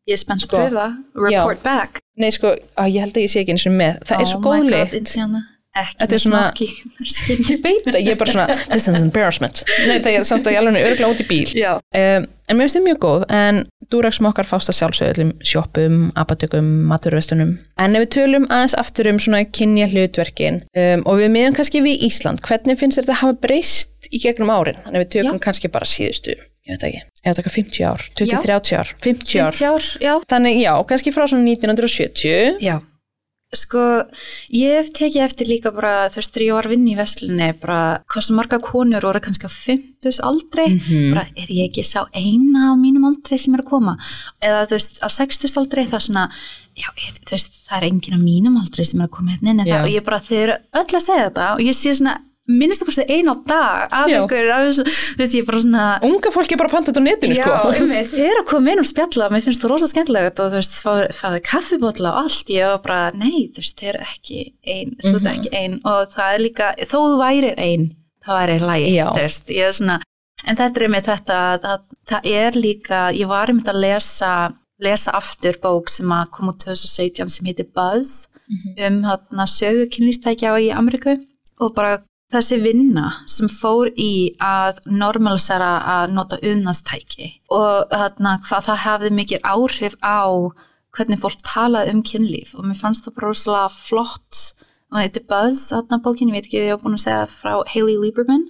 Ég 0.05 0.17
er 0.17 0.19
spennt 0.21 0.43
Sko, 0.43 0.59
að 0.59 0.67
pröfa, 0.67 0.85
report 1.23 1.63
back. 1.63 2.01
Nei, 2.19 2.29
sko, 2.35 2.51
á, 2.75 2.83
ég 2.91 2.99
held 3.01 3.15
að 3.15 3.23
ég 3.23 3.31
sé 3.31 3.39
ekki 3.41 3.55
eins 3.55 3.63
og 3.65 3.73
með. 3.79 4.01
Það 4.05 4.21
er 4.25 4.29
svo 4.29 4.37
Oh 4.37 4.43
góð 4.43 4.57
my 4.59 4.67
God, 4.67 4.73
lykt. 4.75 4.97
Indiana. 4.99 5.41
Ekki 5.73 5.97
Þetta 6.03 6.15
er 6.15 6.23
með 6.29 6.35
merkingu. 6.37 7.05
Ég 7.53 7.61
veit 7.63 7.87
að 7.89 7.99
ég 8.03 8.11
er 8.13 8.17
bara 8.19 8.33
svona 8.33 8.57
This 8.67 8.83
is 8.83 8.89
an 8.91 8.97
embarrassment 8.99 9.63
Nei, 9.87 9.95
það 10.03 10.17
er 10.19 10.27
samt 10.29 10.45
að 10.45 10.53
ég 10.53 10.61
alveg 10.61 10.85
örgla 10.91 11.09
út 11.09 11.23
í 11.23 11.25
bíl 11.25 11.47
um, 11.65 12.27
En 12.45 12.59
mér 12.59 12.67
finnst 12.67 12.77
þið 12.77 12.85
mjög 12.85 12.99
góð 13.07 13.25
En 13.33 13.61
Durex 13.93 14.19
mokkar 14.25 14.45
fást 14.47 14.69
að 14.69 14.77
sjálfsögðu 14.79 15.13
öllum 15.15 15.31
sjoppum, 15.49 15.97
apatökum, 16.19 16.69
maturvestunum 16.91 17.55
En 17.81 17.97
ef 17.97 18.05
við 18.05 18.11
tölum 18.19 18.47
aðeins 18.53 18.77
aftur 18.83 19.09
um 19.09 19.21
svona 19.21 19.43
kynja 19.49 19.89
hlutverkin 19.89 20.61
um, 20.77 21.05
og 21.09 21.21
við 21.23 21.33
miðum 21.39 21.57
kannski 21.57 21.81
við 21.85 22.05
Ísland 22.09 22.45
Hvernig 22.45 22.77
finnst 22.81 23.01
þetta 23.01 23.17
hafa 23.23 23.37
breyst 23.41 24.09
í 24.13 24.21
gegnum 24.21 24.53
árin? 24.53 24.77
Þannig 24.85 24.99
að 24.99 25.05
við 25.07 25.13
tökum 25.17 25.39
Já. 25.39 25.43
kannski 25.49 25.73
bara 25.73 25.89
síðustu 25.89 26.37
Ég 26.63 26.77
veit 26.77 26.85
ekki, 26.87 27.01
ég 27.03 27.27
veit 27.33 27.39
ekki 27.41 27.51
50 27.57 27.85
ár, 27.89 28.03
20, 28.15 28.29
Já. 28.31 28.39
30 28.45 28.77
ár, 28.79 28.91
50 29.03 29.41
ár 29.43 29.57
50 29.57 29.67
ár, 29.67 29.87
já. 29.99 30.13
Þannig 30.31 30.61
já, 30.61 30.71
kannski 30.87 31.11
frá 31.11 31.25
svona 31.27 31.43
1970 31.49 32.61
Já. 32.63 32.77
Sko, 33.53 33.79
ég 34.49 34.79
hef 34.79 34.87
tekið 34.97 35.23
eftir 35.27 35.47
líka 35.47 35.71
bara, 35.75 36.09
þú 36.09 36.15
veist, 36.21 36.33
þegar 36.33 36.45
ég 36.47 36.55
var 36.57 36.67
að 36.67 36.73
vinna 36.73 36.89
í 36.93 36.97
veslinni, 36.97 37.49
bara, 37.61 37.79
hvað 38.09 38.25
svo 38.25 38.35
marga 38.39 38.59
konur 38.63 39.05
voru 39.05 39.21
kannski 39.21 39.45
á 39.45 39.51
50 39.53 40.19
aldrei, 40.25 40.67
Mhm. 40.73 41.13
bara, 41.13 41.27
er 41.37 41.47
ég 41.53 41.69
ekki 41.69 41.83
sá 41.85 42.07
eina 42.13 42.71
á 42.71 42.73
mínum 42.75 43.05
aldrei 43.05 43.37
sem 43.39 43.53
er 43.53 43.61
að 43.61 43.69
koma? 43.69 43.97
Eða, 44.41 44.65
þú 44.67 44.73
veist, 44.79 44.99
á 45.05 45.07
60 45.09 45.57
aldrei, 45.57 45.85
það 45.85 45.93
er 46.01 46.05
svona, 46.07 46.29
já, 46.75 46.87
ég, 46.97 47.13
þú 47.25 47.31
veist, 47.37 47.51
það 47.69 47.77
er 47.77 47.89
enginn 47.89 48.17
á 48.17 48.21
mínum 48.25 48.57
aldrei 48.61 48.85
sem 48.85 49.01
er 49.01 49.07
að 49.07 49.11
koma 49.11 49.31
hérna 49.31 49.49
inn, 49.51 49.59
og 49.83 49.89
ég 49.93 50.03
bara, 50.03 50.19
þau 50.19 50.37
eru 50.43 50.57
öll 50.73 50.93
að 50.97 51.05
segja 51.07 51.29
þetta, 51.29 51.53
og 51.53 51.59
ég 51.59 51.75
sé 51.77 51.93
svona, 51.93 52.17
minnst 52.51 52.81
það 52.81 52.87
kosti 52.89 53.03
eina 53.07 53.31
á 53.31 53.35
dag 53.47 53.93
af 53.95 54.09
ykkur, 54.11 54.47
þú 54.75 54.83
veist, 55.19 55.35
ég 55.37 55.45
bara 55.47 55.59
svona, 55.63 55.83
Unga 56.03 56.31
fólki 56.35 56.55
er 56.55 56.59
bara 56.59 56.69
að 56.69 56.75
panta 56.75 56.91
þetta 56.91 56.99
á 56.99 57.07
netinu 57.07 57.37
Já, 57.37 57.45
sko 57.47 57.71
einmitt, 57.77 58.09
þeir 58.11 58.25
eru 58.33 58.41
að 58.43 58.47
koma 58.51 58.73
inn 58.73 58.81
og 58.83 58.87
spjalla 58.89 59.29
mér 59.31 59.45
finnst 59.45 59.63
það 59.63 59.71
rosa 59.71 59.87
skemmtilegt 59.93 60.41
og 60.43 60.49
þú 60.51 60.57
veist 60.59 60.75
fáðu, 60.83 61.05
fáðu 61.15 61.39
kaffibótla 61.47 62.11
og 62.11 62.19
allt. 62.25 62.51
Ég 62.51 62.67
var 62.67 62.81
bara, 62.83 63.01
nei, 63.15 63.45
þú 63.55 63.63
veist, 63.63 63.77
þeir 63.79 63.93
eru 63.93 64.07
ekki 64.09 64.41
ein 64.75 64.91
þú 64.99 65.13
ert 65.13 65.23
Mhm. 65.23 65.31
ekki 65.37 65.53
ein 65.61 65.79
og 65.87 66.11
það 66.17 66.33
er 66.35 66.43
líka 66.43 66.71
þó 66.83 66.97
þú 66.99 67.15
værir 67.23 67.55
ein, 67.63 67.85
það 68.25 68.41
væri 68.41 68.59
lægi 68.67 68.91
Já. 68.97 69.07
þú 69.07 69.23
veist, 69.23 69.47
ég 69.55 69.63
er 69.69 69.77
svona 69.79 69.97
en 70.43 70.55
þetta 70.59 70.83
er 70.83 70.89
með 70.97 71.07
þetta 71.13 71.39
að, 71.47 71.65
að 71.71 71.79
það 72.11 72.31
er 72.35 72.51
líka 72.59 73.01
ég 73.15 73.27
var 73.31 73.47
einmitt 73.47 73.71
að 73.71 73.79
lesa 73.87 74.33
lesa 74.83 75.11
aftur 75.15 75.55
bók 75.63 75.87
sem 75.87 76.11
að 76.11 76.29
kom 76.35 76.49
út 76.51 76.59
2017 76.59 77.29
sem 77.31 77.45
heitir 77.47 77.69
Buzz 77.71 78.27
um 78.51 78.97
hérna 79.07 79.45
sögu 79.47 79.85
kynlýstækja 79.93 80.51
í 80.59 80.73
Ameríku 80.75 81.13
og 81.63 81.71
bara 81.77 82.01
þessi 82.33 82.57
vinna 82.63 83.05
sem 83.29 83.47
fór 83.51 83.89
í 83.99 84.11
að 84.41 84.79
normalisera 84.85 85.71
að 85.97 86.13
nota 86.17 86.37
unnastæki 86.43 87.31
og 87.53 87.89
þarna 87.93 88.37
hvað 88.47 88.67
það 88.69 88.83
hefði 88.87 89.11
mikið 89.19 89.47
áhrif 89.55 89.95
á 90.03 90.21
hvernig 90.93 91.19
fólk 91.23 91.41
talaði 91.47 91.93
um 91.95 92.03
kynlíf 92.05 92.53
og 92.55 92.65
mér 92.69 92.77
fannst 92.77 93.05
það 93.07 93.15
bara 93.17 93.27
rosalega 93.31 93.69
flott 93.73 94.41
og 94.93 94.99
þetta 95.01 95.19
er 95.23 95.27
Buzz, 95.31 95.61
þarna 95.71 95.97
bókin, 96.05 96.29
ég 96.29 96.35
veit 96.37 96.45
ekki 96.45 96.59
ég 96.61 96.67
hef 96.75 96.83
búin 96.83 96.93
að 96.99 97.01
segja 97.07 97.23
frá 97.25 97.53
Hailey 97.73 97.95
Lieberman 97.97 98.43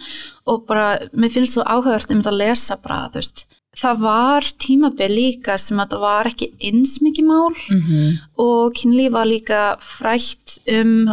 og 0.52 0.66
bara, 0.68 0.88
mér 1.16 1.32
finnst 1.32 1.56
það 1.56 1.70
áhugavert 1.72 2.12
um 2.12 2.20
þetta 2.20 2.34
að 2.34 2.42
lesa 2.42 2.76
bara, 2.84 3.06
þú 3.14 3.22
veist 3.22 3.46
það 3.80 4.02
var 4.04 4.50
tímabil 4.62 5.08
líka 5.16 5.56
sem 5.58 5.80
að 5.82 5.96
það 5.96 6.04
var 6.04 6.28
ekki 6.30 6.50
eins 6.68 6.98
mikið 7.02 7.26
mál 7.26 7.56
Mhm. 7.72 8.20
og 8.38 8.76
kynlíf 8.76 9.12
var 9.16 9.26
líka 9.26 9.62
frætt 9.80 10.60
um 10.68 11.08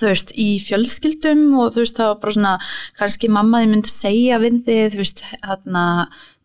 þú 0.00 0.10
veist, 0.10 0.32
í 0.36 0.48
fjölskyldum 0.62 1.44
og 1.60 1.74
þú 1.74 1.84
veist, 1.84 1.98
það 1.98 2.10
var 2.10 2.18
bara 2.22 2.36
svona 2.38 2.54
kannski 3.00 3.30
mamma 3.32 3.62
þið 3.62 3.72
myndi 3.74 3.92
segja 3.92 4.40
við 4.42 4.58
þið 4.66 4.88
þú 4.94 5.02
veist, 5.02 5.22
þarna, 5.44 5.84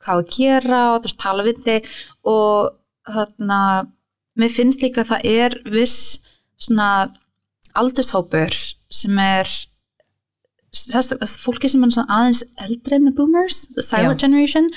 hvað 0.01 0.21
að 0.21 0.35
gera 0.35 0.83
og 0.91 0.99
þú 0.99 1.09
veist, 1.09 1.21
tala 1.25 1.47
við 1.47 1.63
þið 1.65 1.89
og 2.33 2.69
þarna, 3.11 3.61
mér 4.41 4.55
finnst 4.57 4.85
líka 4.85 5.03
að 5.03 5.11
það 5.13 5.27
er 5.31 5.57
viss 5.73 5.99
svona 6.61 6.91
aldurshópur 7.77 8.55
sem 8.91 9.23
er 9.23 9.49
þess, 10.71 11.37
fólki 11.43 11.69
sem 11.71 11.83
er 11.83 11.93
svona 11.93 12.19
aðeins 12.19 12.43
eldri 12.63 12.97
en 12.97 13.09
the 13.09 13.15
boomers, 13.15 13.65
the 13.75 13.83
silent 13.83 14.21
Já. 14.21 14.27
generation 14.27 14.69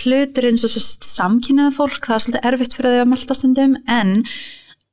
hlutur 0.00 0.46
eins 0.46 0.64
og 0.66 0.74
samkynnaða 0.76 1.74
fólk, 1.74 2.04
það 2.04 2.16
er 2.16 2.24
svolítið 2.24 2.48
erfitt 2.50 2.76
fyrir 2.76 2.94
þau 2.94 3.02
að 3.02 3.10
melda 3.10 3.36
stundum 3.36 3.76
en 3.90 4.12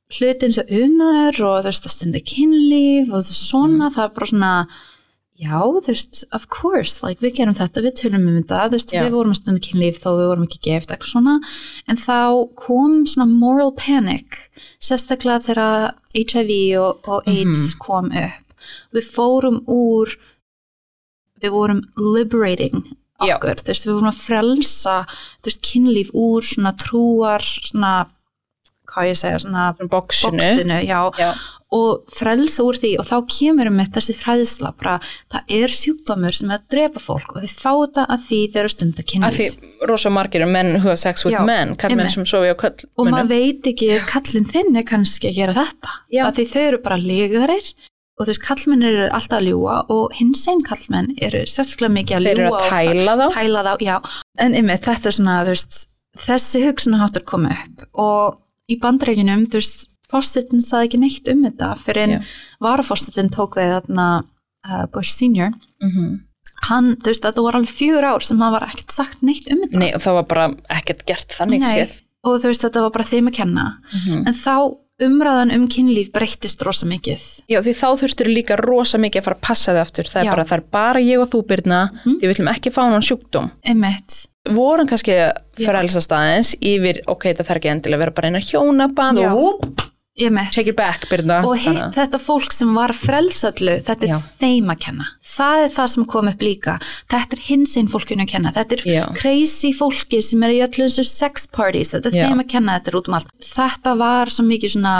hluti 0.08 0.48
eins 0.48 0.60
og 0.60 0.70
unar 0.72 1.36
og 1.36 1.58
þú 1.62 1.68
veist 1.68 1.88
að 1.88 1.94
stundi 1.94 2.22
kynlíf 2.24 3.10
og 3.12 3.26
svona, 3.26 3.90
það 3.92 4.06
er 4.06 4.14
bara 4.16 4.30
svona 4.30 4.52
já, 5.38 5.58
þú 5.62 5.82
veist, 5.86 6.22
of 6.34 6.48
course 6.50 7.04
like, 7.04 7.22
við 7.22 7.36
gerum 7.38 7.56
þetta, 7.56 7.82
við 7.84 7.94
tölum 8.00 8.26
um 8.26 8.38
þetta 8.40 8.62
þú 8.64 8.78
veist, 8.78 8.94
Já. 8.94 9.02
við 9.04 9.14
vorum 9.14 9.34
að 9.34 9.40
stundi 9.42 9.64
kynlíf 9.68 10.00
þó 10.02 10.08
við 10.10 10.30
vorum 10.32 10.46
ekki 10.48 10.60
geft 10.66 10.92
eitthvað 10.94 11.12
svona, 11.12 11.36
en 11.86 12.00
þá 12.00 12.18
kom 12.58 12.96
svona 13.06 13.28
moral 13.30 13.70
panic 13.78 14.40
sérstaklega 14.82 15.44
þegar 15.46 15.94
HIV 16.16 16.52
og, 16.82 17.06
og 17.06 17.30
AIDS 17.30 17.74
kom 17.82 18.10
upp. 18.10 18.44
Við 18.92 19.06
fórum 19.14 19.62
úr 19.70 20.16
við 21.38 21.54
vorum 21.54 21.84
liberating 21.94 22.82
okkur, 23.22 23.62
þú 23.62 23.70
veist, 23.70 23.86
við 23.86 23.94
vorum 23.94 24.10
að 24.10 24.22
frelsa 24.24 25.00
þú 25.12 25.50
veist, 25.52 25.66
kynlíf 25.68 26.14
úr 26.18 26.46
svona 26.46 26.74
trúar, 26.80 27.46
svona 27.70 27.94
hvað 28.98 29.12
ég 29.12 29.20
segja, 29.22 29.38
svona 29.46 29.68
Boxinu. 29.78 30.36
boxinu, 30.42 30.78
já, 30.84 31.00
Já. 31.18 31.30
og 31.78 32.04
frelsa 32.12 32.64
úr 32.64 32.78
því 32.80 32.90
og 33.00 33.06
þá 33.08 33.16
kemur 33.28 33.68
um 33.70 33.76
með 33.78 33.90
þessi 33.98 34.14
hræðsla 34.22 34.70
bara, 34.80 34.94
það 35.32 35.52
er 35.58 35.74
sjúkdómur 35.78 36.36
sem 36.38 36.50
er 36.50 36.58
að 36.62 36.68
drepa 36.74 37.02
fólk 37.04 37.34
og 37.36 37.42
þið 37.44 37.54
fá 37.60 37.72
þetta 37.82 38.06
að 38.08 38.24
því 38.28 38.38
þeir 38.54 38.62
eru 38.62 38.72
stund 38.72 38.94
að 38.94 39.04
Af 39.04 39.10
kynlíf 39.12 39.36
því 39.36 39.88
rosa 39.92 40.10
margir 40.14 40.44
er 40.46 40.50
menn 40.54 40.72
who 40.80 40.88
have 40.88 40.96
sex 41.02 41.24
with 41.28 41.36
Já, 41.36 41.42
men, 41.44 41.76
kallmenn 41.76 42.08
sem 42.10 42.24
sofi 42.26 42.48
á 42.48 42.56
og 42.56 42.62
kallmennum. 42.64 43.12
maður 43.12 43.28
veit 43.34 43.68
ekki 43.72 43.90
ef 43.98 44.08
kallin 44.08 44.48
þinn 44.48 44.80
er 44.80 44.88
kannski 44.88 45.28
að 45.30 45.38
gera 45.42 45.54
þetta 45.60 45.94
að 46.24 46.34
því 46.40 46.48
þau 46.54 46.62
eru 46.64 46.82
bara 46.88 46.96
legarir 47.04 47.70
og 48.18 48.26
þú 48.26 48.32
veist, 48.32 48.42
kallmenn 48.48 48.82
eru 48.88 49.04
alltaf 49.14 49.38
að 49.38 49.46
ljúa 49.52 49.76
og 49.94 50.16
hins 50.18 50.40
einn 50.50 50.64
kallmenn 50.66 51.12
eru 51.22 51.44
sérstaklega 51.46 51.94
mikið 52.00 52.16
að 52.16 52.24
ljúa 52.40 52.48
að 52.48 52.56
og 52.56 52.72
tæla 52.72 53.14
þá. 53.20 53.26
tæla 53.36 53.62
þá, 53.68 54.10
en 54.42 54.56
ymmið, 54.58 54.80
þetta 54.88 55.06
er 55.12 55.16
svona, 55.20 55.36
þú 55.46 55.52
veist, 55.54 55.78
þessi 56.24 56.64
hugsunaháttur 56.66 57.24
kom 57.28 57.46
upp 57.46 57.84
og 57.94 58.40
í 58.68 58.78
bandreikinum, 58.80 59.46
þú 59.48 59.60
veist, 59.60 59.88
fórsetin 60.08 60.62
saði 60.64 60.88
ekki 60.88 60.98
neitt 61.02 61.28
um 61.28 61.42
þetta 61.44 61.74
fyrir 61.84 62.02
en 62.06 62.10
Já. 62.10 62.20
varafórsetin 62.64 63.30
tók 63.34 63.56
við 63.60 63.74
þarna 63.80 64.24
uh, 64.68 64.86
Bush 64.92 65.12
senior, 65.16 65.52
Mhm. 65.82 66.20
hann, 66.68 66.96
þú 66.96 67.12
veist, 67.12 67.22
þetta 67.22 67.42
voru 67.44 67.58
alveg 67.60 67.70
fjögur 67.70 68.04
ár 68.04 68.22
sem 68.22 68.38
hann 68.40 68.52
var 68.52 68.66
ekkert 68.68 68.90
sagt 68.90 69.22
neitt 69.22 69.50
um 69.50 69.62
þetta 69.62 69.78
Nei, 69.78 69.92
og 69.94 70.00
það 70.00 70.14
var 70.14 70.24
bara 70.24 70.48
ekkert 70.70 71.06
gert 71.06 71.28
þannig 71.28 71.60
Nei, 71.60 71.76
séð. 71.76 72.02
og 72.24 72.40
þú 72.40 72.48
veist, 72.52 72.62
þetta 72.66 72.80
var 72.82 72.90
bara 72.90 73.04
þeim 73.04 73.28
að 73.28 73.34
kenna 73.34 73.78
Mhm. 73.94 74.26
en 74.26 74.34
þá 74.34 74.76
umræðan 75.00 75.54
um 75.54 75.68
kynlíf 75.68 76.10
breyttist 76.10 76.60
rosa 76.66 76.84
mikið 76.86 77.42
Já, 77.48 77.60
því 77.62 77.74
þá 77.78 77.88
þurftur 78.02 78.26
líka 78.34 78.56
rosa 78.58 78.98
mikið 78.98 79.20
að 79.20 79.24
fara 79.24 79.36
að 79.36 79.40
passa 79.46 79.72
þig 79.72 79.80
aftur. 79.84 80.04
Það 80.10 80.20
er 80.20 80.24
Já. 80.24 80.30
bara, 80.30 80.44
það 80.44 80.56
er 80.58 80.64
bara 80.72 80.98
ég 81.00 81.20
og 81.22 81.30
þú 81.30 81.46
byrna, 81.46 81.90
Mhm. 81.92 82.18
því 82.18 82.20
við 82.26 82.34
viljum 82.34 82.48
ekki 82.54 82.72
fá 82.74 82.82
hann 82.90 83.00
sjúkdóm. 83.00 83.50
einmitt, 83.64 84.26
Vorum 84.56 84.88
kannski 84.88 85.16
frelsast 85.58 86.12
aðeins 86.14 86.54
yfir, 86.60 87.02
ok, 87.10 87.30
það 87.34 87.44
þarf 87.50 87.60
ekki 87.60 87.72
endilega 87.74 87.98
að 87.98 88.04
vera 88.06 88.16
bara 88.16 88.30
eina 88.32 88.42
hjónaband 88.44 89.22
Já. 89.22 89.30
og 89.34 89.84
take 90.50 90.70
it 90.72 90.76
back, 90.76 91.04
byrna. 91.10 91.44
og 91.46 91.54
hitt 91.62 91.94
þetta 91.94 92.18
fólk 92.18 92.50
sem 92.52 92.72
var 92.74 92.90
frelsallu 92.96 93.76
þetta 93.86 94.08
er 94.08 94.10
Já. 94.10 94.18
þeim 94.40 94.72
að 94.72 94.80
kenna 94.82 95.06
það 95.22 95.62
er 95.62 95.70
það 95.76 95.92
sem 95.92 96.08
kom 96.10 96.30
upp 96.32 96.42
líka 96.42 96.74
þetta 97.12 97.36
er 97.36 97.44
hins 97.46 97.76
einn 97.78 97.92
fólkinu 97.92 98.26
að 98.26 98.32
kenna 98.32 98.52
þetta 98.56 98.78
er 98.78 98.82
Já. 98.88 99.04
crazy 99.14 99.70
fólki 99.76 100.22
sem 100.26 100.42
er 100.42 100.56
í 100.56 100.60
þessu 100.66 101.06
sex 101.06 101.46
parties 101.46 101.94
þetta 101.94 102.10
er 102.10 102.18
þeim 102.26 102.42
að 102.42 102.50
kenna 102.50 102.78
þetta 102.78 102.90
er 102.90 102.98
út 102.98 103.08
um 103.12 103.18
allt 103.20 103.30
þetta 103.52 103.94
var 104.00 104.34
svo 104.34 104.46
mikið 104.48 104.74
svona 104.74 104.96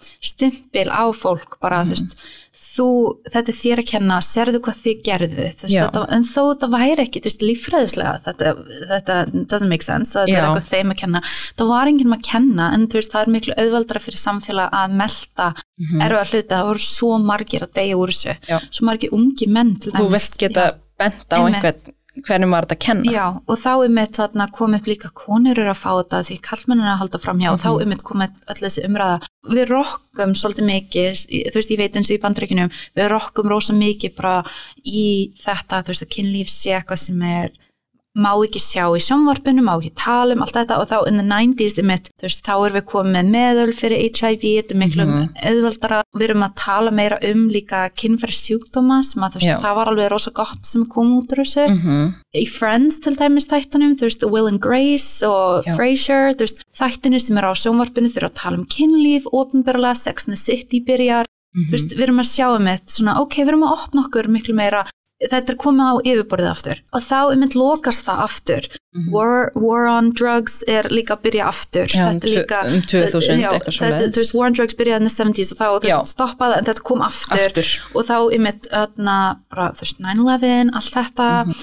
stimpil 0.00 0.88
á 0.88 1.04
fólk 1.16 1.58
bara 1.62 1.82
þú 1.86 1.94
veist 1.96 2.16
þú, 2.60 2.86
þetta 3.30 3.52
er 3.52 3.58
þér 3.60 3.82
að 3.82 3.88
kenna, 3.90 4.18
serðu 4.24 4.60
hvað 4.64 4.80
þið 4.84 5.02
gerðu 5.06 5.30
þú 5.36 5.44
veist, 5.46 5.64
þetta, 5.66 6.02
en 6.16 6.26
þó 6.26 6.40
þetta 6.40 6.68
væri 6.74 7.04
ekki 7.04 7.22
þú 7.22 7.30
veist, 7.30 7.44
líffræðislega, 7.46 8.14
þetta, 8.26 8.52
þetta 8.92 9.18
doesn't 9.52 9.72
make 9.72 9.86
sense, 9.86 10.14
Já. 10.14 10.26
er 10.26 10.48
eitthvað 10.48 10.70
þeim 10.70 10.94
að 10.94 11.00
kenna 11.02 11.22
það 11.60 11.72
var 11.72 11.92
enginn 11.92 12.16
að 12.16 12.26
kenna, 12.30 12.68
en 12.76 12.86
þú 12.90 13.00
veist, 13.00 13.14
það 13.14 13.26
er 13.26 13.32
miklu 13.36 13.56
auðvaldra 13.56 14.04
fyrir 14.04 14.22
samfélag 14.24 14.76
að 14.80 14.98
melta 15.02 15.48
mm. 15.56 16.04
erfa 16.08 16.26
hluti, 16.30 16.50
það 16.52 16.68
voru 16.70 16.84
svo 16.84 17.12
margir 17.30 17.66
að 17.66 17.74
deyja 17.80 18.00
úr 18.00 18.14
þessu, 18.14 18.36
Já. 18.50 18.58
svo 18.68 18.88
margir 18.90 19.16
ungi 19.16 19.50
menn 19.50 19.74
til 19.80 19.94
Þú 19.94 20.06
dæmis. 20.06 20.16
vilt 20.16 20.40
geta 20.44 20.68
bent 21.00 21.32
á 21.32 21.38
einhvern, 21.40 21.94
hvernig 22.18 22.50
var 22.50 22.66
þetta 22.66 22.76
að 22.76 22.82
kenna. 22.84 23.12
Já, 23.14 23.26
og 23.46 23.60
þá 23.60 23.70
er 23.72 23.94
mitt 23.94 24.18
þarna 24.18 24.46
kom 24.56 24.76
upp 24.76 24.90
líka 24.90 25.10
konur 25.16 25.58
eru 25.58 25.72
að 25.72 25.80
fá 25.80 25.90
þetta 25.90 26.22
því 26.26 26.38
kallmenn 26.46 26.84
að 26.84 27.00
halda 27.04 27.22
fram 27.22 27.42
hjá 27.42 27.50
og 27.52 27.60
þá 27.62 27.70
er 27.72 27.90
mitt 27.92 28.04
komið 28.06 28.36
öll 28.50 28.58
þessi 28.60 28.84
umræða. 28.88 29.30
Við 29.54 29.70
rokkum 29.70 30.36
svolítið 30.36 30.68
mikið, 30.70 31.24
þú 31.30 31.56
veist, 31.60 31.72
ég 31.72 31.80
veit 31.80 31.96
eins 31.96 32.10
og 32.10 32.16
í 32.16 32.22
bandreikinum, 32.24 32.74
við 32.98 33.10
rokkum 33.14 33.50
rosa 33.50 33.76
mikið 33.76 34.16
bara 34.18 34.36
í 34.84 35.06
þetta, 35.40 35.84
þú 35.84 35.94
veist, 35.94 36.06
að 36.06 36.14
kynlíf 36.16 36.52
sé 36.52 36.76
eitthvað 36.76 37.04
sem 37.06 37.26
er 37.30 37.54
má 38.18 38.32
ekki 38.42 38.58
sjá 38.58 38.84
í 38.90 38.98
sjónvarpinu, 38.98 39.62
má 39.62 39.76
ekki 39.78 39.92
tala 39.94 40.34
um 40.34 40.42
allt 40.42 40.56
þetta 40.58 40.78
og 40.82 40.88
þá 40.90 41.06
in 41.08 41.16
the 41.20 41.22
90s 41.22 41.78
einmitt, 41.78 42.08
þú 42.18 42.26
veist, 42.26 42.42
þá 42.42 42.54
erum 42.66 42.76
við 42.80 42.86
komið 42.90 43.12
með 43.14 43.28
meðöl 43.30 43.74
fyrir 43.78 44.00
HIV, 44.10 44.42
þetta 44.58 44.74
er 44.74 44.80
miklu 44.82 45.04
Mhm. 45.06 45.28
auðveldara, 45.46 46.02
við 46.18 46.24
erum 46.26 46.42
að 46.42 46.54
tala 46.56 46.90
meira 46.90 47.18
um 47.30 47.48
líka 47.48 47.88
kynfæri 47.94 48.34
sjúkdóma 48.34 49.04
sem 49.04 49.22
að 49.22 49.38
veist, 49.38 49.62
það 49.62 49.74
var 49.78 49.86
alveg 49.92 50.10
rosa 50.10 50.30
gott 50.34 50.64
sem 50.64 50.86
kom 50.86 51.12
út 51.22 51.28
úr 51.30 51.38
þessu 51.44 51.68
Mhm. 51.70 52.14
í 52.34 52.48
Friends 52.48 52.98
til 53.00 53.14
dæmis 53.14 53.46
þættunum, 53.46 53.94
þú 53.96 54.02
veist, 54.10 54.28
Will 54.30 54.46
and 54.48 54.60
Grace 54.60 55.22
og 55.22 55.64
Já. 55.64 55.76
Frasier, 55.76 56.34
þú 56.34 56.42
veist, 56.46 56.64
þættunir 56.74 57.20
sem 57.20 57.38
eru 57.38 57.46
á 57.46 57.54
sjónvarpinu 57.54 58.10
þurfa 58.10 58.30
að 58.30 58.34
tala 58.34 58.56
um 58.58 58.66
kynlíf, 58.66 59.22
ofinberlega, 59.32 59.96
Sex 59.96 60.26
and 60.26 60.36
the 60.36 60.40
City 60.42 60.80
byrjar, 60.80 61.24
Mhm. 61.54 61.68
þú 61.68 61.70
veist, 61.70 61.94
við 61.96 62.02
erum 62.08 62.18
að 62.18 62.30
sjá 62.34 62.56
um 62.56 62.66
eitt 62.66 62.86
svona, 62.90 63.18
ok, 63.20 63.36
við 63.44 63.48
erum 63.48 63.62
að 63.62 63.78
opna 63.78 64.04
okkur 64.06 64.26
miklu 64.28 64.54
meira, 64.54 64.84
þetta 65.20 65.52
er 65.52 65.58
komið 65.60 65.88
á 65.90 65.94
yfirborðið 66.10 66.50
aftur. 66.50 66.78
Og 66.96 67.02
þá 67.04 67.18
um 67.34 67.42
eitt 67.44 67.56
lokast 67.58 68.04
það 68.06 68.22
aftur, 68.24 68.68
Mhm. 68.90 69.10
war, 69.12 69.52
war 69.54 69.86
on 69.86 70.10
drugs 70.10 70.64
er 70.66 70.82
líka 70.90 71.14
að 71.14 71.22
byrja 71.22 71.44
aftur, 71.46 71.86
Já, 71.86 72.10
þetta 72.10 72.24
er 72.26 72.34
líka, 72.40 72.62
um 72.66 72.80
2000, 72.82 73.40
já, 73.40 73.50
þetta, 73.50 74.16
veist, 74.16 74.34
war 74.34 74.46
on 74.46 74.52
drugs 74.52 74.74
byrjaði 74.74 74.96
in 74.96 75.06
the 75.06 75.14
70s 75.14 75.52
og 75.52 75.58
þá, 75.58 75.66
veist, 76.00 76.16
stoppaði 76.16 76.56
en 76.58 76.64
þetta 76.64 76.82
kom 76.82 77.00
aftur, 77.06 77.46
Aftur. 77.46 77.70
og 77.94 78.04
þá 78.06 78.16
þú 79.76 79.80
veist, 79.86 80.00
9-11 80.00 80.70
allt 80.74 80.92
þetta. 80.94 81.28
Mhm. 81.46 81.54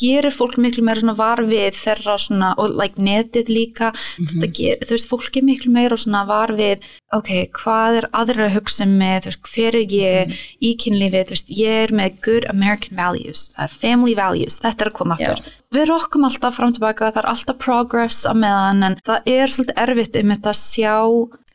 Gerir 0.00 0.32
fólk 0.34 0.56
miklu 0.58 0.82
meira 0.82 1.00
svona 1.00 1.16
var 1.16 1.38
við 1.46 1.76
þeirra 1.78 2.16
svona, 2.18 2.54
og 2.58 2.70
like 2.74 2.96
netið 2.98 3.46
líka 3.48 3.92
Mhm. 4.18 4.26
þetta 4.26 4.52
ger, 4.52 4.76
þú 4.82 4.90
veist, 4.90 5.08
fólk 5.08 5.36
er 5.36 5.42
miklu 5.42 5.70
meira 5.72 5.96
svona 5.96 6.26
var 6.26 6.48
við, 6.48 6.80
ok, 7.12 7.30
hvað 7.52 7.98
er 8.02 8.08
aðra 8.12 8.48
að 8.48 8.54
hugsa 8.58 8.84
með, 8.86 9.22
þú 9.22 9.30
veist, 9.30 9.42
hver 9.54 9.74
er 9.74 9.86
ég 9.86 10.26
Mhm. 10.26 10.34
í 10.62 10.76
kynlífið, 10.76 11.24
þú 11.26 11.30
veist, 11.30 11.48
ég 11.50 11.84
er 11.84 11.88
með 11.94 12.20
good 12.22 12.44
American 12.50 12.96
values, 12.96 13.52
family 13.70 14.14
values 14.14 14.58
þetta 14.58 14.82
er 14.86 14.90
að 14.90 14.94
koma 14.94 15.14
aftur. 15.16 15.36
Já. 15.36 15.50
Við 15.74 15.88
rokkum 15.88 16.24
alltaf 16.24 16.54
fram 16.54 16.72
tilbaka, 16.72 17.12
það 17.12 17.24
er 17.24 17.30
alltaf 17.30 17.58
progress 17.58 18.24
á 18.26 18.32
meðan, 18.34 18.82
en 18.84 18.96
það 19.04 19.22
er 19.26 19.46
svolítið 19.46 19.76
erfitt 19.76 20.16
um 20.22 20.30
þetta 20.30 20.50
að 20.50 20.62
sjá 20.74 20.94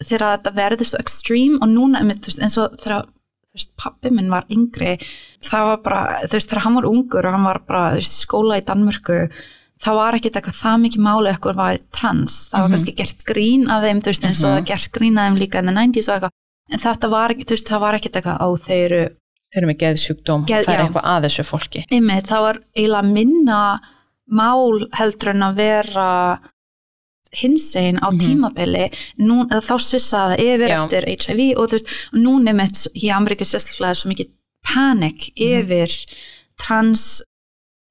þegar 0.03 0.37
þetta 0.39 0.55
verður 0.55 0.85
svo 0.85 0.97
extreme 0.99 1.57
og 1.61 1.67
núna 1.69 2.01
um 2.01 2.09
þetta, 2.09 2.39
eins 2.43 2.57
og 2.57 2.77
þegar 2.79 3.05
pappi 3.77 4.09
minn 4.15 4.29
var 4.31 4.45
yngri 4.49 4.97
það 5.43 5.65
var 5.69 5.77
bara, 5.85 6.01
þú 6.27 6.33
veist, 6.37 6.49
þegar 6.49 6.63
hann 6.65 6.75
var 6.79 6.85
ungur 6.89 7.25
og 7.29 7.33
hann 7.37 7.43
var 7.49 7.59
bara, 7.67 7.83
þú 7.91 7.99
veist, 8.01 8.19
skóla 8.25 8.57
í 8.61 8.65
Danmörku 8.67 9.17
það 9.83 9.95
var 9.95 10.13
ekkit 10.17 10.35
eitthvað 10.39 10.57
það 10.59 10.81
mikið 10.85 11.03
máli 11.05 11.29
eitthvað 11.33 11.55
var 11.55 11.77
trans, 11.95 12.33
það 12.51 12.61
var 12.65 12.69
kannski 12.75 12.95
gert 12.99 13.23
grín 13.29 13.69
af 13.71 13.83
þeim, 13.85 14.01
þú 14.03 14.11
veist, 14.13 14.25
eins 14.27 14.43
og 14.43 14.51
það 14.57 14.65
gert 14.73 14.91
grín 14.97 15.17
af 15.19 15.29
þeim 15.29 15.37
líka 15.39 15.59
in 15.63 15.71
the 15.71 15.75
90s 15.77 16.09
og 16.09 16.15
eitthvað, 16.17 16.35
en 16.73 16.83
þetta 16.83 17.09
var 17.13 17.33
þú 17.39 17.53
veist, 17.55 17.69
það 17.71 17.79
var 17.85 17.99
ekkit 17.99 18.19
eitthvað 18.19 18.43
á 18.43 18.47
þau 18.67 18.75
eru 18.79 19.03
Þeir 19.49 19.63
eru 19.63 19.67
með 19.71 19.77
geðsjúkdóm, 19.81 20.41
Geð- 20.45 20.65
það 20.67 20.73
er 20.75 20.79
já. 20.79 20.83
eitthvað 20.85 21.05
að 21.09 21.23
þessu 21.25 21.43
fólki. 21.49 21.79
einmitt, 21.89 22.27
það 22.29 22.41
var 22.45 22.57
eiginlega 22.77 23.13
minna 23.15 23.61
mál 24.29 24.83
heldur 24.99 25.31
en 25.31 25.41
að 25.47 25.55
vera 25.57 26.09
hinsegin 27.33 27.99
á 27.99 28.09
Mhm. 28.11 28.19
tímabili 28.19 28.91
nú, 29.19 29.45
þá 29.49 29.75
svissaði 29.77 30.35
það 30.35 30.39
yfir 30.39 30.67
Já. 30.69 30.77
eftir 30.83 31.03
HIV 31.05 31.57
og 31.57 31.69
þú 31.69 31.71
veist, 31.77 31.87
og 32.13 32.19
núna 32.19 32.47
einmitt 32.49 32.87
í 32.95 33.09
Ameríku 33.13 33.45
sérstaklega 33.45 33.89
er 33.89 33.95
svo 33.95 34.09
mikið 34.11 34.29
panik 34.63 35.31
Mhm. 35.35 35.63
yfir 35.63 36.05
trans 36.57 37.21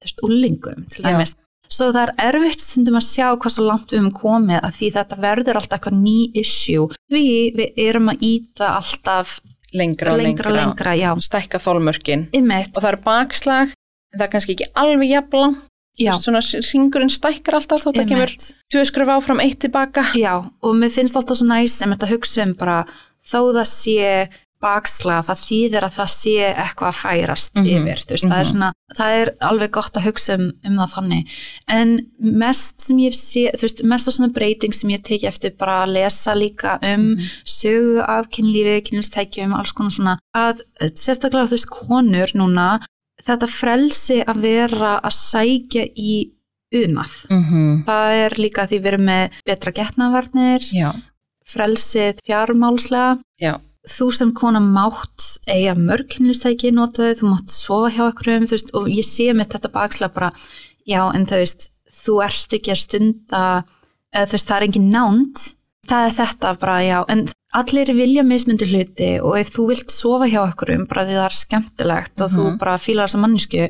þú 0.01 0.05
veist, 0.05 0.20
úlingum 0.24 0.89
til 0.91 1.05
Já. 1.05 1.12
dæmis 1.12 1.34
svo 1.68 1.93
það 1.93 2.09
er 2.09 2.32
erfitt 2.32 2.61
stundum 2.61 2.97
að 2.97 3.09
sjá 3.12 3.36
hvað 3.36 3.53
svo 3.53 3.66
langt 3.68 3.91
við 3.93 4.01
höfum 4.01 4.12
komið 4.22 4.61
að 4.62 4.72
því 4.78 4.93
þetta 4.97 5.18
verður 5.20 5.55
alltaf 5.61 5.78
eitthvað 5.80 6.03
ný 6.03 6.32
issue 6.34 6.89
því 7.12 7.24
við 7.57 7.72
erum 7.76 8.09
að 8.09 8.18
íta 8.20 8.66
alltaf 8.80 9.41
Lengra 9.74 10.12
og 10.14 10.18
lengra, 10.22 10.49
lengra. 10.51 10.64
lengra, 10.64 10.97
já, 10.97 11.14
Stækka 11.20 11.59
þólmörkin. 11.61 12.30
einmitt 12.32 12.74
Og 12.74 12.82
það 12.82 12.93
er 12.93 12.97
bakslag, 13.05 13.68
en 14.14 14.18
það 14.18 14.22
er 14.24 14.30
kannski 14.32 14.55
ekki 14.57 14.72
alveg 14.74 15.11
jafnlang. 15.11 15.57
já, 15.57 15.67
Svona 15.99 16.40
ringurinn 16.72 17.11
stækkar 17.11 17.59
alltaf 17.59 17.82
þótt 17.84 18.03
að 18.03 18.09
kemur 18.12 18.34
tvö 18.72 18.84
skruf 18.86 19.09
áfram 19.09 19.40
eitt 19.42 19.59
tilbaka. 19.64 20.05
Já, 20.14 20.34
og 20.62 20.76
mér 20.78 20.92
finnst 20.94 21.16
alltaf 21.18 21.38
svo 21.40 21.46
næs 21.51 21.78
sem 21.78 21.90
þetta 21.90 22.11
hugsa 22.12 22.42
um 22.46 22.55
bara 22.55 22.84
þó 23.24 23.40
það 23.53 23.66
sé 23.66 24.28
bakslag, 24.59 25.22
það 25.22 25.38
þýðir 25.46 25.84
að 25.86 25.92
það 25.94 26.09
sé 26.11 26.32
eitthvað 26.51 26.88
að 26.88 26.96
færast 26.99 27.59
Mhm, 27.61 27.66
yfir, 27.76 28.01
þú 28.03 28.11
veist, 28.16 28.24
það 28.26 28.38
er 28.38 28.44
mhm. 28.49 28.51
svona 28.51 28.70
það 28.99 29.18
er 29.20 29.28
alveg 29.49 29.70
gott 29.76 29.96
að 30.01 30.07
hugsa 30.09 30.34
um, 30.34 30.46
um 30.66 30.78
það 30.80 30.94
þannig, 30.96 31.36
en 31.68 31.92
mest 32.42 32.80
sem 32.82 32.99
ég 32.99 33.14
sé, 33.14 33.44
þú 33.55 33.62
veist, 33.68 33.82
mest 33.92 34.09
af 34.11 34.14
svona 34.16 34.32
breyting 34.34 34.74
sem 34.74 34.90
ég 34.90 35.05
teki 35.07 35.28
eftir 35.30 35.55
bara 35.61 35.84
að 35.84 35.92
lesa 35.94 36.34
líka 36.34 36.74
um 36.82 37.05
Mhm. 37.14 37.30
sögu 37.46 38.03
af 38.03 38.26
kynlífi, 38.34 38.82
kynlífstækjum, 38.88 39.55
alls 39.55 39.72
konar 39.72 39.94
svona 39.94 40.18
að 40.34 40.64
sérstaklega 40.90 41.46
þú 41.46 41.55
veist 41.55 41.70
konur 41.70 42.34
núna, 42.34 42.80
þetta 43.29 43.49
frelsi 43.53 44.18
að 44.24 44.43
vera 44.45 44.97
að 45.05 45.14
sækja 45.18 45.85
í 45.95 46.16
unað. 46.74 47.14
Mm 47.33 47.85
Það 47.87 48.16
er 48.24 48.37
líka 48.39 48.66
því 48.68 48.79
við 48.83 48.91
erum 48.93 49.07
með 49.09 49.39
betra 49.49 49.72
getnavarnir, 49.72 50.66
Já, 50.72 50.91
frelsið 51.49 52.20
fjármálslega. 52.26 53.18
já, 53.41 53.55
Þú 53.89 54.07
sem 54.12 54.33
kona 54.37 54.61
mátt 54.61 55.24
eiga 55.49 55.72
mörg 55.79 56.09
kynlistæki 56.12 56.72
notaðu, 56.74 57.14
þú 57.22 57.29
mátt 57.31 57.49
sofa 57.49 57.89
hjá 57.95 58.03
okkur 58.11 58.29
veist, 58.51 58.74
og 58.76 58.89
ég 58.93 59.05
sé 59.07 59.33
með 59.33 59.55
þetta 59.55 59.70
bakslega 59.72 60.12
bara, 60.12 60.33
já 60.85 61.01
en 61.14 61.24
þú 61.24 61.39
veist, 61.41 61.70
þú 61.89 62.18
ert 62.26 62.53
ekki 62.53 62.70
að 62.74 62.83
stunda, 62.83 63.45
eða 64.12 64.26
þú 64.29 64.37
veist, 64.37 64.49
það 64.51 64.57
er 64.59 64.66
engin 64.66 64.91
nánd, 64.93 65.37
það 65.89 66.09
er 66.09 66.16
þetta 66.18 66.53
bara, 66.61 66.76
já, 66.84 66.99
en 67.09 67.24
allir 67.59 67.93
vilja 67.97 68.22
mismundi 68.26 68.66
hluti 68.68 69.09
og 69.24 69.39
ef 69.41 69.51
þú 69.55 69.68
vilt 69.70 69.91
sofa 69.95 70.28
hjá 70.28 70.43
okkur 70.45 70.74
bara 70.89 71.07
því 71.09 71.16
það 71.16 71.24
er 71.30 71.39
skemmtilegt 71.39 72.20
og 72.20 72.30
þú 72.34 72.45
Mhm. 72.45 72.59
bara 72.59 72.76
fílar 72.78 73.09
þessa 73.09 73.22
mannisku, 73.24 73.68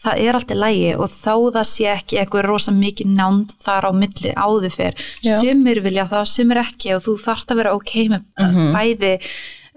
það 0.00 0.18
er 0.24 0.32
alltaf 0.38 0.56
lægi 0.56 0.90
og 0.96 1.08
þá 1.12 1.34
það 1.52 1.66
sé 1.68 1.84
ekki 1.92 2.18
eitthvað 2.22 2.46
rosa 2.48 2.72
mikið 2.72 3.06
nánd 3.16 3.50
þar 3.60 3.84
á 3.84 3.92
milli 3.92 4.32
áður 4.34 4.72
fyrr. 4.72 4.94
Sumir 5.22 5.80
vilja 5.84 6.08
það, 6.08 6.24
sumir 6.26 6.56
ekki 6.64 6.94
og 6.96 7.02
þú 7.04 7.18
þarft 7.20 7.52
að 7.52 7.56
vera 7.60 7.74
ok 7.76 7.92
með 8.08 8.22
Mhm. 8.40 8.72
bæði 8.74 9.20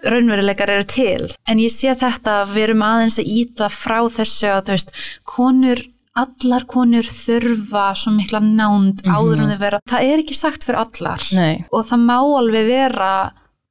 raunveruleikar 0.04 0.70
eru 0.70 0.84
til. 0.84 1.28
En 1.48 1.58
ég 1.58 1.72
sé 1.72 1.94
þetta 1.96 2.44
að 2.44 2.54
við 2.56 2.64
erum 2.68 2.82
aðeins 2.84 3.20
að 3.20 3.30
íta 3.40 3.70
frá 3.72 4.00
þessu 4.12 4.48
að 4.52 4.64
þú 4.68 4.74
veist, 4.76 4.90
konur, 5.26 5.84
allar 6.14 6.66
konur 6.70 7.07
þurfa 7.09 7.86
svo 7.97 8.14
mikla 8.18 8.41
nánd 8.43 9.05
áður 9.07 9.45
en 9.45 9.53
þau 9.53 9.61
vera. 9.61 9.80
Það 9.89 10.09
er 10.09 10.26
ekki 10.26 10.38
sagt 10.38 10.68
fyrir 10.68 10.84
allar 10.84 11.30
nei, 11.34 11.64
og 11.74 11.88
það 11.89 12.05
má 12.09 12.18
alveg 12.22 12.70
vera 12.70 13.14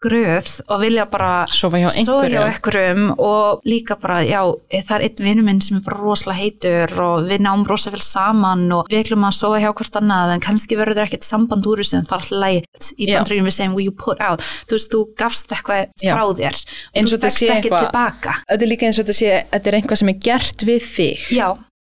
gröð 0.03 0.49
og 0.67 0.81
vilja 0.83 1.05
bara 1.11 1.45
sofa 1.53 1.79
hjá 1.79 1.89
einhverjum 1.95 3.13
og 3.23 3.63
líka 3.69 3.97
bara, 4.03 4.21
já, 4.27 4.41
það 4.73 4.95
er 4.97 5.05
einn 5.07 5.25
vinnu 5.27 5.45
minn 5.47 5.63
sem 5.63 5.79
er 5.79 5.85
bara 5.87 6.01
rosalega 6.01 6.41
heitur 6.41 6.95
og 7.05 7.29
við 7.31 7.45
náum 7.47 7.65
rosalega 7.69 8.01
vel 8.01 8.07
saman 8.07 8.65
og 8.75 8.91
við 8.91 9.05
ætlum 9.05 9.27
að 9.29 9.37
sofa 9.39 9.63
hjá 9.63 9.71
hvort 9.71 9.99
annað 10.03 10.35
en 10.35 10.45
kannski 10.49 10.79
verður 10.81 10.99
það 11.01 11.09
ekkert 11.09 11.29
samband 11.29 11.69
úr 11.71 11.83
þessu 11.83 12.01
en 12.01 12.09
það 12.11 12.17
er 12.17 12.25
alltaf 12.25 12.43
lægi 12.43 12.63
í 12.97 13.11
Já. 13.11 13.17
bandrýjum 13.19 13.51
við 13.51 13.59
segjum, 13.59 13.81
you 13.83 13.97
put 14.05 14.23
out, 14.27 14.47
þú 14.67 14.79
veist, 14.79 14.93
þú 14.93 15.03
gafst 15.23 15.55
eitthvað 15.55 15.85
Já. 16.03 16.15
frá 16.17 16.25
þér 16.43 16.63
og 17.03 17.13
þú 17.13 17.35
sé 17.39 17.53
ekki 17.57 17.75
tilbaka. 17.77 18.39
Þetta 18.49 18.67
er 18.67 18.73
líka 18.73 18.89
eins 18.89 18.99
og 18.99 19.07
þetta 19.07 19.21
sé, 19.21 19.37
þetta 19.53 19.71
er 19.71 19.79
eitthvað 19.79 20.03
sem 20.03 20.13
er 20.13 20.25
gert 20.31 20.67
við 20.67 20.89
þig. 20.89 21.29
Já, 21.39 21.49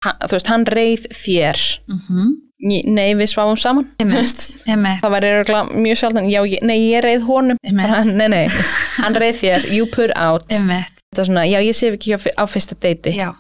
Ha, 0.06 0.14
þú 0.28 0.36
veist, 0.38 0.48
hann 0.54 0.66
reið 0.70 1.08
þér. 1.12 1.62
mm 1.90 2.34
Ég- 2.66 2.86
Nei, 2.88 3.14
við 3.20 3.28
sváum 3.34 3.58
saman. 3.60 3.90
emitt, 4.00 4.40
emitt, 4.74 5.02
Það 5.04 5.12
var 5.12 5.26
eiginlega 5.28 5.64
mjög 5.76 5.98
sjaldan, 6.00 6.30
já, 6.32 6.40
ég, 6.48 6.62
nei, 6.64 6.78
ég 6.94 7.04
reið 7.04 7.26
honum. 7.28 7.58
Einmitt. 7.68 7.92
Bara, 7.92 8.04
Nei, 8.16 8.28
nei, 8.32 8.48
hann 9.04 9.14
reið 9.20 9.42
þér, 9.44 9.66
you 9.76 9.86
put 9.92 10.14
out. 10.16 10.46
emitt, 10.56 10.94
Þetta 11.12 11.22
er 11.22 11.28
svona, 11.28 11.44
já, 11.52 11.60
ég 11.60 11.76
sé 11.76 11.92
ekki 11.92 12.16
á, 12.16 12.20
á 12.40 12.46
fyrsta 12.48 12.76
deiti. 12.80 13.12
já. 13.18 13.34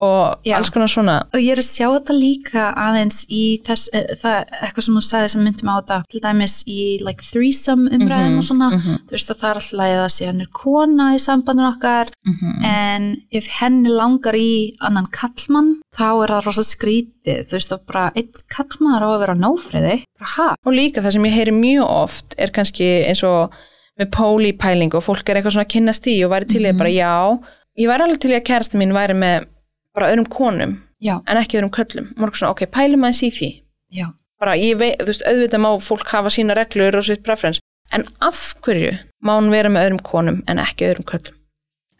Og 0.00 0.44
Já. 0.46 0.54
alls 0.58 0.68
konar 0.70 0.86
svona, 0.86 1.24
Og 1.34 1.40
ég 1.42 1.56
er 1.56 1.58
að 1.58 1.66
sjá 1.74 1.88
þetta 1.90 2.14
líka 2.14 2.68
aðeins 2.78 3.24
í 3.28 3.58
þess, 3.66 3.88
e, 3.92 4.14
það, 4.14 4.44
eitthvað 4.62 4.84
sem 4.84 4.94
þú 4.94 5.02
sagði 5.02 5.30
sem 5.32 5.42
myndi 5.42 5.64
mig 5.64 5.74
á 5.74 5.80
þetta, 5.80 6.02
til 6.12 6.20
dæmis 6.22 6.54
í 6.68 6.78
like 7.02 7.24
threesome 7.32 7.88
umræðum 7.90 8.36
Mhm, 8.36 8.38
og 8.38 8.44
svona, 8.46 8.68
mhm. 8.76 8.98
þú 9.08 9.10
veist 9.10 9.30
að 9.32 9.40
það 9.40 9.50
er 9.50 9.58
alltaf 9.58 10.04
að 10.04 10.14
sé 10.14 10.26
hann 10.26 10.40
er 10.40 10.46
kona 10.54 11.08
í 11.16 11.18
sambandin 11.18 11.72
okkar, 11.74 12.12
Mhm. 12.28 12.64
en 12.64 13.16
ef 13.32 13.48
henni 13.58 13.88
langar 13.90 14.34
í 14.38 14.76
annan 14.80 15.08
kallmann, 15.10 15.77
þá 15.98 16.06
er 16.24 16.32
það 16.32 16.44
rosa 16.46 16.64
skrítið, 16.68 17.40
þú 17.48 17.56
veist 17.58 17.72
að 17.74 17.80
bara 17.90 18.04
einn 18.14 18.30
kallmann 18.54 19.02
á 19.02 19.08
að 19.08 19.18
vera 19.24 19.34
nófriði, 19.34 19.96
bara 20.18 20.30
ha, 20.36 20.48
Og 20.66 20.72
líka 20.76 21.02
það 21.02 21.12
sem 21.16 21.26
ég 21.28 21.36
heyri 21.38 21.54
mjög 21.56 21.84
oft 21.88 22.34
er 22.38 22.50
kannski 22.54 22.88
eins 23.08 23.22
og 23.26 23.52
með 23.98 24.10
pólipæling 24.14 24.94
og 24.94 25.02
fólk 25.02 25.28
er 25.28 25.40
eitthvað 25.40 25.56
svona 25.56 25.66
að 25.66 25.72
kynnast 25.74 26.06
í 26.06 26.16
og 26.24 26.30
væri 26.30 26.46
til 26.52 26.60
í 26.62 26.68
Mhm. 26.68 26.74
að 26.74 26.78
bara 26.78 26.90
já, 26.94 27.38
ég 27.78 27.88
væri 27.90 28.04
alveg 28.06 28.20
til 28.20 28.30
í 28.30 28.36
að 28.38 28.44
kærasta 28.46 28.78
mín 28.78 28.92
væri 28.94 29.14
með 29.18 29.46
bara 29.94 30.12
öðrum 30.12 30.28
konum 30.30 30.76
já, 31.02 31.18
en 31.26 31.36
ekki 31.36 31.58
öðrum 31.58 31.70
köllum. 31.74 32.06
Mörg 32.16 32.34
svona, 32.38 32.50
ok, 32.54 32.66
pælum 32.70 33.02
aðeins 33.04 33.22
í 33.22 33.30
því. 33.30 33.50
já, 33.92 34.06
Bara 34.40 34.52
ég 34.54 34.76
veit, 34.78 34.98
þú 35.00 35.06
veist, 35.06 35.22
auðvitað 35.26 35.60
má 35.64 35.70
fólk 35.82 36.06
hafa 36.14 36.30
sína 36.30 36.54
reglur 36.54 36.94
og 36.94 37.02
sitt 37.04 37.24
preference, 37.24 37.58
en 37.92 38.04
af 38.22 38.54
hverju 38.62 38.92
má 39.24 39.34
hún 39.34 39.50
vera 39.50 39.68
með 39.68 39.88
öðrum 39.90 40.02
konum 40.02 40.42
en 40.46 40.58
ekki 40.58 40.86
öðrum 40.94 41.04
köllum? 41.04 41.34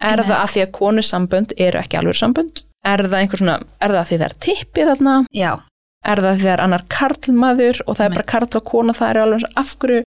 Er 0.00 0.14
Einmitt. 0.14 0.26
það 0.30 0.42
að 0.44 0.52
því 0.52 0.62
að 0.62 0.70
konusambönd 0.78 1.52
eru 1.58 1.78
ekki 1.80 1.98
alveg 1.98 2.14
sambönd? 2.14 2.62
Er 2.86 3.02
það 3.08 3.18
einhver 3.22 3.40
svona, 3.42 3.56
er 3.82 3.90
það 3.90 4.00
að 4.02 4.08
því 4.10 4.18
það 4.18 4.28
er 4.28 4.36
tippið 4.46 4.92
þarna? 4.92 5.16
já, 5.34 5.52
Er 6.06 6.16
það 6.22 6.28
að 6.30 6.36
því 6.38 6.44
það 6.46 6.52
er 6.54 6.60
annar 6.62 6.84
karlmaður 6.94 7.80
og 7.86 7.96
það 7.98 8.04
er 8.06 8.14
bara 8.14 8.28
karl 8.32 8.48
og 8.54 8.64
kona, 8.64 8.92
það 8.94 9.10
er 9.10 9.18
alveg 9.24 9.48
af 9.58 9.72
hverju 9.82 10.02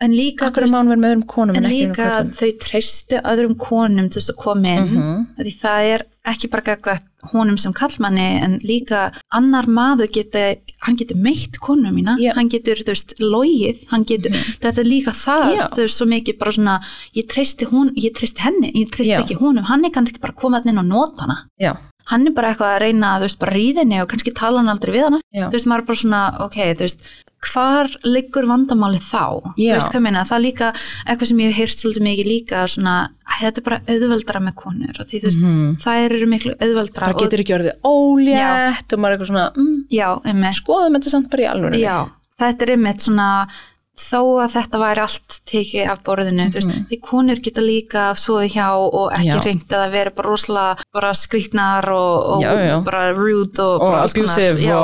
en 0.00 0.12
líka, 0.14 0.48
veist, 0.54 1.26
konum 1.26 1.56
en 1.56 1.64
líka 1.66 2.08
þau 2.38 2.50
treystu 2.62 3.18
öðrum 3.26 3.56
konum 3.58 4.08
til 4.10 4.20
þess 4.20 4.30
að 4.30 4.36
koma 4.38 4.68
inn 4.76 4.84
Mhm. 4.94 5.26
því 5.38 5.52
það 5.58 5.88
er 5.94 6.02
ekki 6.26 6.50
bara 6.50 6.62
gagvægt 6.62 7.04
honum 7.32 7.56
sem 7.58 7.72
kallmanni 7.72 8.26
en 8.44 8.58
líka 8.60 9.12
annar 9.32 9.66
maður 9.66 10.06
geti, 10.12 10.58
hann 10.82 10.96
getur 10.96 11.16
meitt 11.16 11.58
konu 11.58 11.90
mína, 11.90 12.16
Já. 12.18 12.32
hann 12.34 12.48
getur 12.48 12.76
þú 12.78 12.92
veist, 12.94 13.14
logið, 13.18 13.86
hann 13.90 14.04
getur, 14.04 14.30
þetta 14.60 14.78
er 14.78 14.84
líka 14.84 15.10
það 15.10 15.54
Já. 15.56 15.68
þau 15.74 15.82
er 15.82 15.88
svo 15.96 16.06
mikið 16.06 16.38
bara 16.38 16.50
svona 16.52 16.80
ég 17.16 17.26
treysti, 17.28 17.66
hún, 17.66 17.90
ég 17.96 18.12
treysti 18.14 18.38
henni, 18.40 18.70
ég 18.74 18.90
treysti 18.90 19.14
Já. 19.14 19.22
ekki 19.22 19.38
honum 19.38 19.64
hann 19.64 19.84
er 19.84 19.90
kannski 19.90 20.20
bara 20.20 20.32
að 20.32 20.36
koma 20.36 20.60
þarna 20.60 20.70
inn 20.70 20.78
og 20.78 20.86
nota 20.86 21.22
hana 21.26 21.38
hann 22.10 22.26
er 22.26 22.32
bara 22.36 22.50
eitthvað 22.54 22.74
að 22.74 22.82
reyna 22.86 23.08
að 23.14 23.20
þú 23.20 23.26
veist, 23.28 23.38
bara 23.42 23.52
ríða 23.58 23.82
henni 23.84 23.98
og 24.02 24.08
kannski 24.10 24.32
tala 24.34 24.60
hann 24.62 24.72
aldrei 24.72 24.92
við 24.94 25.02
hann 25.06 25.16
aftur. 25.18 25.38
Já. 25.38 25.46
þú 25.48 25.56
veist, 25.58 25.66
maður 25.68 25.82
er 25.82 25.88
bara 25.90 26.00
svona, 26.02 26.20
ok, 26.46 26.56
þú 26.78 26.86
veist 26.86 27.08
hvar 27.48 27.88
liggur 28.02 28.46
vandamálið 28.50 29.04
þá 29.06 29.22
Já. 29.54 29.68
þú 29.68 29.74
veist 29.78 29.92
hvað 29.94 30.02
meina, 30.08 30.24
það 30.26 30.38
er 30.38 30.42
líka 30.48 30.70
eitthvað 31.06 31.28
sem 31.30 31.38
ég 31.44 31.52
hef 31.52 31.58
heyrt 31.60 31.78
svolítið 31.78 32.06
mikið 32.08 32.26
líka 32.32 32.62
svona, 32.72 32.94
þetta 33.38 33.60
er 33.62 33.66
bara 33.68 33.80
auðveldra 33.94 34.40
með 34.48 34.54
konur 34.64 34.98
því 35.04 35.20
þú 35.22 35.28
veist, 35.28 35.42
Mhm. 35.44 35.76
þær 35.84 36.16
eru 36.18 36.26
miklu 36.32 36.54
auðveldra 36.58 37.06
það 37.12 37.20
getur 37.22 37.42
ekki 37.44 37.56
orðið 37.58 37.74
ólétt 37.86 38.92
og 38.92 38.98
maður 38.98 39.12
er 39.12 39.18
eitthvað 39.18 39.30
svona, 39.32 39.46
mm, 39.54 39.76
já, 39.90 40.08
skoðum 40.58 40.96
þetta 40.98 41.10
samt 41.14 41.30
bara 41.30 41.42
í 41.42 41.50
alveg 41.52 41.78
já, 41.80 41.96
þetta 42.40 42.62
er 42.66 42.72
einmitt 42.74 43.00
svona 43.06 43.28
þó 43.98 44.20
að 44.44 44.52
þetta 44.54 44.78
væri 44.78 45.00
allt 45.02 45.36
tekið 45.50 45.88
af 45.90 46.02
borðinu, 46.06 46.44
þú 46.52 46.58
veist, 46.60 46.74
því 46.90 46.98
konur 47.02 47.40
geta 47.42 47.60
líka 47.64 48.02
svoði 48.14 48.48
hjá 48.54 48.68
og 48.78 49.12
ekki 49.12 49.28
Mhm. 49.28 49.38
Já. 49.38 49.44
reynt 49.44 49.68
eða 49.74 49.88
verið 49.92 50.14
bara 50.14 50.28
rosalega 50.28 50.76
bara 50.94 51.10
skrýtnar 51.18 51.88
og, 51.90 52.16
og 52.36 52.42
Já, 52.42 52.52
já. 52.54 52.84
bara 52.84 53.12
rude 53.12 53.58
og, 53.58 53.82
og 53.82 53.94
abusive 54.04 54.62
já, 54.62 54.76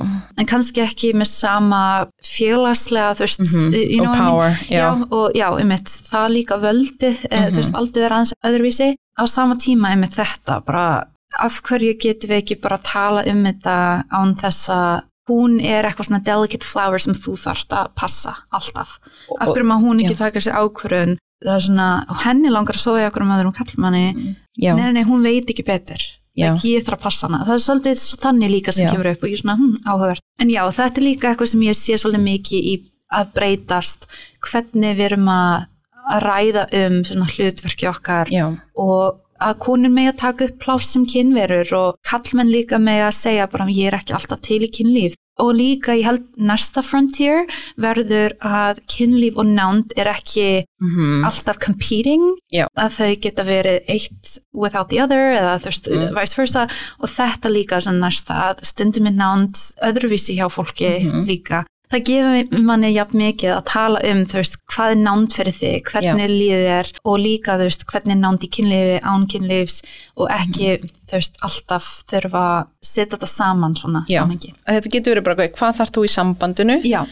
og, 0.00 0.06
en 0.38 0.46
kannski 0.46 0.80
ekki 0.82 1.12
með 1.14 1.26
sama 1.28 2.06
félagslega 2.24 3.14
þú 3.18 3.20
veist, 3.26 3.40
Mhm, 3.40 3.74
you 3.74 4.00
know 4.00 4.10
og 4.10 4.16
mean? 4.16 4.24
power, 4.30 4.50
já, 4.70 5.06
og 5.12 5.32
já, 5.34 5.48
einmitt, 5.58 5.84
það 6.10 6.32
líka 6.36 6.56
völdið, 6.60 7.16
mm 7.30 7.38
Mhm. 7.38 7.52
þú 7.52 7.56
veist, 7.60 7.72
valdið 7.72 8.04
er 8.04 8.10
aðeins 8.10 8.32
öðruvísi, 8.44 8.94
á 9.20 9.24
sama 9.28 9.54
tíma 9.56 9.88
einmitt 9.92 10.14
þetta, 10.16 10.64
bara 10.64 11.04
af 11.38 11.60
hverju 11.62 11.94
getum 12.00 12.30
við 12.30 12.42
ekki 12.42 12.60
bara 12.60 12.78
að 12.78 12.82
tala 12.84 13.22
um 13.26 13.44
þetta 13.44 14.04
án 14.12 14.34
þess 14.36 14.68
að 14.68 15.02
hún 15.30 15.58
er 15.62 15.86
eitthvað 15.86 16.10
svona 16.10 16.22
delicate 16.26 16.66
flower 16.66 17.02
sem 17.02 17.16
þú 17.16 17.38
þarft 17.40 17.74
að 17.78 17.90
passa 17.98 18.36
alltaf, 18.50 18.98
af 19.38 19.50
hverju 19.52 19.66
má 19.70 19.76
hún 19.80 20.02
ekki 20.02 20.18
taka 20.18 20.42
sér 20.42 20.58
ákvörun 20.60 21.16
það 21.40 21.56
er 21.56 21.64
svona, 21.64 21.88
henni 22.24 22.52
langar 22.52 22.76
að 22.76 22.84
sofa 22.84 23.02
í 23.02 23.08
okkur 23.08 23.24
um 23.24 23.34
öðrum 23.36 23.56
kallmanni, 23.56 24.34
já, 24.60 24.74
nei, 24.76 24.90
nei, 24.96 25.04
hún 25.08 25.24
veit 25.24 25.48
ekki 25.48 25.64
betur. 25.66 26.02
Ekki 26.40 26.76
ég 26.76 26.84
þarf 26.86 27.00
að 27.00 27.02
passa 27.04 27.26
hana. 27.26 27.40
Það 27.44 27.56
er 27.56 27.62
svolítið 27.64 27.96
svo 28.00 28.18
þannig 28.22 28.52
líka 28.52 28.72
sem 28.72 28.86
Já. 28.86 28.92
kemur 28.94 29.08
upp 29.10 29.24
og 29.24 29.28
ég 29.28 29.36
er 29.36 29.40
svona, 29.42 29.56
hm, 29.58 29.80
áhugavert. 29.84 30.24
En 30.40 30.52
já, 30.52 30.60
þetta 30.76 31.00
er 31.00 31.04
líka 31.04 31.30
eitthvað 31.30 31.50
sem 31.50 31.64
ég 31.66 31.76
sé 31.76 31.98
svolítið 32.00 32.22
mikið 32.28 32.68
í 32.70 32.74
að 33.18 33.32
breytast. 33.34 34.06
Hvernig 34.46 34.94
við 34.96 35.06
erum 35.10 35.28
að 35.32 35.66
að 36.10 36.22
ræða 36.24 36.62
um 36.80 36.94
svona 37.06 37.26
hlutverki 37.30 37.88
okkar 37.90 38.30
já, 38.32 38.46
og 38.74 39.20
að 39.40 39.58
konur 39.64 39.90
með 39.94 40.12
að 40.12 40.20
taka 40.24 40.44
upp 40.50 40.58
pláss 40.62 40.92
sem 40.92 41.06
kynverur 41.08 41.72
og 41.78 41.96
kallmenn 42.10 42.52
líka 42.52 42.78
með 42.78 43.06
að 43.08 43.18
segja 43.22 43.46
bara 43.50 43.66
ég 43.72 43.90
er 43.90 43.98
ekki 44.00 44.14
alltaf 44.18 44.40
til 44.46 44.62
í 44.66 44.70
kynlíf 44.70 45.16
og 45.40 45.54
líka 45.56 45.94
ég 45.96 46.04
held 46.04 46.24
næsta 46.36 46.82
frontier 46.84 47.46
verður 47.80 48.34
að 48.44 48.82
kynlíf 48.92 49.38
og 49.40 49.46
nánd 49.48 49.94
er 49.96 50.10
ekki 50.12 50.66
mhm, 50.82 51.24
alltaf 51.24 51.56
competing 51.64 52.26
Já. 52.52 52.66
að 52.76 52.98
þau 52.98 53.10
geta 53.24 53.46
verið 53.48 53.88
eitt 53.88 54.34
without 54.52 54.90
the 54.92 55.00
other 55.00 55.32
eða 55.38 55.56
Mm. 55.60 56.14
vice 56.18 56.36
versa 56.36 56.66
og 57.00 57.08
þetta 57.08 57.48
líka 57.48 57.80
næsta 57.96 58.36
að 58.50 58.64
stundum 58.68 59.06
er 59.06 59.16
nánd 59.16 59.56
öðruvísi 59.82 60.36
hjá 60.36 60.48
fólki 60.52 60.90
Mhm. 61.00 61.24
líka 61.26 61.64
það 61.90 62.04
gefur 62.06 62.60
manni 62.68 62.90
jafn 62.94 63.18
mikið 63.18 63.52
að 63.56 63.64
tala 63.70 64.00
um 64.10 64.20
þú 64.30 64.36
veist, 64.40 64.56
hvað 64.70 64.90
er 64.94 65.00
nánd 65.02 65.32
fyrir 65.34 65.56
þig 65.56 65.82
hvernig 65.90 66.30
líður 66.30 66.62
þér 66.70 66.90
og 67.04 67.16
líka 67.18 67.56
þú 67.58 67.66
veist, 67.66 67.86
hvernig 67.90 68.14
er 68.14 68.20
nánd 68.22 68.44
í 68.46 68.50
kynlífi, 68.56 69.00
án 69.02 69.26
kynlífs 69.32 69.80
og 70.16 70.28
ekki 70.30 70.68
Mhm. 70.80 70.90
þú 71.10 71.18
veist, 71.18 71.40
alltaf 71.42 71.88
þurfa 72.10 72.44
að 72.60 72.66
setja 72.82 73.16
þetta 73.18 73.28
saman 73.28 73.74
svona 73.74 74.04
Já. 74.08 74.22
samengi 74.22 74.54
Að 74.68 74.78
þetta 74.80 74.90
getur 74.94 75.14
verið 75.14 75.24
bara 75.24 75.48
hvað 75.48 75.76
þarf 75.80 75.90
þú 75.96 76.04
í 76.06 76.12
sambandinu 76.14 76.76
Já, 76.86 77.06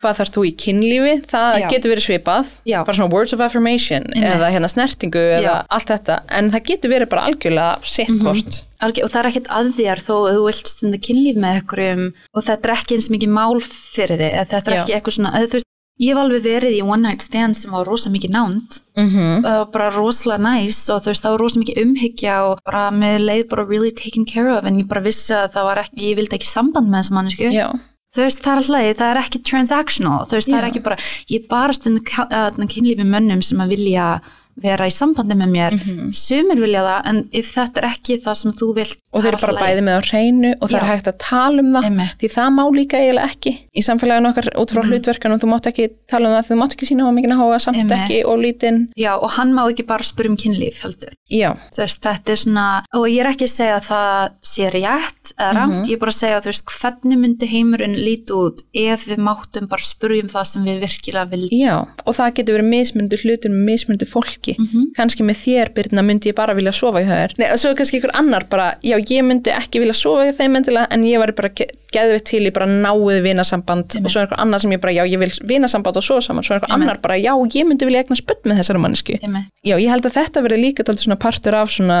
hvað 0.00 0.16
þarf 0.20 0.30
þú 0.34 0.42
í 0.48 0.52
kynlífi, 0.56 1.14
það 1.28 1.58
Já. 1.60 1.68
getur 1.74 1.92
verið 1.92 2.06
svipað 2.08 2.50
Já. 2.64 2.78
bara 2.86 2.96
svona 2.96 3.12
words 3.12 3.32
of 3.36 3.40
affirmation 3.44 4.02
Einmitt. 4.14 4.30
eða 4.32 4.50
hérna 4.54 4.68
snertingu 4.72 5.20
eða 5.20 5.42
Já. 5.44 5.66
allt 5.70 5.88
þetta 5.92 6.20
en 6.30 6.50
það 6.50 6.64
getur 6.70 6.90
verið 6.94 7.08
bara 7.12 7.26
algjörlega 7.28 7.84
sitt 7.84 8.08
Mhm. 8.10 8.22
hvort 8.24 8.62
Algjör, 8.80 9.04
og 9.04 9.10
það 9.12 9.20
er 9.20 9.28
ekkert 9.30 9.48
að 9.52 9.66
þér 9.76 9.98
þó 10.06 10.14
að 10.24 10.34
þú 10.38 10.44
vilt 10.46 10.66
stunda 10.72 10.98
kynlíf 10.98 11.36
með 11.36 11.56
einhverjum 11.60 12.12
og 12.34 12.44
þetta 12.44 12.64
er 12.70 12.76
ekki 12.76 12.94
eins 12.96 13.10
mikið 13.12 13.28
mál 13.28 13.60
fyrir 13.60 14.16
þig 14.16 14.32
eða 14.32 14.48
þetta 14.48 14.72
er 14.72 14.78
ekki 14.80 14.94
eitthvað 14.96 15.16
svona 15.18 15.32
eða, 15.36 15.48
þú 15.50 15.56
veist, 15.60 15.66
ég 16.00 16.08
hef 16.14 16.16
alveg 16.22 16.42
verið 16.48 16.72
í 16.78 16.82
one 16.82 17.02
night 17.04 17.20
stand 17.20 17.54
sem 17.56 17.70
var 17.76 17.84
rosa 17.84 18.08
mikið 18.08 18.30
nánd 18.32 18.78
mm 18.96 19.42
það 19.44 19.58
var 19.60 19.66
bara 19.74 19.90
rosalega 19.92 20.40
næs 20.40 20.88
og 20.88 21.02
þú 21.04 21.12
veist 21.12 21.22
það 21.26 21.30
var 21.36 21.38
rosa 21.44 21.60
mikið 21.60 21.82
umhyggja 21.84 22.34
og 22.48 22.58
bara 22.64 22.90
með 22.90 23.18
leið 23.28 23.48
bara 23.50 23.64
really 23.68 23.90
taken 23.90 24.24
care 24.24 24.48
of 24.56 24.64
en 24.64 24.78
ég 24.80 24.88
bara 24.88 25.02
vissi 25.04 25.28
að 25.36 25.52
það 25.52 25.64
var 25.68 25.76
ekki, 25.84 26.00
ég 26.08 26.16
vildi 26.16 26.38
ekki 26.40 26.48
samband 26.48 26.88
með 26.88 27.04
þessa 27.04 27.12
mannesku 27.18 27.52
þú 28.14 28.26
veist 28.26 28.42
það 28.42 28.52
er 28.52 28.60
alltaf, 28.60 28.98
það 29.00 29.10
er 29.12 29.22
ekki 29.22 29.42
transactional 29.46 30.26
þú 30.26 30.38
veist 30.38 30.50
það 30.50 30.56
Já. 30.56 30.60
er 30.60 30.68
ekki 30.70 30.84
bara, 30.86 31.00
ég 31.30 31.48
bara 31.50 31.76
stund 31.76 32.04
kynlífi 32.74 33.06
mönnum 33.06 33.42
sem 33.44 33.62
að 33.62 33.76
vilja 33.76 34.06
vera 34.62 34.86
í 34.90 34.94
sambandi 34.94 35.36
með 35.40 35.52
mér 35.54 35.76
sumir 36.16 36.60
vilja 36.62 36.82
það 36.86 37.08
en 37.10 37.20
ef 37.40 37.50
þetta 37.54 37.80
er 37.82 37.88
ekki 37.90 38.18
það 38.24 38.38
sem 38.40 38.54
þú 38.60 38.68
vilt 38.78 38.98
og 39.10 39.24
þeir 39.24 39.30
eru 39.30 39.38
er 39.40 39.44
bara 39.46 39.64
bæði 39.64 39.84
með 39.86 39.98
á 39.98 40.02
hreinu 40.10 40.50
og 40.60 40.66
það 40.70 40.76
er 40.80 40.84
Já. 40.86 40.90
hægt 40.90 41.10
að 41.10 41.18
tala 41.24 41.64
um 41.64 41.70
það 41.74 41.88
Einmitt. 41.90 42.16
því 42.20 42.30
það 42.34 42.50
má 42.56 42.62
líka 42.76 43.00
eiginlega 43.00 43.30
ekki 43.30 43.52
í 43.70 43.84
samfélaginu 43.86 44.30
okkar 44.30 44.50
út 44.62 44.74
frá 44.74 44.82
hlutverkanum 44.86 45.40
þú 45.42 45.50
mátt 45.50 45.70
ekki 45.70 45.88
tala 46.10 46.30
um 46.30 46.36
það 46.36 46.50
þú 46.50 46.58
mátt 46.60 46.76
ekki 46.76 46.90
sína 46.90 47.08
á 47.08 47.10
mikið 47.16 47.34
áhuga 47.36 47.60
samt 47.64 47.80
Einmitt. 47.80 47.96
ekki 47.98 48.20
og 48.30 48.42
lítinn 48.44 48.80
Já, 49.00 49.12
og 49.16 49.30
hann 49.38 49.54
má 49.56 49.64
ekki 49.66 49.86
bara 49.88 50.06
spyrja 50.06 50.30
um 50.34 50.38
kynlíf 50.40 50.82
heldur. 50.84 51.14
veist, 51.30 52.02
þetta 52.02 52.32
er 52.34 52.40
svona, 52.40 52.66
og 52.94 53.06
ég 53.08 53.20
er 53.24 53.30
ekki 53.32 53.46
að 53.46 53.54
segja 53.54 53.76
að 53.78 53.86
það 53.90 54.32
sé 54.50 54.70
rétt 54.74 55.32
eða 55.38 55.50
ramt, 55.56 55.88
ég 55.88 55.94
er 55.96 56.00
bara 56.02 56.14
að 56.14 56.18
segja, 56.20 56.40
þú 56.44 56.50
veist, 56.50 56.72
hvernig 56.80 57.20
myndi 57.22 57.48
heimurinn 57.50 57.96
líti 57.98 58.34
út 58.36 58.62
ef 58.74 59.06
við 59.08 59.22
máttum 59.22 59.68
bara 59.70 59.86
spyrja 59.86 60.24
um 60.26 60.32
það 60.32 60.48
sem 60.50 60.66
við 60.66 60.80
virkilega 60.84 61.30
vildum. 61.30 61.60
já, 61.60 61.74
og 62.04 62.16
það 62.18 62.34
getur 62.40 62.58
verið 62.58 62.70
mismundu 62.74 63.20
hlutur 63.22 63.54
með 63.54 63.64
mismundu 63.70 64.08
fólki 64.10 64.49
Mhm. 64.58 64.92
kannski 64.96 65.24
með 65.26 65.36
þér 65.44 65.74
Birna 65.74 66.02
myndi 66.02 66.30
ég 66.30 66.34
bara 66.34 66.54
vilja 66.54 66.72
sofa 66.72 67.00
í 67.00 67.06
Nei, 67.38 67.50
og 67.52 67.58
svo 67.58 67.74
kannski 67.74 68.00
ykkur 68.00 68.14
annar 68.14 68.44
bara, 68.48 68.74
já 68.82 68.96
ég 68.98 69.24
myndi 69.24 69.50
ekki 69.50 69.80
vilja 69.80 69.94
sofa 69.94 70.26
í 70.28 70.32
þeim 70.36 70.56
endilega 70.56 70.86
en 70.90 71.02
ég 71.04 71.18
var 71.18 71.32
bara 71.32 71.48
geðvið 71.50 72.22
til 72.24 72.46
í 72.46 72.52
bara 72.54 72.66
náið 72.66 73.22
vinasamband. 73.22 73.96
Og 74.04 74.10
svo 74.10 74.20
er 74.20 74.26
einhver 74.26 74.40
annar 74.40 74.60
sem 74.60 74.70
ég 74.70 74.80
bara, 74.80 74.92
já 74.92 75.04
ég 75.06 75.18
vil 75.18 75.32
vinasamband 75.48 75.96
og 75.96 76.02
sofa 76.06 76.20
saman, 76.20 76.42
svo 76.46 76.54
er 76.54 76.60
einhver 76.60 76.74
annar 76.76 77.00
bara, 77.02 77.14
já 77.18 77.34
ég 77.34 77.66
myndi 77.66 77.86
vilja 77.88 78.04
egna 78.04 78.16
spött 78.16 78.44
með 78.44 78.60
þessari 78.62 78.80
mannesku. 78.80 79.18
Já, 79.64 79.76
ég 79.76 79.88
held 79.90 80.06
að 80.06 80.16
þetta 80.20 80.42
verði 80.42 80.60
líka 80.62 80.82
dálítið 80.86 81.08
svona 81.08 81.18
partur 81.18 81.54
af 81.54 81.70
svona, 81.70 82.00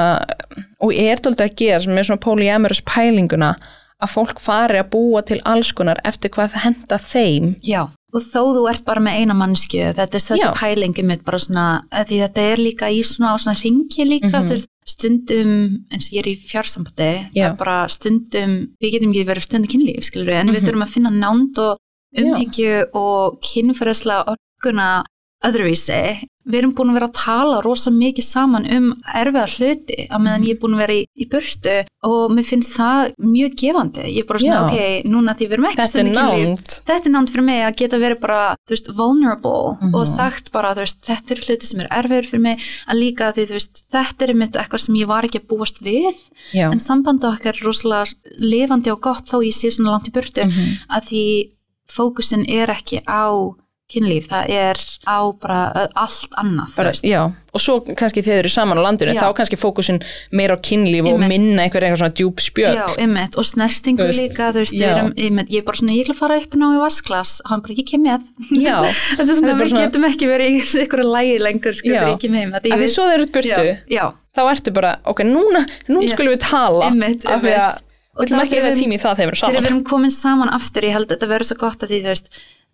og 0.80 0.94
er 0.94 1.16
dálítið 1.16 1.46
að 1.48 1.56
gera 1.56 1.94
með 1.98 2.06
svona 2.06 2.20
polyamorous 2.20 2.82
pælinguna 2.86 3.56
að 4.00 4.12
fólk 4.14 4.40
fari 4.40 4.80
að 4.80 4.90
búa 4.94 5.22
til 5.26 5.40
alls 5.44 5.72
konar 5.76 6.00
eftir 6.08 6.30
hvað 6.30 6.54
það 6.54 6.64
henda 6.64 6.98
þeim. 7.04 7.50
Já, 7.66 7.82
og 8.12 8.22
þó 8.22 8.40
þú 8.56 8.62
ert 8.70 8.84
bara 8.84 9.00
með 9.00 9.18
eina 9.20 9.34
mannsku, 9.34 9.78
þetta 9.94 10.18
er 10.18 10.24
þessi 10.26 10.50
pælingi 10.58 11.04
mitt 11.06 11.24
bara 11.24 11.38
svona, 11.38 11.66
því 11.92 12.18
þetta 12.24 12.44
er 12.52 12.56
líka 12.58 12.88
í 12.90 13.02
svona 13.06 13.32
á 13.32 13.36
svona 13.38 13.56
ringi 13.62 14.06
líka, 14.08 14.40
þú 14.42 14.54
veist, 14.56 14.68
stundum, 14.90 15.52
eins 15.92 16.08
og 16.08 16.12
ég 16.16 16.22
er 16.24 16.30
í 16.32 16.36
fjársambandi, 16.40 17.10
það 17.34 17.46
er 17.50 17.56
bara 17.60 17.76
stundum, 17.88 18.56
við 18.82 18.92
getum 18.96 19.12
ekki 19.14 19.26
verið 19.28 19.46
stundu 19.46 19.68
kynlíf, 19.70 20.02
skilur 20.08 20.26
við, 20.32 20.40
en 20.40 20.48
við 20.50 20.60
Mhm. 20.60 20.66
þurfum 20.68 20.86
að 20.86 20.94
finna 20.94 21.10
nánd 21.10 21.58
og 21.58 21.76
umhyggju 22.18 22.72
og 22.94 23.38
kynferðislega 23.46 24.34
orkuna 24.34 25.04
öðruvísi. 25.44 26.28
Við 26.50 26.56
erum 26.62 26.72
búin 26.74 26.90
að 26.90 26.96
vera 26.96 27.06
að 27.10 27.18
tala 27.20 27.58
rosa 27.62 27.90
mikið 27.92 28.24
saman 28.26 28.64
um 28.74 28.86
erfiða 29.14 29.42
hluti 29.52 29.96
að 30.10 30.22
meðan 30.24 30.46
ég 30.48 30.54
er 30.56 30.58
búin 30.62 30.74
að 30.74 30.80
vera 30.82 30.94
í, 30.96 31.02
í 31.14 31.26
burtu 31.30 31.74
og 32.08 32.32
mér 32.34 32.46
finnst 32.48 32.72
það 32.74 33.12
mjög 33.22 33.54
gefandi. 33.60 34.06
Ég 34.08 34.24
er 34.24 34.26
bara 34.26 34.40
svona, 34.40 34.56
Já. 34.56 34.64
ok, 34.66 35.06
núna 35.12 35.34
því 35.36 35.46
við 35.46 35.52
erum 35.58 35.68
ekki 35.70 35.80
Þetta 35.84 36.00
er 36.00 36.08
nánd 36.16 36.72
þetta 36.88 37.06
er 37.10 37.14
námt 37.14 37.30
fyrir 37.34 37.46
mig 37.46 37.60
að 37.68 37.76
geta 37.82 38.00
verið 38.02 38.20
bara, 38.24 38.40
þú 38.66 38.74
veist, 38.74 38.90
vulnerable 38.98 39.76
Mhm. 39.80 39.94
og 39.94 40.08
sagt 40.08 40.50
bara, 40.52 40.74
þú 40.74 40.82
veist, 40.86 41.00
þetta 41.06 41.30
er 41.36 41.42
hluti 41.44 41.66
sem 41.70 41.80
er 41.80 41.88
erfiður 42.00 42.26
fyrir 42.32 42.42
mig, 42.48 42.58
að 42.88 43.00
líka 43.04 43.32
því, 43.36 43.46
þú 43.46 43.56
veist, 43.60 43.84
þetta 43.92 44.28
er 44.28 44.34
mitt 44.34 44.52
eitthvað 44.56 44.80
sem 44.86 44.94
ég 44.96 45.06
var 45.06 45.22
ekki 45.28 45.40
að 45.40 45.46
búast 45.52 45.80
við, 45.84 46.16
Já, 46.52 46.70
en 46.72 46.80
sambandi 46.80 47.28
okkar 47.30 47.54
er 47.54 47.62
rosalega 47.62 48.14
lifandi 48.40 48.90
og 48.90 49.00
gott 49.00 49.26
þó 49.28 49.38
ég 49.44 49.54
sé 49.54 49.70
svona 49.70 49.92
langt 49.96 50.08
í 50.08 50.12
burtu, 50.12 50.42
Mhm. 50.44 50.88
að 50.90 51.02
því 51.04 51.50
fókusin 51.88 52.44
er 52.48 52.66
ekki 52.68 53.02
á 53.06 53.54
kynlíf, 53.90 54.28
það 54.30 54.50
er 54.54 54.80
á 55.04 55.18
bara 55.42 55.60
allt 55.98 56.36
annað, 56.40 56.74
bara, 56.78 56.92
já, 57.06 57.20
og 57.50 57.62
svo 57.62 57.74
kannski 57.98 58.22
þeir 58.22 58.38
eru 58.44 58.50
saman 58.52 58.78
á 58.78 58.82
landinu, 58.86 59.14
Já. 59.16 59.24
þá 59.24 59.34
kannski 59.40 59.58
fókusin 59.58 59.98
meira 60.36 60.54
á 60.54 60.58
kynlíf 60.62 61.02
og 61.08 61.16
Einmitt. 61.16 61.32
minna 61.32 61.64
einhver 61.66 61.82
einhver 61.86 61.98
svona 62.00 62.14
djúb 62.14 62.38
spjöld. 62.42 62.78
Já, 62.78 62.86
einmitt, 63.02 63.34
og 63.40 63.48
snertingu 63.48 64.06
veist, 64.06 64.22
líka, 64.22 64.52
þú 64.54 64.62
veist, 64.62 64.76
erum, 64.86 65.10
einmitt, 65.18 65.50
ég 65.50 65.64
er 65.64 65.66
bara 65.66 65.80
svona, 65.82 65.96
ég 65.98 66.12
að 66.14 66.20
fara 66.22 66.38
upp 66.38 66.54
ná 66.60 66.66
í 66.70 66.80
vasklas, 66.84 67.34
hann 67.50 67.64
bara, 67.66 67.74
ég 67.80 67.90
kem 67.90 68.06
með. 68.06 68.24
Já, 68.54 68.78
Þetta 69.18 69.26
er 69.26 69.30
svona, 69.34 69.58
við 69.58 69.76
getum 69.80 70.08
ekki 70.12 70.30
verið 70.30 70.54
í 70.54 70.62
einhverju 70.86 71.10
lægi 71.10 71.36
lengur, 71.42 71.78
sko, 71.82 71.90
þegar 71.90 72.10
ég 72.14 72.22
kem 72.24 72.38
heim. 72.40 72.54
af 72.54 72.64
því 72.70 72.90
svo 72.94 73.10
þeir 73.10 73.18
eru 73.18 73.30
burtu 73.34 73.68
Já, 73.90 74.04
þá 74.38 74.42
ertu 74.54 74.74
bara, 74.78 74.94
ok, 75.10 75.24
núna, 75.26 75.66
núna 75.90 76.10
skulum 76.14 76.36
við 76.36 76.42
tala. 76.46 76.86
Að 76.86 76.92
einmitt. 76.94 77.86
Og 78.20 78.26
ætlum 78.26 78.40
þá 78.40 78.42
ekki 78.42 78.56
þegar 78.56 78.66
eða 78.66 78.78
tími 78.80 78.96
í 78.96 79.00
það 79.00 79.18
þegar 79.20 79.28
við 79.30 79.30
erum 79.30 79.38
þegar 79.38 79.54
saman. 79.54 79.62
við 79.64 79.70
erum 79.70 79.84
komin 79.86 80.10
saman 80.12 80.50
aftur, 80.52 80.84
ég 80.84 80.96
held 80.96 81.06
að 81.06 81.12
þetta 81.14 81.28
verður 81.30 81.48
svo 81.48 81.56
gott 81.60 81.84
að 81.86 81.92
því, 81.92 82.00
þú 82.04 82.10
veist, 82.10 82.26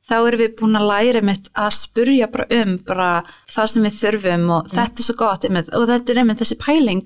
þá 0.09 0.14
erum 0.28 0.40
við 0.40 0.57
búin 0.61 0.76
að 0.78 0.88
læra 0.90 1.22
mitt 1.22 1.48
að 1.54 1.70
spurja 1.74 2.26
bara 2.30 2.46
um 2.62 2.76
bara 2.86 3.09
það 3.50 3.66
sem 3.72 3.82
við 3.88 3.96
þurfum 4.00 4.50
og 4.57 4.68
þetta 4.70 5.00
er 5.02 5.07
svo 5.09 5.14
gott 5.18 5.44
einmitt, 5.48 5.72
og 5.74 5.88
þetta 5.88 6.12
er 6.12 6.18
einmitt 6.22 6.38
þessi 6.42 6.59
pæling. 6.62 7.02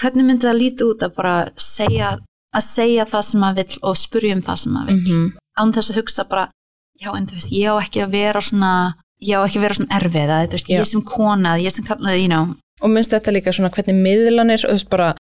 Hvernig 0.00 0.24
myndi 0.26 0.46
það 0.48 0.58
líti 0.60 0.82
út 0.86 1.02
að 1.06 1.14
bara 1.16 1.34
segja, 1.60 2.16
að 2.56 2.62
segja 2.66 3.04
það 3.04 3.22
sem 3.28 3.40
maður 3.40 3.56
vill 3.64 3.78
og 3.82 3.96
spurja 3.96 4.34
um 4.34 4.42
það 4.42 4.56
sem 4.64 4.72
maður 4.72 4.88
vill? 4.94 5.18
Mhm. 5.18 5.30
án 5.60 5.72
þess 5.74 5.90
að 5.90 5.96
hugsa 6.00 6.24
bara 6.28 6.48
já 7.02 7.10
en 7.16 7.26
þú 7.26 7.34
veist, 7.36 7.50
ég 7.52 7.68
á 7.68 7.74
ekki 7.82 8.00
að 8.04 8.10
vera 8.12 8.40
svona 8.40 8.94
ég 9.20 9.36
á 9.36 9.44
ekki 9.44 9.58
að 9.58 9.64
vera 9.66 9.74
svona 9.74 9.96
erfið 10.00 10.30
að 10.32 10.46
þú 10.48 10.52
veist, 10.56 10.68
ég 10.70 10.86
sem 10.86 11.02
kona, 11.02 11.54
ég 11.60 11.72
sem 11.72 11.84
kallaði, 11.84 12.22
you 12.22 12.28
know. 12.28 12.54
Og 12.80 12.88
minnst 12.90 13.10
þetta 13.12 13.32
líka 13.34 13.52
svona 13.52 13.68
hvernig 13.70 13.98
miðlanir 14.00 14.64
og 14.64 14.70
þú 14.70 14.76
veist 14.78 14.88
bara 14.90 15.14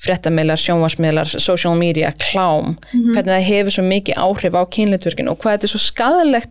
fréttamiðlar, 0.00 0.56
sjónvarsmiðlar, 0.58 1.28
social 1.40 1.74
media, 1.76 2.12
klám 2.16 2.78
Mhm. 2.94 3.12
hvernig 3.12 3.32
það 3.36 3.48
hefur 3.50 3.70
svo 3.76 3.84
mikið 3.84 4.14
áhrif 4.16 4.54
á 4.56 4.62
kynlitverkin 4.74 5.28
og 5.28 5.38
hvað 5.38 5.52
þetta 5.58 5.64
er 5.68 5.72
svo 5.74 5.82
skadalegt 5.92 6.48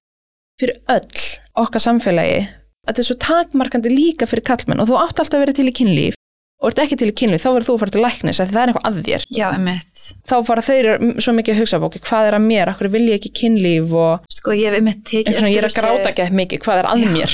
fyrir 0.62 0.80
öll 0.96 1.28
okkar 1.66 1.84
samfélagi 1.84 2.42
að 2.82 2.90
þetta 2.90 3.04
er 3.04 3.08
svo 3.10 3.20
takmarkandi 3.22 3.92
líka 3.94 4.28
fyrir 4.30 4.46
kallmenn 4.48 4.82
og 4.82 4.90
þú 4.90 4.98
átt 5.02 5.22
alltaf 5.22 5.38
að 5.38 5.46
vera 5.46 5.56
til 5.58 5.70
í 5.70 5.76
kynlíf. 5.78 6.18
Og 6.62 6.70
ert 6.70 6.80
ekki 6.84 6.98
til 7.02 7.08
í 7.10 7.14
kynlíf, 7.18 7.42
þá 7.42 7.48
verður 7.56 7.66
þú 7.66 7.74
að 7.74 7.82
fara 7.82 7.94
til 7.96 8.02
læknis 8.04 8.38
því 8.38 8.46
það 8.52 8.62
er 8.62 8.72
eitthvað 8.72 8.88
að 8.90 8.98
þér. 9.08 9.24
já, 9.34 9.46
einmitt. 9.50 10.02
Þá 10.30 10.36
fara 10.46 10.64
þeir 10.68 10.90
svo 11.26 11.34
mikið 11.34 11.56
að 11.56 11.62
hugsa 11.62 11.80
bóki, 11.82 12.02
hvað 12.06 12.28
er 12.28 12.38
að 12.38 12.44
mér, 12.46 12.72
akkur 12.74 12.90
vil 12.94 13.02
ég 13.08 13.18
ekki 13.18 13.32
kynlíf 13.40 13.96
og 13.98 14.28
sko, 14.30 14.54
ég 14.54 14.70
hef 14.70 14.78
einmitt 14.78 15.02
tekið 15.10 15.40
ég 15.50 15.58
er 15.58 15.68
að 15.72 15.78
gráta 15.80 16.12
ekki 16.12 16.26
eftir 16.28 16.38
mikið, 16.38 16.62
hvað 16.68 16.84
er 16.84 16.90
að 16.92 17.02
Já, 17.02 17.10
mér. 17.16 17.34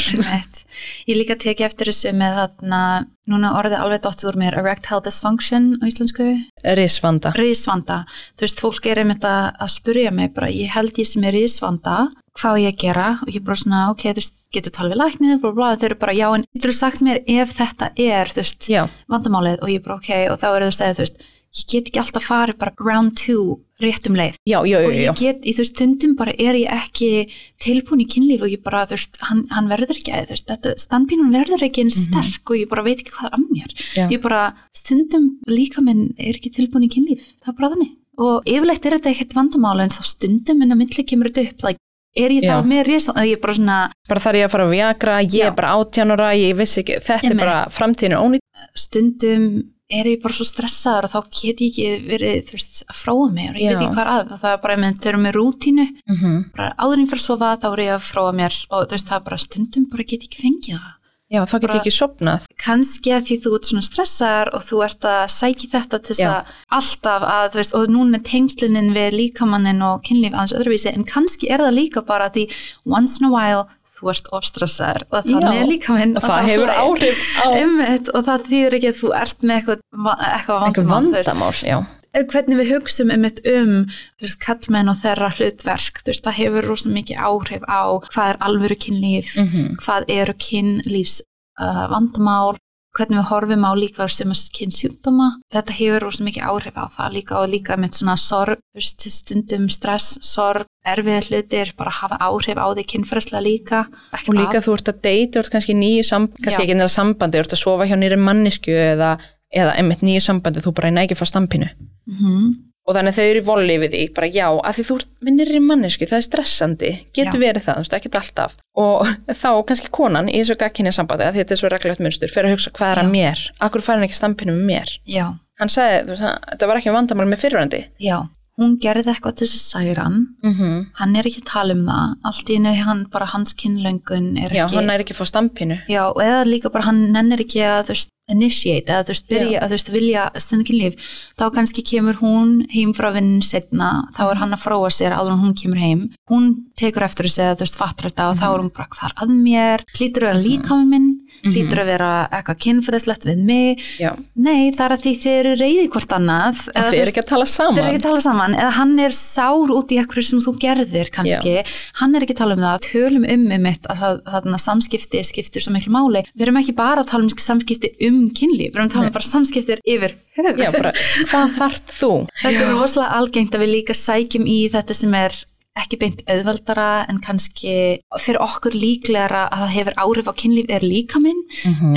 Ég 1.10 1.20
líka 1.20 1.38
tekið 1.40 1.70
eftir 1.70 1.92
þessu 1.92 2.14
með 2.18 2.40
þarna 2.42 2.82
núna 3.28 3.54
orðið 3.60 3.82
alveg 3.82 4.04
dottir 4.06 4.30
úr 4.32 4.40
mér 4.40 4.60
erectile 4.62 5.02
dysfunction 5.04 5.74
á 5.80 5.84
íslensku. 5.90 6.30
Risvanda. 6.78 7.34
risvanda, 7.36 8.04
þú 8.38 8.48
veist, 8.48 8.64
fólk 8.64 8.88
er 8.88 9.04
einmitt 9.04 9.28
að, 9.28 9.52
spurja 9.74 10.14
mig 10.16 10.32
bara, 10.36 10.52
ég 10.54 10.72
held 10.76 10.98
ég 10.98 11.10
sem 11.10 11.28
er 11.28 11.36
risvanda 11.36 12.08
hvað 12.38 12.60
ég 12.62 12.76
að 12.76 12.82
gera? 12.84 13.08
Og 13.26 13.32
ég 13.34 13.46
bara 13.46 13.58
svona, 13.58 13.84
ok, 13.94 14.04
þú 14.12 14.22
veist, 14.22 14.36
getur 14.54 14.76
talað 14.76 14.94
við 14.94 15.02
læknið 15.02 15.40
bla, 15.42 15.54
bla, 15.58 15.72
þau 15.74 15.88
eru 15.90 15.98
bara, 16.04 16.18
já, 16.18 16.28
en 16.36 16.46
þú 16.54 16.76
sagt 16.76 17.04
mér 17.06 17.22
ef 17.26 17.56
þetta 17.58 17.90
er, 17.98 18.32
þú 18.34 18.44
veist, 18.44 18.70
vandamálið? 19.12 19.64
Og 19.64 19.74
ég 19.74 19.86
bara, 19.86 19.98
ok, 19.98 20.12
og 20.32 20.38
þá 20.42 20.48
eru 20.52 20.68
þau 20.68 20.74
að 20.74 20.78
segja, 20.78 20.98
þú 21.00 21.06
veist 21.06 21.26
ég 21.56 21.66
get 21.72 21.88
ekki 21.90 22.00
alltaf 22.02 22.28
farið 22.28 22.58
bara 22.60 22.74
round 22.80 23.16
two 23.18 23.60
rétt 23.82 24.08
um 24.10 24.16
leið 24.18 24.36
já, 24.50 24.58
já, 24.66 24.78
og 24.82 24.92
já, 24.92 24.98
já. 24.98 25.12
ég 25.12 25.20
get, 25.22 25.44
í 25.46 25.54
veist, 25.54 25.76
stundum 25.76 26.16
bara 26.18 26.34
er 26.38 26.58
ég 26.58 26.72
ekki 26.74 27.30
tilbúin 27.62 28.02
í 28.02 28.08
kynlíf 28.10 28.42
og 28.42 28.50
ég 28.52 28.64
bara, 28.66 28.86
þú 28.90 28.98
veist, 28.98 29.20
hann, 29.30 29.44
hann 29.54 29.70
verður 29.70 30.00
ekki 30.00 30.16
veist, 30.32 30.48
þetta, 30.50 30.74
standpínun 30.82 31.32
verður 31.36 31.68
ekki 31.68 31.86
eins 31.86 32.00
sterk 32.08 32.50
og 32.50 32.58
ég 32.58 32.70
bara 32.72 32.84
veit 32.88 33.04
ekki 33.04 33.14
hvað 33.14 33.30
er 33.32 33.38
að 33.38 33.48
mér 33.52 33.76
Mhm. 33.98 34.12
Ég 34.12 34.22
bara, 34.22 34.42
stundum 34.74 35.40
líka 35.48 35.82
minn 35.82 36.14
er 36.18 36.34
ekki 36.38 36.52
tilbúin 36.54 36.86
í 36.86 36.92
kynlíf, 36.94 37.34
það 37.42 37.54
er 37.54 37.58
bara 37.60 37.72
þannig 37.76 37.96
og 38.18 38.44
yfirleitt 38.50 38.86
er 38.86 38.98
þetta 38.98 39.12
ekkert 39.14 39.36
vandamál 39.38 39.80
en 39.84 39.94
þá 39.94 40.02
stundum 40.04 40.62
en 40.62 40.72
að 40.74 40.80
myndli 40.82 41.06
kemur 41.06 41.30
þetta 41.30 41.52
upp 41.52 41.64
like, 41.68 41.80
er 42.18 42.34
ég 42.34 42.44
þá 42.50 42.66
með 42.66 42.86
risa, 42.88 43.14
ég 43.22 43.42
bara 43.42 43.54
svona 43.54 43.80
bara 44.10 44.24
þarf 44.24 44.40
ég 44.40 44.48
að 44.48 44.54
fara 44.56 44.66
að 44.66 44.74
viagra, 44.74 45.18
ég 45.22 45.46
er 45.46 45.52
bara 45.58 45.74
átjánura, 45.78 46.30
ég 46.34 46.58
vissi 46.58 46.82
ekki, 46.82 46.98
þetta 47.06 47.30
er 47.30 47.38
bara 47.38 47.58
framtíðinu 47.70 48.18
ónýtt. 48.26 48.46
stundum 48.74 49.50
er 49.90 50.04
ég 50.12 50.22
bara 50.24 50.34
svo 50.36 50.44
stressaður 50.44 51.06
og 51.08 51.12
þá 51.14 51.20
get 51.42 51.62
ég 51.64 51.70
ekki 51.72 52.08
verið, 52.10 52.42
þú 52.50 52.58
veist, 52.58 52.84
að 52.92 52.98
fróa 53.00 53.30
mig 53.32 53.50
og 53.54 53.56
ég 53.62 53.70
veit 53.72 53.82
ekki 53.82 53.96
hvað 53.96 54.10
að, 54.18 54.34
það 54.42 54.52
er 54.52 54.62
bara, 54.66 54.78
menn, 54.84 54.98
þau 55.00 55.10
eru 55.14 55.22
með 55.24 55.38
rútínu 55.40 55.86
Mm 56.08 56.18
-hmm. 56.22 56.38
bara 56.58 56.74
áður 56.78 57.00
en 57.00 57.08
fyrir 57.08 57.22
að 57.22 57.28
sofa 57.28 57.58
þá 57.62 57.68
er 57.74 57.80
ég 57.86 57.94
að 57.96 58.08
fróa 58.12 58.32
mér 58.36 58.54
og 58.72 58.88
þú 58.88 58.92
veist, 58.92 59.08
það 59.08 59.16
er 59.20 59.24
bara 59.30 59.38
stundum 59.38 59.86
bara 59.92 60.04
get 60.04 60.24
ég 60.24 60.28
ekki 60.28 60.42
fengið 60.44 60.76
það 60.80 60.94
Já, 61.30 61.42
þá 61.44 61.60
get 61.60 61.74
ég 61.76 61.80
ekki 61.82 61.92
sopnað. 61.92 62.42
kannski 62.58 63.10
að 63.12 63.26
því 63.28 63.36
þú 63.44 63.50
ert 63.56 63.66
svona 63.68 63.82
stressaður 63.84 64.50
og 64.56 64.62
þú 64.64 64.78
ert 64.86 65.04
að 65.04 65.24
sæki 65.28 65.68
þetta 65.68 65.98
til 66.00 66.16
þess 66.16 66.24
að 66.24 66.46
alltaf 66.72 67.22
að, 67.24 67.46
þú 67.52 67.58
veist, 67.60 67.74
og 67.76 67.88
núna 67.92 68.16
er 68.18 68.24
tengslinin 68.24 68.94
við 68.96 69.12
líkamannin 69.20 69.82
og 69.84 70.04
kynlíf 70.08 70.32
aðeins 70.34 70.56
öðruvísi, 70.56 70.88
en 70.96 71.04
kannski 71.04 71.50
er 71.52 71.60
það 71.60 71.74
líka 71.80 72.02
bara 72.08 72.30
því 72.30 72.48
once 72.86 73.20
in 73.20 73.28
a 73.28 73.32
while 73.36 73.68
þú 73.98 74.10
ert 74.14 74.28
ofstressaður 74.38 75.06
og 75.12 75.26
þannig 75.28 75.60
er 75.62 75.70
líkaminn 75.72 76.16
Og 76.18 76.24
það 76.28 76.50
hefur 76.52 76.74
áhrif 76.78 77.22
á 77.42 77.46
Einmitt, 77.52 78.10
og 78.14 78.26
það 78.28 78.48
þýðir 78.52 78.78
ekki 78.80 78.92
að 78.94 79.00
þú 79.02 79.14
ert 79.22 79.46
með 79.48 79.56
eitthvað, 79.62 79.80
va- 80.08 80.18
eitthvað 80.32 80.62
vandamál, 80.66 81.14
vandamál. 81.14 81.86
Er 82.18 82.24
hvernig 82.32 82.58
við 82.58 82.70
hugsum 82.74 83.12
um 83.14 83.26
eitt 83.28 83.42
um 83.52 83.74
veist, 84.22 84.40
kallmenn 84.42 84.90
og 84.90 84.96
þeirra 85.04 85.28
hlutverk 85.38 86.00
veist, 86.08 86.24
það 86.26 86.38
hefur 86.40 86.66
rosa 86.72 86.90
mikið 86.90 87.20
áhrif 87.30 87.66
á 87.70 87.82
hvað 88.08 88.30
er 88.32 88.40
alvöru 88.48 88.78
kynlíf 88.86 89.36
Mhm. 89.38 89.76
hvað 89.84 90.08
eru 90.10 90.34
kynlífs 90.34 91.20
uh, 91.62 91.86
vandamál 91.92 92.56
hvernig 92.98 93.20
við 93.20 93.28
horfum 93.30 93.66
á 93.70 93.72
líka 93.78 94.08
sem 94.10 94.32
kynnsjúkdóma 94.58 95.28
þetta 95.54 95.76
hefur 95.78 96.06
rosa 96.08 96.24
mikið 96.26 96.48
áhrif 96.50 96.78
á 96.80 96.86
það 96.96 97.14
líka 97.18 97.38
og 97.44 97.50
líka 97.54 97.78
með 97.78 98.00
svona 98.00 98.16
sorg 98.18 98.58
stundum 98.82 99.68
stress, 99.70 100.18
sorg 100.22 100.66
erfiðir 100.94 101.28
hlutir, 101.32 101.72
bara 101.78 101.94
hafa 101.94 102.18
áhrif 102.24 102.60
á 102.60 102.68
því 102.74 102.86
kynfræslega 102.94 103.42
líka 103.44 103.80
Og 104.28 104.36
líka 104.38 104.62
þú 104.64 104.78
ert 104.78 104.92
að 104.92 105.02
deyta, 105.08 105.40
þú 105.40 105.44
ert 105.44 105.52
kannski 105.56 105.74
í 105.76 105.80
nýju 105.82 106.06
sambandi, 106.08 106.44
kannski 106.46 106.62
Já. 106.62 106.66
ekki 106.68 106.78
neða 106.80 106.94
sambandi, 106.94 107.38
þú 107.38 107.44
ert 107.46 107.56
að 107.58 107.64
sofa 107.64 107.88
hjá 107.90 107.98
nýri 108.00 108.20
mannisku 108.22 108.72
eða, 108.72 109.12
eða 109.54 109.76
einmitt 109.80 110.06
nýju 110.06 110.24
sambandi, 110.28 110.64
þú 110.64 110.74
bara 110.80 110.94
nægir 110.96 111.20
fá 111.20 111.26
stampinu. 111.26 111.70
mm 112.08 112.16
-hmm. 112.22 112.56
Og 112.88 112.96
þannig 112.96 113.12
að 113.12 113.18
þau 113.18 113.30
eru 113.30 113.40
í 113.40 113.44
volli 113.44 113.76
við 113.78 113.92
því, 113.92 114.14
bara 114.16 114.28
já, 114.28 114.48
að 114.48 114.76
því 114.76 114.84
þú 114.88 114.96
ert 114.96 115.10
með 115.22 115.34
nýri 115.36 115.60
mannisku, 115.60 116.06
það 116.06 116.18
er 116.18 116.22
stressandi, 116.24 116.92
getur 117.14 117.40
Já. 117.40 117.44
verið 117.46 117.64
það, 117.66 117.76
þú 117.76 117.82
veist, 117.84 117.94
ekkert 117.94 118.16
alltaf. 118.16 118.52
Og 118.80 119.08
þá 119.44 119.52
kannski 119.68 119.90
konan 119.92 120.30
í 120.30 120.40
þessu 120.40 120.56
gagkinni 120.56 120.92
sambandi, 120.96 121.24
að 121.28 121.36
þetta 121.36 121.52
er 121.52 121.58
svo 121.58 121.70
reglulegt 121.70 122.00
munstur, 122.00 122.32
fyrir 122.32 122.48
að 122.48 122.54
hugsa 122.56 122.72
hvað 122.72 122.92
er 122.92 123.00
að 123.04 123.12
mér, 123.12 123.38
akkur 123.60 123.82
fær 123.82 123.96
hann 123.96 124.08
ekki 124.08 124.16
stampinu 124.16 124.52
með 124.54 124.66
mér. 124.72 124.90
já, 125.06 125.36
Hann 125.60 125.70
sagði, 125.70 126.04
þú 126.06 126.10
veist, 126.14 126.24
þetta 126.52 126.68
var 126.68 126.78
ekki 126.78 126.92
vandamál 126.94 127.28
með 127.28 127.42
fyrirvændi. 127.44 127.86
já 128.00 128.18
hún 128.58 128.78
gerði 128.82 129.12
eitthvað 129.14 129.36
til 129.40 129.48
þess 129.48 129.58
að 129.58 129.84
særa 129.86 130.04
hann 130.08 130.20
Mm 130.44 130.54
-hmm. 130.54 130.86
hann 131.00 131.16
er 131.16 131.24
ekki 131.30 131.42
að 131.44 131.52
tala 131.54 131.74
um 131.74 131.86
það 131.86 132.16
allt 132.30 132.50
í 132.50 132.56
einu 132.58 132.74
hann 132.88 133.06
bara 133.12 133.26
hans 133.26 133.54
kynlöngun 133.54 134.38
er 134.44 134.50
Já, 134.52 134.66
ekki 134.66 134.76
hann 134.76 134.90
er 134.90 135.00
ekki 135.00 135.14
að 135.14 135.22
fá 135.22 135.26
stampinu. 135.26 135.78
Já, 135.88 136.04
eða 136.28 136.44
líka 136.46 136.70
bara 136.74 136.86
hann 136.86 137.12
nennir 137.12 137.40
ekki 137.46 137.62
að 137.62 137.84
þú 137.86 137.94
veist, 137.94 138.10
initiate, 138.32 138.92
eða 138.92 139.06
þú 139.08 139.14
veist, 139.14 139.28
byrja 139.32 139.60
að 139.64 139.68
þú 139.72 139.78
veist, 139.78 139.92
vilja 139.94 140.24
stundu 140.44 140.66
kynlíf, 140.68 140.98
þá 141.40 141.46
kannski 141.56 141.84
kemur 141.88 142.18
hún 142.22 142.56
heim 142.74 142.92
frá 142.98 143.10
vinnin 143.16 143.44
setna 143.46 143.92
þá 144.18 144.24
er 144.32 144.42
hann 144.42 144.56
að 144.58 144.64
fróa 144.66 144.90
sér 144.92 145.16
áður 145.16 145.36
en 145.38 145.44
hún 145.46 145.56
kemur 145.58 145.80
heim. 145.80 146.02
Hún 146.30 146.50
tekur 146.78 147.06
eftir 147.08 147.30
þessu 147.30 147.44
eða 147.46 147.56
þú 147.62 147.66
veist, 147.68 147.80
fattur 147.80 148.10
þetta 148.10 148.26
og 148.34 148.40
þá 148.42 148.48
er 148.52 148.64
hún 148.66 148.74
bara 148.76 148.90
hvað 148.98 149.16
að 149.24 149.32
mér? 149.46 149.86
Hlýtur 149.96 150.28
að 150.28 150.34
vera 150.34 150.44
líka 150.44 150.76
með 150.82 150.92
minn 150.92 151.08
hlýtur 151.48 151.82
að 151.84 151.90
vera 151.92 152.10
eitthvað 152.34 152.60
kynfæðislegt 152.66 153.26
við 153.28 153.42
mig. 153.48 153.82
Já, 154.02 154.12
nei, 154.36 154.72
það 154.74 154.84
er 154.88 154.94
að 154.96 155.02
því 155.04 155.14
þið 155.22 155.34
eru 155.38 155.52
reyði 155.60 155.88
hvort 155.94 156.14
annað 156.18 156.62
eða 156.72 156.84
þið 156.88 156.88
þú 156.88 156.98
er 156.98 157.04
veist, 157.04 157.12
ekki 157.12 157.22
að 157.24 157.30
tala 157.32 157.48
Þeir 157.48 157.54
saman. 157.54 157.78
eru 157.82 157.90
ekki 157.92 158.00
að 158.02 158.06
tala 158.08 158.22
saman, 158.26 158.56
eða 158.58 158.72
hann 158.78 158.94
er 159.04 159.16
sár 159.18 159.74
út 159.76 159.92
í 159.94 160.00
eitthvað 160.02 160.28
sem 160.28 160.42
þú 160.48 160.54
gerðir 160.64 161.12
kannski, 161.14 161.54
hann 162.02 162.16
er 162.18 162.26
ekki 162.26 162.36
að 162.38 162.42
tala 162.42 162.58
um 162.58 162.64
það, 162.66 162.80
tölum 162.88 163.28
um 163.28 163.46
um 163.58 163.62
mitt 163.68 163.88
að 163.92 164.02
það- 164.02 164.22
þarna 164.34 164.60
samskipti 164.64 165.24
skiptir 165.28 165.62
svo 165.68 165.76
miklu 165.76 165.94
máli. 165.94 166.24
Við 166.34 166.48
erum 166.48 166.62
ekki 166.64 166.76
bara 166.80 167.04
að 167.04 167.12
tala 167.12 167.28
um 167.28 167.30
samskipti 167.30 167.94
um 168.08 168.17
kynlíf, 168.38 168.72
við 168.72 168.80
erum 168.80 168.88
að 168.90 168.96
tala 168.96 169.10
um 169.10 169.16
bara 169.18 169.28
samskiptir 169.28 169.84
yfir 169.88 170.16
höfuð. 170.38 170.64
Já, 170.64 170.72
bara, 170.76 170.94
hvað 171.28 171.54
þarft 171.60 171.94
þú? 171.98 172.12
Þetta 172.42 172.64
er 172.66 172.74
rosalega 172.74 173.20
algengt 173.22 173.56
að 173.58 173.64
við 173.66 173.74
líka 173.76 173.96
sækjum 173.98 174.48
í 174.50 174.58
þetta 174.74 174.98
sem 174.98 175.16
er 175.18 175.38
ekki 175.78 176.00
beint 176.02 176.24
auðveldara 176.26 176.88
en 177.12 177.20
kannski 177.22 177.74
fyrir 178.18 178.42
okkur 178.42 178.74
líklegra 178.74 179.44
að 179.54 179.64
það 179.64 179.74
hefur 179.76 179.98
áhrif 180.04 180.32
á 180.32 180.34
kynlíf 180.42 180.72
er 180.74 180.86
líka 180.86 181.22
minn 181.22 181.44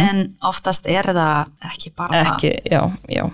en 0.05 0.21
oftast 0.45 0.89
er 0.91 1.09
það 1.09 1.71
ekki 1.71 1.93
bara 1.97 2.21
Ekki, 2.35 2.51
já, 2.69 2.83
já. 3.09 3.25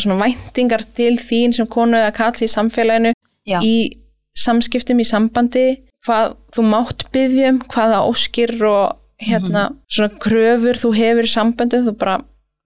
Svona 0.00 0.16
væntingar 0.22 0.86
til 0.96 1.18
þín 1.20 1.52
sem 1.52 1.68
konu 1.68 1.98
eða 2.00 2.14
kalli 2.16 2.48
í 2.48 2.52
samfélaginu 2.54 3.12
það. 3.12 3.20
Já, 3.44 3.58
í 3.60 4.00
samskiptum 4.34 5.02
í 5.02 5.04
sambandi, 5.04 5.66
hvað 6.06 6.36
þú 6.56 6.62
mátt 6.70 7.04
byggjum, 7.12 7.60
hvaða 7.68 8.00
óskir 8.08 8.54
og 8.64 8.96
hérna, 9.22 9.70
svona 9.88 10.10
kröfur 10.18 10.74
þú 10.80 10.92
hefur 10.96 11.24
í 11.28 11.32
sambandi, 11.34 11.82
þú 11.86 11.92
bara 11.98 12.18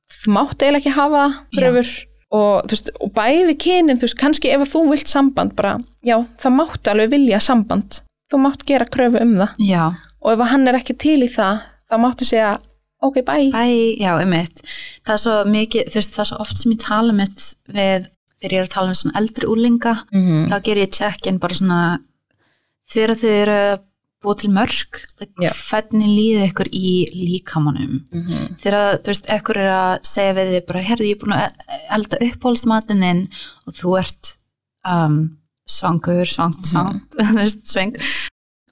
þú 0.09 0.33
mátt 0.35 0.63
eiginlega 0.63 0.79
ekki 0.83 0.95
hafa 0.97 1.25
kröfur 1.57 1.89
og, 2.31 2.67
þú 2.69 2.73
veist, 2.75 2.91
og 3.01 3.13
bæði 3.17 3.55
kynin, 3.57 3.97
þú 3.99 4.07
veist, 4.09 4.19
kannski 4.21 4.51
ef 4.53 4.69
þú 4.73 4.85
vilt 4.91 5.09
samband 5.09 5.55
bara, 5.57 5.79
já, 6.05 6.17
það 6.41 6.57
máttu 6.59 6.91
alveg 6.93 7.11
vilja 7.11 7.41
samband, 7.41 8.01
þú 8.33 8.41
mátt 8.45 8.65
gera 8.69 8.85
kröfu 8.89 9.21
um 9.23 9.37
það 9.41 9.55
já. 9.69 9.85
og 10.21 10.33
ef 10.33 10.47
hann 10.51 10.69
er 10.69 10.75
ekki 10.81 10.97
til 10.99 11.23
í 11.25 11.29
það, 11.33 11.61
þá 11.91 11.95
máttu 12.05 12.25
segja 12.29 12.59
ok, 13.01 13.21
bye, 13.23 13.51
Æ, 13.55 13.95
já, 14.03 14.11
einmitt. 14.19 14.61
Það 15.07 15.15
er 15.15 15.21
svo 15.23 15.35
mikið, 15.47 15.85
þú 15.93 15.95
veist, 16.01 16.15
það 16.17 16.23
er 16.25 16.29
svo 16.33 16.39
oft 16.43 16.57
sem 16.59 16.73
ég 16.73 16.81
tala 16.83 17.13
mitt 17.15 17.45
við, 17.71 18.09
þegar 18.43 18.55
ég 18.57 18.59
er 18.59 18.67
að 18.67 18.73
tala 18.75 18.89
um 18.91 18.95
svona 18.99 19.19
eldri 19.21 19.47
úlinga, 19.47 19.93
Mhm. 20.13 20.49
þá 20.51 20.57
ger 20.67 20.77
ég 20.83 20.91
check-in 20.93 21.39
bara 21.39 21.55
svona, 21.55 21.99
þegar 22.91 23.15
þau 23.21 23.31
eru 23.31 23.79
búa 24.25 24.35
til 24.39 24.51
mörg, 24.51 25.01
like, 25.21 25.51
hvernig 25.69 26.09
líði 26.11 26.47
ykkur 26.49 26.71
í 26.75 26.93
líkamannum. 27.15 28.01
Mhm. 28.15 28.55
Þegar, 28.59 28.99
þú 29.03 29.13
veist, 29.13 29.29
ykkur 29.39 29.61
er 29.63 29.73
að 29.75 29.93
segja 30.11 30.37
við 30.39 30.55
þið 30.55 30.65
bara, 30.71 30.87
herðu, 30.89 31.09
ég 31.09 31.17
er 31.17 31.23
búin 31.23 31.37
að 31.37 31.77
elda 31.99 32.23
upphólsmatinn 32.29 33.29
og 33.67 33.77
þú 33.79 33.99
ert 34.01 34.33
um, 34.85 35.21
svangur, 35.69 36.25
svangt, 36.27 36.67
svangt, 36.67 37.15
þú 37.19 37.37
veist, 37.39 37.63
sveng, 37.69 37.95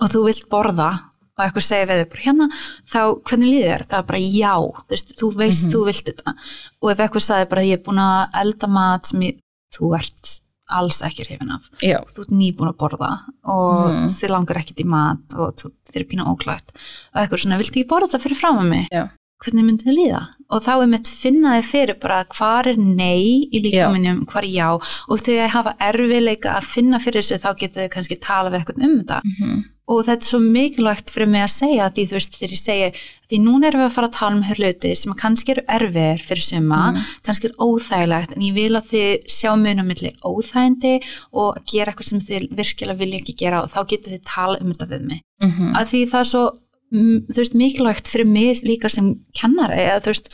og 0.01 0.11
þú 0.13 0.25
vilt 0.27 0.49
borða 0.53 0.91
og 1.37 1.45
eitthvað 1.45 1.67
segir 1.67 1.89
við 1.91 1.99
þig 2.01 2.11
bara 2.13 2.25
hérna 2.25 2.47
þá 2.89 3.01
hvernig 3.29 3.51
líður 3.51 3.67
þér? 3.69 3.83
Það 3.91 3.99
er 3.99 4.07
bara 4.11 4.21
já 4.25 4.55
þú, 4.57 4.87
veist, 4.93 5.11
þú 5.19 5.29
veist 5.37 5.67
þú 5.73 5.83
vilt 5.85 6.11
þetta 6.11 6.35
og 6.81 6.93
ef 6.93 7.03
eitthvað 7.05 7.25
sagði 7.27 7.49
bara 7.51 7.65
ég 7.67 7.77
er 7.77 7.83
búin 7.85 8.01
að 8.01 8.39
elda 8.41 8.71
mat 8.73 9.11
sem 9.11 9.25
ég, 9.27 9.43
þú 9.77 9.91
ert 9.99 10.33
alls 10.71 11.01
ekki 11.03 11.25
hrifin 11.27 11.51
af 11.55 11.69
já, 11.83 11.99
þú 12.13 12.21
ert 12.25 12.33
nýbúin 12.35 12.73
að 12.73 12.77
borða 12.81 13.11
og 13.45 13.95
Mhm. 13.95 14.09
þið 14.19 14.31
langar 14.31 14.57
ekkert 14.63 14.81
í 14.81 14.85
mat 14.85 15.35
og 15.39 15.55
þú, 15.57 15.71
þið 15.87 15.97
er 16.01 16.05
pína 16.11 16.27
óklætt 16.27 16.69
og 17.15 17.21
eitthvað 17.23 17.41
svona, 17.45 17.59
viltu 17.59 17.73
ekki 17.81 17.89
borða 17.89 18.11
það 18.15 18.25
fyrir 18.27 18.37
fram 18.41 18.59
að 18.59 18.69
mig? 18.69 18.89
Já. 18.93 19.09
Hvernig 19.45 19.65
myndi 19.67 19.85
þið 19.85 19.97
líða? 19.99 20.23
Og 20.49 20.63
þá 20.63 20.71
er 20.83 20.87
mitt 20.87 21.07
finna 21.09 21.59
þið 21.61 21.65
fyrir 21.71 22.01
bara 22.01 22.25
hvar 22.25 22.67
er 22.67 22.77
nei 22.77 23.45
í 23.53 23.61
líkaminum, 23.61 24.25
hvar 24.27 24.43
er 24.45 24.49
já 24.55 24.69
og 24.75 25.19
þegar 25.21 25.45
ég 25.47 25.51
hafa 25.51 25.75
erfiðleika 25.79 26.57
að 26.57 26.65
finna 26.65 26.99
fyrir 26.99 27.21
þessu 27.23 27.39
þá 27.45 27.51
getið 27.59 27.83
þið 27.85 27.91
kannski 27.93 28.21
tala 28.21 28.51
við 28.51 28.65
eitthvað 28.65 28.85
um 28.85 28.99
þetta 29.03 29.21
Mhm. 29.25 29.65
Og 29.89 30.01
þetta 30.07 30.25
er 30.27 30.31
svo 30.31 30.39
mikilvægt 30.43 31.11
fyrir 31.15 31.29
mig 31.31 31.43
að 31.47 31.53
segja 31.55 31.91
því 31.95 32.05
þú 32.11 32.17
veist 32.17 32.35
þegar 32.41 32.55
ég 32.57 32.63
segi 32.63 32.89
því 33.31 33.39
núna 33.45 33.69
erum 33.69 33.81
við 33.81 33.87
að 33.87 33.95
fara 33.97 34.09
að 34.09 34.17
tala 34.19 34.37
um 34.37 34.43
hluti 34.43 34.91
sem 34.97 35.13
kannski 35.15 35.53
eru 35.55 35.63
erfiðir 35.77 36.25
fyrir 36.27 36.43
suma 36.43 36.81
Mhm. 36.93 37.03
kannski 37.23 37.45
er 37.47 37.55
óþægilegt 37.63 38.37
en 38.37 38.43
ég 38.43 38.55
vil 38.55 38.73
að 38.75 38.91
þið 38.91 39.27
sjá 39.31 39.51
mun 39.57 39.79
á 39.83 39.85
milli 39.87 40.11
óþægindi 40.25 40.95
og 41.33 41.57
gera 41.71 41.93
eitthvað 41.93 42.09
sem 42.11 42.19
þið 42.19 42.49
virkilega 42.59 42.99
vilja 42.99 43.21
ekki 43.21 43.37
gera 43.39 43.63
og 43.63 43.71
þá 43.71 43.81
getur 43.87 44.13
þið 44.17 44.25
tala 44.35 44.59
um 44.61 44.73
þetta 44.75 44.89
við 44.91 45.03
mig 45.07 45.21
Mhm. 45.43 45.75
að 45.77 45.85
því 45.91 46.01
það 46.11 46.21
er 46.21 46.25
svo 46.33 46.45
mm, 46.51 46.59
þú 46.93 47.37
veist 47.41 47.55
mikilvægt 47.59 48.07
fyrir 48.09 48.27
mig 48.31 48.63
líka 48.65 48.89
sem 48.93 49.15
kennari 49.35 49.89
að 49.91 50.05
þú 50.07 50.13
veist 50.15 50.29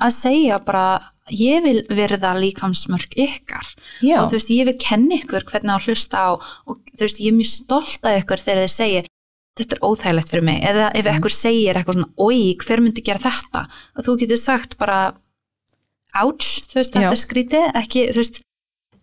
að 0.00 0.14
segja 0.16 0.58
bara 0.64 0.84
ég 1.30 1.60
vil 1.62 1.82
verða 1.92 2.30
líkamsmörk 2.40 3.12
ykkar. 3.20 3.66
Já, 4.00 4.22
og 4.22 4.30
þú 4.30 4.38
veist, 4.38 4.48
ég 4.50 4.64
vil 4.64 4.78
kenna 4.80 5.18
ykkur 5.20 5.44
hvernig 5.44 5.74
að 5.74 5.84
hlusta 5.90 6.16
á 6.16 6.30
og 6.40 6.78
þú 6.96 7.04
veist, 7.04 7.20
ég 7.20 7.28
er 7.28 7.36
mjög 7.36 7.50
stolt 7.52 8.08
af 8.08 8.22
ykkur 8.22 8.40
þegar 8.40 8.62
þið 8.64 8.72
segir 8.72 9.04
þetta 9.58 9.74
er 9.76 9.84
óþægilegt 9.84 10.30
fyrir 10.30 10.44
mig. 10.48 10.62
Eða 10.64 10.86
ef 10.94 11.04
Mm. 11.04 11.18
ykkur 11.18 11.34
segir 11.34 11.74
eitthvað 11.76 11.94
svona, 11.98 12.10
oi, 12.16 12.54
hver 12.56 12.80
myndi 12.80 13.02
gera 13.04 13.18
þetta? 13.18 13.66
Og 13.98 14.04
þú 14.06 14.18
getur 14.20 14.38
sagt 14.38 14.78
bara 14.78 15.14
ouch, 16.22 16.62
þú 16.70 16.74
veist, 16.80 16.94
þetta 16.94 17.12
er 17.12 17.20
skrítið. 17.20 17.66
Ekki, 17.74 18.04
þú 18.14 18.22
veist, 18.22 18.40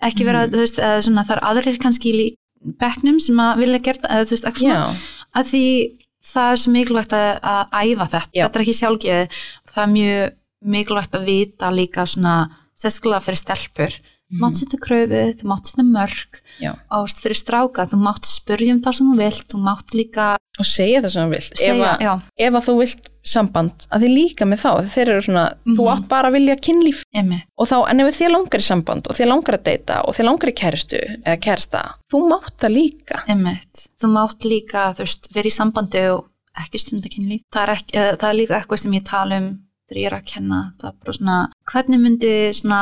ekki 0.01 0.25
vera 0.25 0.47
Mm. 0.47 0.51
þú 0.53 0.59
veist, 0.63 0.79
eða 0.79 1.03
svona, 1.05 1.25
það 1.27 1.37
er 1.37 1.43
aðrir 1.51 1.77
kannski 1.79 2.13
í 2.13 2.35
bekknum 2.65 3.19
sem 3.21 3.35
að 3.37 3.57
vilja 3.61 3.79
gera 3.83 3.99
það, 3.99 4.11
eða 4.15 4.25
þú 4.25 4.33
veist, 4.33 4.45
eitthvað 4.45 4.65
svona. 4.65 4.97
Að 5.35 5.45
því 5.51 5.65
það 6.25 6.51
er 6.51 6.61
svo 6.61 6.73
mikilvægt 6.73 7.15
að, 7.15 7.29
að 7.41 7.77
æfa 7.81 8.09
þetta, 8.09 8.33
Já. 8.33 8.43
þetta 8.45 8.59
er 8.59 8.65
ekki 8.65 8.77
sjálfgeði 8.79 9.29
það 9.71 9.83
er 9.85 9.93
mjög 9.93 10.35
mikilvægt 10.75 11.15
að 11.17 11.29
vita 11.29 11.71
líka 11.73 12.05
svona, 12.09 12.35
sérskulega 12.75 13.23
fyrir 13.23 13.41
stelpur. 13.41 13.97
Þú 14.25 14.39
mátt 14.41 14.57
setja 14.57 14.79
kröfu, 14.81 15.21
þú 15.39 15.47
mátt 15.51 15.69
setja 15.69 15.85
mörg. 15.85 16.39
Ást 16.97 17.21
fyrir 17.21 17.37
stráka, 17.37 17.85
þú 17.91 17.99
mátt 18.01 18.25
spurja 18.25 18.73
um 18.73 18.81
það 18.83 18.97
sem 18.97 19.11
þú 19.11 19.17
vilt, 19.21 19.45
þú 19.53 19.61
mátt 19.61 19.93
líka 19.95 20.29
og 20.59 20.65
segja 20.65 21.01
það 21.03 21.11
sem 21.15 21.25
þú 21.25 21.33
vilt. 21.35 21.51
Ef, 21.51 21.59
segja, 21.59 21.89
að, 21.91 22.03
já, 22.05 22.13
ef 22.47 22.53
að 22.59 22.65
þú 22.69 22.75
vilt 22.79 23.09
samband 23.25 23.85
að 23.91 24.03
þið 24.05 24.11
líka 24.15 24.45
með 24.45 24.59
þá, 24.61 24.71
þeir 24.93 25.09
eru 25.09 25.21
svona 25.25 25.45
þú 25.65 25.81
Mhm. 25.81 25.91
átt 25.95 26.07
bara 26.07 26.29
að 26.29 26.35
vilja 26.37 26.55
kynlíf. 26.67 27.01
Emi, 27.13 27.39
og 27.57 27.67
þá, 27.67 27.75
en 27.89 27.99
ef 28.05 28.15
þið 28.19 28.31
langar 28.35 28.59
í 28.59 28.67
samband 28.69 29.07
og 29.09 29.15
þið 29.17 29.27
langar 29.31 29.57
að 29.57 29.63
deyta 29.63 29.97
og 30.07 30.15
þið 30.15 30.25
langar 30.29 30.49
í 30.49 30.55
kæristu 30.61 30.99
eða 31.25 31.39
kærista, 31.41 31.81
þú 32.13 32.21
mátt 32.29 32.55
það 32.61 32.75
líka. 32.75 33.23
Emi 33.27 33.59
þú 33.99 34.07
mátt 34.13 34.39
líka, 34.45 34.93
þú 34.95 35.03
veist, 35.05 35.27
vera 35.33 35.47
í 35.49 35.55
sambandi 35.57 36.05
og 36.13 36.25
ekki 36.55 36.79
stunda 36.79 37.09
kynlíf. 37.09 37.41
Það 37.51 37.63
er, 37.67 37.75
ekki, 37.75 38.17
það 38.19 38.29
er 38.29 38.39
líka 38.39 38.55
eitthvað 38.61 38.79
sem 38.79 38.91
ég 38.93 39.03
tala 39.03 39.37
um 39.37 39.59
þegar 39.89 39.99
ég 40.01 40.05
er 40.07 40.17
að 40.19 40.25
kenna, 40.25 40.73
það 40.79 40.87
er 40.87 40.95
bara 41.03 41.13
svona 41.17 41.49
hvernig 41.69 41.99
myndi 41.99 42.33
svona 42.55 42.79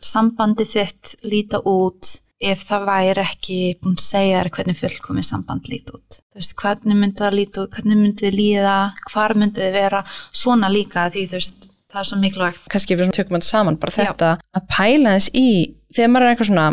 sambandi 0.00 0.64
þitt 0.64 1.16
líta 1.24 1.58
út 1.66 2.20
ef 2.40 2.60
það 2.68 2.84
væri 2.86 3.22
ekki 3.24 3.56
búin 3.82 3.96
að 3.98 4.02
segja 4.04 4.42
þér 4.42 4.50
hvernig 4.54 4.76
fullkomið 4.78 5.26
samband 5.26 5.66
líti 5.72 5.94
út 5.96 6.18
þú 6.20 6.38
veist, 6.38 6.54
hvernig 6.60 6.96
myndi 7.00 7.18
það 7.18 7.34
líti 7.38 7.62
út, 7.64 7.72
hvernig 7.74 7.98
myndi 7.98 8.26
þið 8.28 8.36
líða 8.38 8.76
hvar 9.10 9.34
myndi 9.34 9.60
þið 9.64 9.72
vera, 9.74 10.02
svona 10.30 10.70
líka 10.70 11.08
því 11.10 11.24
þú 11.32 11.38
veist, 11.40 11.66
það 11.90 12.00
er 12.04 12.08
svo 12.12 12.18
mikilvægt 12.22 12.68
kannski 12.70 12.94
við 12.94 13.08
svona 13.08 13.18
tökum 13.18 13.38
þetta 13.40 13.50
saman, 13.50 13.76
bara 13.82 13.90
Já. 13.96 14.04
þetta 14.12 14.30
að 14.54 14.68
pæla 14.76 15.16
þess 15.18 15.30
í, 15.34 15.48
þegar 15.96 16.12
maður 16.14 16.26
er 16.28 16.34
eitthvað 16.36 16.50
svona 16.52 16.68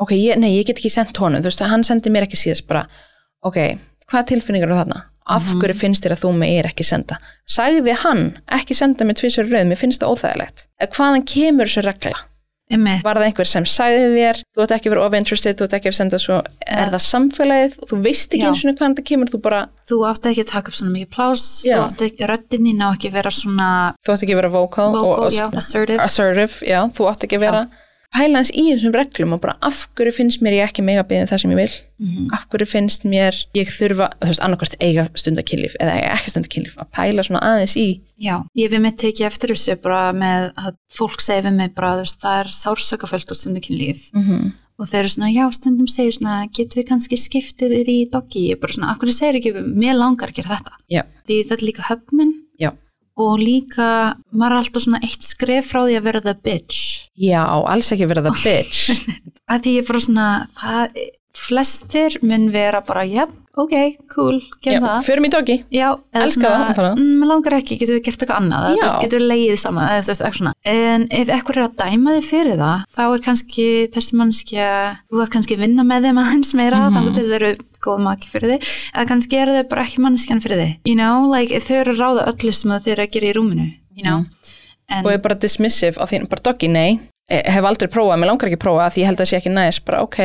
ok, 0.00 0.10
ég, 0.16 0.40
nei, 0.40 0.50
ég 0.56 0.66
get 0.70 0.78
ekki 0.80 0.90
sendt 0.94 1.20
honum 1.20 1.42
þú 1.44 1.50
veist, 1.52 1.66
hann 1.68 1.84
sendi 1.84 2.10
mér 2.14 2.24
ekki 2.24 2.40
síðast 2.40 2.64
bara 2.70 2.86
ok, 3.44 3.58
hvaða 4.08 4.26
tilfinningar 4.32 4.70
eru 4.72 4.80
þarna? 4.80 5.02
af 5.30 5.44
Mhm. 5.46 5.60
hverju 5.60 5.76
finnst 5.78 6.02
þér 6.02 6.14
að 6.16 6.22
þú 6.24 6.30
mig 6.40 6.54
er 6.58 6.66
ekki 6.66 6.82
senda 6.82 7.18
sagði 7.46 7.92
hann, 8.02 8.22
ekki 8.50 8.74
senda 8.74 9.04
mig 9.04 9.16
tvisur 9.20 9.44
rauð, 9.46 9.68
mér 9.68 9.78
finnst 9.78 10.00
það 10.00 10.10
óþægilegt 10.16 10.64
hvaðan 10.96 11.26
kemur 11.28 11.68
þessu 11.68 11.84
regla? 11.84 12.16
Einmitt. 12.70 13.02
var 13.04 13.18
það 13.18 13.26
einhver 13.28 13.48
sem 13.50 13.66
sagði 13.68 14.06
þér 14.14 14.40
þú 14.54 14.64
ætti 14.64 14.76
ekki 14.76 14.92
vera 14.94 15.04
of 15.06 15.16
interested, 15.18 15.58
þú 15.58 15.66
ætti 15.66 15.78
ekki 15.80 15.90
að 15.90 15.98
senda 15.98 16.20
svo 16.22 16.38
er 16.66 16.92
það 16.94 17.04
samfélagið, 17.06 17.76
þú 17.90 18.00
veist 18.06 18.36
ekki 18.36 18.44
Já. 18.44 18.48
eins 18.50 18.64
og 18.64 18.78
hvaðan 18.78 18.96
það 18.98 19.08
kemur, 19.10 19.32
þú 19.34 19.42
bara 19.46 19.60
þú 19.90 20.00
átti 20.10 20.32
ekki 20.32 20.44
að 20.46 20.50
taka 20.54 20.72
upp 20.72 20.78
svona 20.78 20.94
mikið 20.94 21.12
plás 21.16 21.44
Já. 21.66 21.76
þú 21.76 21.84
átti 21.88 22.08
ekki, 22.10 22.26
að 23.10 23.18
vera 23.18 23.34
svona 23.34 23.68
þú 24.00 24.14
ætti 24.14 24.26
ekki 24.28 24.36
að 24.36 24.42
vera 24.42 24.54
vocal, 24.54 24.90
vocal, 24.94 25.26
og, 25.26 25.32
já, 25.34 25.46
assertive 25.60 26.02
assertive, 26.06 26.60
já, 26.66 26.80
þú 26.94 27.10
átti 27.10 27.28
ekki 27.28 27.40
að 27.40 27.46
vera 27.48 27.62
pæla 28.14 28.40
hans 28.40 28.50
í 28.50 28.64
þessum 28.72 28.92
reglum 28.96 29.32
og 29.36 29.40
bara 29.44 29.56
af 29.62 29.88
hverju 29.96 30.12
finnst 30.16 30.42
mér 30.42 30.56
ég 30.58 30.68
ekki 30.68 30.82
mega 30.82 31.04
byggðin 31.06 31.28
það 31.30 31.40
sem 31.42 31.50
ég 31.54 31.60
vil 31.60 31.74
Mhm. 32.00 32.30
af 32.32 32.46
hverju 32.48 32.66
finnst 32.66 33.04
mér 33.04 33.34
ég 33.54 33.68
þurfa, 33.68 34.06
þú 34.20 34.28
veist, 34.30 34.40
annarkvæmst 34.40 34.76
eiga 34.80 35.08
stundakynlíf 35.14 35.74
eða 35.80 35.92
eiga 35.98 36.14
ekki 36.16 36.30
stundakynlíf, 36.32 36.76
að 36.80 36.88
pæla 36.96 37.22
svona 37.26 37.42
aðeins 37.44 37.76
í 37.76 38.00
Já, 38.20 38.44
ég 38.56 38.70
við 38.72 38.80
með 38.80 38.96
tekið 39.00 39.26
eftir 39.26 39.48
þessu 39.54 39.76
bara 39.82 40.12
með 40.12 40.52
að 40.56 40.74
fólk 40.92 41.20
segir 41.20 41.44
við 41.48 41.54
mig 41.56 41.74
bara 41.74 41.96
veist, 42.00 42.20
það 42.20 42.40
er 42.40 42.48
sársökaföld 42.56 43.30
og 43.30 43.36
stundakynlíf 43.36 44.10
mm 44.14 44.22
-hmm. 44.24 44.52
og 44.80 44.88
þeir 44.88 44.98
eru 45.00 45.08
svona, 45.08 45.30
já, 45.32 45.44
stundum 45.52 45.86
segir 45.86 46.12
svona 46.12 46.48
getum 46.52 46.82
við 46.82 46.88
kannski 46.88 47.16
skiptið 47.16 47.70
þér 47.76 47.88
í 47.88 48.10
doggi 48.10 48.48
ég 48.48 48.52
er 48.52 48.60
bara 48.60 48.72
svona, 48.72 48.90
akkur 48.94 49.12
segir 49.12 49.36
ekki, 49.40 49.52
mér 49.76 49.94
langar 49.96 50.28
að 50.30 50.34
gera 50.36 50.56
þetta 50.56 50.72
Já. 50.90 51.02
því 51.28 51.44
þetta 51.44 51.52
er 51.52 51.66
líka 51.66 51.82
höfnun 51.90 52.32
Já. 52.58 52.70
Og 53.20 53.40
líka, 53.42 53.86
maður 54.32 54.56
er 54.56 54.62
alltaf 54.62 54.84
svona 54.84 55.00
eitt 55.06 55.24
skref 55.26 55.70
frá 55.72 55.82
því 55.84 55.96
að 55.98 56.06
vera 56.08 56.22
the 56.24 56.34
bitch. 56.46 56.80
Já, 57.20 57.42
alls 57.44 57.92
ekki 57.94 58.08
vera 58.10 58.24
það 58.26 58.42
bitch. 58.46 58.80
Að 59.50 59.64
því 59.64 59.76
ég 59.76 59.82
er 59.84 59.88
bara 59.90 60.02
svona 60.06 60.28
það, 60.60 61.00
flestir 61.36 62.18
mun 62.22 62.50
vera 62.52 62.80
bara, 62.86 63.04
já, 63.06 63.26
ok, 63.60 63.72
cool, 64.14 64.40
gerð 64.64 64.82
það 64.86 65.30
doggi 65.34 65.56
Já, 65.70 65.88
eða 66.14 66.22
Elska 66.24 66.48
það, 66.50 66.76
bara. 66.76 66.90
mm, 66.96 67.12
mér 67.20 67.28
langar 67.30 67.56
ekki, 67.58 67.76
getur 67.80 67.96
við 67.98 68.04
gert 68.06 68.22
eitthvað 68.24 68.40
annað 68.40 68.66
veist, 68.82 69.00
getur 69.04 69.20
við 69.20 69.28
leiðið 69.30 69.58
saman 69.62 69.88
eða, 69.88 70.52
en 70.64 71.06
ef 71.10 71.28
ekkur 71.36 71.58
er 71.58 71.66
að 71.68 71.76
dæma 71.82 72.14
þig 72.18 72.28
fyrir 72.30 72.56
það 72.60 72.84
þá 72.96 73.02
er 73.14 73.24
kannski 73.26 73.66
þessi 73.94 74.18
mannskja 74.20 74.68
þú 75.10 75.20
þarf 75.20 75.32
kannski 75.36 75.56
að 75.58 75.64
vinna 75.66 75.82
með 75.90 76.08
þeim 76.08 76.22
aðeins 76.24 76.54
meira 76.54 76.80
Mhm. 76.80 76.94
þannig 76.96 77.18
að 77.18 77.28
þau 77.30 77.34
eru 77.40 77.52
góð 77.80 78.00
maki 78.06 78.28
fyrir 78.32 78.50
þig 78.54 78.70
eða 78.94 79.06
kannski 79.08 79.36
eru 79.40 79.52
þau 79.58 79.68
bara 79.68 79.84
ekki 79.84 80.02
mannskjan 80.06 80.40
fyrir 80.44 80.58
þig 80.64 80.72
you 80.84 80.94
know, 80.94 81.26
like, 81.30 81.52
if 81.54 81.68
þau 81.68 81.76
eru 81.80 81.92
að 81.94 82.00
ráða 82.02 82.26
öllu 82.34 82.52
sem 82.54 82.70
þau 82.70 82.90
eru 82.92 83.02
að 83.06 83.10
gera 83.12 83.26
í 83.30 83.34
rúminu 83.36 83.68
you 83.94 84.02
know? 84.04 84.24
en, 84.90 85.02
Mhm. 85.02 85.06
og 85.06 85.12
er 85.12 85.18
bara 85.18 85.34
dismissive 85.36 85.96
á 85.98 86.04
því, 86.06 86.28
bara 86.28 86.42
doggi, 86.42 86.68
nei 86.68 87.00
hef 87.30 87.64
aldrei 87.70 87.88
prófað, 87.92 88.18
mér 88.20 88.30
langar 88.32 88.48
ekki 88.50 88.58
að 88.58 88.64
prófa 88.66 88.90
því 88.90 89.02
ég 89.02 89.06
held 89.10 89.20
að 89.20 89.24
það 89.24 89.30
sé 89.30 89.38
ekki 89.40 89.54
næst, 89.54 89.84
bara 89.86 90.02
ok 90.02 90.18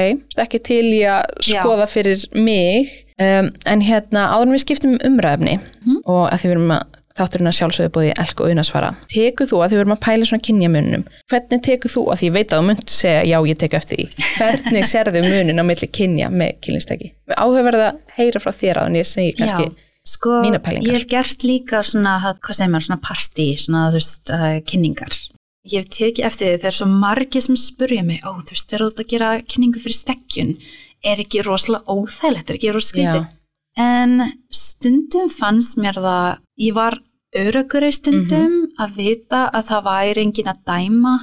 ekki 0.46 0.60
til 0.66 0.84
í 0.90 1.02
að 1.06 1.24
Já. 1.46 1.62
skoða 1.62 1.88
fyrir 1.92 2.24
mig 2.34 2.92
um, 3.22 3.50
en 3.70 3.82
hérna 3.86 4.28
áður 4.36 4.56
við 4.56 4.64
skiptum 4.66 4.96
um 4.98 5.02
umræðefni 5.12 5.60
Mhm. 5.86 5.98
og 6.06 6.24
að 6.32 6.40
því 6.42 6.48
við 6.50 6.56
erum 6.56 6.72
að 6.80 7.02
þátturinn 7.16 7.48
að 7.48 7.56
sjálfsögðu 7.56 7.92
búið 7.96 8.10
elk 8.20 8.42
og 8.44 8.50
unasvara 8.52 8.90
tekur 9.08 9.48
þú 9.48 9.60
að 9.64 9.70
því 9.70 9.76
við 9.78 9.84
erum 9.86 9.94
að 9.96 10.02
pæla 10.04 10.26
svona 10.28 10.44
kynjamunum 10.48 11.04
hvernig 11.32 11.62
tekur 11.64 11.92
þú, 11.94 12.02
að 12.12 12.18
því 12.20 12.26
ég 12.28 12.34
veit 12.36 12.50
að 12.52 12.60
þú 12.60 12.66
munt 12.68 12.90
segja 12.92 13.22
já 13.30 13.38
ég 13.48 13.58
tek 13.62 13.74
eftir 13.80 14.02
því, 14.02 14.08
hvernig 14.40 14.86
serðu 14.90 15.22
munin 15.24 15.62
á 15.62 15.64
milli 15.64 15.88
kynja 15.96 16.28
með 16.34 16.58
kynlistæki 16.66 17.14
áhugaverða 17.38 17.86
að 17.94 18.02
heyra 18.18 18.42
frá 18.44 18.52
þér 18.52 18.82
en 18.84 18.98
ég 19.00 19.08
segi 19.08 19.32
kannski, 19.40 19.70
Já, 19.70 19.86
sko, 20.12 20.42
ég 20.44 20.92
hef 20.92 21.08
gert 21.08 21.46
líka 21.48 21.80
svona, 21.88 22.18
hvað 22.44 22.60
segir 22.60 22.74
maður, 22.76 22.88
svona 22.90 23.02
partí, 23.08 23.48
svona, 23.64 23.86
þú 23.94 23.98
veist, 24.02 24.30
uh, 24.36 24.60
kynningar. 24.68 25.16
Ég 25.66 25.82
hef 25.82 25.90
tekið 25.90 26.26
eftir 26.28 26.46
því 26.52 26.58
þegar 26.62 26.76
svo 26.78 26.86
margir 26.86 27.42
sem 27.42 27.56
spurja 27.58 28.04
mig, 28.06 28.20
ó, 28.22 28.38
þú 28.38 28.52
veist, 28.54 28.68
þegar 28.70 28.84
þú 28.86 28.90
ert 28.92 29.00
að 29.02 29.08
gera 29.14 29.30
kynningu 29.42 29.80
fyrir 29.82 29.98
stekkjun, 29.98 30.52
er 31.04 31.18
ekki 31.24 31.42
rosalega 31.46 31.86
óþægilegt, 31.90 32.50
er 32.50 32.56
ekki 32.60 32.74
rosalega 32.76 32.92
skrítið. 32.92 33.26
Já. 33.26 33.32
En 33.78 34.34
stundum 34.54 35.30
fannst 35.30 35.76
mér 35.82 35.98
það, 36.00 36.38
ég 36.62 36.74
var 36.78 37.00
örugur 37.36 37.84
í 37.84 37.92
stundum 37.92 38.52
Mhm. 38.52 38.72
að 38.80 38.96
vita 38.96 39.50
að 39.54 39.66
það 39.70 39.84
væri 39.90 40.22
engin 40.24 40.46
að 40.54 40.64
dæma, 40.66 41.16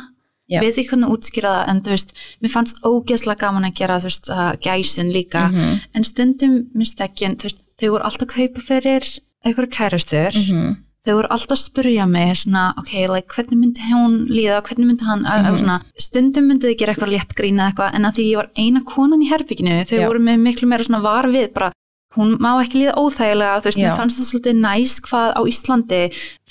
Já. 0.51 0.61
veit 0.61 0.75
ekki 0.77 0.89
hvernig 0.91 1.09
að 1.09 1.15
útskýra 1.17 1.51
það, 1.55 1.69
en 1.71 1.81
þú 1.81 1.89
veist, 1.95 2.13
mér 2.43 2.51
fannst 2.51 2.77
ógeðslega 2.85 3.39
gaman 3.39 3.65
að 3.71 3.75
gera, 3.75 3.97
þú 3.99 4.09
veist, 4.11 4.29
gæsin 4.61 5.13
líka, 5.13 5.49
Mhm. 5.53 5.81
en 5.95 6.05
stundum 6.05 6.67
með 6.75 6.87
stekkjun, 6.93 7.37
þú 7.37 7.43
veist, 7.47 7.63
þau 7.79 7.91
voru 7.91 8.05
alltaf 8.05 8.29
kaupa 8.29 8.61
fyrir 8.61 9.21
einhverju 9.45 9.71
kærastur, 9.71 10.33
Mhm. 10.35 10.77
Þau 11.07 11.15
voru 11.19 11.29
alltaf 11.35 11.59
að 11.59 11.63
spurja 11.67 12.07
mig 12.09 12.37
svona, 12.39 12.75
ok, 12.79 12.93
like, 13.11 13.29
hvernig 13.35 13.59
myndi 13.59 13.89
hún 13.91 14.15
líða, 14.31 14.63
hvernig 14.63 14.87
myndi 14.87 15.05
hann, 15.09 15.23
mm 15.27 15.45
Mhm. 15.51 15.59
svona, 15.59 15.81
stundum 15.99 16.47
myndi 16.49 16.69
þau 16.71 16.79
gera 16.79 16.95
eitthvað 16.95 17.13
létt 17.17 17.35
grína 17.35 17.71
eitthvað, 17.73 17.95
en 17.95 18.03
að 18.05 18.15
því 18.17 18.25
ég 18.31 18.37
var 18.37 18.51
eina 18.57 18.81
konan 18.85 19.23
í 19.23 19.29
herbygginu, 19.33 19.83
þau 19.89 19.99
Já. 19.99 20.07
voru 20.09 20.21
með 20.21 20.37
miklu 20.47 20.69
meira 20.69 20.85
svona 20.85 21.03
var 21.03 21.25
við, 21.27 21.53
bara, 21.53 21.73
hún 22.17 22.35
má 22.43 22.51
ekki 22.61 22.83
líða 22.83 22.97
óþægilega, 23.01 23.61
þú 23.63 23.71
veist, 23.71 23.81
Já. 23.81 23.87
mér 23.87 23.97
fannst 24.01 24.19
það 24.19 24.29
svolítið 24.29 24.59
næs 24.61 24.99
hvað 25.07 25.31
á 25.33 25.41
Íslandi, 25.53 26.03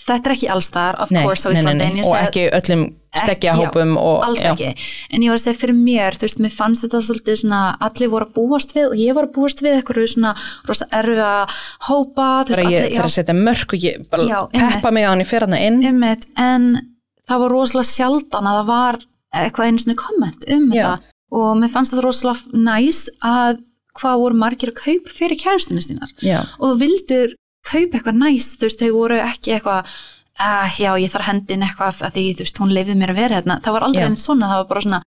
þetta 0.05 0.29
er 0.29 0.35
ekki 0.35 0.49
allstar, 0.55 0.97
of 1.03 1.13
Nei, 1.13 1.21
course 1.25 1.45
á 1.45 1.49
nei, 1.49 1.53
nei, 1.53 1.61
Íslandi, 1.61 1.83
nei, 1.83 1.91
en 1.91 2.01
ég 2.01 2.07
og 2.07 2.15
segi 2.15 2.27
ekki 2.27 2.45
öllum 2.59 2.83
stekkjahópum 3.11 3.97
og 3.99 4.21
alls 4.23 4.39
já. 4.39 4.51
ekki, 4.53 4.69
en 5.11 5.25
ég 5.25 5.31
var 5.31 5.39
að 5.39 5.43
segja 5.43 5.59
fyrir 5.59 5.75
mér 5.75 6.15
þú 6.15 6.27
veist, 6.27 6.41
mér 6.45 6.53
fannst 6.55 6.85
þetta 6.85 7.01
svolítið 7.03 7.39
svona 7.41 7.61
allir 7.83 8.11
voru 8.13 8.27
að 8.29 8.35
búast 8.37 8.71
við 8.75 8.87
og 8.87 8.95
ég 9.01 9.17
var 9.17 9.27
að 9.27 9.33
búast 9.35 9.63
við 9.63 9.77
eitthvað 9.77 10.07
svona 10.13 10.31
rosa 10.69 10.87
erfiða 10.95 11.31
hópa, 11.89 12.27
þú 12.47 12.55
bara 12.55 12.61
veist, 12.61 12.71
ég 12.71 12.85
allir, 12.85 12.95
þarf 12.95 13.09
að 13.09 13.15
setja 13.17 13.35
mörg 13.35 13.75
og 13.75 13.85
ég 13.87 14.05
bara 14.13 14.27
Já, 14.31 14.39
peppa 14.55 14.93
mig 14.95 15.07
á 15.07 15.11
hann 15.11 15.25
í 15.25 15.27
hann 15.27 15.57
inn 15.59 15.81
einmitt, 15.91 16.27
en 16.39 16.69
það 17.27 17.43
var 17.43 17.55
rosalega 17.57 17.91
sjaldan 17.91 18.47
að 18.47 18.61
það 18.61 18.71
var 18.71 19.01
eitthvað 19.41 19.67
einu 19.67 19.83
svona 19.83 19.99
komment 19.99 20.47
um 20.47 20.71
Já. 20.71 20.77
þetta 20.77 20.95
og 21.41 21.51
mér 21.59 21.71
fannst 21.71 21.95
það 21.95 22.05
rosalega 22.07 22.63
næs 22.63 23.03
að 23.19 23.59
hvað 23.99 24.21
voru 24.23 24.39
margir 24.45 24.71
að 24.73 24.81
kaupa 24.85 25.13
fyrir 25.17 25.39
kæristinu 25.41 25.83
sínar 25.83 26.11
Já. 26.23 26.41
og 26.59 26.79
vildur 26.81 27.35
kaupa 27.67 27.97
eitthvað 27.99 28.17
næs, 28.23 28.49
þú 28.57 28.67
veist, 28.69 28.81
þau 28.81 28.91
voru 28.95 29.19
ekki 29.21 29.55
eitthvað 29.57 29.91
ah, 30.41 30.71
já, 30.79 30.91
ég 30.97 31.11
þarf 31.13 31.27
hendin 31.29 31.63
eitthvað 31.67 32.01
að 32.07 32.15
því, 32.17 32.25
þú 32.39 32.45
veist, 32.47 32.61
hún 32.63 32.75
leifði 32.75 32.95
mér 32.97 33.13
að 33.13 33.19
vera 33.21 33.39
hérna 33.41 33.59
það 33.61 33.75
var 33.77 33.87
aldrei 33.87 34.03
Já. 34.05 34.09
einn 34.09 34.21
svona, 34.21 34.49
það 34.51 34.61
var 34.63 34.69
bara 34.71 34.85
svona 34.87 35.01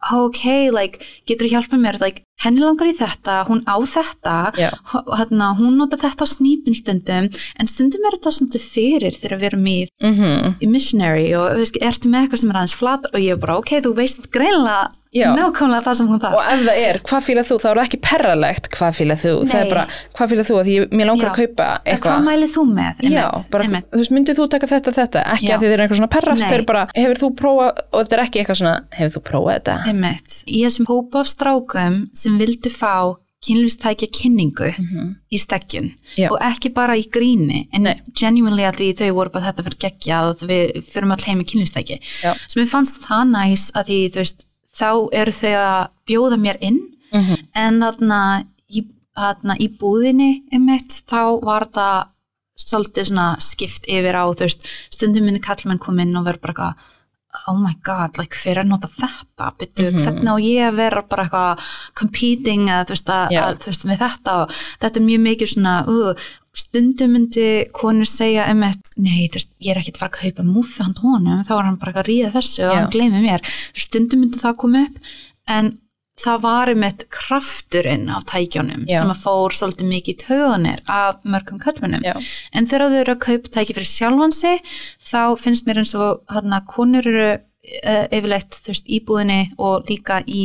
ok, 0.00 0.70
like, 0.72 1.02
getur 1.28 1.44
þú 1.44 1.50
hjálpað 1.52 1.80
mér 1.82 1.98
like, 2.00 2.22
henni 2.40 2.62
langar 2.64 2.88
í 2.88 2.94
þetta, 2.96 3.34
hún 3.50 3.60
á 3.68 3.76
þetta 3.84 4.36
Já. 4.56 4.70
H- 4.94 5.02
hérna, 5.20 5.50
hún 5.58 5.76
nota 5.76 5.98
þetta 6.00 6.24
á 6.24 6.28
snípin 6.32 6.72
stundum 6.78 7.28
en 7.28 7.68
stundum 7.68 8.06
er 8.08 8.16
þetta 8.16 8.32
svona 8.32 8.62
fyrir 8.64 9.12
þegar 9.20 9.42
við 9.42 9.48
erum 9.50 9.66
í, 9.68 9.76
Mm 10.00 10.56
í 10.64 10.66
missionary 10.72 11.26
og 11.36 11.60
ertu 11.84 12.08
með 12.08 12.24
eitthvað 12.24 12.40
sem 12.40 12.50
er 12.54 12.58
aðeins 12.62 12.78
flat 12.80 13.06
og 13.12 13.20
ég 13.20 13.36
er 13.36 13.42
bara, 13.44 13.58
ok, 13.60 13.74
þú 13.84 13.92
veist 14.00 14.30
greinlega 14.32 14.88
Já. 15.10 15.26
nákvæmlega 15.34 15.82
það 15.82 15.94
sem 15.98 16.06
hún 16.06 16.20
þarf 16.22 16.34
og 16.38 16.44
ef 16.52 16.60
það 16.68 16.76
er, 16.86 16.98
hvað 17.02 17.24
fýlað 17.26 17.46
þú, 17.50 17.56
þá 17.58 17.66
er 17.70 17.78
það 17.80 17.86
ekki 17.88 17.98
perralegt 18.06 18.68
hvað 18.76 18.92
fýlað 18.98 19.22
þú, 19.24 19.32
það 19.42 19.54
Nei. 19.54 19.62
er 19.64 19.70
bara 19.72 19.84
hvað 20.14 20.30
fýlað 20.30 20.46
þú, 20.50 20.54
að 20.60 20.66
því 20.68 20.74
ég- 20.78 20.92
mér 21.00 21.06
langar 21.10 21.26
Já. 21.26 21.30
að 21.30 21.40
kaupa 21.40 21.66
En 21.66 21.80
hvað 21.80 21.94
eitthvað 21.94 22.26
mælið 22.28 22.52
þú 22.54 22.62
með? 22.70 22.94
Já, 23.10 23.24
bara, 23.50 23.64
einmitt. 23.64 23.86
þú 23.90 23.98
veist, 24.02 24.12
myndið 24.14 24.38
þú 24.38 24.46
taka 24.54 24.66
þetta, 24.70 24.90
þetta 25.00 25.24
ekki 25.34 25.48
Já. 25.50 25.56
að 25.56 25.60
þið 25.64 25.72
er 25.74 25.80
eitthvað 25.82 25.98
svona 26.00 26.12
perrast, 26.14 26.42
Nei. 26.42 26.50
það 26.50 26.58
er 26.60 26.66
bara 26.70 26.86
hefur 26.94 27.18
þú 27.24 27.28
prófað, 27.42 27.72
og 27.90 27.98
þetta 28.06 28.12
er 28.20 28.22
ekki 28.26 28.38
eitthvað 28.44 28.60
svona 28.62 28.76
hefur 29.00 29.12
þú 29.16 29.22
prófað 29.30 29.54
þetta? 29.58 29.74
Einmitt. 29.90 30.30
Í 30.46 30.58
þessum 30.66 30.86
hópa 30.86 31.20
af 31.20 31.26
strákum 31.26 31.98
sem 32.14 32.38
vildu 32.38 32.70
fá 32.70 32.94
kynlýstækja 33.40 34.08
kynningu 34.12 34.68
í 35.32 35.38
steggjun 35.40 35.94
Já. 36.18 36.28
og 36.30 36.38
ekki 36.44 36.68
bara 36.76 36.92
í 36.94 37.06
gríni 37.08 37.68
en 37.72 37.86
Nei. 37.88 37.94
genuinely 38.14 38.66
að 38.68 38.76
því 38.76 38.88
þau 39.00 39.14
voru 39.16 39.32
bara 39.32 39.48
þetta 39.50 39.64
fyrir 39.64 39.78
geggjað 39.80 40.28
og 40.28 40.44
við 40.50 40.84
fyrum 40.84 41.12
all 41.14 41.24
heim 41.24 41.40
í 41.40 41.46
kynlýstæki 41.48 41.96
Já. 42.22 42.34
sem 42.46 42.62
ég 42.62 42.68
fannst 42.68 43.00
það 43.06 43.32
næs 43.32 43.70
að 43.72 43.88
því 43.88 43.98
þú 44.12 44.20
veist 44.20 44.44
þá 44.80 44.90
eru 45.22 45.34
þau 45.36 45.52
að 45.60 45.88
bjóða 46.10 46.40
mér 46.46 46.58
inn 46.60 46.80
Mhm. 47.12 47.36
en 47.58 47.80
þarna 47.82 48.20
í, 48.70 48.84
í 49.58 49.66
búðinni 49.80 50.44
einmitt, 50.52 51.02
þá 51.10 51.40
var 51.42 51.64
það 51.74 52.06
svolítið 52.60 53.08
svona 53.08 53.24
skipt 53.42 53.88
yfir 53.90 54.14
á 54.14 54.24
veist, 54.38 54.62
stundum 54.94 55.24
minni 55.26 55.40
kallmenn 55.42 55.80
kom 55.82 55.98
inn 55.98 56.14
og 56.16 56.24
verður 56.28 56.40
bara 56.40 56.54
eitthvað 56.54 56.74
oh 57.48 57.54
my 57.56 57.74
god, 57.86 58.18
like, 58.18 58.34
fyrir 58.34 58.64
að 58.64 58.68
nota 58.72 58.88
þetta 58.90 59.50
byrju, 59.58 59.90
Mhm. 59.92 60.02
hvernig 60.02 60.30
á 60.30 60.36
ég 60.42 60.68
að 60.70 60.76
vera 60.76 61.02
bara 61.02 61.24
eitthvað 61.24 61.58
competing 61.94 62.68
að, 62.68 62.88
veist, 62.90 63.06
að, 63.06 63.30
Já. 63.30 63.42
að, 63.48 63.58
veist, 63.66 63.84
með 63.86 63.98
þetta 63.98 64.32
og 64.42 64.50
þetta 64.80 64.96
er 65.00 65.06
mjög 65.06 65.20
mikið 65.26 65.52
svona 65.54 65.74
uh, 65.88 66.14
stundum 66.56 67.14
myndi 67.14 67.46
konur 67.76 68.08
segja 68.08 68.48
einmitt, 68.50 68.90
nei, 68.98 69.28
veist, 69.32 69.52
ég 69.62 69.74
er 69.74 69.80
ekkert 69.80 70.00
að 70.00 70.02
fara 70.02 70.10
að 70.10 70.22
kaupa 70.22 70.46
múfi 70.48 70.82
hann 70.82 70.96
honum, 71.02 71.44
þá 71.46 71.52
er 71.58 71.68
hann 71.68 71.78
bara 71.82 71.94
að 72.00 72.08
ríða 72.08 72.32
þessu 72.34 72.64
og 72.64 72.72
Já. 72.72 72.78
hann 72.78 72.90
gleymi 72.94 73.22
mér, 73.22 73.52
stundum 73.78 74.24
myndi 74.24 74.40
það 74.42 74.58
koma 74.64 74.82
upp 74.88 75.14
en 75.50 75.70
það 76.20 76.42
var 76.44 76.70
einmitt 76.72 77.04
krafturinn 77.12 78.10
af 78.12 78.26
tækjónum 78.28 78.84
Já. 78.88 78.98
sem 79.00 79.12
að 79.12 79.22
fór 79.22 79.54
svolítið 79.56 79.92
mikið 79.92 80.12
í 80.12 80.18
tauganir 80.24 80.82
af 80.90 81.22
mörgum 81.24 81.60
kallmennum 81.62 82.04
en 82.04 82.68
þegar 82.68 82.90
þau 82.90 82.98
eru 83.00 83.14
að 83.14 83.22
kaupa 83.24 83.54
tæki 83.56 83.76
fyrir 83.76 83.88
sjálfan 83.88 84.36
sig 84.36 84.60
þá 85.00 85.22
finnst 85.40 85.68
mér 85.68 85.82
eins 85.82 85.94
og 85.96 86.20
hana, 86.28 86.60
konur 86.68 87.06
eru 87.06 87.30
uh, 87.38 88.06
yfirleitt 88.10 88.58
þú 88.58 88.74
veist, 88.74 88.92
íbúðinni 88.98 89.40
og 89.58 89.88
líka 89.90 90.20
í 90.26 90.44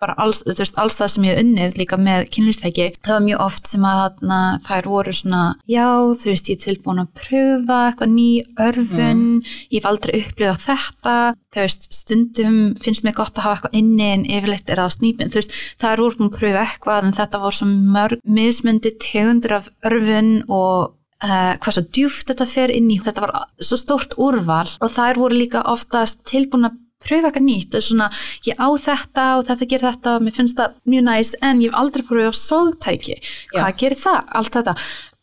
bara 0.00 0.16
alls, 0.20 0.40
veist, 0.48 0.76
alls 0.80 0.96
það 0.96 1.10
sem 1.14 1.26
ég 1.28 1.40
unnið 1.42 1.78
líka 1.80 1.98
með 2.00 2.26
kynlýstæki, 2.34 2.86
það 3.04 3.16
var 3.16 3.24
mjög 3.26 3.42
oft 3.46 3.70
sem 3.70 3.86
að 3.86 3.98
hana, 4.00 4.40
þær 4.66 4.88
voru 4.92 5.14
svona 5.16 5.42
já, 5.70 5.88
þú 6.20 6.30
veist, 6.30 6.50
ég 6.50 6.58
er 6.58 6.62
tilbúin 6.64 7.02
að 7.02 7.10
pröfa 7.20 7.80
eitthvað 7.88 8.14
ný 8.14 8.28
örfun 8.66 9.24
ég 9.44 9.76
hef 9.76 9.90
aldrei 9.90 10.14
upplifað 10.22 10.62
þetta 10.66 11.16
þú 11.50 11.64
veist, 11.64 11.90
stundum 11.94 12.60
finnst 12.80 13.04
mér 13.04 13.18
gott 13.18 13.36
að 13.36 13.46
hafa 13.48 13.58
eitthvað 13.58 13.76
inni 13.82 14.08
en 14.14 14.24
yfirleitt 14.38 14.72
er 14.72 14.82
það 14.82 14.96
snýpin 14.96 15.34
þú 15.34 15.42
veist, 15.42 15.58
það 15.82 15.92
er 15.92 16.04
úr 16.06 16.16
búin 16.16 16.30
að 16.30 16.38
pröfa 16.38 16.64
eitthvað 16.64 17.10
en 17.10 17.18
þetta 17.20 17.42
var 17.44 17.58
svo 17.58 17.68
mörg 17.68 18.24
mismundi 18.40 18.94
tegundur 19.02 19.58
af 19.60 19.70
örfun 19.90 20.32
og 20.48 20.96
Uh, 21.20 21.52
hvað 21.60 21.74
svo 21.76 21.82
djúft 21.92 22.30
þetta 22.30 22.44
fer 22.48 22.70
inn 22.72 22.86
í 22.88 22.94
þetta 23.04 23.20
var 23.20 23.34
svo 23.60 23.76
stórt 23.76 24.14
úrval 24.16 24.70
og 24.80 24.88
þær 24.88 25.18
voru 25.20 25.36
líka 25.36 25.60
oftast 25.68 26.22
tilbúin 26.24 26.64
að 26.70 26.78
pröfa 27.04 27.30
eitthvað 27.30 27.46
nýtt, 27.46 27.70
það 27.72 27.80
er 27.80 27.86
svona 27.86 28.08
ég 28.46 28.60
á 28.60 28.68
þetta 28.86 29.28
og 29.38 29.46
þetta 29.50 29.70
gerir 29.70 29.88
þetta 29.88 30.16
og 30.16 30.26
mér 30.26 30.36
finnst 30.36 30.58
það 30.58 30.74
mjög 30.92 31.06
næs 31.08 31.32
en 31.40 31.62
ég 31.64 31.70
hef 31.70 31.80
aldrei 31.80 32.04
pröfað 32.08 32.40
sógtæki 32.40 33.16
hvað 33.54 33.78
gerir 33.82 34.00
það, 34.00 34.20
allt 34.40 34.58
þetta? 34.58 34.76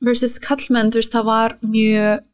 Versus 0.08 0.36
kallmenn, 0.42 0.92
þú 0.94 1.02
veist, 1.02 1.14
það 1.16 1.30
var 1.32 1.58
mjög 1.66 2.26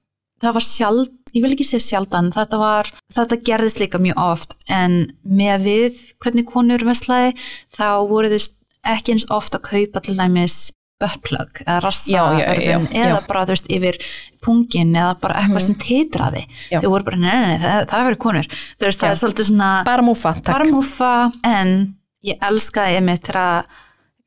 það 0.43 0.55
var 0.57 0.65
sjald, 0.67 1.13
ég 1.31 1.43
vil 1.45 1.53
ekki 1.55 1.67
segja 1.67 1.85
sjaldan 1.85 2.31
þetta 2.35 2.59
var, 2.59 2.89
þetta 3.15 3.39
gerðist 3.47 3.79
líka 3.79 4.01
mjög 4.03 4.19
oft 4.19 4.55
en 4.67 4.97
með 5.23 5.67
við 5.67 6.01
hvernig 6.23 6.49
konur 6.49 6.83
veslaði, 6.87 7.35
þá 7.71 8.03
voru 8.09 8.31
þau 8.33 8.49
ekki 8.93 9.15
eins 9.15 9.27
oft 9.31 9.55
að 9.55 9.67
kaupa 9.69 10.03
til 10.03 10.17
dæmis 10.19 10.57
buttplug 11.03 11.61
eða 11.65 11.77
rassa 11.83 12.13
Já, 12.15 12.23
já, 12.39 12.77
eða 13.03 13.19
bara 13.27 13.43
þú 13.45 13.55
veist 13.57 13.69
yfir 13.77 13.99
pungin 14.43 14.95
eða 14.95 15.13
bara 15.21 15.41
eitthvað 15.43 15.59
Mhm. 15.59 15.65
sem 15.67 15.75
titraði 15.83 16.45
þau 16.71 16.89
voru 16.89 17.03
bara, 17.11 17.17
nei, 17.17 17.41
nei, 17.47 17.57
það, 17.63 17.85
það 17.91 18.07
verður 18.07 18.21
konur 18.25 18.47
þú 18.49 18.87
veist, 18.87 18.99
það 19.03 19.09
Já. 19.09 19.11
er 19.13 19.21
svolítið 19.23 19.49
svona 19.51 19.69
bara 19.85 20.01
múfa, 20.07 20.33
bara 20.47 20.65
múfa, 20.71 21.13
en 21.43 21.75
ég 22.23 22.39
elskaði 22.49 22.97
ég 22.97 23.03
mitt 23.03 23.23
þegar 23.29 23.65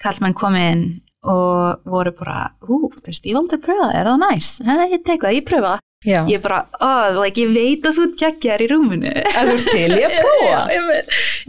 kallmenn 0.02 0.34
kom 0.36 0.54
inn 0.60 0.86
og 1.26 1.80
voru 1.90 2.12
bara, 2.14 2.52
ú, 2.68 2.86
þú 2.92 3.08
veist, 3.10 3.24
ég 3.26 3.32
hef 3.34 3.40
aldrei 3.40 3.58
pröfað 3.64 3.88
það, 3.90 3.96
er 3.98 4.06
það 4.06 4.18
næs? 4.22 4.50
Nice? 4.62 4.84
Ég 4.94 5.00
tek 5.08 5.20
það, 5.24 5.34
ég 5.40 5.44
pröfa 5.48 5.70
það. 5.72 5.80
Já. 6.06 6.18
Ég 6.30 6.42
bara, 6.44 6.58
oh, 6.86 7.06
like, 7.18 7.40
ég 7.40 7.50
veit 7.56 7.88
að 7.88 7.96
þú 7.98 8.04
geggjar 8.20 8.62
í 8.62 8.68
rúminu. 8.70 9.10
Ef 9.10 9.40
þú 9.40 9.54
ert 9.56 9.64
til 9.72 9.96
í 9.96 10.04
að 10.06 10.14
prófa. 10.20 10.60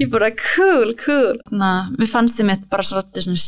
Ég, 0.02 0.10
bara, 0.16 0.32
cool, 0.56 0.96
cool. 1.04 1.38
Ná, 1.54 1.70
mér 2.00 2.10
fannst 2.10 2.40
þið 2.40 2.50
mitt 2.50 2.64
bara 2.72 2.88
svolítið 2.88 3.28
svona 3.28 3.44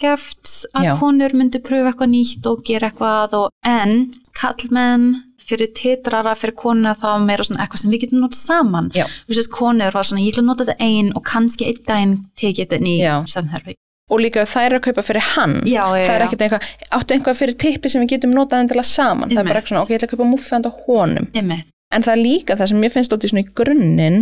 sjálfgeft 0.00 0.74
að 0.74 0.84
Já. 0.84 0.94
konur 0.98 1.34
myndu 1.34 1.60
pröfa 1.62 1.92
eitthvað 1.92 2.10
nýtt 2.14 2.46
og 2.48 2.62
gera 2.64 2.90
eitthvað 2.90 3.34
og, 3.36 3.50
en 3.66 4.14
kallmenn 4.36 5.24
fyrir 5.40 5.72
titrara, 5.74 6.34
fyrir 6.38 6.54
konuna 6.54 6.94
þá 6.94 7.24
meira 7.24 7.44
svona 7.44 7.64
eitthvað 7.64 7.82
sem 7.82 7.90
við 7.90 8.04
getum 8.04 8.22
notað 8.22 8.40
saman 8.40 8.90
þú 8.94 9.34
veist, 9.34 9.50
konur 9.52 9.94
var 9.94 10.06
svona, 10.06 10.22
ég 10.22 10.32
ætla 10.34 10.44
að 10.44 10.50
nota 10.50 10.66
þetta 10.68 10.86
ein 10.86 11.12
og 11.16 11.24
kannski 11.26 11.66
einn 11.66 11.84
daginn 11.86 12.16
tekið 12.38 12.68
þetta 12.70 12.96
Já. 13.00 13.14
samþerfi. 13.26 13.74
og 14.10 14.20
líka 14.20 14.44
þær 14.46 14.66
eru 14.66 14.78
að 14.80 14.86
kaupa 14.88 15.06
fyrir 15.06 15.26
hann 15.34 15.56
Já, 15.64 15.84
já, 15.96 16.04
það 16.06 16.14
er 16.14 16.24
ekkert 16.26 16.44
einhvað, 16.46 16.70
áttu 16.98 17.14
einhvað 17.16 17.40
fyrir 17.40 17.58
tippi 17.64 17.90
sem 17.90 18.02
við 18.04 18.14
getum 18.14 18.34
notað 18.34 18.64
endilega 18.64 18.88
saman, 18.90 19.30
það 19.30 19.42
er 19.42 19.50
bara 19.50 19.60
eitthvað 19.60 19.74
svona, 19.74 19.84
ok, 19.84 19.90
ég 19.90 20.00
ætla 20.00 20.10
að 20.10 20.14
kaupa 20.14 20.30
muffi 20.30 20.54
handa 20.54 20.72
honum 20.84 21.30
Einmitt. 21.34 21.66
en 21.94 22.06
það 22.06 22.14
er 22.14 22.22
líka 22.22 22.56
það 22.58 22.72
sem 22.72 22.86
ég 22.86 22.94
finnst 22.94 23.16
út 23.16 23.26
í 23.26 23.32
svona 23.32 23.44
í 23.44 23.50
grunninn 23.60 24.20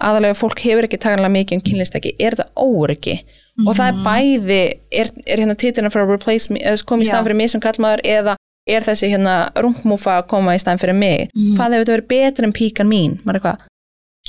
aðalega 0.00 0.36
fólk 0.38 0.64
hefur 0.64 0.88
ekki 0.88 1.00
taganlega 1.00 1.34
mikið 1.34 1.58
um 1.58 1.64
kynlistæki, 1.66 2.14
er 2.20 2.36
þetta 2.36 2.52
óryggi 2.56 3.18
og 3.66 3.74
það 3.76 3.88
er 3.88 3.92
Mhm. 3.92 4.04
bæði 4.04 4.62
er, 4.92 5.06
er 5.26 5.36
hérna 5.38 5.56
titlina 5.56 5.90
fyrir 5.90 6.06
að 6.06 6.10
replace 6.16 6.50
me 6.50 6.58
koma 6.86 7.02
í 7.02 7.06
Já. 7.06 7.10
staðan 7.12 7.26
fyrir 7.26 7.36
mig 7.36 7.50
sem 7.50 7.60
kallmaður 7.60 8.00
eða 8.04 8.34
er 8.68 8.80
þessi 8.80 9.08
hérna 9.10 9.52
rungmúfa 9.56 10.18
að 10.22 10.28
koma 10.28 10.54
í 10.54 10.60
staðan 10.60 10.78
fyrir 10.80 10.94
mig 10.94 11.30
Mhm. 11.34 11.56
hvað 11.56 11.72
hefur 11.72 11.84
þetta 11.84 11.96
verið 11.96 12.08
betur 12.08 12.44
en 12.44 12.52
píkan 12.52 12.88
mín 12.88 13.18
maður 13.24 13.40
eitthvað, 13.40 13.58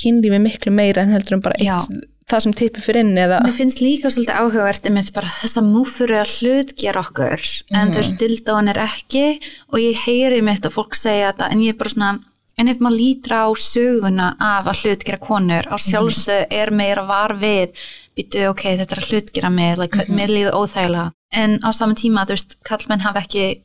kynlífi 0.02 0.40
miklu 0.40 0.72
meira 0.72 1.02
en 1.02 1.12
heldur 1.12 1.32
en 1.36 1.40
bara 1.40 1.54
Já. 1.60 1.76
eitt 1.78 2.08
það 2.32 2.40
sem 2.42 2.52
tippi 2.52 2.80
fyrir 2.80 3.00
inn 3.04 3.14
eða 3.18 3.42
Mér 3.44 3.52
finnst 3.52 3.80
líka 3.82 4.08
svolítið 4.08 4.38
áhugavert 4.40 4.86
einmitt 4.88 5.12
bara 5.12 5.28
þessa 5.42 5.60
múfur 5.62 6.10
er 6.10 6.24
að 6.24 6.32
hlut 6.40 6.76
gera 6.76 7.02
okkur 7.02 7.62
en 7.72 7.88
Mhm. 7.88 7.94
veist, 7.94 8.16
dildóin 8.18 8.68
er 8.70 8.78
ekki 8.88 9.38
og 9.72 9.78
ég 9.80 9.96
heyri 10.06 10.40
mitt 10.42 10.62
að 10.62 10.72
fólk 10.72 10.94
segja 10.96 11.32
þetta 11.32 11.50
en 11.52 11.58
ég 11.60 11.68
er 11.70 11.74
bara 11.78 11.90
svona, 11.90 12.20
en 12.58 12.68
ef 12.68 12.78
maður 12.78 12.98
lítra 13.00 13.44
á 13.46 13.50
söguna 13.56 14.36
af 14.40 14.66
að 14.66 14.82
hlut 14.82 15.04
gera 15.04 15.18
konur 15.18 15.64
á 15.72 15.76
sjálfsög 15.80 16.46
er 16.50 16.70
meira 16.70 17.02
var 17.08 17.34
við 17.40 17.72
býtu, 18.16 18.48
ok, 18.50 18.62
þetta 18.78 18.92
er 18.96 19.02
að 19.02 19.10
hlut 19.10 19.32
gera 19.32 19.50
mig 19.50 19.78
like, 19.78 19.96
Mhm. 20.06 20.14
mér 20.16 20.28
líður 20.28 20.58
óþægilega 20.60 21.12
en 21.32 21.58
á 21.64 21.70
sama 21.72 21.94
tíma, 21.94 22.24
þú 22.26 22.34
veist, 22.36 22.56
kallmenn 22.64 23.00
hafa 23.00 23.20
ekki 23.24 23.62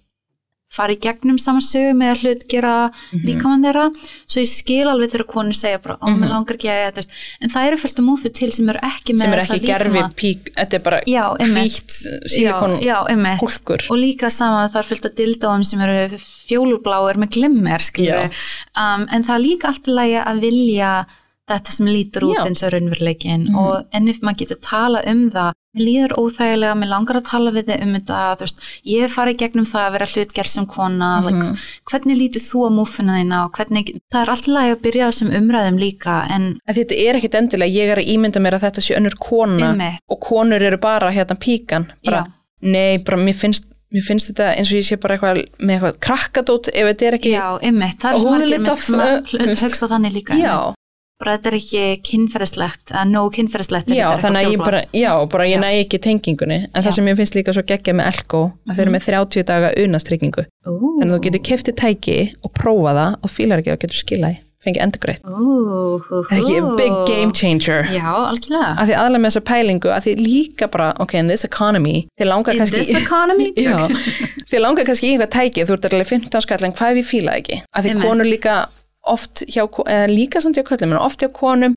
farið 0.68 0.98
í 0.98 1.02
gegnum 1.08 1.38
saman 1.40 1.64
sögu 1.64 1.94
með 1.98 2.10
að 2.12 2.22
hlut 2.24 2.42
gera 2.52 2.74
Mhm. 3.14 3.24
líkamann 3.26 3.64
þeirra. 3.66 3.86
Svo 4.28 4.42
ég 4.44 4.50
skil 4.52 4.88
alveg 4.92 5.10
þegar 5.14 5.26
konur 5.32 5.56
segja 5.56 5.80
bara, 5.82 5.96
ó, 6.02 6.08
mér 6.12 6.30
langar 6.30 6.58
ekki 6.58 6.70
að, 6.70 6.92
þú 6.92 6.96
veist. 7.02 7.12
En 7.42 7.50
það 7.50 7.68
eru 7.68 7.78
fylgt 7.78 8.00
að 8.02 8.06
múfu 8.10 8.34
til 8.34 8.52
sem 8.52 8.70
eru 8.70 8.80
ekki 8.84 9.14
með 9.16 9.18
sem 9.24 9.34
er 9.34 9.40
þessa 9.40 9.56
ekki 9.56 9.68
gerfi 9.72 10.04
pík 10.22 10.52
þetta 10.58 10.74
er 10.74 10.80
bara 10.80 11.00
hvítt 11.56 11.96
einmitt. 13.10 13.42
hólkur 13.42 13.88
og 13.90 13.98
líka 13.98 14.30
sama 14.32 14.68
það 14.68 14.80
er 14.84 14.90
fyllt 14.92 15.06
að 15.08 15.16
dildóum 15.16 15.64
sem 15.66 15.80
eru 15.82 16.18
fjólubláir 16.48 17.16
með 17.18 17.30
glimmer 17.38 17.82
um, 18.76 19.08
en 19.12 19.24
það 19.24 19.36
er 19.36 19.44
líka 19.48 19.68
allt 19.72 19.88
í 19.88 19.92
lagi 19.96 20.20
að 20.24 20.40
vilja 20.42 20.92
þetta 21.48 21.72
sem 21.72 21.86
lítur 21.88 22.26
út 22.28 22.36
Já. 22.36 22.44
eins 22.46 22.64
og 22.64 22.72
raunveruleikin 22.74 23.44
Mhm. 23.48 23.56
og 23.56 23.86
en 23.94 24.08
ef 24.10 24.20
maður 24.22 24.38
getur 24.42 24.60
tala 24.62 25.02
um 25.08 25.30
það 25.32 25.54
mér 25.78 25.84
líður 25.88 26.14
óþægilega, 26.18 26.74
mér 26.76 26.90
langar 26.90 27.16
að 27.20 27.24
tala 27.30 27.52
við 27.52 27.66
þið 27.70 27.82
um 27.84 27.94
þetta, 27.94 28.36
þú 28.38 28.40
veist, 28.42 28.58
ég 28.86 29.02
hef 29.02 29.16
farið 29.16 29.38
gegnum 29.38 29.66
það 29.66 29.84
að 29.88 29.92
vera 29.92 30.06
hlutgerð 30.06 30.48
sem 30.50 30.66
kona 30.66 31.10
Mhm. 31.22 31.26
like, 31.26 31.60
hvernig 31.92 32.18
lítur 32.18 32.42
þú 32.42 32.58
á 32.66 32.70
múfuna 32.78 33.14
þína 33.20 33.46
og 33.46 33.52
hvernig, 33.54 33.86
það 34.12 34.22
er 34.22 34.30
allt 34.30 34.48
í 34.48 34.52
lagi 34.52 34.72
að 34.76 34.82
byrja 34.82 35.04
á 35.06 35.10
þessum 35.12 35.32
umræðum 35.40 35.78
líka 35.80 36.30
en 36.32 36.60
En 36.68 36.76
þetta 36.76 36.96
er 37.08 37.16
ekkit 37.16 37.36
endilega, 37.36 37.72
ég 37.74 37.88
er 37.90 37.98
að 37.98 38.08
ímynda 38.14 38.40
mér 38.42 38.54
að 38.58 38.64
þetta 38.66 38.82
sé 38.82 38.96
önnur 38.98 39.16
kona 39.20 39.72
Einmitt. 39.72 40.00
og 40.10 40.20
konur 40.20 40.62
eru 40.62 40.78
bara 40.78 41.12
hérna 41.12 41.36
píkan 41.40 41.86
bara, 42.04 42.24
Já. 42.26 42.32
nei, 42.64 42.98
bara 42.98 43.18
mér 43.18 43.36
finnst, 43.36 43.66
mér 43.94 44.02
finnst 44.04 44.34
þetta 44.34 44.58
eins 44.58 44.68
og 44.72 44.78
ég 44.82 44.84
sé 44.84 44.98
bara 45.00 45.18
eitthvað 45.18 45.46
með 45.62 45.80
eitthvað 45.80 46.00
krakkadót 46.00 46.68
ef 46.74 46.84
þetta 46.98 47.08
er 47.08 47.14
ekki 47.20 47.32
já, 47.32 47.60
einmitt, 47.62 48.00
það 48.00 48.16
er 48.16 48.20
margir 48.26 48.78
sem 48.78 48.96
að 49.00 49.24
þú 49.30 49.46
veist. 49.46 49.64
hugsa 49.64 49.88
þannig 49.88 50.14
líka 50.14 50.34
Já, 50.34 50.74
bara 51.18 51.38
þetta 51.38 51.50
er 51.50 51.58
ekki 51.58 51.84
kynferðislegt 52.06 52.94
að 52.94 53.14
nóg 53.14 53.30
kynferðislegt 53.38 53.94
Já, 53.96 54.06
þannig 54.22 54.42
að 54.44 54.52
ég 54.54 54.62
bara, 54.64 54.82
já, 54.94 55.12
bara 55.32 55.48
ég 55.50 55.62
næ 55.64 55.70
ekki 55.82 56.00
tengingunni 56.04 56.60
en 56.68 56.82
það 56.82 56.92
Já. 56.92 56.98
sem 57.00 57.10
ég 57.10 57.18
finnst 57.22 57.38
líka 57.38 57.56
svo 57.58 57.64
geggja 57.68 57.96
með 57.98 58.12
Elko 58.14 58.42
að 58.70 58.76
þeir 58.78 58.86
eru 58.86 58.96
með 58.98 59.08
30 59.10 59.48
daga 59.50 59.72
unastryggingu. 59.82 60.46
Þannig 60.68 61.08
að 61.08 61.16
þú 61.16 61.24
getur 61.28 61.46
keftið 61.50 61.80
tæki 61.82 62.20
og 62.46 62.54
prófa 62.58 62.94
það 63.00 63.18
og 63.24 63.34
fílar 63.34 63.64
ekki 63.64 63.74
og 63.74 63.82
getur 63.86 64.04
skilaði 64.04 64.44
fengið 64.68 64.82
endurgreitt, 64.84 65.28
ekki 66.34 66.56
big 66.80 66.96
game 67.08 67.34
changer. 67.36 67.86
Já, 67.94 68.08
algjörlega. 68.10 68.72
Að 68.74 68.90
því 68.90 68.96
aðlega 68.98 69.22
með 69.22 69.30
þessa 69.32 69.44
pælingu 69.48 69.92
að 69.94 70.08
því 70.08 70.14
líka 70.18 70.70
bara, 70.74 70.88
ok, 71.04 71.14
in 71.22 71.30
this 71.32 71.46
economy 71.48 71.96
þið 72.20 72.30
langar 72.32 72.58
In 72.58 72.64
kannski 72.64 72.82
this 72.82 72.98
economy? 72.98 73.52
Já, 73.68 73.78
þið 74.50 74.64
langar 74.64 74.90
kannski 74.90 75.12
í 75.12 75.14
einhvað 75.14 75.32
tæki 75.38 75.68
þú 75.70 75.78
ert 75.78 75.88
alveg 75.92 76.10
15 76.10 76.46
skall 76.48 76.68
en 76.68 76.76
hvað 76.80 76.96
ef 76.96 77.02
ég 77.04 77.10
fíla 77.12 77.38
ekki? 77.38 77.62
Að 77.70 77.88
því 77.88 77.96
konur 78.02 78.32
líka 78.34 78.58
oft 79.14 79.44
hjá, 79.48 79.64
eða 79.68 80.08
líka 80.12 80.42
samt 80.44 80.58
hjá 80.60 80.64
köllum 80.68 80.94
en 80.96 81.02
oft 81.04 81.22
hjá 81.24 81.30
konum 81.34 81.76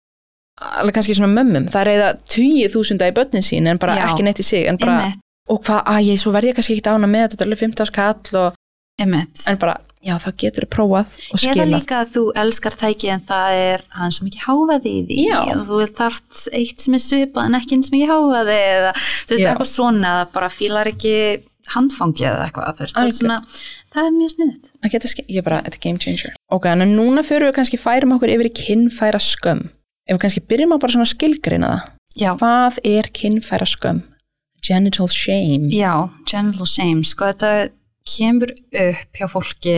alveg 0.61 0.95
kannski 0.99 1.15
svona 1.17 1.33
mömmum, 1.33 1.69
það 1.73 1.81
er 1.87 1.91
eða 1.95 2.09
20.000 2.29 3.07
í 3.09 3.13
börnin 3.17 3.45
sín 3.47 3.69
en 3.71 3.79
bara 3.81 3.95
Já. 3.97 4.09
ekki 4.11 4.25
neitt 4.27 4.41
í 4.43 4.45
sig 4.45 4.67
en 4.69 4.77
bara, 4.81 4.97
Einmitt, 5.07 5.23
og 5.49 5.63
hvað, 5.65 5.79
að 5.89 6.09
ég, 6.11 6.19
svo 6.21 6.33
verð 6.35 6.51
ég 6.51 6.59
kannski 6.59 6.77
ekki 6.77 6.91
ána 6.93 7.09
með 7.09 7.23
þetta, 7.23 7.37
þetta 7.39 7.47
er 7.47 7.49
alveg 7.49 7.63
15 7.65 7.89
skall 7.89 8.41
og, 8.43 8.59
einmitt 9.01 9.45
en 9.49 9.57
bara, 9.63 9.77
já, 10.05 10.15
þá 10.21 10.29
getur 10.43 10.67
þið 10.67 10.73
prófað 10.75 11.15
og 11.17 11.39
Eða 11.39 11.41
skilað 11.47 11.73
líka 11.73 12.01
að 12.03 12.13
þú 12.19 12.25
elskar 12.43 12.77
tæki 12.83 13.09
en 13.15 13.25
það 13.31 13.57
er 13.63 13.85
aðeins 13.97 14.19
svo 14.21 14.27
mikið 14.29 14.45
hávaði 14.51 14.93
í 14.93 15.01
því 15.09 15.25
Já. 15.31 15.39
og 15.55 15.63
þú 15.71 15.81
er 15.87 15.95
þart 16.03 16.43
eitt 16.61 16.85
sem 16.85 16.99
er 16.99 17.05
svipað 17.07 17.49
en 17.49 17.59
ekki 17.61 17.79
eins 17.79 17.91
mikið 17.95 18.13
hávaði 18.13 18.59
eða 18.77 18.93
þú 19.01 19.33
veist 19.33 19.45
Já. 19.47 19.49
eitthvað 19.55 19.71
svona 19.73 20.13
eða 20.13 20.29
bara 20.37 20.53
fílar 20.53 20.93
ekki 20.93 21.15
handfangi 21.73 22.29
eða 22.29 22.45
eitthvað 22.51 22.77
þú 22.77 22.85
veist, 22.85 22.95
það, 22.97 23.01
er 23.01 23.09
Algjör. 23.09 23.19
svona, 23.21 23.41
það 23.97 24.05
er 24.11 24.15
mjög 24.21 24.35
sniðut 24.37 24.71
að 24.85 24.95
geta, 24.97 25.13
ske- 25.15 25.29
ég 25.29 25.45
bara, 25.49 25.63
þetta 25.65 25.81
er 25.81 25.85
game 25.89 26.05
changer 26.05 26.37
ok, 26.51 26.71
en 26.75 26.87
núna 26.97 27.25
fyrir 27.27 27.51
við 27.51 27.59
kannski 27.59 27.81
færum 27.81 28.17
okkur 28.17 28.35
yfir 28.35 28.51
í 28.51 28.55
kinnfæra 28.65 29.21
skömm. 29.23 29.69
Ef 30.09 30.17
við 30.17 30.23
kannski 30.25 30.47
byrjum 30.51 30.77
að 30.77 30.85
bara 30.85 30.97
svona 30.97 31.11
skilgreina 31.11 31.75
það. 31.75 31.91
Já, 32.21 32.31
hvað 32.41 32.81
er 32.91 33.11
kinnfæra 33.15 33.69
skömm? 33.71 34.01
genital 34.63 35.09
shame. 35.09 35.71
Já, 35.71 36.11
genital 36.27 36.67
shame. 36.69 37.05
Sko 37.05 37.33
þetta 37.33 37.71
kemur 38.11 38.53
upp 38.55 39.19
hjá 39.19 39.29
fólki 39.31 39.77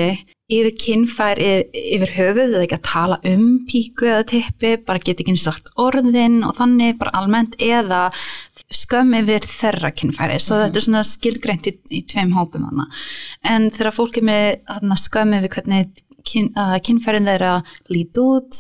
yfir 0.53 0.75
kynfær 0.79 1.41
yfir, 1.41 2.13
höfuð 2.13 2.55
eða 2.55 2.63
ekki 2.67 2.77
að 2.77 2.85
tala 2.87 3.17
um 3.29 3.45
píku 3.69 4.09
eða 4.09 4.27
tippi, 4.29 4.75
bara 4.85 5.01
geta 5.01 5.25
ekki 5.25 5.33
eins 5.33 5.45
og 5.47 5.57
sagt 5.57 5.71
orðin 5.81 6.43
og 6.45 6.55
þannig 6.59 6.99
bara 7.01 7.15
almennt 7.19 7.57
eða 7.63 8.03
skömm 8.73 9.17
yfir 9.23 9.49
þeirra 9.49 9.93
kynfæri, 9.97 10.37
svo 10.41 10.61
þetta 10.61 10.81
er 10.81 10.87
svona 10.87 11.05
skilgreint 11.09 11.71
í, 11.71 11.75
í 11.89 12.03
tveim 12.09 12.35
hópum 12.37 12.69
hana. 12.69 12.89
en 13.49 13.71
þegar 13.73 13.97
fólk 13.97 14.21
er 14.21 14.29
með 14.29 14.47
hana, 14.77 15.01
skömm 15.01 15.37
yfir 15.41 15.55
hvernig 15.57 16.05
kyn, 16.27 16.51
uh, 16.57 16.77
kynfærin 16.85 17.29
þeirra 17.31 17.55
lít 17.93 18.19
út 18.21 18.59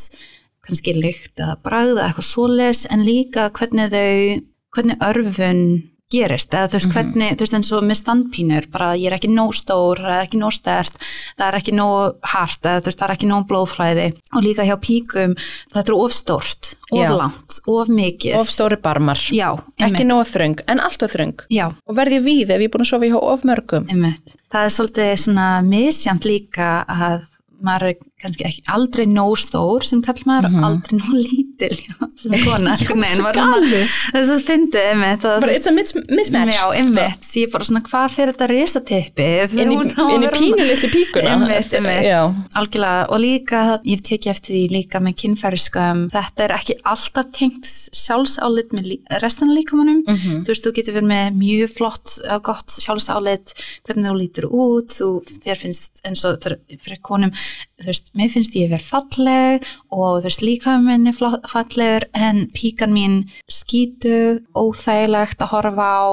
kannski 0.62 0.94
lykt 0.94 1.40
eða 1.42 1.58
bragð 1.64 1.96
eða 1.96 2.08
eitthvað 2.10 2.28
svoleiðis 2.28 2.84
en 2.92 3.06
líka 3.06 3.48
hvernig 3.56 3.90
þau 3.90 4.42
hvernig 4.72 5.02
örfun 5.04 5.64
gerist. 6.12 6.52
Eða 6.52 6.68
þú 6.68 6.76
veist 6.76 6.92
hvernig, 6.92 7.34
þú 7.36 7.44
veist 7.44 7.56
eins 7.56 7.70
og 7.72 7.84
með 7.88 7.98
standpínur 8.02 8.68
bara 8.72 8.90
ég 8.98 9.08
er 9.08 9.16
ekki 9.16 9.30
nóg 9.32 9.54
stór, 9.56 10.02
það 10.02 10.14
er 10.16 10.26
ekki 10.26 10.40
nóg 10.42 10.54
stert 10.56 10.98
það 11.38 11.44
er 11.46 11.58
ekki 11.58 11.74
nóg 11.78 12.28
hart 12.32 12.68
eða 12.68 12.82
þú 12.82 12.90
veist 12.90 13.00
það 13.00 13.06
er 13.06 13.14
ekki 13.16 13.30
nóg 13.30 13.46
blóðflæði. 13.50 14.06
Og 14.36 14.44
líka 14.44 14.66
hjá 14.68 14.74
píkum 14.82 15.34
þetta 15.72 15.84
er 15.84 15.96
of 15.96 16.16
stórt, 16.16 16.72
of 16.92 17.00
Já. 17.00 17.10
langt 17.16 17.58
of 17.72 17.92
mikið. 17.92 18.36
Of 18.40 18.52
stóri 18.52 18.78
barmar, 18.82 19.24
já, 19.32 19.48
ekki 19.80 20.06
nóg 20.08 20.24
þröng 20.28 20.62
en 20.68 20.84
alltaf 20.84 21.16
þröng. 21.16 21.46
Já, 21.52 21.66
og 21.72 21.98
verð 21.98 22.18
ég 22.18 22.26
víð 22.28 22.54
ef 22.54 22.60
ég 22.60 22.68
er 22.68 22.74
búin 22.76 22.86
að 22.86 22.92
sofa 22.92 23.08
hjá 23.08 23.18
of 23.20 23.44
mörgum? 23.48 23.88
Einmitt. 23.88 24.36
það 24.52 24.68
er 24.68 24.76
svolítið 24.76 25.12
svona 25.24 25.50
misjant 25.64 26.28
líka 26.28 26.72
að 26.84 27.28
maður 27.62 27.88
er 27.92 27.94
kannski 28.22 28.44
ekki 28.46 28.62
aldrei 28.68 29.06
nóg 29.06 29.36
stór 29.40 29.84
sem 29.84 30.02
kall 30.02 30.20
maður 30.28 30.50
Mhm. 30.52 30.64
aldrei 30.68 30.98
nóg 30.98 31.14
lítil 31.16 31.76
já, 31.86 31.94
sem 32.16 32.32
kona 32.44 32.76
þess 32.76 34.30
að 34.32 34.42
fyndi 34.46 34.82
bara 35.22 35.52
it's 35.52 35.66
a 35.66 35.72
mis 35.72 35.92
mismatch. 36.10 36.52
Já, 36.54 36.64
einmitt, 36.74 37.26
ég 37.36 37.46
er 37.48 37.52
bara 37.52 37.64
svona 37.64 37.82
hvað 37.82 38.10
fyrir 38.14 38.32
þetta 38.32 38.48
risatippi 38.50 39.28
inn 39.62 39.72
í, 39.72 40.30
pínu 40.32 40.66
litli 40.68 40.88
píkuna. 40.92 41.34
Einmitt, 41.36 41.72
einmitt, 41.74 42.06
algjörlega 42.58 43.10
og 43.10 43.20
líka, 43.22 43.62
ég 43.84 43.96
hef 43.98 44.02
tekið 44.08 44.30
eftir 44.34 44.54
því 44.56 44.64
líka 44.76 45.00
með 45.02 45.16
kynfæriskömm, 45.22 46.04
þetta 46.12 46.44
er 46.46 46.54
ekki 46.58 46.76
alltaf 46.84 47.30
tengt 47.32 47.64
sjálfsálit 47.96 48.72
með 48.76 48.98
restina 49.22 49.54
líkamannum, 49.56 50.02
Mhm. 50.06 50.44
þú 50.44 50.48
veist, 50.52 50.64
þú 50.66 50.72
getur 50.74 50.94
verið 50.98 51.10
með 51.12 51.36
mjög 51.38 51.70
flott 51.76 52.18
og 52.30 52.42
gott 52.42 52.66
sjálfsálit 52.82 53.54
hvernig 53.86 54.06
þú 54.10 54.16
lítur 54.18 54.46
út, 54.50 54.88
þú, 54.92 55.08
þér 55.42 55.56
finnst 55.62 56.02
eins 56.04 56.24
og 56.24 56.38
fyrir 56.42 57.00
konum 57.02 57.32
þú 57.80 57.88
veist, 57.88 58.10
mér 58.18 58.30
finnst 58.32 58.56
ég 58.58 58.70
verið 58.72 58.88
falleg 58.88 59.66
og 59.92 60.20
þú 60.20 60.28
veist, 60.28 60.44
líka 60.44 60.76
minni 60.82 61.12
fallegur 61.14 62.06
en 62.16 62.46
píkan 62.54 62.94
mín 62.94 63.18
skítu, 63.50 64.40
óþægilegt 64.56 65.42
að 65.42 65.52
horfa 65.54 65.88
á 66.02 66.06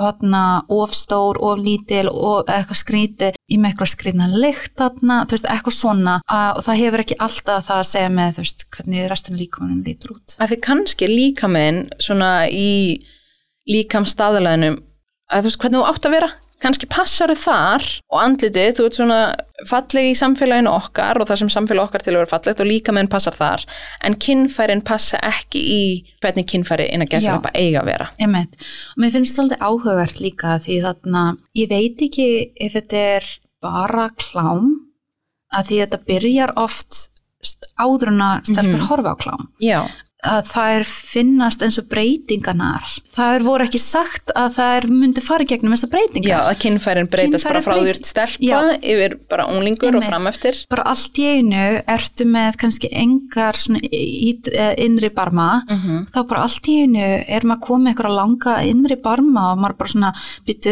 hotna, 0.00 0.44
of 0.68 0.94
stór, 0.96 1.40
of 1.40 1.60
lítil 1.60 2.08
og 2.10 2.50
eitthvað 2.50 2.82
skríti 2.82 3.30
í 3.50 3.58
með 3.58 3.72
eitthvað 3.72 3.92
skrýtna 3.94 4.28
lykt 4.34 4.76
þarna, 4.80 5.22
þú 5.26 5.36
veist, 5.36 5.48
eitthvað 5.50 5.76
svona. 5.76 6.18
Að, 6.30 6.50
og 6.58 6.66
það 6.68 6.82
hefur 6.84 7.04
ekki 7.04 7.20
alltaf 7.26 7.66
það 7.68 7.80
að 7.80 7.88
segja 7.90 8.12
með 8.18 8.36
þú 8.36 8.44
veist, 8.44 8.66
hvernig 8.76 9.08
restin 9.10 9.40
líkamann 9.40 9.82
lítur 9.86 10.14
út. 10.16 10.36
Að 10.38 10.54
þið 10.54 10.62
kannski 10.68 11.10
líka 11.10 11.50
minn 11.50 11.82
svona 12.02 12.30
í 12.50 12.70
líkam 13.70 14.06
staðalæðinum 14.08 14.80
að 15.30 15.44
þú 15.44 15.50
veist 15.50 15.60
hvernig 15.62 15.80
þú 15.80 15.90
átt 15.90 16.08
að 16.08 16.16
vera 16.16 16.30
kannski 16.60 16.86
passar 16.92 17.30
þar 17.34 17.84
og 18.12 18.18
andlitið 18.20 18.74
þú 18.76 18.84
ert 18.86 18.96
svona 18.98 19.20
falleg 19.70 20.10
í 20.10 20.16
samfélaginu 20.18 20.70
okkar 20.72 21.20
og 21.20 21.28
það 21.30 21.40
sem 21.42 21.50
samfélag 21.54 21.88
okkar 21.88 22.04
til 22.04 22.12
að 22.14 22.18
vera 22.20 22.30
fallegt 22.34 22.60
og 22.60 22.68
líka 22.68 22.92
menn 22.96 23.08
passar 23.12 23.32
þar 23.36 23.64
en 24.04 24.16
kinnfærin 24.20 24.82
passa 24.84 25.20
ekki 25.24 25.60
í 25.60 25.82
hvernig 26.20 26.46
kinnfæri 26.52 26.88
inn 26.92 27.04
að 27.06 27.12
gæsa 27.16 27.36
upp 27.38 27.48
að 27.50 27.56
eiga 27.62 27.80
að 27.82 27.90
vera 27.92 28.08
Einmitt. 28.20 28.58
Og 28.96 29.02
mér 29.04 29.14
finnst 29.16 29.32
það 29.34 29.40
svolítið 29.40 29.64
áhugavert 29.70 30.20
líka 30.20 30.58
því 30.66 30.76
þarna, 30.84 31.24
ég 31.56 31.68
veit 31.72 32.04
ekki 32.08 32.28
ef 32.60 32.76
þetta 32.76 33.04
er 33.16 33.30
bara 33.62 34.10
klám, 34.20 34.68
að 35.52 35.66
því 35.70 35.80
þetta 35.84 36.04
byrjar 36.06 36.52
oft 36.56 37.06
st- 37.42 37.68
áður 37.80 38.08
en 38.12 38.20
að 38.24 38.44
stelpur 38.52 38.78
Mhm. 38.80 38.86
horfa 38.88 39.12
á 39.12 39.16
klám. 39.16 39.48
já, 39.60 39.80
Að 40.20 40.42
það 40.52 40.74
er 40.78 40.84
finnast 40.84 41.62
eins 41.64 41.78
og 41.80 41.86
breytinganar. 41.88 42.84
Það 43.08 43.34
er 43.38 43.44
voru 43.46 43.64
ekki 43.64 43.80
sagt 43.80 44.30
að 44.36 44.50
það 44.58 44.76
er 44.76 44.86
myndi 44.92 45.22
fara 45.24 45.44
gegnum 45.48 45.72
þessar 45.72 45.90
breytingar. 45.94 46.28
já, 46.30 46.38
að 46.44 46.58
kinnfærin 46.64 47.08
breytast 47.10 47.44
bara 47.46 47.60
Kynfærin 47.60 47.64
frá 47.64 47.74
því 47.80 48.10
stelpa 48.10 48.44
Já. 48.44 48.78
yfir 48.82 49.18
bara 49.30 49.46
unglingur 49.48 49.88
og 49.88 50.02
Einmitt. 50.02 50.10
frameftir 50.10 50.60
Bara 50.68 50.82
allt 50.92 51.18
í 51.18 51.24
einu 51.38 51.64
ertu 51.88 52.26
með 52.28 52.56
kannski 52.60 52.90
engar 52.92 53.56
innri 54.84 55.10
barma 55.14 55.62
mm 55.68 55.78
-hmm. 55.78 56.06
þá 56.12 56.28
bara 56.28 56.42
allt 56.42 56.68
í 56.68 56.76
einu 56.84 57.06
er 57.28 57.42
maður 57.48 57.64
komið 57.68 57.88
eitthvað 57.94 58.16
langa 58.16 58.54
innri 58.64 58.96
barma 59.02 59.52
og 59.52 59.58
maður 59.58 59.76
bara 59.78 59.88
svona 59.88 60.12
býtu, 60.46 60.70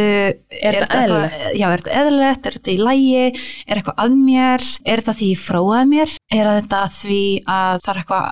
Er 0.51 0.75
þetta 0.75 0.99
eitthvað- 0.99 1.57
Já, 1.59 1.67
er 1.73 1.79
þetta 1.79 1.99
eðlilegt, 2.01 2.47
er 2.47 2.53
þetta 2.53 2.73
í 2.73 2.79
lægi 2.79 3.27
er 3.69 3.77
eitthvað 3.77 3.99
að 3.99 4.13
mér, 4.29 4.61
er 4.85 4.97
þetta 5.01 5.15
því 5.19 5.27
ég 5.33 5.39
fróaði 5.39 5.87
mér, 5.89 6.11
er 6.31 6.47
þetta 6.63 6.81
því 6.89 7.23
að 7.47 7.81
það 7.83 7.95
er 7.95 8.01
eitthvað 8.03 8.25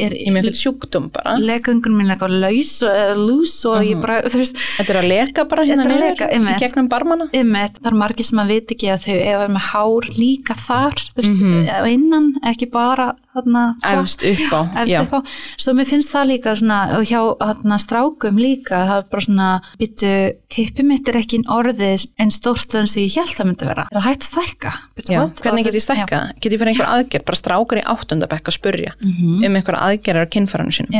er, 0.00 0.12
í 0.12 0.26
einhvern 0.26 0.59
sjúkdóm 0.60 1.08
bara. 1.14 1.36
Legungun 1.40 1.96
mín 1.96 2.08
er 2.10 2.16
eitthvað 2.16 2.36
laus 2.44 2.72
uh, 2.86 3.14
lús 3.18 3.54
og 3.70 3.80
ég 3.86 4.00
bara, 4.02 4.20
þú 4.28 4.42
veist 4.42 4.60
þetta 4.78 4.94
er 4.94 5.00
að 5.02 5.08
leka 5.10 5.44
bara 5.50 5.64
hérna 5.68 5.86
leka, 6.00 6.28
í 6.30 6.56
gegnum 6.62 6.88
barmana. 6.92 7.28
Einmitt, 7.32 7.80
það 7.80 7.90
er 7.92 7.98
margir 8.04 8.28
sem 8.28 8.42
að 8.44 8.52
vita 8.54 8.76
ekki 8.76 8.92
að 8.94 9.06
þau 9.08 9.16
ef 9.16 9.44
er 9.46 9.54
með 9.56 9.66
hár 9.72 10.10
líka 10.18 10.56
þar 10.66 11.02
veist, 11.16 11.34
Mhm. 11.40 11.68
á 11.70 11.84
innan, 11.90 12.30
ekki 12.52 12.70
bara 12.70 13.14
efst 13.36 14.22
upp 14.26 14.52
á 14.52 14.60
upp 15.00 15.14
á. 15.14 15.18
Svo 15.60 15.74
mér 15.76 15.88
finnst 15.88 16.12
það 16.12 16.30
líka 16.32 16.54
svona 16.58 16.78
og 16.98 17.04
hjá 17.08 17.20
þarna, 17.40 17.78
strákum 17.78 18.40
líka 18.40 18.80
það 18.88 18.96
er 18.96 19.08
bara 19.12 19.26
svona, 19.26 19.48
byttu 19.80 20.12
tippi 20.50 20.86
mitt 20.86 21.08
er 21.08 21.20
ekki 21.20 21.42
orðið 21.46 22.06
en 22.18 22.30
stórt 22.34 22.74
eins 22.74 22.96
og 22.96 23.02
ég 23.04 23.18
held 23.18 23.34
það 23.36 23.50
myndi 23.50 23.70
vera, 23.70 23.86
er 23.90 23.98
það 23.98 24.08
hægt 24.08 24.28
stækka? 24.28 24.72
Hvernig 25.00 25.68
get 25.68 25.78
ég 25.78 25.86
stækka? 25.86 26.22
Get 26.40 26.52
ég 26.52 26.62
fyrir 26.62 26.72
einhver 26.74 26.90
aðgerð, 26.96 27.26
bara 27.30 27.40
strákar 27.42 27.82
í 27.82 27.86
áttundabekk 27.94 28.50
að 28.50 28.58
spurja 28.58 28.94
Já. 28.94 28.96
Mhm. 29.00 29.44
um 29.44 29.60
einhver 29.60 29.78
aðgerðar 29.78 30.26
á 30.26 30.32
kinnfæranu 30.34 30.74
sínum. 30.74 30.94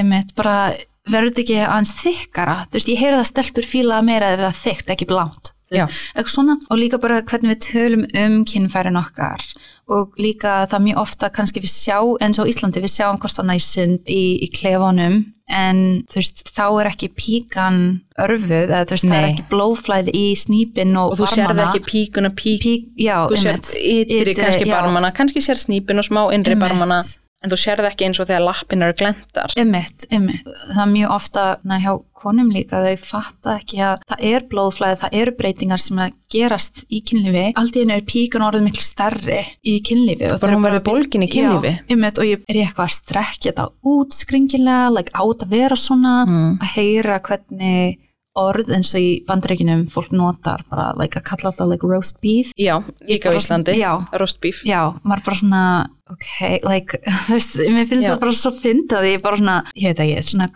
Verður 1.11 1.31
þetta 1.33 1.41
ekki 1.43 1.57
aðeins 1.65 1.95
þykkara? 1.97 2.57
Þú 2.69 2.77
veist, 2.77 2.89
ég 2.93 2.99
heyri 3.01 3.17
það 3.17 3.31
stelpur 3.31 3.67
fíla 3.67 4.03
meira 4.05 4.35
ef 4.35 4.41
það 4.45 4.59
þykkt, 4.61 4.91
ekki 4.95 5.07
blánt 5.09 5.53
eitthvað 5.71 6.33
svona, 6.35 6.57
og 6.71 6.81
líka 6.81 6.99
bara 7.03 7.21
hvernig 7.23 7.55
við 7.55 7.61
tölum 7.69 8.07
um 8.25 8.41
kynfærin 8.49 8.99
okkar 9.01 9.45
og 9.91 10.15
líka 10.23 10.67
það 10.71 10.85
mjög 10.87 10.99
ofta 11.03 11.31
kannski 11.35 11.63
við 11.65 11.73
sjá, 11.73 11.99
eins 12.23 12.39
og 12.39 12.51
Íslandi, 12.51 12.83
við 12.83 12.93
sjáum 12.95 13.19
hvort 13.23 13.41
í 13.43 13.61
sund 13.63 14.11
í, 14.11 14.23
í 14.47 14.49
klefanum 14.55 15.21
en 15.51 15.81
þú 16.11 16.21
veist, 16.21 16.45
þá 16.55 16.65
er 16.81 16.91
ekki 16.93 17.09
píkan 17.19 17.81
örfuð, 18.23 18.69
eða 18.71 18.85
þú 18.87 18.95
veist, 18.97 19.07
það 19.09 19.17
er 19.17 19.25
Nei. 19.27 19.33
ekki 19.33 19.47
blóðflæði 19.51 20.15
í 20.15 20.27
snýpin 20.39 20.95
og, 20.95 21.15
og 21.15 21.19
þú 21.19 21.31
sérði 21.33 21.49
barmana. 21.57 21.71
ekki 21.71 21.83
píkuna 21.89 22.31
pík 22.39 22.61
Pík, 22.67 22.85
já, 23.03 23.17
þú 23.27 23.41
sérð 23.41 23.73
einmitt. 23.75 24.15
ytri 24.21 24.37
kannski 24.39 24.69
já. 24.69 24.75
barmana 24.77 25.11
kannski 25.17 25.43
sérð 25.43 25.65
snýpin 25.67 26.03
og 26.03 26.07
smá 26.07 26.23
innri 26.35 26.55
barmana 26.61 27.01
en 27.41 27.51
þú 27.53 27.57
sérð 27.57 27.87
ekki 27.89 28.05
eins 28.09 28.21
og 28.21 28.29
þegar 28.29 28.45
lappin 28.45 28.83
eru 28.85 28.97
glendar 29.01 29.55
Ymmit, 29.61 30.07
ymmit. 30.13 30.45
Það 30.75 30.83
er 30.85 30.91
mjög 30.93 31.15
ofta 31.15 31.45
na, 31.65 31.79
hjá 31.81 31.93
konum 32.21 32.51
líka, 32.53 32.83
þau 32.85 32.99
fatta 33.01 33.55
ekki 33.57 33.79
að 33.81 34.03
það 34.11 34.25
er 34.29 34.45
blóðflæði, 34.51 34.99
það 35.01 35.15
eru 35.23 35.33
breytingar 35.39 35.81
sem 35.81 36.03
að 36.05 36.19
gerast 36.35 36.83
í 36.93 37.01
kynlífi. 37.09 37.47
Einu 37.57 37.95
er 37.97 38.05
píkan 38.05 38.45
orðið 38.45 38.67
miklu 38.67 38.85
starri 38.85 39.39
í 39.65 39.79
kynlífi. 39.81 40.29
og 40.35 40.41
bara- 40.41 40.59
verður 40.61 40.85
bólgin 40.91 41.25
í 41.25 41.31
kynlífi 41.33 41.73
Já, 41.79 41.85
ymmit, 41.97 42.19
og 42.19 42.25
ég 42.29 42.45
er 42.49 42.61
eitthvað 42.67 42.89
að 42.91 42.99
strekja 42.99 43.53
þetta 43.53 43.71
út 43.89 44.13
skringilega, 44.13 44.93
like, 44.95 45.11
át 45.15 45.39
að 45.41 45.49
vera 45.49 45.77
svona, 45.77 46.27
Mm. 46.27 46.59
að 46.61 46.69
heyra 46.77 47.21
hvernig 47.21 47.99
orð 48.39 48.69
eins 48.71 48.93
og 48.95 49.01
í 49.03 49.25
bandreikinum 49.27 49.89
fólk 49.91 50.13
notar 50.15 50.63
bara, 50.71 50.93
like, 50.97 51.19
að 51.19 51.25
kalla 51.27 51.51
alltaf 51.51 51.67
like 51.69 51.87
roast 51.87 52.21
beef. 52.23 52.53
já, 52.57 52.77
líka 53.09 53.31
á 53.31 53.35
Íslandi, 53.35 53.75
já. 53.81 53.93
roast 54.15 54.41
beef 54.41 54.63
Já, 54.65 54.95
maður 55.03 55.25
bara 55.27 55.37
svona, 55.41 55.63
ok, 56.11 56.61
like, 56.65 57.01
mér 57.75 57.89
finnst 57.91 58.07
Já. 58.07 58.13
það 58.15 58.21
bara 58.23 58.33
svo 58.39 58.53
fyndað, 58.55 59.09
ég 59.11 59.19
er 59.19 59.25
bara 59.25 59.37
svona, 59.41 59.57
ég 59.75 59.91
veit 59.91 60.05
ekki, 60.07 60.23
svona, 60.31 60.49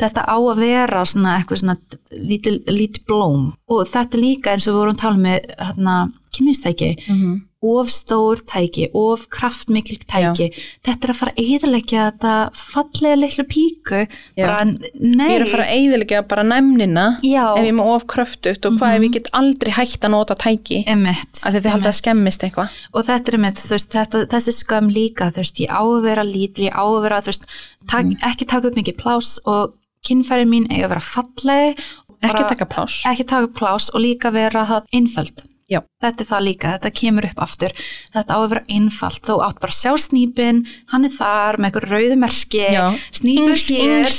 þetta 0.00 0.24
á 0.24 0.36
að 0.40 0.62
vera 0.64 1.04
svona 1.04 1.36
eitthvað 1.38 1.60
svona 1.62 1.76
lítið, 2.10 3.04
blóm 3.06 3.52
og 3.68 3.84
þetta 3.92 4.20
líka 4.20 4.54
eins 4.56 4.66
og 4.66 4.72
við 4.74 4.80
vorum 4.80 4.96
að 4.96 5.02
tala 5.04 5.22
með 5.28 5.54
hérna, 5.60 5.98
kynlýstæki, 6.36 6.90
Mhm. 7.08 7.38
Of 7.62 7.88
stór 7.92 8.40
tæki, 8.48 8.86
of 8.96 9.26
kraftmikil 9.28 9.98
tæki, 10.08 10.46
þetta 10.86 11.04
er 11.04 11.12
að 11.12 11.18
fara 11.18 11.32
að 11.34 11.40
eðalegja 11.44 12.04
þetta 12.10 12.34
fallega 12.56 13.18
litlu 13.20 13.44
píku, 13.50 13.98
Já. 14.38 14.46
bara, 14.46 14.64
nei, 14.64 15.26
ég 15.28 15.34
er 15.36 15.44
að 15.44 15.50
fara 15.52 15.66
að 15.66 15.74
eyðilega 15.76 16.22
bara 16.30 16.44
næmnina 16.48 17.04
Já. 17.20 17.42
ef 17.52 17.60
ég 17.60 17.68
er 17.68 17.76
með 17.76 17.90
of 17.94 18.06
kröftugt 18.08 18.64
og 18.70 18.78
hvað 18.80 18.96
ef 18.96 19.04
ég 19.04 19.12
get 19.18 19.28
aldrei 19.36 19.72
hægt 19.76 20.06
að 20.08 20.14
nota 20.16 20.34
tæki? 20.40 20.80
Emmett, 20.88 21.42
af 21.44 21.52
því 21.52 21.60
þið 21.60 21.70
haldið 21.74 21.90
að 21.92 21.98
skemmist 22.00 22.46
eitthvað. 22.48 22.78
Og 22.94 23.04
þetta 23.10 23.34
er 23.34 23.38
með 23.44 23.64
veist, 23.74 23.90
þetta, 23.92 24.24
þessi 24.32 24.56
skömm 24.56 24.88
líka 24.96 25.30
veist, 25.36 25.60
ég 25.60 25.68
á 25.68 25.82
að 25.84 26.02
vera 26.08 26.24
lítil, 26.24 26.70
ég 26.70 26.72
á 26.72 26.84
að 26.86 27.02
vera 27.04 27.20
veist, 27.28 27.44
tak, 27.86 28.04
Mhm. 28.06 28.16
ekki 28.24 28.46
taka 28.48 28.68
upp 28.68 28.74
mikið 28.80 28.96
plás 28.96 29.38
og 29.44 29.74
kynfæri 30.06 30.48
mín 30.48 30.64
eiga 30.72 30.86
að 30.88 30.94
vera 30.96 31.00
falleg. 31.00 31.78
Ekki 32.22 32.48
taka 32.48 32.64
pláss. 32.68 33.04
ekki 33.08 33.24
taka 33.26 33.46
plás 33.48 33.88
og 33.94 34.00
líka 34.00 34.30
vera 34.32 34.64
það 34.66 34.84
einföld 34.92 35.44
Já. 35.70 35.80
þetta 36.02 36.24
er 36.24 36.28
það 36.32 36.42
líka, 36.48 36.70
þetta 36.74 36.90
kemur 37.00 37.26
upp 37.30 37.38
aftur 37.44 37.72
þetta 38.14 38.34
á 38.34 38.38
að 38.40 38.48
vera 38.50 38.62
einfalt, 38.74 39.20
þú 39.22 39.36
átt 39.46 39.60
bara 39.62 39.70
að 39.70 39.78
sjá 39.78 39.92
snýpin 40.02 40.58
hann 40.90 41.04
er 41.06 41.14
þar 41.14 41.58
með 41.62 41.68
eitthvað 41.70 41.88
rauðu 41.94 42.16
merki 42.24 42.64
Já. 42.74 42.84
snýpur 43.14 43.62
hér 43.70 44.10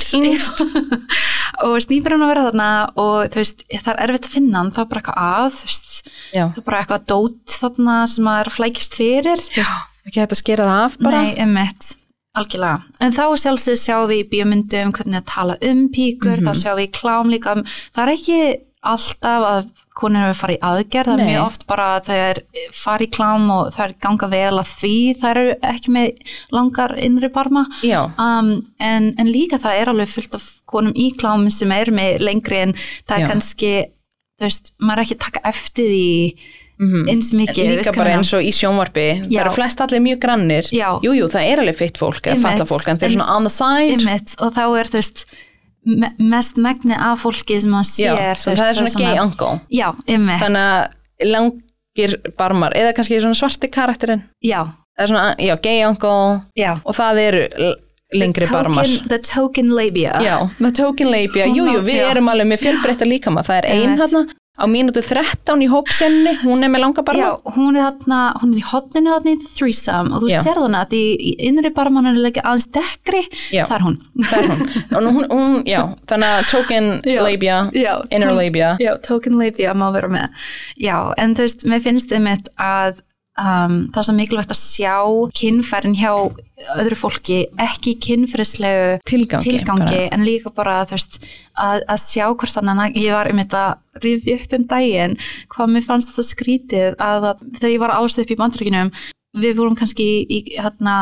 og 1.66 1.76
snýpur 1.84 2.14
hann 2.16 2.24
að 2.26 2.32
vera 2.32 2.44
þarna 2.48 2.68
og 2.98 3.30
þú 3.34 3.42
veist, 3.42 3.64
það 3.70 3.92
er 3.94 4.02
erfitt 4.06 4.28
að 4.28 4.36
finna 4.36 4.58
hann 4.62 4.72
þá 4.74 4.82
bara 4.88 5.02
eitthvað 5.02 5.22
að, 5.22 5.58
þú 5.58 5.68
veist 5.68 6.12
já, 6.32 6.44
það 6.48 6.60
er 6.62 6.66
bara 6.68 6.80
eitthvað 6.82 7.06
dót 7.12 7.56
þarna 7.60 7.96
sem 8.14 8.30
að 8.32 8.40
er 8.42 8.50
að 8.52 8.56
flækjast 8.58 8.96
fyrir 8.98 9.44
veist, 9.44 9.76
ekki 10.08 10.24
að 10.24 10.38
skera 10.40 10.68
það 10.70 10.84
af 10.88 10.96
bara 11.04 11.22
Nei, 11.22 11.36
emitt, 11.44 11.92
algjörlega. 12.32 12.82
En 13.04 13.12
þá 13.14 13.22
sjálfsög 13.44 13.76
sjáum 13.78 14.08
við 14.10 14.22
í 14.24 14.28
bíómyndum 14.32 14.92
hvernig 14.96 15.20
að 15.20 15.26
tala 15.34 15.56
um 15.68 15.82
píkur, 15.92 16.40
Mhm. 16.40 16.48
þá 16.48 16.52
sjáum 16.62 16.78
við 16.80 16.86
í 16.88 16.92
klám 16.96 17.28
líka. 17.30 17.54
Það 17.92 18.02
er 18.06 18.12
ekki 18.16 18.38
alltaf 18.82 19.44
að 19.46 19.66
konur 19.94 20.30
að 20.30 20.38
fara 20.40 20.54
í 20.56 20.60
aðgerð, 20.64 21.10
það 21.12 21.20
er 21.20 21.28
mjög 21.28 21.44
oft 21.44 21.66
bara 21.70 21.88
að 21.96 22.08
það 22.08 22.22
er 22.22 22.40
fara 22.74 23.04
í 23.04 23.10
klám 23.14 23.44
og 23.54 23.68
það 23.76 23.84
er 23.84 23.92
ganga 24.06 24.28
vel 24.32 24.54
að 24.62 24.72
því, 24.72 24.94
það 25.20 25.30
eru 25.32 25.52
ekki 25.68 25.92
með 25.94 26.32
langar 26.56 26.94
innri 26.98 27.30
barma. 27.34 27.66
Um, 27.92 28.50
en, 28.82 29.12
en 29.20 29.30
líka 29.30 29.60
það 29.62 29.82
er 29.82 29.92
alveg 29.92 30.10
fullt 30.10 30.34
af 30.38 30.48
konum 30.72 30.96
í 30.98 31.12
klámi 31.20 31.52
sem 31.54 31.74
er 31.76 31.92
með 31.94 32.26
lengri 32.26 32.58
en 32.64 32.74
það 32.80 33.14
er 33.18 33.22
Já. 33.22 33.28
kannski, 33.30 33.70
þú 34.40 34.48
veist, 34.48 34.74
maður 34.80 35.04
er 35.04 35.06
ekki 35.06 35.20
taka 35.28 35.44
eftir 35.52 35.92
því 35.92 36.10
mhm. 36.82 37.06
eins 37.14 37.30
mikið. 37.38 37.72
líka 37.76 37.94
bara 38.00 38.16
eins 38.16 38.34
og 38.34 38.42
í 38.42 38.50
sjónvarpi 38.56 39.06
það 39.20 39.30
Já. 39.36 39.44
eru 39.44 39.54
flest 39.60 39.86
allir 39.86 40.04
mjög 40.08 40.20
grannir 40.26 40.72
Já. 40.74 40.88
jú, 41.06 41.14
það 41.22 41.52
er 41.52 41.62
alveg 41.62 41.78
feitt 41.84 42.02
fólk 42.02 42.26
eða 42.26 42.42
falla 42.48 42.68
fólk 42.72 42.90
en 42.90 42.98
þeir 42.98 43.12
eru 43.12 43.20
svona 43.20 43.38
on 43.38 43.46
the 43.46 43.54
side 43.54 43.94
Einmitt, 44.00 44.36
og 44.42 44.56
þá 44.58 44.64
er 44.66 44.90
þú 44.90 45.02
veist 45.04 45.26
me 45.84 46.12
mest 46.18 46.58
megni 46.62 46.94
af 46.94 47.22
fólki 47.24 47.60
sem 47.60 47.72
já, 47.72 48.14
sér 48.16 48.40
svo 48.40 48.52
þú 48.52 48.58
það 48.58 48.68
er 48.68 48.78
svona 48.80 48.98
gay 48.98 49.22
uncle. 49.22 49.54
Já, 49.72 49.88
þannig 50.06 50.62
að 50.62 51.30
langir 51.32 52.14
barmar 52.38 52.76
eða 52.78 52.92
kannski 52.96 53.20
svona 53.22 53.38
svarti 53.38 53.70
karakterinn. 53.72 54.26
Já, 54.44 54.60
er 54.98 55.10
svona, 55.10 55.32
já, 55.38 55.56
gay 55.62 55.82
uncle. 55.86 56.42
Já. 56.58 56.76
Og 56.84 56.96
það 56.98 57.22
eru 57.26 57.42
lengri 58.12 58.46
the 58.46 58.52
barmar. 58.52 58.86
token, 58.86 59.08
the 59.08 59.18
token 59.18 59.74
labia. 59.74 60.12
Já, 60.22 60.36
the 60.58 60.72
token 60.72 61.10
labia, 61.10 61.46
jú, 61.46 61.66
jú, 61.66 61.80
við 61.84 62.02
Já. 62.02 62.10
erum 62.10 62.28
alveg 62.28 62.50
með 62.52 62.64
fjölbreytta 62.66 63.08
líkama, 63.08 63.44
það 63.46 63.62
er 63.62 63.68
ein 63.72 63.96
Einmitt. 63.96 64.34
Á 64.52 64.64
mínútu 64.68 65.00
13 65.00 65.62
í 65.64 65.68
hópsenni 65.72 66.34
hún 66.42 66.60
er 66.60 66.68
með 66.72 66.82
langa 66.84 67.04
barma. 67.06 67.22
Já, 67.24 67.54
hún 67.56 67.76
er 67.78 67.86
þarna, 67.86 68.18
hún 68.42 68.52
er 68.52 68.60
í 68.60 68.64
hotninu 68.68 69.14
þarna 69.14 69.32
í 69.32 69.38
threesome 69.46 70.12
og 70.12 70.24
þú 70.24 70.32
Já. 70.32 70.40
sér 70.44 70.60
þarna 70.60 70.82
að 70.84 70.96
í, 70.98 71.30
innri 71.48 71.70
barman 71.72 72.10
er 72.10 72.18
leikja 72.20 72.44
aðeins 72.44 72.68
dekkri, 72.76 73.22
Já. 73.54 73.64
það 73.64 73.76
er 73.78 73.86
hún. 73.86 73.96
Það 74.26 74.36
er 74.42 74.50
hún, 74.50 75.08
hún, 75.16 75.30
hún 75.32 75.56
já, 75.68 75.80
þannig 76.10 76.34
að 76.36 76.50
token 76.52 76.90
labia 77.08 77.56
inner 78.12 78.34
labia. 78.36 78.74
Já, 78.82 78.92
token 79.06 79.40
labia 79.40 79.72
má 79.72 79.88
vera 79.96 80.12
með. 80.12 80.44
Já, 80.76 80.96
en 81.16 81.38
þú 81.38 81.48
veist, 81.48 81.66
mér 81.72 81.82
finnst 81.88 82.12
einmitt 82.12 82.52
að 82.60 83.00
um, 83.40 83.76
það 83.92 84.00
er 84.00 84.06
svo 84.08 84.14
mikilvægt 84.16 84.54
að 84.54 84.60
sjá 84.60 84.96
kynfærin 85.38 85.96
hjá 85.98 86.12
öðru 86.78 86.98
fólki 86.98 87.38
ekki 87.60 87.94
í 87.94 88.00
kynfærislegu 88.06 88.98
tilgangi, 89.08 89.56
tilgangi 89.56 90.02
en 90.12 90.26
líka 90.26 90.52
bara 90.54 90.82
veist, 90.90 91.20
að, 91.56 91.82
að 91.86 92.02
sjá 92.04 92.26
hvort 92.28 92.54
þannig 92.54 92.98
ég 93.00 93.16
var 93.16 93.30
um 93.32 93.42
þetta 93.42 93.64
rifja 94.04 94.38
upp 94.38 94.56
um 94.58 94.68
daginn 94.70 95.18
hvað 95.52 95.74
mér 95.74 95.86
fannst 95.88 96.12
þetta 96.12 96.28
skrítið 96.28 96.98
að, 96.98 97.28
að 97.32 97.44
þegar 97.58 97.74
ég 97.74 97.84
var 97.84 97.96
alveg 97.96 98.24
upp 98.24 98.34
í 98.34 98.40
bandrygginum 98.42 98.92
við 99.42 99.56
vorum 99.58 99.78
kannski 99.78 100.08
í 100.28 100.42
hérna 100.58 100.96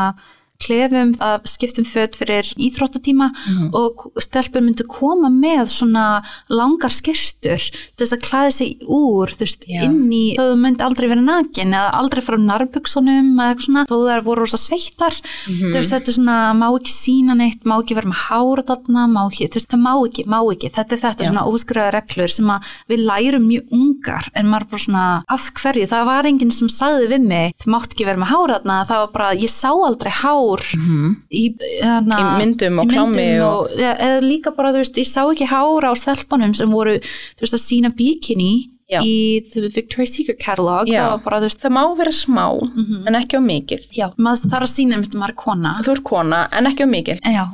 klefum 0.63 1.13
að 1.19 1.47
skiptum 1.49 1.85
föt 1.85 2.15
fyrir 2.19 2.47
íþróttatíma 2.57 3.29
Mhm. 3.31 3.69
og 3.73 4.11
stelpur 4.21 4.61
myndu 4.61 4.85
koma 4.87 5.29
með 5.29 5.69
svona 5.71 6.23
langar 6.49 6.89
skirtur 6.93 7.59
til 7.95 8.05
þess 8.05 8.13
að 8.13 8.21
klæða 8.27 8.53
sig 8.53 8.77
úr 8.87 9.27
þú 9.33 9.39
veist, 9.45 9.63
Já. 9.67 9.83
inn 9.85 10.09
í, 10.11 10.35
þó 10.37 10.51
þú 10.53 10.57
myndi 10.61 10.81
aldrei 10.85 11.07
vera 11.09 11.21
nakin 11.21 11.73
eða 11.73 11.91
aldrei 11.99 12.21
fara 12.21 12.37
narbuksunum 12.37 13.35
eða 13.35 13.55
eitthvað 13.55 13.65
svona, 13.67 13.85
þó 13.87 13.97
þær 14.07 14.23
voru 14.23 14.39
rosa 14.45 14.57
sveittar 14.57 15.15
Mhm. 15.47 15.71
þú 15.71 15.75
veist, 15.77 15.91
þetta 15.91 16.09
er 16.09 16.17
svona, 16.17 16.37
má 16.55 16.67
ekki 16.77 16.91
sína 16.91 17.35
neitt 17.37 17.63
má 17.65 17.75
ekki 17.81 17.95
vera 17.95 18.07
með 18.09 18.21
hára 18.29 18.63
þarna 18.65 19.07
má 19.09 19.21
ekki, 19.29 19.47
þú 19.49 19.55
veist, 19.57 19.69
það 19.71 19.81
má 19.81 19.93
ekki, 20.07 20.25
má 20.27 20.39
ekki 20.51 20.71
þetta 20.71 20.91
er 20.93 21.01
þetta 21.05 21.23
Já. 21.23 21.29
svona 21.31 21.47
óskriða 21.51 21.91
reglur 21.93 22.29
sem 22.29 22.45
að 22.45 22.61
við 22.89 22.99
lærum 23.05 23.45
mjög 23.47 23.65
ungar 23.71 24.29
en 24.35 24.45
maður 24.47 24.69
bara 24.69 24.85
svona, 24.85 25.23
af 25.29 25.51
hverju, 25.53 25.87
það 25.87 26.05
var 26.05 26.23
enginn 26.25 26.51
sem 26.51 26.67
sagði 26.67 27.07
við 27.09 27.21
mig, 27.27 27.53
þú 27.61 27.67
mátt 27.71 27.93
ekki 27.93 28.05
vera 28.05 28.17
með 28.17 28.31
hára 28.31 28.59
þarna, 28.61 28.85
það 28.87 28.99
var 29.01 29.11
bara, 29.13 29.35
ég 29.35 29.49
sá 29.49 29.69
aldrei 29.71 30.11
hár 30.11 30.50
Mhm. 30.59 31.15
í, 31.31 31.55
hana, 31.83 32.17
Í 32.17 32.45
myndum 32.45 32.79
og 32.81 32.89
klámi 32.89 33.39
og- 33.41 33.71
og, 33.71 33.79
ja, 33.79 33.93
eða 33.95 34.21
líka 34.21 34.55
bara, 34.55 34.71
þú 34.73 34.77
veist, 34.83 34.95
ég 34.97 35.07
sá 35.07 35.21
ekki 35.31 35.47
hára 35.47 35.91
á 35.91 35.95
stelpunum 35.95 36.55
sem 36.55 36.69
voru, 36.69 36.99
þú 36.99 37.41
veist, 37.41 37.53
að 37.53 37.67
sína 37.69 37.89
bikini 37.95 38.67
Já. 38.91 38.99
í 38.99 39.39
The 39.49 39.69
Victoria's 39.69 40.11
Secret 40.17 40.37
catalog, 40.37 40.85
það 40.85 41.23
bara, 41.23 41.39
veist 41.39 41.61
það 41.63 41.71
má 41.71 41.95
vera 41.97 42.11
smá 42.11 42.59
Mhm. 42.59 43.07
en 43.07 43.15
ekki 43.15 43.37
á 43.39 43.41
mikið 43.41 43.81
já, 43.95 44.11
maður 44.19 44.49
þarf 44.51 44.67
að 44.67 44.75
sína 44.75 44.95
um 44.97 45.03
þetta 45.03 45.15
maður 45.21 45.29
er 45.29 45.35
kona 45.39 45.73
þú 45.79 45.91
er 45.95 46.01
kona 46.03 46.49
en 46.51 46.65
ekki 46.65 46.83
á 46.83 46.87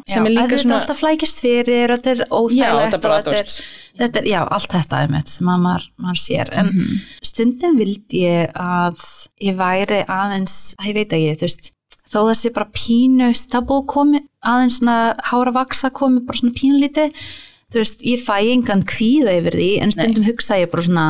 Sem 0.07 0.23
já, 0.23 0.25
er 0.25 0.31
líka 0.33 0.47
að 0.47 0.49
þetta 0.49 0.63
svona- 0.63 0.73
er 0.73 0.81
alltaf 0.81 0.99
flækist 0.99 1.41
fyrir 1.43 1.87
þetta 1.93 2.07
er 2.09 2.25
óþægilegt 2.31 2.91
þetta 2.93 3.05
er 3.05 3.21
þetta 3.21 3.37
er, 3.37 3.45
þetta 3.99 4.17
er, 4.17 4.23
já, 4.25 4.47
allt 4.49 4.69
þetta 4.71 5.03
er 5.03 5.07
mitt 5.11 5.27
sem 5.29 5.47
að 5.47 5.59
maður, 5.61 5.83
maður 6.01 6.21
sér 6.25 6.49
en 6.57 6.65
Mhm. 6.65 7.01
stundum 7.21 7.77
vildi 7.77 8.19
ég 8.25 8.51
að 8.53 9.27
ég 9.39 9.55
væri 9.55 10.05
aðeins, 10.07 10.73
að 10.81 10.85
ég 10.87 10.93
veit 10.95 11.09
ekki, 11.09 11.37
þú 11.37 11.41
veist 11.45 11.71
þó 12.07 12.19
það 12.29 12.37
sé 12.39 12.53
bara 12.55 12.71
pínu 12.75 13.29
stubble 13.37 13.83
komi, 13.89 14.23
aðeins 14.45 14.79
svona 14.79 14.97
hára 15.29 15.53
vaksa 15.55 15.91
komi 15.95 16.23
bara 16.27 16.41
svona 16.41 16.55
pínlítið 16.57 17.27
þú 17.73 17.81
veist, 17.81 18.05
ég 18.07 18.23
fæ 18.23 18.37
engan 18.53 18.85
kvíða 18.87 19.35
yfir 19.41 19.59
því 19.59 19.69
en 19.83 19.93
stundum 19.95 20.27
hugsa 20.27 20.59
ég 20.61 20.71
bara 20.71 20.87
svona 20.87 21.07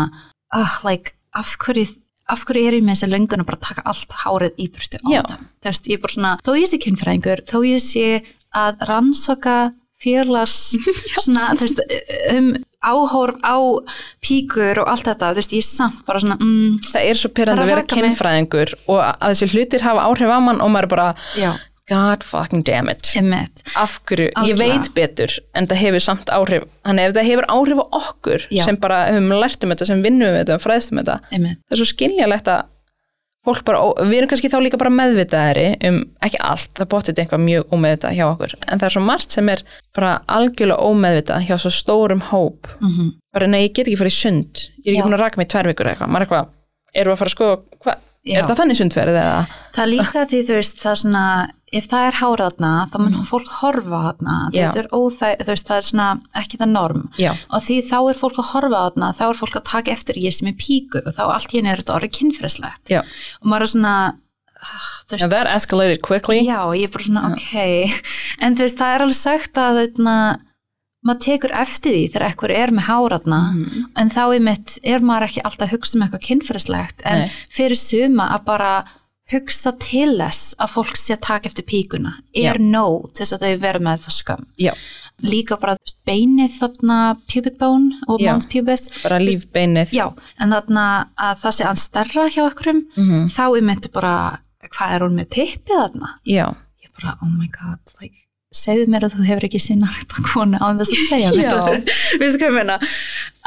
ah, 0.58 0.78
like, 0.88 1.14
af 1.38 1.56
hverju 1.62 1.88
af 2.28 2.44
hverju 2.44 2.68
er 2.68 2.76
ég 2.76 2.84
með 2.84 2.98
þessi 2.98 3.12
löngun 3.14 3.44
að 3.44 3.50
bara 3.52 3.64
taka 3.64 3.84
allt 3.88 4.16
hárið 4.24 4.58
í 4.60 4.68
burtu 4.74 5.00
á 5.00 5.08
þetta 5.08 5.38
þú 5.38 5.70
veist, 5.70 5.88
ég 5.88 5.98
er 6.00 6.04
bara 6.04 6.16
svona, 6.16 6.32
þó 6.44 6.52
ég 6.58 6.72
sé 6.72 6.80
kynfræðingur 6.84 7.44
þó 7.48 7.58
ég 7.68 7.84
sé 7.84 8.08
að 8.58 8.82
rannsaka 8.90 9.58
félags 10.02 10.58
svona, 11.24 11.52
þú 11.56 11.70
veist, 11.70 11.84
um 12.34 12.50
áhorf 12.92 13.38
á 13.44 13.56
píkur 14.24 14.82
og 14.84 14.90
allt 14.92 15.08
þetta, 15.08 15.32
þú 15.34 15.42
veist, 15.42 15.56
ég 15.58 15.64
er 15.64 15.70
samt 15.70 16.04
bara 16.08 16.22
svona, 16.24 16.38
mm, 16.42 16.78
það 16.92 17.08
er 17.12 17.20
svo 17.22 17.32
pyrrandi 17.36 17.62
Það 17.62 17.64
að 17.64 17.70
er 17.70 17.74
vera 17.76 17.86
vaka 17.86 17.96
mig. 17.96 18.06
kynfræðingur 18.12 18.76
og 18.88 19.02
að 19.08 19.34
þessi 19.34 19.50
hlutir 19.54 19.88
hafa 19.88 20.06
áhrif 20.10 20.30
á 20.34 20.40
mann 20.44 20.62
og 20.62 20.72
maður 20.74 20.88
er 20.88 20.94
bara 20.96 21.08
já, 21.38 21.52
god 21.88 22.24
fucking 22.28 22.64
damn 22.68 22.90
it 22.92 23.12
emmitt 23.16 23.62
af 23.80 24.00
hverju, 24.06 24.28
ég 24.28 24.34
Algjörlega. 24.36 24.80
veit 24.80 24.90
betur 24.98 25.38
en 25.56 25.68
það 25.70 25.82
hefur 25.86 26.04
samt 26.04 26.32
áhrif 26.36 26.66
þannig 26.84 27.08
ef 27.08 27.14
það 27.16 27.30
hefur 27.32 27.48
áhrif 27.58 27.80
á 27.80 27.86
okkur 28.02 28.48
Já. 28.52 28.64
sem 28.66 28.76
bara 28.84 28.98
höfum 29.12 29.32
lært 29.40 29.64
um 29.64 29.72
þetta, 29.72 29.86
sem 29.88 30.02
vinnum 30.04 30.34
við 30.34 30.42
þetta 30.44 30.58
og 30.60 30.66
fræðst 30.66 30.92
um 30.92 31.00
þetta, 31.04 31.20
emmitt, 31.32 31.62
það 31.70 31.78
er 31.78 31.82
svo 31.84 31.88
skiljalegt 31.94 32.52
að 32.52 32.66
fólk 33.48 33.64
bara, 33.68 33.82
við 34.04 34.20
erum 34.20 34.32
kannski 34.32 34.52
þá 34.52 34.58
líka 34.64 34.80
bara 34.82 34.94
meðvitaðari 34.94 35.68
um, 35.88 36.02
ekki 36.28 36.42
allt, 36.44 36.74
það 36.78 36.92
bóttið 36.94 37.22
eitthvað 37.24 37.46
mjög 37.46 37.72
ómeðvitað 37.76 38.18
hjá 38.18 38.26
okkur, 38.28 38.58
en 38.60 38.82
það 38.82 38.90
er 38.90 38.96
svo 38.98 39.06
margt 39.08 39.38
sem 39.38 39.54
er 39.54 39.64
bara 39.98 40.12
algjörlega 40.38 40.92
ómeðvitað 40.92 41.48
hjá 41.48 41.56
svo 41.64 41.74
stórum 41.74 42.26
hóp, 42.32 42.70
mm 42.82 43.16
bara 43.38 43.46
nei, 43.46 43.68
ég 43.68 43.74
get 43.76 43.86
ekki 43.86 44.00
farið 44.00 44.16
sund, 44.16 44.62
ég 44.82 44.88
er 44.88 44.96
ekki 44.96 45.06
búin 45.06 45.14
að 45.14 45.22
raka 45.22 45.38
mig 45.38 45.50
tvær 45.52 45.68
vikur 45.70 45.86
eða 45.86 45.94
eitthvað, 45.94 46.10
maður 46.10 46.24
eitthvað, 46.26 46.48
erum 46.98 47.12
við 47.12 47.14
að 47.14 47.20
fara 47.20 47.30
að 47.30 47.36
skoða 47.36 47.98
er 48.36 48.48
það 48.48 48.60
þannig 48.62 48.80
sundferð 48.80 49.20
eða? 49.22 49.38
Það 49.76 49.92
líka 49.94 50.24
því 50.32 50.40
þú 50.48 50.58
veist, 50.58 50.80
það 50.82 50.92
er 50.92 51.00
svona 51.04 51.26
ef 51.74 51.88
það 51.92 52.06
er 52.08 52.16
hárað 52.22 52.54
þarna 52.56 52.70
þá 52.92 52.98
mun 53.00 53.12
Mhm. 53.18 53.26
fólk 53.28 53.48
horfa 53.60 54.00
þarna 54.08 54.36
er 54.80 54.88
óþæg, 54.96 55.46
veist, 55.48 55.68
það 55.68 55.78
er 55.78 55.88
svona 55.90 56.22
ekki 56.36 56.58
það 56.62 56.70
norm 56.72 57.10
Já, 57.20 57.32
og 57.52 57.62
því 57.62 57.76
þá 57.90 57.98
er 58.10 58.20
fólk 58.22 58.38
að 58.40 58.52
horfa 58.54 58.84
þarna 58.86 59.10
þá 59.18 59.24
er 59.30 59.34
fólk 59.42 59.56
að 59.60 59.64
taka 59.72 59.92
eftir 59.92 60.16
ég 60.16 60.34
sem 60.34 60.48
er 60.48 60.54
píku 60.54 61.02
og 61.06 61.14
þá 61.14 61.24
allt 61.34 61.52
henni 61.52 61.70
er 61.74 61.78
þetta 61.84 61.98
orðið 62.00 62.16
kynfræslegt 62.20 62.86
já. 62.90 63.02
og 63.42 63.46
maður 63.52 63.62
er 63.68 63.72
svona 63.74 63.96
ah, 64.64 64.88
þú 65.10 65.20
Now 65.20 65.28
that 65.30 65.48
escalated 65.56 66.02
quickly. 66.02 66.40
Já, 66.48 66.60
ég 66.76 66.84
er 66.88 66.92
bara 66.92 67.04
svona, 67.04 67.32
ok 67.34 67.54
en 68.42 68.56
veist, 68.56 68.78
það 68.78 68.96
er 68.96 69.02
alveg 69.06 69.16
sagt 69.20 69.54
að 69.60 69.82
þarna, 69.84 70.16
maður 71.06 71.20
tekur 71.28 71.52
eftir 71.52 71.92
því 71.94 72.06
þegar 72.14 72.30
ekkur 72.32 72.52
er 72.52 72.72
með 72.72 72.88
háratna 72.88 73.42
Mhm. 73.54 73.84
en 73.96 74.10
þá 74.10 74.24
er 74.36 74.40
mitt, 74.40 74.80
er 74.84 75.00
maður 75.00 75.28
ekki 75.28 75.44
alltaf 75.44 75.68
að 75.68 75.76
hugsa 75.76 75.96
um 75.96 76.02
eitthvað 76.08 76.26
kynferðislegt, 76.30 77.02
en 77.06 77.20
Nei. 77.28 77.32
fyrir 77.52 77.76
suma 77.78 78.30
að 78.36 78.46
bara 78.46 78.72
hugsa 79.32 79.74
til 79.80 80.14
þess 80.20 80.54
að 80.62 80.72
fólk 80.76 80.96
sé 81.00 81.16
að 81.18 81.22
taka 81.28 81.50
eftir 81.50 81.66
píkuna 81.68 82.14
er 82.36 82.60
nóg 82.64 83.10
til 83.14 83.26
þess 83.26 83.36
að 83.38 83.44
þau 83.48 83.60
verða 83.66 83.84
með 83.88 83.98
þetta 84.00 84.14
skömm. 84.16 84.46
Já, 84.58 84.74
líka 85.24 85.58
bara 85.60 85.76
beinið 86.08 86.54
þarna 86.60 86.98
pubic 87.28 87.58
bone 87.60 87.98
og 88.08 88.22
mons 88.22 88.46
pubis 88.46 88.88
bara 89.04 89.18
lífbeinið. 89.20 89.92
já, 89.92 90.06
en 90.40 90.50
þarna 90.56 90.86
að 91.18 91.42
það 91.44 91.56
sé 91.58 91.66
að 91.68 91.82
stærra 91.84 92.28
hjá 92.32 92.44
okkurum, 92.52 92.82
Mhm. 92.96 93.28
þá 93.34 93.58
er 93.58 93.62
mitt 93.62 93.92
bara 93.92 94.40
hvað 94.64 94.96
er 94.96 95.00
hún 95.08 95.16
með 95.20 95.30
tippið 95.30 95.76
þarna? 95.82 96.10
Já, 96.26 96.46
ég 96.84 96.90
bara, 97.02 97.18
oh 97.22 97.30
my 97.30 97.48
god, 97.48 97.80
like, 98.02 98.16
segðu 98.56 98.88
mér 98.92 99.06
að 99.08 99.18
þú 99.18 99.26
hefur 99.28 99.46
ekki 99.48 99.60
sinna 99.60 99.90
þetta 99.92 100.24
konu 100.30 100.60
á 100.64 100.68
þess 100.80 100.94
að 100.94 101.02
segja 101.10 101.32
þetta. 101.36 101.74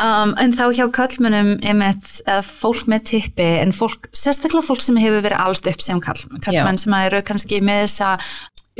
um, 0.05 0.35
en 0.43 0.55
þá 0.59 0.64
hjá 0.77 0.85
kallmennum 0.97 1.52
einmitt, 1.64 2.10
eða 2.27 2.44
fólk 2.47 2.86
með 2.90 3.06
tippi 3.14 3.48
en 3.62 3.72
fólk, 3.77 4.10
sérstaklega 4.16 4.66
fólk 4.68 4.85
sem 4.85 5.01
hefur 5.01 5.24
verið 5.24 5.44
alst 5.47 5.70
upp 5.70 5.85
sem 5.85 6.02
kall, 6.05 6.20
kallmenn 6.44 6.81
sem 6.81 6.97
eru 7.01 7.22
kannski 7.27 7.62
með 7.64 7.89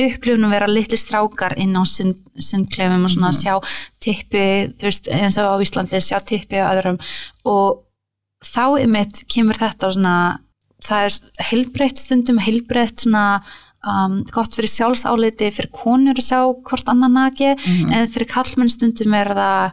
upplifun 0.01 0.47
að 0.47 0.55
vera 0.55 0.71
litli 0.71 0.99
strákar 1.01 1.57
inn 1.61 1.77
á 1.77 1.83
sundklefum 1.85 3.07
og 3.09 3.13
svona 3.13 3.33
sjá 3.37 3.57
tippi 4.01 4.45
þú 4.81 4.89
veist, 4.89 5.09
eins 5.13 5.41
og 5.41 5.51
á 5.51 5.63
Íslandi, 5.65 6.01
sjá 6.05 6.21
tippi 6.25 6.61
og 6.61 6.71
öðrum. 6.71 7.01
Og 7.49 7.83
þá 8.45 8.81
einmitt 8.81 9.25
kemur 9.29 9.59
þetta 9.61 9.93
svona 9.93 10.15
það 10.81 11.09
er 11.09 11.19
heilbreytt 11.51 12.01
stundum 12.01 12.41
heilbreytt 12.41 13.05
svona 13.05 13.25
um, 13.87 14.25
gott 14.33 14.55
fyrir 14.55 14.69
sjálfsáliti 14.69 15.51
fyrir 15.53 15.71
konur 15.73 16.15
að 16.15 16.27
sjá 16.29 16.41
hvort 16.63 16.89
annan 16.89 17.13
naki 17.15 17.55
Mhm. 17.57 17.93
en 17.93 18.09
fyrir 18.09 18.29
kallmenn 18.29 18.69
stundum 18.69 19.15
er 19.15 19.29
það 19.35 19.73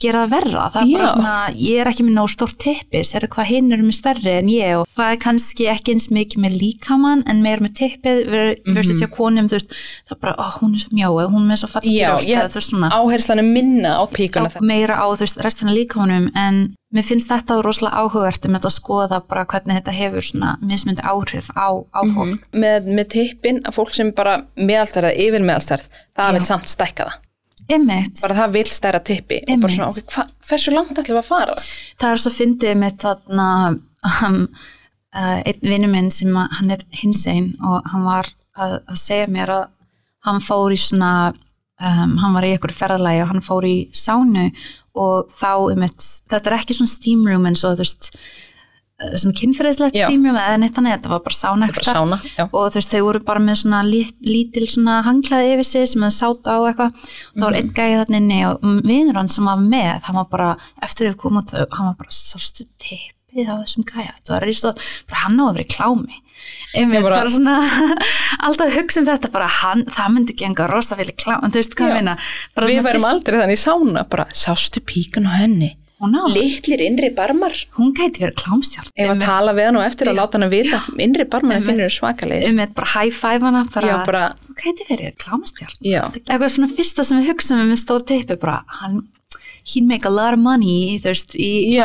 gera 0.00 0.22
það 0.26 0.30
verra, 0.36 0.64
það 0.74 0.82
er 0.82 0.92
bara 0.94 1.06
Já. 1.08 1.12
svona 1.14 1.34
ég 1.58 1.80
er 1.82 1.90
ekki 1.90 2.04
með 2.06 2.14
nóg 2.18 2.28
stórt 2.32 2.56
tippi, 2.62 3.00
sérðu 3.04 3.28
hvað 3.34 3.48
hinn 3.52 3.72
eru 3.72 3.82
með 3.88 3.96
stærri 3.98 4.32
en 4.38 4.48
ég 4.52 4.74
og 4.80 4.86
það 4.94 5.12
er 5.12 5.20
kannski 5.24 5.68
ekki 5.72 5.94
eins 5.94 6.08
mikið 6.14 6.42
með 6.44 6.56
líkamann 6.62 7.22
en 7.26 7.42
meir 7.42 7.58
með 7.64 7.74
tippið 7.80 8.18
Mhm. 8.28 8.74
verður 8.76 8.98
sér 9.00 9.10
konum, 9.10 9.48
þú 9.48 9.56
veist 9.58 9.70
það 10.08 10.16
er 10.16 10.20
bara, 10.22 10.34
ó, 10.38 10.46
hún 10.60 10.74
er 10.74 10.78
svo 10.84 10.90
mjóð, 10.94 11.30
hún 11.32 11.42
er 11.44 11.50
með 11.52 11.60
svo 11.64 11.68
fallið 11.74 11.98
brjóst, 11.98 12.28
eða 12.28 12.48
þú 12.48 12.58
veist 12.58 12.70
svona 12.70 12.90
áherslan 12.94 13.38
er 13.38 13.48
minna 13.48 13.90
á 13.98 14.04
píkuna 14.06 14.48
á- 14.48 14.60
meira 14.62 14.94
á 14.98 15.06
þú 15.10 15.20
veist 15.26 15.42
restina 15.44 15.72
líkamannum 15.74 16.30
en 16.36 16.74
mér 16.94 17.04
finnst 17.04 17.28
þetta 17.28 17.62
rosalega 17.62 17.96
áhugavert 18.00 18.46
um 18.46 18.54
þetta 18.56 18.70
að 18.70 18.78
skoða 18.80 19.20
bara 19.28 19.44
hvernig 19.44 19.76
þetta 19.82 19.92
hefur 19.92 20.22
svona 20.24 20.56
mismundi 20.62 21.02
áhrif 21.04 21.50
á, 21.52 21.68
á 21.92 22.00
fólk 22.14 22.38
með, 22.54 22.86
með 22.88 23.08
tippin 23.12 23.60
að 23.66 23.74
fólk 23.76 23.92
sem 23.94 24.10
bara 24.12 24.44
meðalstærð 24.56 25.10
eða 25.12 25.18
yfir 25.28 25.42
meðalstærð, 25.44 25.88
það 26.16 26.28
Já. 26.28 26.32
vil 26.32 26.40
samt 26.48 26.64
stækka 26.64 27.04
það 27.04 27.16
Einmitt. 27.68 28.20
bara 28.22 28.36
það 28.38 28.54
vil 28.56 28.70
stærra 28.72 29.00
tippi 29.04 29.42
og 29.44 29.62
bara 29.62 29.74
svona, 29.74 29.90
ok, 29.92 30.14
hva, 30.14 30.24
hversu 30.48 30.72
langt 30.74 30.96
ætlum 30.96 31.18
við 31.18 31.22
að 31.22 31.28
fara? 31.28 31.56
það 32.00 32.14
er 32.14 32.22
svo 32.22 32.32
fyndið 32.32 32.78
með 32.80 32.98
þarna 33.04 33.48
um, 34.28 34.38
uh, 35.14 35.40
einn 35.42 35.66
vinnu 35.74 35.90
minn 35.92 36.12
sem 36.14 36.32
að, 36.32 36.54
hann 36.60 36.76
er 36.76 36.86
hinsegin 37.02 37.50
og 37.60 37.90
hann 37.92 38.06
var 38.08 38.32
að, 38.56 38.78
að 38.88 39.02
segja 39.02 39.28
mér 39.34 39.54
að 39.58 39.68
hann 40.28 40.42
fór 40.44 40.74
í 40.74 40.80
svona 40.80 41.12
um, 41.30 42.16
hann 42.22 42.36
var 42.36 42.46
í 42.46 42.52
einhverju 42.54 42.78
ferðalagi 42.78 43.22
og 43.24 43.32
hann 43.32 43.44
fór 43.44 43.68
í 43.68 43.76
sánu 43.96 44.48
og 44.98 45.30
þá 45.38 45.52
um 45.68 45.84
þetta 45.86 46.42
er 46.42 46.58
ekki 46.58 46.78
svona 46.78 46.92
steam 46.92 47.26
room 47.28 47.46
eins 47.48 47.64
og 47.64 47.76
þú 47.78 47.84
veist 47.84 48.10
svona 48.98 49.34
kynferðislegt 49.38 49.94
room 50.10 50.24
eða 50.32 50.56
neitt 50.58 50.74
þannig, 50.74 50.94
þetta 50.96 51.10
var 51.12 51.20
bara 51.22 51.36
sána 51.38 51.68
Bara 51.70 51.86
sána, 51.86 52.16
og 52.48 52.64
þú 52.72 52.78
veist, 52.80 52.90
þau 52.94 53.02
voru 53.06 53.20
bara 53.28 53.42
með 53.44 53.60
svona 53.60 53.82
lít, 53.86 54.14
lítil 54.26 54.66
svona 54.66 54.96
hanglaði 55.06 55.52
yfir 55.54 55.68
sig 55.68 55.86
sem 55.92 56.02
þau 56.02 56.14
sáta 56.16 56.56
á 56.56 56.58
eitthvað. 56.66 56.96
Og 56.98 57.36
það 57.38 57.46
var 57.46 57.58
einn 57.60 57.70
gæði 57.76 58.00
þarna 58.00 58.20
inni 58.22 58.40
og 58.48 58.66
vinur 58.88 59.20
hann 59.20 59.30
sem 59.30 59.46
var 59.46 59.62
með, 59.62 60.00
hann 60.08 60.18
var 60.18 60.28
bara 60.32 60.48
eftir 60.82 61.12
þau 61.14 61.30
út, 61.30 61.54
hann 61.54 61.90
var 61.92 61.96
bara 62.02 62.16
sástu 62.18 62.66
tippið 62.82 63.46
á 63.46 63.54
þessum 63.62 63.86
gæja, 63.86 64.16
þetta 64.18 64.34
var 64.34 64.48
rístótt 64.50 64.82
bara 65.06 65.22
hann 65.28 65.38
á 65.38 65.44
að 65.46 65.54
vera 65.60 65.68
í 65.68 65.72
klámi. 65.76 66.18
Einmitt, 66.74 67.02
bara- 67.06 67.22
bara 67.22 67.30
svona 67.34 67.56
alltaf 68.46 68.74
hugsa 68.74 69.00
um 69.02 69.06
þetta, 69.12 69.30
bara 69.34 69.46
hann, 69.62 69.86
það 69.94 70.12
myndi 70.16 70.34
genga 70.42 70.66
rosa 70.70 70.98
í 70.98 71.06
klámi, 71.14 71.50
þú 71.54 71.62
veist 71.62 71.74
hvað 71.78 71.90
ég 71.92 71.98
meina? 72.02 72.18
Bara 72.58 72.70
Við 72.70 72.82
værum 72.86 73.06
aldrei 73.14 73.38
þannig 73.44 73.58
í 73.58 73.62
sána, 73.62 74.04
bara 74.10 74.26
sástu 74.34 74.82
píkun 74.82 75.26
á 75.30 75.38
henni 75.38 75.76
litlir 76.30 76.80
innri 76.86 77.10
barmar. 77.14 77.54
Hún 77.78 77.90
gæti 77.96 78.22
verið 78.22 78.36
klámstjárn 78.38 78.92
ef 78.94 79.10
að 79.14 79.22
tala 79.24 79.52
við 79.56 79.66
hann 79.66 79.78
og 79.80 79.86
eftir 79.88 80.10
að 80.12 80.18
láta 80.20 80.38
hann 80.38 80.46
að 80.46 80.54
vita 80.54 80.80
innri 81.02 81.24
barmar 81.26 81.56
en 81.58 81.66
þinn 81.66 81.80
eru 81.82 81.90
svakalegir. 81.90 82.46
Einmitt 82.52 82.74
bara 82.78 82.86
high 82.94 83.10
five 83.14 83.42
hana 83.42 83.64
bara, 83.74 83.86
Já, 83.90 83.96
bara- 84.06 84.36
hún 84.46 84.58
gæti 84.62 84.86
verið 84.88 85.16
klámstjárn 85.18 85.78
Já. 85.82 86.02
eitthvað 86.14 86.50
svona 86.54 86.70
fyrsta 86.70 87.04
sem 87.04 87.18
við 87.18 87.32
hugsaum 87.32 87.60
um 87.64 87.72
með 87.72 87.82
stór 87.82 88.04
teipi 88.06 88.38
bara, 88.38 88.62
hann 88.80 89.08
he'd 89.74 89.84
make 89.86 90.06
a 90.06 90.10
lot 90.10 90.32
of 90.32 90.38
money 90.38 90.98
þú 91.02 91.10
veist, 91.12 91.34
í, 91.34 91.76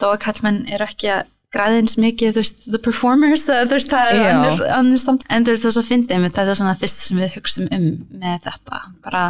þó 0.00 0.06
að 0.12 0.18
kallmenn 0.26 0.64
er 0.70 0.82
ekki 0.84 1.08
að 1.14 1.28
græða 1.50 1.78
eins 1.80 1.96
mikið, 1.98 2.34
þú 2.34 2.42
veist, 2.42 2.66
the 2.70 2.78
performers 2.78 3.46
þú 3.46 3.70
veist, 3.70 3.88
það 3.90 4.10
er 4.14 4.28
annars, 4.34 4.60
annars 4.60 5.04
samt 5.06 5.24
en 5.30 5.44
þú 5.46 5.54
veist, 5.54 5.62
það 5.64 5.70
er 5.70 5.76
svo 5.78 5.86
fyndið 5.88 6.26
þetta 6.28 6.44
er 6.46 6.58
svona 6.60 6.74
fyrsta 6.78 7.06
sem 7.06 7.18
við 7.22 7.32
hugsaum 7.38 7.70
um 7.74 7.86
með 8.20 8.44
þetta 8.46 8.82
bara 9.02 9.22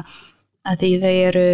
að 0.68 0.82
því 0.82 0.90
þau 1.04 1.14
eru 1.28 1.46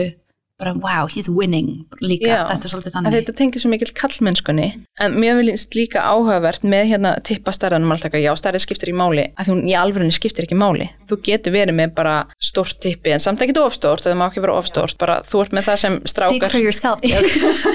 bara, 0.56 0.72
wow, 0.80 1.06
he's 1.06 1.28
winning 1.28 1.84
líka, 2.00 2.30
Já. 2.30 2.38
þetta 2.48 2.64
er 2.64 2.72
svolítið 2.72 2.94
þannig. 2.94 3.14
Þetta 3.16 3.32
tengir 3.36 3.62
svo 3.62 3.70
mikill 3.72 3.92
kallmennskunni 3.96 4.68
en 5.04 5.16
mér 5.20 5.36
finnst 5.36 5.76
líka 5.76 6.00
áhugavert 6.00 6.64
með 6.64 6.86
hérna 6.94 7.12
tippastærðanum 7.28 7.92
alltaf 7.92 8.08
ekki, 8.08 8.24
já 8.24 8.32
stærði 8.40 8.62
skiptir 8.64 8.90
ekki 8.90 8.96
máli 8.96 9.26
að 9.36 9.50
hún 9.52 9.60
í 9.68 9.74
alvörunni 9.76 10.14
skiptir 10.16 10.46
ekki 10.46 10.56
máli. 10.56 10.88
Þú 11.10 11.18
getur 11.26 11.52
verið 11.52 11.76
með 11.76 11.92
bara 11.98 12.14
stórt 12.40 12.78
tippi 12.80 13.12
en 13.12 13.20
samt 13.20 13.44
ekki 13.44 13.56
ofstórt, 13.60 14.06
það 14.06 14.16
má 14.16 14.24
ekki 14.30 14.44
vera 14.46 14.56
ofstórt 14.56 14.96
bara 15.00 15.18
þú 15.28 15.42
ert 15.44 15.56
með 15.56 15.68
það 15.68 15.82
sem 15.82 15.98
strákar 16.08 16.54
for 16.54 16.64
yourself 16.64 17.04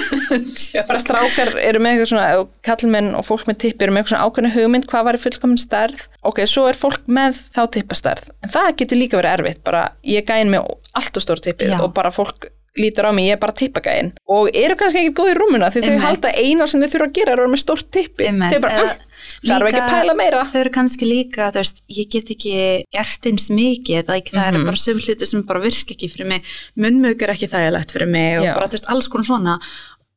bara 0.90 1.02
strákar 1.02 1.52
eru 1.62 1.82
með 1.82 1.94
eitthvað 1.94 2.10
svona 2.10 2.46
kallmenn 2.66 3.12
og 3.18 3.26
fólk 3.28 3.46
með 3.46 3.60
tippi 3.66 3.86
eru 3.86 3.94
með 3.94 4.02
eitthvað 4.02 4.16
svona 4.16 4.26
ákveðna 4.26 4.54
hugmynd 4.56 4.88
hvað 4.90 5.06
var 5.06 5.18
í 5.18 5.22
fullkomin 5.22 5.62
stærð. 5.62 6.02
Ok, 6.26 6.42
svo 6.50 6.66
er 6.70 6.78
fólk 6.78 7.06
með 7.06 7.38
þá 7.54 7.62
tippastærð. 7.78 8.32
En 8.42 8.52
það 8.52 8.72
getur 8.82 9.00
líka 9.00 9.20
verið 9.20 9.38
erfitt 9.38 9.62
bara 9.66 9.84
ég 10.06 10.26
gæin 10.26 10.50
með 10.50 10.66
allt 10.98 11.18
og 11.18 11.24
stór 11.24 11.42
tippið 11.46 11.78
og 11.78 11.94
bara 11.94 12.12
fólk 12.14 12.50
lítur 12.78 13.04
á 13.04 13.12
mig, 13.12 13.26
ég 13.28 13.34
er 13.36 13.40
bara 13.42 13.52
tippagæin 13.52 14.12
og 14.32 14.48
eru 14.56 14.74
kannski 14.80 15.02
ekkert 15.02 15.16
góð 15.18 15.30
í 15.32 15.36
rúmuna 15.36 15.68
því 15.72 15.82
þau 15.84 15.98
halda 16.06 16.30
eina 16.40 16.66
sem 16.66 16.80
þau 16.80 16.88
þurfa 16.94 17.08
að 17.08 17.12
gera 17.18 17.32
er 17.32 17.36
að 17.36 17.42
vera 17.42 17.52
með 17.52 17.60
stórt 17.62 17.90
tippi. 17.92 18.24
Þau 18.32 18.60
bara, 18.64 18.78
eða 18.78 18.94
mm, 18.94 19.48
þarf 19.50 19.68
ekki 19.68 19.82
að 19.82 19.90
pæla 19.92 20.14
meira. 20.16 20.44
þau 20.52 20.60
eru 20.62 20.70
kannski 20.78 21.08
líka, 21.10 21.50
þú 21.52 21.60
veist, 21.60 21.82
ég 21.98 22.08
get 22.16 22.30
ekki 22.36 22.54
gert 22.96 23.28
eins 23.28 23.48
mikið, 23.52 24.04
það, 24.08 24.22
það 24.32 24.48
Mhm. 24.52 24.60
er 24.62 24.64
bara 24.70 24.76
sem 24.76 24.98
hluti 25.04 25.26
sem 25.28 25.42
bara 25.42 25.60
virka 25.60 25.92
ekki 25.94 26.08
fyrir 26.14 26.26
mig. 26.32 26.42
Munnmög 26.76 27.22
er 27.22 27.34
ekki 27.36 27.48
þægilegt 27.52 27.92
fyrir 27.92 28.08
mig 28.08 28.38
og 28.38 28.44
Já. 28.46 28.54
bara, 28.54 28.66
þú 28.68 28.78
veist, 28.78 28.88
alls 28.88 29.08
konar 29.08 29.24
svona. 29.28 29.58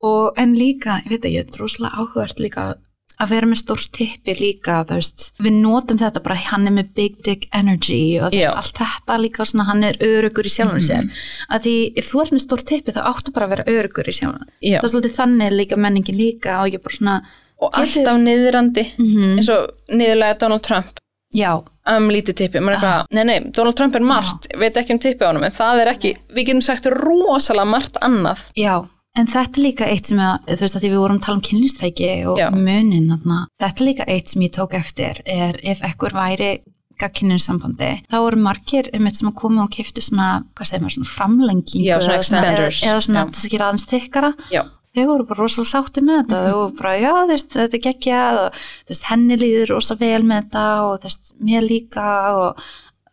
Og 0.04 0.34
en 0.38 0.56
líka, 0.56 1.02
ég 1.04 1.10
veit 1.10 1.24
ekki, 1.26 1.44
þetta 1.44 1.56
er 1.56 1.62
rosalega 1.64 1.96
áhugavert 2.00 2.40
líka 2.40 2.76
að 3.22 3.30
vera 3.30 3.48
með 3.48 3.60
stórt 3.62 3.92
tippi 3.96 4.34
líka, 4.40 4.82
veist, 4.90 5.32
við 5.40 5.54
notum 5.62 5.98
þetta 6.02 6.22
bara, 6.26 6.36
hann 6.50 6.68
er 6.68 6.74
með 6.76 6.90
big 6.96 7.22
dick 7.24 7.48
energy 7.56 8.20
og 8.20 8.34
Já. 8.36 8.50
veist, 8.52 8.58
allt 8.58 8.82
þetta 8.82 9.18
líka 9.24 9.46
svona, 9.48 9.66
hann 9.70 9.84
er 9.84 9.96
örugur 10.04 10.46
í 10.46 10.52
sjálfum 10.52 10.84
sér, 10.84 11.08
að 11.50 11.64
því 11.68 11.76
ef 12.02 12.10
þú 12.12 12.22
ert 12.26 12.36
með 12.36 12.44
stórt 12.46 12.66
tippi 12.68 12.92
þá 12.96 13.02
áttu 13.14 13.32
bara 13.36 13.46
að 13.48 13.56
vera 13.56 13.68
örugur 13.72 14.08
í 14.12 14.16
sjálfum. 14.20 14.46
Já. 14.62 14.80
það 14.82 14.84
er 14.90 14.94
svolítið 14.96 15.18
þannig 15.22 15.56
líka 15.62 15.78
menningin 15.78 16.18
líka 16.20 16.60
og 16.66 16.92
svona, 16.92 17.22
og 17.62 17.72
Getur- 17.72 18.04
alltaf 18.04 18.18
niðrandi 18.20 18.86
Mhm. 19.00 19.38
eins 19.40 19.50
og 19.50 19.70
niðurlega 19.90 20.38
Donald 20.40 20.62
Trump. 20.64 21.00
Já, 21.36 21.52
um 21.88 22.08
lítið 22.10 22.36
tippi, 22.36 22.60
maður 22.60 22.76
er 22.76 22.80
eitthvað, 22.80 23.06
nei 23.12 23.24
nei 23.24 23.40
Donald 23.52 23.76
Trump 23.76 23.96
er 23.96 24.00
margt, 24.02 24.48
veit 24.58 24.74
ekki 24.76 24.92
um 24.92 25.00
tippi 25.00 25.20
á 25.26 25.28
honum 25.32 25.44
en 25.44 25.52
það 25.52 25.82
er 25.82 25.88
ekki, 25.94 26.18
við 26.34 26.46
getum 26.48 26.62
sagt 26.64 26.86
rosalega 26.86 27.66
margt 27.68 27.98
annað. 28.02 28.40
Já, 28.56 28.88
en 29.16 29.28
þetta 29.32 29.60
er 29.60 29.64
líka 29.64 29.90
eitt 29.90 30.10
sem 30.12 30.22
að, 30.22 30.46
þú 30.52 30.62
veist 30.66 30.78
að 30.78 30.86
því 30.86 30.94
við 30.94 31.02
vorum 31.04 31.20
að 31.20 31.26
tala 31.26 31.40
um 31.40 31.44
kynlýstæki 31.50 32.14
og 32.30 32.40
Já. 32.42 32.48
munin 32.54 33.12
þarna, 33.14 33.42
þetta 33.64 33.84
er 33.84 33.90
líka 33.90 34.08
eitt 34.16 34.32
sem 34.32 34.46
ég 34.46 34.56
tók 34.56 34.78
eftir 34.78 35.22
er 35.26 35.60
ef 35.64 35.84
ekkur 35.88 36.16
væri 36.16 36.54
gagkinnir 37.00 37.42
sambandi, 37.44 37.90
þá 38.08 38.16
voru 38.24 38.40
margir 38.40 38.88
sem 38.94 39.28
að 39.30 39.36
koma 39.36 39.66
og 39.66 39.74
kiftu 39.76 40.04
svona, 40.04 40.46
hvað 40.56 40.70
segir 40.70 40.84
maður, 40.86 40.96
svona 40.96 41.12
framlengingu 41.12 41.90
Já, 41.90 41.98
svona 42.00 42.22
extenders. 42.22 42.80
eða 42.88 43.04
svona 43.04 43.26
þess 43.32 43.48
að 43.48 43.56
gera 43.56 43.68
aðeins 43.68 43.88
þykkara 43.90 44.32
já, 44.54 44.62
þau 44.96 45.06
voru 45.10 45.28
bara 45.28 45.42
rosalega 45.44 45.72
sátti 45.74 46.04
með 46.06 46.22
þetta 46.22 46.42
þau 46.46 46.56
voru 46.56 46.78
bara, 46.80 46.94
já, 47.02 47.12
þú 47.12 47.34
veist, 47.34 47.52
þetta 47.58 47.78
er 47.80 47.84
geggjað 47.90 48.40
og 48.46 48.60
þú 48.62 48.94
veist, 48.94 49.08
henni 49.12 49.40
líður 49.42 49.74
rosalega 49.76 50.14
vel 50.14 50.30
með 50.30 50.42
þetta 50.46 50.66
og 50.86 50.96
þú 50.96 51.10
veist, 51.10 51.34
mér 51.50 51.68
líka 51.68 52.08
og 52.40 52.66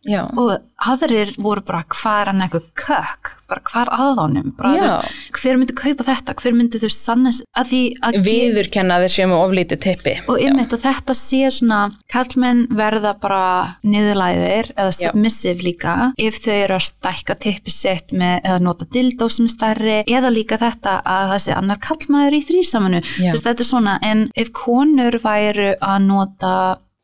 Já. 0.02 0.24
og 0.34 0.58
aðrir 0.82 1.30
voru 1.38 1.62
bara 1.62 1.84
hvað 1.86 2.20
er 2.20 2.30
hann 2.32 2.42
eitthvað 2.42 2.64
kökk, 2.82 3.30
bara 3.50 3.62
hvað 3.68 3.82
er 3.84 3.90
aðánum 4.02 4.48
Já. 4.58 4.96
hver 5.38 5.58
myndi 5.60 5.76
kaupa 5.78 6.06
þetta 6.08 6.34
hver 6.40 6.56
myndi 6.58 6.80
veist 6.82 7.04
sannis 7.06 7.38
að 7.54 7.70
því 7.70 7.80
að 8.02 8.18
Viðurkenna 8.26 8.98
þeir 9.04 9.14
séu 9.14 9.28
með 9.30 9.44
oflítið 9.46 9.82
tippi. 9.86 10.14
og 10.26 10.42
einmitt 10.42 10.74
að 10.74 10.84
þetta 10.88 11.16
sé 11.18 11.52
svona 11.54 11.80
kallmenn 12.10 12.64
verða 12.74 13.14
bara 13.22 13.44
niðurlæðir 13.86 14.72
eða 14.74 14.92
submissive 14.98 15.62
líka 15.62 15.96
ef 16.18 16.42
þau 16.42 16.54
eru 16.56 16.78
að 16.80 16.86
stækka 16.88 17.38
tippi 17.46 17.74
sitt 17.74 18.12
með 18.12 18.40
eða 18.42 18.60
nota 18.66 18.88
dildó 18.90 19.30
sem 19.30 19.46
er 19.46 19.54
stærri 19.54 19.98
eða 20.02 20.34
líka 20.34 20.58
þetta 20.58 20.98
að 21.06 21.34
það 21.34 21.44
sé 21.46 21.58
annar 21.60 21.82
kallmaður 21.82 22.38
í 22.40 22.46
þrýsamanu 22.50 23.02
Já. 23.22 23.34
þetta 23.36 23.58
er 23.62 23.68
svona 23.70 23.98
en 24.02 24.30
ef 24.34 24.50
konur 24.56 25.20
væru 25.22 25.74
að 25.78 26.08
nota 26.08 26.54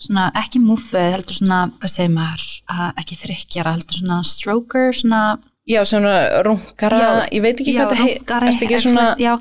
svona 0.02 0.28
ekki 0.38 0.60
múfið 0.62 1.08
heldur 1.16 1.36
svona 1.40 1.58
hvað 1.80 1.90
segir 1.92 2.12
maður, 2.14 2.42
að 2.70 3.00
ekki 3.02 3.16
þrykkjara 3.18 3.72
heldur 3.76 3.98
svona 4.02 4.18
stroker 4.26 4.92
svona 4.96 5.22
Já, 5.68 5.82
svona 5.84 6.40
rungara, 6.46 6.96
Já, 6.96 7.08
ég 7.36 7.42
veit 7.44 7.58
ekki 7.60 7.74
já, 7.74 7.82
hvað 7.82 7.90
það 7.90 7.98
heit, 8.00 8.12
runkari, 8.22 8.46
ertu 8.54 8.64
ekki 8.64 8.78
svona, 8.80 9.02
já, 9.20 9.32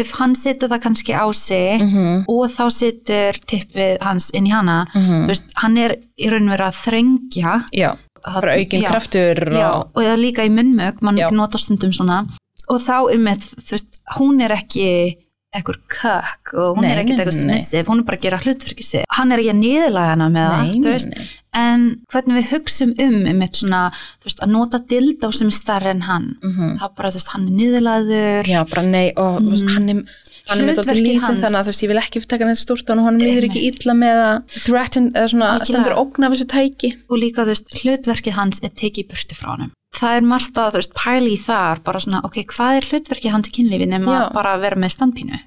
ef 0.00 0.08
hann 0.18 0.32
setur 0.34 0.70
það 0.72 0.80
kannski 0.82 1.12
á 1.14 1.26
sig 1.38 1.78
Mhm. 1.84 2.24
og 2.26 2.50
þá 2.50 2.64
setur 2.74 3.38
tippið 3.46 4.02
hans 4.02 4.30
inn 4.34 4.46
í 4.48 4.50
hana 4.50 4.86
Mhm. 4.94 5.22
þú 5.22 5.26
veist, 5.30 5.44
hann 5.62 5.76
er 5.78 5.94
í 6.18 6.26
raun 6.28 6.48
og 6.48 6.58
verið 6.58 6.66
að 6.66 6.80
þrengja 6.86 7.64
já, 7.72 7.96
bara 8.24 8.56
aukin 8.58 8.82
Já. 8.82 8.88
kraftur 8.88 9.34
já, 9.52 9.70
og, 9.78 9.90
og 9.94 10.02
eða 10.02 10.16
líka 10.18 10.42
í 10.42 10.50
munnmög 10.50 11.00
mann 11.02 11.16
Já. 11.18 11.30
nota 11.30 11.58
stundum 11.58 11.92
svona 11.92 12.26
og 12.68 12.80
þá 12.82 13.14
um 13.14 13.20
með, 13.22 13.38
þú 13.62 13.70
veist, 13.70 14.00
hún 14.18 14.42
er 14.42 14.50
ekki 14.56 15.16
ekkur 15.60 15.78
kökk 15.92 16.52
og 16.60 16.76
hún 16.78 16.84
Nei, 16.86 16.92
er 16.92 17.00
ekkert 17.02 17.22
eitthvað 17.22 17.40
nei. 17.40 17.56
smissið, 17.56 17.86
hún 17.90 18.02
er 18.02 18.06
bara 18.08 18.18
að 18.20 18.24
gera 18.26 18.38
hlutverki 18.44 18.84
sig 18.86 19.04
hann 19.16 19.32
er 19.32 19.42
ekki 19.42 19.52
að 19.54 19.60
niðurlega 19.62 20.12
hana 20.14 20.28
með 20.34 20.46
það 20.50 20.62
Nei, 20.66 20.72
þú 20.76 20.84
nei, 20.84 20.92
veist, 20.96 21.34
en 21.56 21.84
hvernig 22.12 22.36
við 22.36 22.50
hugsum 22.52 22.90
um 23.06 23.16
um 23.32 23.42
eitt 23.46 23.60
svona, 23.62 23.82
þú 24.20 24.28
veist, 24.30 24.42
að 24.44 24.52
nota 24.52 24.80
dildá 24.92 25.30
sem 25.32 25.48
er 25.52 25.56
starri 25.56 25.90
en 25.94 26.02
hann 26.08 26.26
Mhm. 26.44 26.78
það 26.82 26.94
bara, 26.96 27.10
þú 27.14 27.20
veist, 27.20 27.32
hann 27.34 27.46
er 27.48 27.56
niðurlegaður 27.60 28.50
já, 28.52 28.60
bara 28.74 28.82
nei, 28.82 29.06
og 29.16 29.40
mm. 29.42 29.68
hann 29.74 29.88
er, 29.88 30.02
hann 30.48 30.60
er 30.60 30.66
með 30.68 30.76
Hlutverkið 30.78 31.06
lítið 31.06 31.40
þannig 31.42 31.58
að 31.60 31.64
þú 31.66 31.72
veist, 31.72 31.82
ég 31.86 31.90
vil 31.92 32.00
ekki 32.02 32.22
taka 32.32 32.44
neitt 32.50 32.60
stúrt 32.62 32.90
og 32.94 33.00
hann 33.06 33.18
líður 33.22 33.46
ekki 33.48 33.62
illa 33.70 33.94
með 33.98 34.20
að 34.26 34.60
threaten, 34.66 35.08
eða 35.12 35.30
svona, 35.32 35.48
Algjörlega. 35.56 35.68
stendur 35.70 35.96
ógn 36.02 36.26
af 36.26 36.32
þessu 36.36 36.46
tæki. 36.54 36.90
og 37.10 37.16
líka 37.22 37.42
þú 37.46 37.52
veist, 37.54 37.74
hlutverkið 37.82 38.32
hans 38.38 38.60
er 38.62 38.70
tekið 38.70 39.04
í 39.04 39.08
burtu 39.10 39.34
frá 39.38 39.48
honum. 39.56 39.72
Það 39.96 40.16
er 40.16 40.20
margt 40.28 40.54
að 40.60 40.70
þú 40.72 40.80
veist, 40.82 40.92
pæli 40.94 41.32
í 41.32 41.40
þar, 41.40 41.82
bara 41.82 41.98
svona, 42.04 42.20
ok, 42.24 42.36
hvað 42.52 42.76
er 42.76 42.86
hlutverkið 42.90 43.30
hans 43.32 43.48
í 43.48 43.52
kynlífi 43.56 43.88
nema 43.88 44.30
bara 44.34 44.54
að 44.56 44.60
vera 44.66 44.76
með 44.76 44.94
standpínu? 44.96 45.38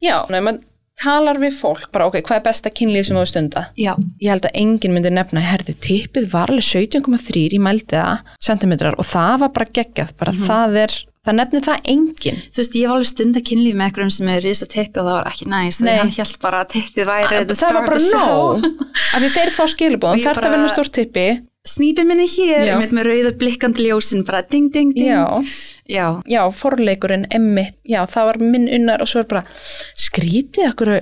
Já, 0.00 0.16
nei, 0.30 0.40
maður 0.40 0.62
talar 0.96 1.36
við 1.36 1.52
fólk, 1.58 1.90
bara 1.92 2.06
ok, 2.08 2.22
hvað 2.24 2.36
er 2.38 2.44
besta 2.46 2.70
kynlíf 2.72 3.04
sem 3.08 3.16
þú 3.18 3.24
stunda? 3.28 3.66
Já, 3.76 3.92
Ég 4.22 4.30
held 4.32 4.46
að 4.48 4.54
enginn 4.56 4.94
myndi 4.96 5.10
nefna, 5.12 5.42
herðu, 5.44 5.74
tippið 5.76 6.30
var 6.32 6.48
alveg 6.48 6.64
17,3 6.64 7.52
í 7.52 7.58
mældi 7.60 7.98
það, 7.98 8.22
sentimetrar 8.40 8.94
og 8.96 9.04
það 9.04 9.38
var 9.42 9.48
bara 9.58 9.66
geggjað, 9.76 10.14
bara 10.16 10.32
Mhm. 10.32 10.46
það 10.48 10.76
er, 10.84 10.94
það 11.26 11.36
nefnir 11.40 11.64
það 11.66 11.90
enginn. 11.92 12.38
þú 12.54 12.62
veist, 12.62 12.76
ég 12.78 12.86
var 12.88 12.96
alveg 12.96 13.10
stund 13.10 13.36
að 13.40 13.44
kynlífi 13.50 13.76
með 13.76 13.86
einhverjum 13.88 14.14
sem 14.16 14.28
er 14.32 14.40
risa 14.46 14.66
teppi 14.70 15.00
og 15.02 15.06
það 15.10 15.16
var 15.18 15.28
ekki 15.32 15.48
næst, 15.50 15.80
Nei. 15.82 15.90
þegar 15.90 16.00
hann 16.04 16.14
held 16.20 16.38
bara 16.46 16.62
að 16.64 16.70
teppið 16.76 17.10
væri 17.10 17.42
the 17.46 17.58
það 17.60 17.76
var 17.76 17.86
bara 17.90 18.00
nóg 18.14 18.64
af 19.16 19.18
því 19.20 19.30
þeir 19.36 19.52
fá 19.58 19.64
skilubóðum, 19.74 20.22
þarf 20.26 20.40
bara- 20.40 20.48
að 20.52 20.56
vinna 20.56 20.72
stórt 20.72 20.92
tippi 20.96 21.26
Snýpið 21.66 22.04
minni 22.06 22.28
hér, 22.30 22.60
Já. 22.62 22.74
með, 22.78 22.92
með 22.94 23.06
rauða 23.08 23.30
blikkandi 23.40 23.82
ljósin, 23.88 24.20
bara 24.24 24.44
ding, 24.46 24.68
ding, 24.70 24.92
ding. 24.94 25.08
já, 25.10 25.24
Já, 25.90 26.04
já, 26.30 26.42
forleikurinn 26.54 27.26
emmitt, 27.34 27.74
já, 27.82 28.04
það 28.06 28.28
var 28.28 28.38
minn 28.38 28.68
unnar 28.70 29.02
og 29.02 29.08
svo 29.10 29.24
er 29.24 29.26
bara, 29.32 29.42
skrítið 29.98 30.68
akkur, 30.70 30.92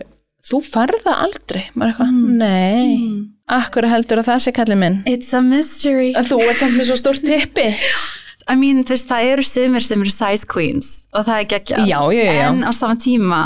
þú 0.48 0.60
farð 0.64 1.02
það 1.04 1.20
aldrei 1.26 1.62
maður 1.76 1.92
eitthvað, 1.92 2.14
Mm. 2.14 2.32
nei 2.40 3.28
akkur 3.60 3.84
heldur 3.92 4.22
að 4.22 4.28
það 4.30 4.40
sé 4.46 4.52
kallið 4.56 4.78
minn 4.80 4.96
it's 5.04 5.34
a 5.36 5.42
mystery. 5.44 6.14
að 6.16 6.32
þú 6.32 6.40
ert 6.48 6.58
samt 6.64 6.78
með 6.80 6.88
svo 6.88 6.96
stórt 6.96 7.24
tippi 7.28 7.68
I 8.48 8.56
mean, 8.60 8.82
veist, 8.84 9.08
það 9.08 9.28
eru 9.32 9.42
sumir 9.46 9.84
sem 9.86 10.02
eru 10.04 10.10
size 10.12 10.44
queens 10.46 10.88
og 11.16 11.24
það 11.24 11.38
er 11.40 11.46
geggjað. 11.52 11.86
En 12.48 12.64
á 12.64 12.72
sama 12.76 12.96
tíma, 13.00 13.40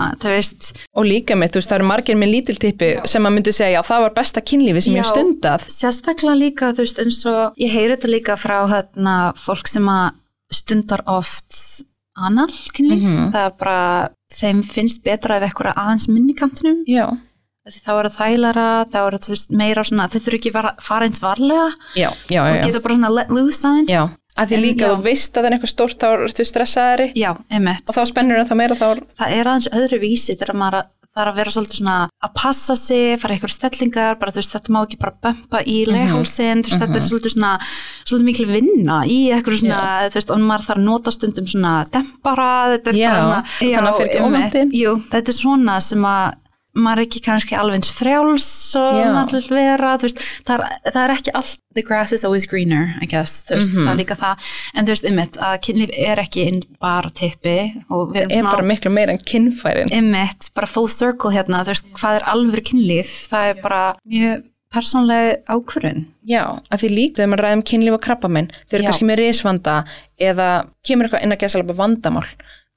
og 0.95 1.05
líka 1.07 1.37
mitt, 1.39 1.53
þú 1.55 1.61
veist, 1.61 1.71
það 1.71 1.79
eru 1.79 1.89
margir 1.89 2.19
með 2.19 2.33
lítil 2.35 2.57
tippi 2.59 2.89
sem 3.07 3.23
maður 3.23 3.37
myndi 3.37 3.53
segja, 3.55 3.79
já, 3.79 3.83
það 3.87 4.05
var 4.07 4.17
besta 4.19 4.41
kynlífi 4.43 4.83
sem 4.83 4.97
ég 4.99 5.05
Já. 5.05 5.11
stundað 5.13 5.69
sérstaklega 5.71 6.39
líka, 6.41 6.73
þú 6.75 6.85
veist, 6.87 6.99
eins 7.05 7.21
og 7.31 7.55
ég 7.63 7.71
heyri 7.77 7.95
þetta 7.97 8.11
líka 8.11 8.37
frá 8.41 8.59
hérna 8.73 9.17
fólk 9.39 9.69
sem 9.71 9.87
að 9.87 10.11
stundar 10.51 11.03
oft 11.07 11.85
anal 12.19 12.51
kynlíf, 12.75 13.05
Mhm. 13.07 13.31
það 13.33 13.47
er 13.47 13.55
bara 13.59 14.11
þeim 14.35 14.63
finnst 14.65 15.03
betra 15.05 15.37
ef 15.39 15.47
eitthvað 15.53 15.75
aðeins 15.77 16.09
minni 16.09 16.35
í 16.35 16.37
kantinum, 16.37 16.83
já, 16.89 17.07
þá 17.69 17.93
er 18.01 18.09
það 18.09 18.17
þælara 18.19 18.69
þá 18.91 18.99
er 19.07 19.19
veist, 19.29 19.51
meira 19.53 19.85
svona 19.85 20.09
þau 20.09 20.21
þurfi 20.25 20.39
ekki 20.41 20.53
að 20.57 20.83
fara 20.83 21.07
eins 21.07 21.21
varlega 21.21 21.69
já, 21.95 22.11
já, 22.29 22.41
og 22.43 22.65
geta 22.65 22.81
bara 22.81 22.95
svona 22.97 23.11
let 23.13 23.29
loose 23.31 23.63
aðeins. 23.63 23.91
Að 24.39 24.53
því 24.53 24.59
En 24.59 24.63
líka 24.65 24.85
já. 24.87 24.93
þú 24.95 25.03
veist 25.09 25.33
að 25.35 25.41
það 25.43 25.49
er 25.51 25.57
eitthvað 25.59 25.73
stórt 25.75 25.99
þá 25.99 26.09
ertu 26.29 26.45
stressaðari 26.49 27.09
Já, 27.19 27.31
og 27.35 27.97
þá 27.97 28.03
spennur 28.13 28.45
það 28.49 28.61
meira 28.63 28.79
þá 28.79 28.87
það 29.19 29.35
er 29.39 29.51
aðeins 29.53 29.69
öðru 29.75 29.99
vísi 30.05 30.37
þegar 30.39 30.55
maður 30.63 30.87
er 31.19 31.27
að 31.33 31.35
vera 31.41 31.51
svolítið 31.51 31.79
svona 31.81 31.95
að 32.23 32.31
passa 32.39 32.75
sig, 32.79 33.17
fara 33.19 33.35
eitthvað 33.35 33.51
stellingar, 33.51 34.19
bara 34.21 34.31
þú 34.31 34.39
veist 34.39 34.53
þetta 34.55 34.71
má 34.71 34.79
ekki 34.87 34.99
bara 35.03 35.15
bömpa 35.27 35.63
í 35.67 35.77
Mhm. 35.83 35.91
leghálsin, 35.97 36.61
þú 36.63 36.71
veist 36.71 36.83
þetta 36.85 36.99
er 37.01 37.07
svolítið 37.09 37.33
svona 37.35 37.53
svolítið 38.07 38.29
mikil 38.29 38.47
vinna 38.47 38.99
í 39.03 39.17
eitthvað 39.35 39.59
svona, 39.59 39.81
þú 40.13 40.15
veist, 40.21 40.31
og 40.31 40.39
maður 40.47 40.67
þarf 40.69 40.79
að 40.79 40.85
nota 40.85 41.11
stundum 41.11 41.47
svona 41.51 41.73
dempara, 41.91 42.51
þetta 42.79 42.89
er 42.93 42.95
Já, 43.01 43.11
bara 43.11 43.23
svona, 43.25 43.43
þannig 43.59 43.91
að 43.91 43.99
fyrir 43.99 44.39
ekki. 44.45 44.79
Jú, 44.79 44.93
þetta 45.11 45.29
er 45.35 45.39
svona 45.43 45.81
sem 45.83 46.03
að 46.07 46.35
maður 46.79 47.03
er 47.03 47.07
ekki 47.09 47.21
kannski 47.27 47.57
alveg 47.59 47.79
eins 47.81 47.91
frjáls 47.93 48.49
og 48.79 49.31
vil 49.33 49.43
vera, 49.51 49.95
þú 49.99 50.09
veist, 50.09 50.23
það 50.49 50.55
er, 50.65 50.93
það 50.95 51.01
er 51.05 51.15
ekki 51.17 51.35
allt, 51.41 51.59
the 51.75 51.83
grass 51.83 52.13
is 52.17 52.25
always 52.25 52.47
greener, 52.49 52.95
I 53.03 53.07
guess, 53.07 53.45
þú 53.49 53.59
veist, 53.59 53.73
Mhm. 53.75 53.85
það 53.87 53.93
er 53.93 54.01
líka 54.03 54.17
það, 54.19 54.37
en 54.75 54.87
þú 54.87 54.95
veist, 54.95 55.05
einmitt, 55.11 55.39
að 55.39 55.57
kynlíf 55.67 55.91
er 56.09 56.17
ekki 56.25 56.47
bara 56.81 57.11
tippi 57.11 57.57
og 57.91 58.13
við 58.15 58.29
það 58.29 58.39
er 58.39 58.43
bara 58.51 58.63
miklu 58.73 58.91
meira 58.95 59.13
en 59.13 59.19
kynfærin 59.19 59.93
Einmitt, 59.93 60.51
bara 60.55 60.67
full 60.67 60.89
circle 60.89 61.31
hérna, 61.35 61.65
þú 61.65 61.75
veist, 61.75 61.91
hvað 61.99 62.21
er 62.21 62.29
alvöru 62.35 62.65
kynlíf, 62.71 63.29
það 63.31 63.51
er 63.55 63.63
bara 63.63 63.83
mjög 64.09 64.43
persónlega 64.69 65.37
ákvörun. 65.49 66.03
Já, 66.29 66.43
að 66.71 66.83
því 66.83 66.89
líka 66.93 67.23
þegar 67.23 67.31
maður 67.33 67.45
ræðum 67.47 67.63
kynlíf 67.71 67.95
og 67.97 68.03
krabbamenn, 68.05 68.51
þau 68.69 68.75
eru 68.77 68.83
Já. 68.85 68.89
kannski 68.91 69.07
með 69.09 69.21
risvanda 69.23 69.77
eða 70.21 70.49
kemur 70.85 71.09
eitthvað 71.09 71.23
inn 71.25 71.33
að 71.33 71.41
gæsa 71.41 71.57
alveg 71.63 71.79
vandamál. 71.79 72.27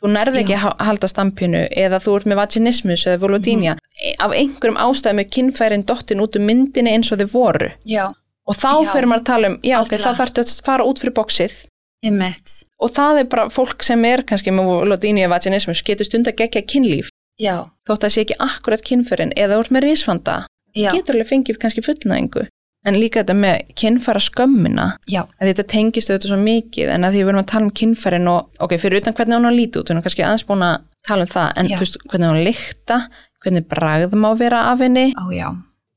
Þú 0.02 0.10
nærði 0.15 0.40
ekki 0.41 0.56
að 0.57 0.64
ha- 0.65 0.76
halda 0.88 1.07
stampinu 1.07 1.68
eða 1.78 1.99
þú 2.02 2.15
ert 2.18 2.26
með 2.32 2.40
vaginismus 2.41 3.03
eða 3.06 3.19
vulodínia. 3.22 3.76
Mhm. 3.78 4.15
Af 4.19 4.32
einhverjum 4.34 4.80
ástæðum 4.82 5.19
er 5.19 5.30
kynfærin 5.36 5.86
dottin 5.86 6.19
út 6.23 6.36
um 6.40 6.45
myndinni 6.48 6.90
eins 6.95 7.11
og 7.11 7.19
þau 7.19 7.28
voru. 7.36 7.69
Já. 7.86 8.07
Og 8.48 8.56
þá 8.57 8.72
Já. 8.84 8.91
fyrir 8.94 9.06
maður 9.11 9.22
að 9.22 9.30
tala 9.30 9.48
um, 9.48 9.60
já 9.61 9.78
ok, 9.82 9.91
Algjörlega. 9.91 10.02
þá 10.02 10.18
þarftu 10.19 10.41
að 10.41 10.61
fara 10.65 10.84
út 10.84 10.99
fyrir 10.99 11.14
bóksið. 11.14 11.65
Og 12.82 12.90
það 12.90 13.19
er 13.19 13.23
bara 13.30 13.49
fólk 13.53 13.84
sem 13.84 14.03
er 14.06 14.23
kannski 14.23 14.49
með 14.49 14.65
vulodínia 14.82 15.28
eða 15.28 15.36
vaginismus 15.38 15.84
getur 15.86 16.06
stund 16.06 16.26
að 16.28 16.36
gegja 16.41 16.64
kynlíf. 16.65 17.10
Já. 17.40 17.69
Þótt 17.88 18.03
að 18.07 18.14
sé 18.15 18.22
ekki 18.26 18.38
akkurat 18.40 18.82
kynfærin 18.82 19.34
eða 19.38 19.56
þú 19.56 19.60
ert 19.60 19.72
með 19.72 19.84
risvanda. 19.86 20.45
Já. 20.76 20.90
Getur 20.91 21.14
alveg 21.15 21.30
fengið 21.30 21.60
kannski 21.61 21.82
fullnæðingu. 21.86 22.48
En 22.85 22.95
líka 22.97 23.21
þetta 23.21 23.35
með 23.37 23.59
kynfæra 23.77 24.21
skömmina 24.25 24.85
Já. 25.05 25.27
þetta 25.37 25.65
tengist 25.69 26.09
auðvitað 26.09 26.31
svo 26.31 26.39
mikið 26.41 26.93
en 26.95 27.03
að 27.05 27.13
því 27.13 27.19
við 27.21 27.29
erum 27.29 27.41
að 27.43 27.51
tala 27.51 27.67
um 27.67 27.75
kynfærin 27.81 28.29
og 28.31 28.63
ok, 28.65 28.77
fyrir 28.81 29.03
utan 29.03 29.13
hvernig 29.13 29.37
hún 29.37 29.45
á 29.45 29.53
út, 29.53 29.75
við 29.77 29.91
erum 29.93 30.01
kannski 30.01 30.25
aðeins 30.25 30.47
búin 30.49 30.65
að 30.65 30.87
tala 31.05 31.27
um 31.27 31.29
það, 31.29 31.51
en 31.57 31.69
Já. 31.69 31.75
þú 31.75 31.85
veist, 31.85 31.99
hvernig 32.09 32.31
hún 32.31 32.43
lykta 32.47 32.97
hvernig 33.41 33.67
bragð 33.69 34.17
má 34.17 34.31
vera 34.37 34.63
af 34.71 34.81
henni 34.81 35.13
Ó 35.17 35.29
já. 35.33 35.49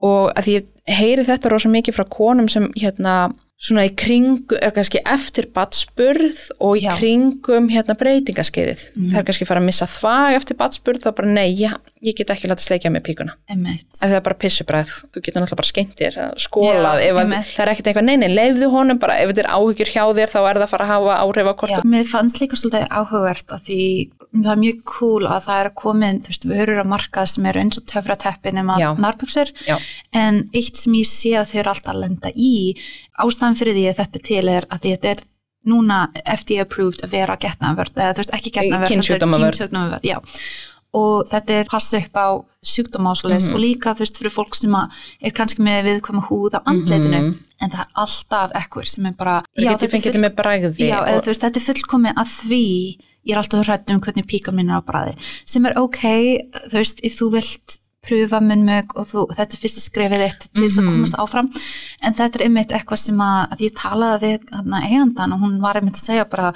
og 0.05 0.33
að 0.37 0.45
því 0.45 0.59
ég 0.59 0.69
heyri 0.99 1.25
þetta 1.25 1.53
rosa 1.53 1.73
mikið 1.73 1.97
frá 1.97 2.05
konum 2.13 2.49
sem 2.53 2.69
hérna 2.77 3.33
svona 3.65 3.87
í 3.89 3.93
kringu, 3.97 4.57
eða 4.59 4.75
kannski 4.77 5.01
eftir 5.09 5.47
batspurð 5.55 6.41
og 6.59 6.77
í 6.77 6.85
Já. 6.85 6.91
kringum 6.99 7.71
hérna 7.73 7.95
breytingaskeiðið. 7.97 8.83
Mhm. 8.93 9.13
Það 9.13 9.21
er 9.21 9.27
kannski 9.29 9.47
fara 9.49 9.63
að 9.63 9.69
missa 9.71 9.87
þvag 9.89 10.37
eftir 10.41 10.59
batspurð, 10.59 11.05
þá 11.05 11.11
bara 11.17 11.29
nei, 11.29 11.47
ég, 11.63 11.77
ég 12.05 12.17
get 12.19 12.33
ekki 12.35 12.51
látið 12.51 12.67
sleikja 12.69 12.91
með 12.93 13.05
píkuna. 13.09 13.35
Það 13.49 14.15
er 14.19 14.25
bara 14.27 14.37
pissubræð, 14.45 14.93
þú 15.15 15.23
getur 15.25 15.41
náttúrulega 15.43 15.61
bara 15.61 15.71
skemmtir, 15.71 16.19
skólað, 16.45 17.01
Já, 17.05 17.13
að, 17.15 17.35
það 17.55 17.63
er 17.65 17.73
ekkert 17.73 17.91
eitthvað, 17.91 18.07
nei, 18.09 18.17
nei, 18.21 18.29
leifðu 18.35 18.69
honum 18.75 19.01
bara, 19.01 19.17
ef 19.23 19.33
þetta 19.33 19.45
er 19.45 19.51
áhyggjur 19.57 19.93
hjá 19.95 20.03
þér, 20.19 20.33
þá 20.35 20.39
er 20.43 20.61
það 20.61 20.67
að 20.67 20.73
fara 20.75 20.87
að 20.87 20.93
hafa 20.93 21.17
áhrif 21.25 21.51
á 21.51 21.55
Já. 21.75 21.81
Mér 21.95 22.09
fannst 22.11 22.41
líka 22.43 22.61
svolítið 22.61 22.87
áhugavert 22.93 23.55
að 23.57 23.67
því 23.69 23.81
það 24.35 24.51
er 24.53 24.61
mjög 24.61 24.81
cool 24.91 25.29
að 25.31 25.45
það 25.47 25.61
er 25.61 25.71
að 25.71 25.77
komin, 25.81 26.21
þú 26.25 26.33
veist, 26.33 26.47
vörur 26.51 26.81
að 26.83 26.91
markað 26.91 27.29
sem 27.31 27.47
eru 27.51 27.63
eins 27.63 27.79
og 27.79 27.87
töfrateppi 27.91 28.55
nema 28.55 28.79
Já. 28.83 28.89
nárbuxur 28.99 29.53
Já. 29.69 29.77
en 30.17 30.41
eitt 30.55 30.81
sem 30.81 30.97
ég 30.99 31.09
sé 31.11 31.37
að 31.39 31.53
þau 31.53 31.61
eru 31.63 31.73
alltaf 31.75 31.95
að 31.95 32.03
lenda 32.03 32.33
í 32.35 32.51
ástæðan 33.23 33.59
fyrir 33.61 33.79
því 33.79 33.87
að 33.93 34.01
þetta 34.03 34.21
er 34.21 34.27
til 34.29 34.45
er 34.57 34.69
að 34.69 34.87
þetta 34.89 35.13
er 35.15 35.25
núna 35.65 35.99
FDA 36.29 36.65
approved 36.67 37.05
að 37.07 37.15
vera 37.15 37.39
getnaverð, 37.41 37.97
eða 37.97 38.17
þú 38.17 38.23
veist 38.25 38.35
ekki 38.37 38.51
getnaverð 38.59 38.91
Kynsjúkdómavörn. 38.93 39.55
kynsjúkdómavörn, 39.55 40.05
já 40.05 40.19
og 40.95 41.29
þetta 41.31 41.57
er 41.61 41.71
passa 41.71 41.99
upp 41.99 42.15
á 42.17 42.29
sjúkdómásleis 42.65 43.47
Mhm. 43.49 43.55
og 43.55 43.61
líka 43.61 43.95
þú 43.95 44.05
veist 44.05 44.19
fyrir 44.19 44.33
fólk 44.35 44.55
sem 44.55 44.75
er 44.75 45.31
kannski 45.37 45.61
með 45.63 45.85
viðkvæma 45.89 46.27
húð 46.29 46.55
á 46.57 46.61
andleitinu 46.67 47.21
Mhm. 47.21 47.39
en 47.61 47.71
það 47.71 47.81
er 47.81 47.91
alltaf 47.97 48.53
ekkur 48.55 48.87
sem 48.87 49.07
er 49.07 49.13
bara 49.19 49.43
getur 49.57 49.89
þetta 49.89 50.25
er 50.25 50.31
bragði 50.35 50.77
Já, 50.89 51.03
eða 51.05 51.17
og, 51.19 51.23
þú 51.25 51.27
veist, 51.33 51.43
þetta 51.43 51.57
er 51.61 51.69
fullkomið 51.75 52.15
að 52.15 52.29
því 52.41 52.65
ég 53.27 53.33
er 53.33 53.39
alltaf 53.39 53.67
hrætt 53.67 53.91
um 53.91 54.01
hvernig 54.01 54.27
píka 54.27 54.53
mín 54.53 54.71
er 54.71 54.81
á 54.81 54.83
bræði 54.85 55.17
sem 55.45 55.67
er 55.67 55.73
ok, 55.79 56.01
þú 56.71 56.77
veist, 56.79 57.01
ef 57.03 57.19
þú 57.21 57.31
vilt 57.33 57.79
pröfa 58.05 58.39
munnmög 58.45 58.93
og 58.97 59.07
þú, 59.09 59.27
þetta 59.33 59.55
er 59.57 59.61
fyrsta 59.63 59.81
skrefið 59.81 60.23
þitt 60.29 60.49
til 60.53 60.65
þess 60.69 60.79
að 60.79 60.89
komast 60.93 61.15
áfram 61.17 61.49
en 62.03 62.13
þetta 62.13 62.35
er 62.41 62.45
einmitt 62.45 62.69
eitthvað 62.77 62.99
sem 62.99 63.17
að, 63.17 63.53
að 63.53 63.59
ég 63.65 63.73
talaði 63.75 64.21
við 64.21 64.41
hana, 64.53 64.81
eigandan 64.85 65.33
og 65.33 65.41
hún 65.41 65.61
var 65.63 65.75
einmitt 65.81 65.97
að 65.97 66.05
segja 66.05 66.25
bara 66.29 66.53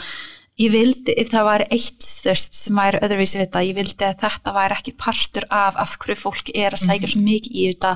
ég 0.58 0.72
vildi, 0.74 1.14
ef 1.14 1.30
það 1.30 1.46
væri 1.46 1.66
eitt 1.76 2.06
þörst 2.18 2.56
sem 2.58 2.78
væri 2.78 3.00
öðruvísi 3.06 3.38
við 3.38 3.44
þetta, 3.44 3.62
ég 3.68 3.76
vildi 3.78 4.06
að 4.06 4.22
þetta 4.24 4.54
væri 4.56 4.76
ekki 4.78 4.94
partur 4.98 5.46
af 5.54 5.78
af 5.78 5.94
hverju 6.02 6.18
fólk 6.18 6.50
er 6.54 6.74
að 6.74 6.82
sækja 6.82 7.10
svo 7.12 7.22
mikið 7.22 7.54
í 7.54 7.66
þetta 7.68 7.92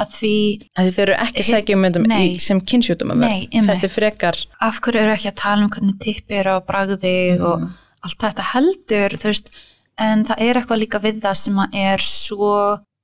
að 0.00 0.14
því 0.16 0.34
að 0.72 0.88
þið 0.88 1.00
eru 1.04 1.16
ekki 1.26 1.46
sækjum 1.50 1.82
myndum 1.84 2.08
Nei. 2.08 2.18
í, 2.24 2.28
sem 2.42 2.62
kynnsjútum 2.72 3.12
Nei, 3.20 3.46
einmitt. 3.50 3.68
þetta 3.74 3.88
er 3.90 3.94
frekar 3.94 4.42
af 4.64 4.80
hverju 4.84 5.02
eru 5.02 5.14
ekki 5.16 5.30
að 5.32 5.38
tala 5.42 5.66
um 5.66 5.72
hvernig 5.74 5.98
tippi 6.02 6.38
eru 6.40 6.56
á 6.56 6.66
bragði 6.66 7.16
og 7.36 7.66
allt 8.06 8.20
þetta 8.24 8.50
heldur 8.54 9.16
þú 9.20 9.32
veist, 9.32 9.50
en 10.00 10.24
það 10.28 10.44
er 10.46 10.60
eitthvað 10.60 10.82
líka 10.84 11.02
við 11.04 11.22
það 11.24 11.40
sem 11.42 11.64
að 11.66 11.80
er 11.84 12.06
svo 12.06 12.52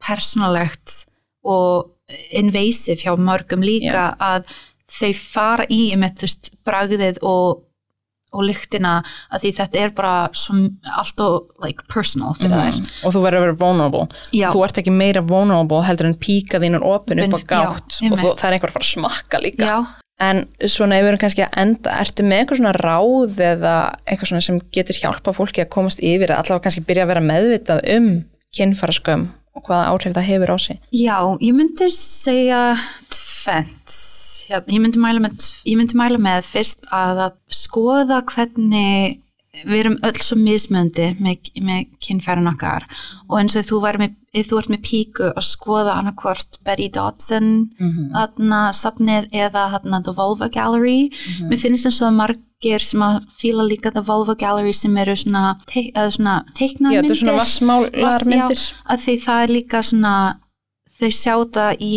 persónalegt 0.02 0.96
og 1.42 1.90
invasive 2.32 3.00
hjá 3.02 3.12
mörgum 3.18 3.64
líka 3.64 4.12
að 4.20 4.48
þau 4.92 5.12
fara 5.16 5.68
í 5.72 5.84
með 5.96 6.16
þú 6.20 6.28
veist, 6.28 6.50
bragðið 6.66 7.20
og 7.24 7.62
og 8.32 8.44
lyktina 8.48 8.98
að 9.32 9.44
því 9.44 9.52
þetta 9.60 9.80
er 9.82 9.94
bara 9.96 10.12
allt 10.98 11.22
og 11.24 11.64
like 11.64 11.84
personal 11.92 12.34
fyrir 12.38 12.56
þær. 12.56 12.78
Og 13.04 13.14
þú 13.14 13.24
verður 13.26 13.40
að 13.40 13.46
vera 13.46 13.58
vulnerable. 13.62 14.04
Já. 14.32 14.48
þú 14.54 14.62
ert 14.66 14.82
ekki 14.82 14.94
meira 14.94 15.22
vulnerable 15.24 15.82
heldur 15.86 16.08
en 16.08 16.18
píka 16.20 16.60
þínan 16.62 16.86
opin 16.86 17.22
upp 17.26 17.36
á 17.36 17.40
Já, 17.42 17.48
gátt. 17.52 17.98
Og 17.98 18.06
einmitt. 18.06 18.22
þú, 18.22 18.32
það 18.40 18.48
er 18.48 18.56
einhver 18.56 18.72
að 18.72 18.78
fara 18.78 18.88
að 18.88 18.92
smakka 18.92 19.42
líka. 19.42 19.68
Já, 19.68 19.76
en 20.22 20.42
svona 20.70 20.98
ef 20.98 21.04
við 21.04 21.12
erum 21.12 21.22
kannski 21.24 21.44
að 21.46 21.60
enda 21.64 21.94
ertu 22.02 22.26
með 22.26 22.42
eitthvað 22.42 22.60
svona 22.62 22.74
ráð 22.78 23.40
eða 23.50 23.76
eitthvað 24.06 24.32
svona 24.32 24.46
sem 24.46 24.60
getur 24.74 25.00
hjálpa 25.02 25.34
fólki 25.36 25.64
að 25.64 25.72
komast 25.74 26.02
yfir 26.02 26.30
eða 26.30 26.42
allavega 26.44 26.66
kannski 26.68 26.84
byrja 26.88 27.06
að 27.06 27.12
vera 27.12 27.24
meðvitað 27.26 27.84
um 27.96 28.10
kynfæraskömm 28.56 29.28
og 29.56 29.66
hvaða 29.66 29.90
áhrif 29.92 30.14
það 30.16 30.28
hefur 30.30 30.54
á 30.54 30.56
sig? 30.62 30.78
Já, 30.94 31.16
ég 31.42 31.56
myndi 31.56 31.88
segja 31.92 32.62
tvennt. 33.12 34.11
Hérna, 34.52 34.74
ég, 34.76 34.84
myndi 34.84 35.00
mæla 35.00 35.24
með, 35.24 35.50
ég 35.68 35.80
myndi 35.80 35.98
mæla 35.98 36.20
með 36.20 36.46
fyrst 36.50 36.88
að, 36.92 37.26
að 37.26 37.36
skoða 37.62 38.22
hvernig 38.28 39.20
við 39.52 39.82
erum 39.82 39.98
öll 40.06 40.16
svo 40.24 40.36
mismöndi 40.40 41.10
með, 41.20 41.50
með 41.60 41.88
kynfærin 42.02 42.48
okkar. 42.48 42.86
Og 43.28 43.36
eins 43.40 43.56
og 43.58 43.66
þú, 43.68 43.80
með, 44.00 44.14
ef 44.32 44.48
þú 44.48 44.60
ert 44.62 44.72
með 44.72 44.80
píku 44.86 45.28
að 45.28 45.44
skoða 45.44 45.98
annarkvort 45.98 46.56
Betty 46.64 46.88
Dodson 46.92 47.50
þarna 48.14 48.62
safnið 48.76 49.28
eða 49.44 49.66
þarna 49.74 50.00
The 50.06 50.16
Vulva 50.16 50.48
Gallery. 50.52 51.12
Mér 51.50 51.60
finnst 51.60 51.88
eins 51.88 52.00
og 52.00 52.16
margir 52.16 52.84
sem 52.84 53.04
að 53.04 53.20
fíla 53.36 53.68
líka 53.68 53.92
The 53.92 54.04
Vulva 54.08 54.38
Gallery 54.40 54.72
sem 54.76 54.96
eru 55.04 55.18
svona, 55.20 55.58
te 55.68 55.90
eða 55.90 56.16
svona 56.16 56.38
teiknaðar 56.56 56.96
Já, 56.96 57.02
þetta 57.02 57.16
er 57.16 57.22
svona 57.22 57.38
vassmálarmyndir. 57.42 58.66
Að 58.88 59.04
því 59.04 59.18
það 59.26 59.44
er 59.44 59.56
líka 59.58 59.84
svona 59.84 60.16
þau 60.92 61.10
sjá 61.12 61.34
það 61.52 61.84
í 61.84 61.96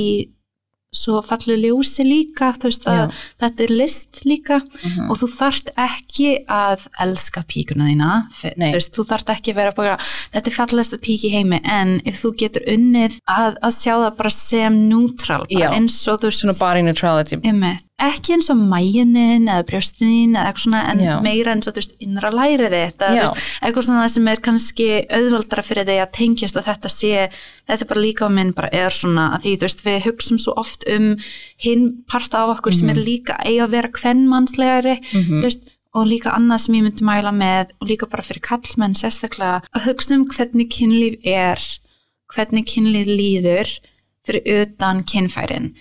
svo 0.95 1.21
fallu 1.25 1.57
ljósi 1.59 2.05
líka 2.07 2.51
veist 2.65 2.87
að 2.87 3.13
þetta 3.41 3.63
er 3.67 3.73
list 3.75 4.21
líka. 4.25 4.61
Mhm. 4.83 5.09
og 5.11 5.17
þú 5.21 5.27
þarft 5.35 5.69
ekki 5.75 6.29
að 6.47 6.87
elska 7.05 7.43
píkuna 7.47 7.89
þína 7.91 8.11
þú, 8.31 8.73
veist, 8.79 8.93
þú 8.95 9.05
þarft 9.11 9.29
ekki 9.35 9.51
að 9.53 9.59
vera 9.61 9.71
bara 9.75 9.97
þetta 10.33 10.47
er 10.47 10.55
fallegasta 10.55 10.97
pík 10.97 11.25
í 11.27 11.33
heimi 11.35 11.59
en 11.63 12.01
ef 12.05 12.21
þú 12.23 12.35
getur 12.39 12.63
unnið 12.67 13.19
að, 13.27 13.57
að 13.61 13.73
sjá 13.77 13.93
það 13.95 14.17
bara 14.17 14.29
sem 14.29 14.79
neutral 14.89 15.43
bara 15.49 15.73
eins 15.75 16.07
og 16.07 16.19
þú 16.21 16.31
veist 16.31 16.43
svona 16.45 16.57
body 16.59 16.81
neutrality. 16.87 17.37
Ekki 18.01 18.33
eins 18.35 18.49
og 18.51 18.57
mæjunin 18.59 19.45
eða 19.47 19.63
brjóstin 19.69 20.33
eða 20.35 20.49
eitthvað 20.49 20.63
svona 20.65 20.79
en 20.91 20.99
Já. 20.99 21.13
meira 21.23 21.53
eins 21.55 21.67
og 21.69 21.73
þú 21.75 21.79
veist 21.79 21.93
innra 22.03 22.31
lærið 22.35 22.73
þú 22.99 23.11
veist, 23.15 23.37
eitthvað 23.63 23.85
svona 23.87 24.07
sem 24.11 24.27
er 24.27 24.41
kannski 24.43 24.87
auðvaldra 25.15 25.63
fyrir 25.63 25.87
þig 25.87 26.01
að 26.03 26.11
tengjast 26.17 26.59
að 26.59 26.67
þetta 26.71 26.91
sé 26.91 27.11
þetta 27.69 27.85
er 27.85 27.89
bara 27.93 28.03
líka 28.03 28.27
á 28.27 28.29
minn 28.35 28.51
bara 28.57 28.69
er 28.75 28.91
svona 28.91 29.29
að 29.37 29.45
því 29.45 29.53
þú 29.55 29.67
veist 29.69 29.85
við 29.87 30.01
hugsum 30.09 30.41
svo 30.43 30.57
oft 30.59 30.83
um 30.91 31.07
hinn 31.63 31.85
parta 32.11 32.43
af 32.43 32.57
okkur 32.57 32.75
sem 32.75 32.89
er 32.91 32.99
Mhm. 32.99 33.05
líka 33.07 33.37
eiga 33.45 33.63
að 33.63 33.71
vera 33.77 33.87
kvennmannslegari 33.95 34.97
þú 35.13 35.41
veist 35.47 35.71
og 35.95 36.07
líka 36.11 36.35
annað 36.35 36.59
sem 36.65 36.75
ég 36.75 36.83
myndi 36.83 37.03
mæla 37.07 37.31
með 37.31 37.71
og 37.79 37.87
líka 37.87 38.09
bara 38.11 38.21
fyrir 38.27 38.41
kallmenn 38.43 38.93
sérstaklega 38.99 39.63
að 39.73 39.85
hugsa 39.87 40.15
um 40.19 40.25
hvernig 40.27 40.67
kynlíf 40.67 41.15
er 41.23 41.63
hvernig 42.35 42.65
kynlíf 42.67 43.07
líður 43.07 43.69
fyrir 44.27 44.43
utan 44.67 45.03
kynfærin 45.07 45.75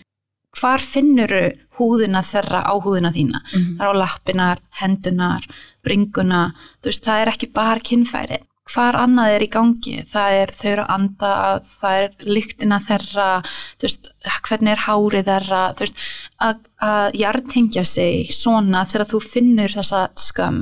hvar 0.59 0.81
finnur 0.81 1.33
húðina 1.79 2.23
þeirra 2.23 2.63
á 2.67 2.75
húðina 2.79 3.11
þína? 3.15 3.41
Það 3.53 3.85
er 3.85 3.91
á 3.91 4.01
lappinar, 4.03 4.61
hendunar 4.81 5.47
bringuna, 5.85 6.43
þú 6.81 6.93
veist 6.93 7.05
það 7.05 7.23
er 7.25 7.33
ekki 7.35 7.51
bara 7.55 7.81
kynfæri, 7.85 8.39
hvar 8.73 8.97
annað 8.97 9.35
er 9.37 9.45
í 9.45 9.51
gangi. 9.53 9.97
Það 10.11 10.39
er 10.41 10.53
þau 10.57 10.69
eru 10.71 10.85
að 10.85 10.95
anda 10.95 11.33
það 11.69 11.99
er 12.01 12.29
lyktina 12.35 12.81
þeirra 12.85 13.29
þú 13.45 13.89
veist, 13.89 14.11
hvernig 14.49 14.73
er 14.75 14.85
hárið 14.87 15.29
þeirra 15.29 15.63
þú 15.75 15.85
veist, 15.85 16.03
að, 16.45 16.63
að 16.85 17.19
jartengja 17.21 17.85
sig 17.89 18.33
svona 18.35 18.85
þegar 18.89 19.11
þú 19.13 19.21
finnur 19.25 19.75
þessa 19.75 20.03
skömm, 20.21 20.61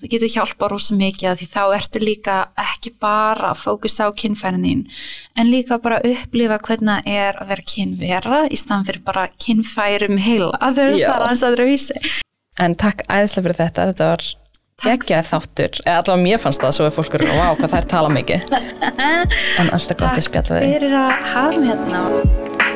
það 0.00 0.12
getur 0.14 0.34
hjálpa 0.36 0.70
rosa 0.72 0.96
mikið 0.98 1.40
því 1.40 1.48
þá 1.52 1.62
ertu 1.76 2.02
líka 2.02 2.38
ekki 2.60 2.94
bara 3.02 3.52
að 3.52 3.62
fókusa 3.62 4.08
á 4.08 4.10
kynfærin 4.16 4.66
þín 4.66 4.84
en 5.38 5.52
líka 5.52 5.80
bara 5.82 6.00
að 6.00 6.12
upplifa 6.16 6.60
hvernig 6.66 7.08
er 7.08 7.38
að 7.40 7.54
vera 7.54 7.68
kynvera 7.74 8.42
í 8.48 8.60
staðan 8.60 8.88
fyrir 8.88 9.06
bara 9.06 9.28
kynfærum 9.38 10.20
heila, 10.22 10.52
veist 10.76 11.02
Já. 11.02 11.08
það 11.08 11.16
er 11.16 11.26
aðeins 11.26 11.48
aðra 11.48 11.68
vísi 11.70 11.98
en 12.60 12.78
takk 12.78 13.04
æðislega 13.08 13.46
fyrir 13.46 13.60
þetta, 13.62 13.90
þetta 13.92 14.12
var 14.12 14.30
geggjað 14.82 15.28
þáttur, 15.30 15.80
allavega 15.86 16.22
mér 16.22 16.42
fannst 16.42 16.64
það 16.64 16.76
svo 16.78 16.88
að 16.88 16.96
fólk 16.98 17.18
eru, 17.18 17.30
vá 17.38 17.48
hvað 17.60 17.74
þær 17.76 17.90
tala 17.94 18.12
mikið. 18.18 18.46
En 19.60 19.70
alltaf 19.70 19.98
gott 20.00 20.16
að 20.16 20.24
spjalla 20.26 20.58
við 20.58 20.64
þig 20.64 20.78
fyrir 20.78 20.96
að 20.98 21.26
hafa 21.32 21.58
mig 21.58 21.70
hérna 21.70 22.71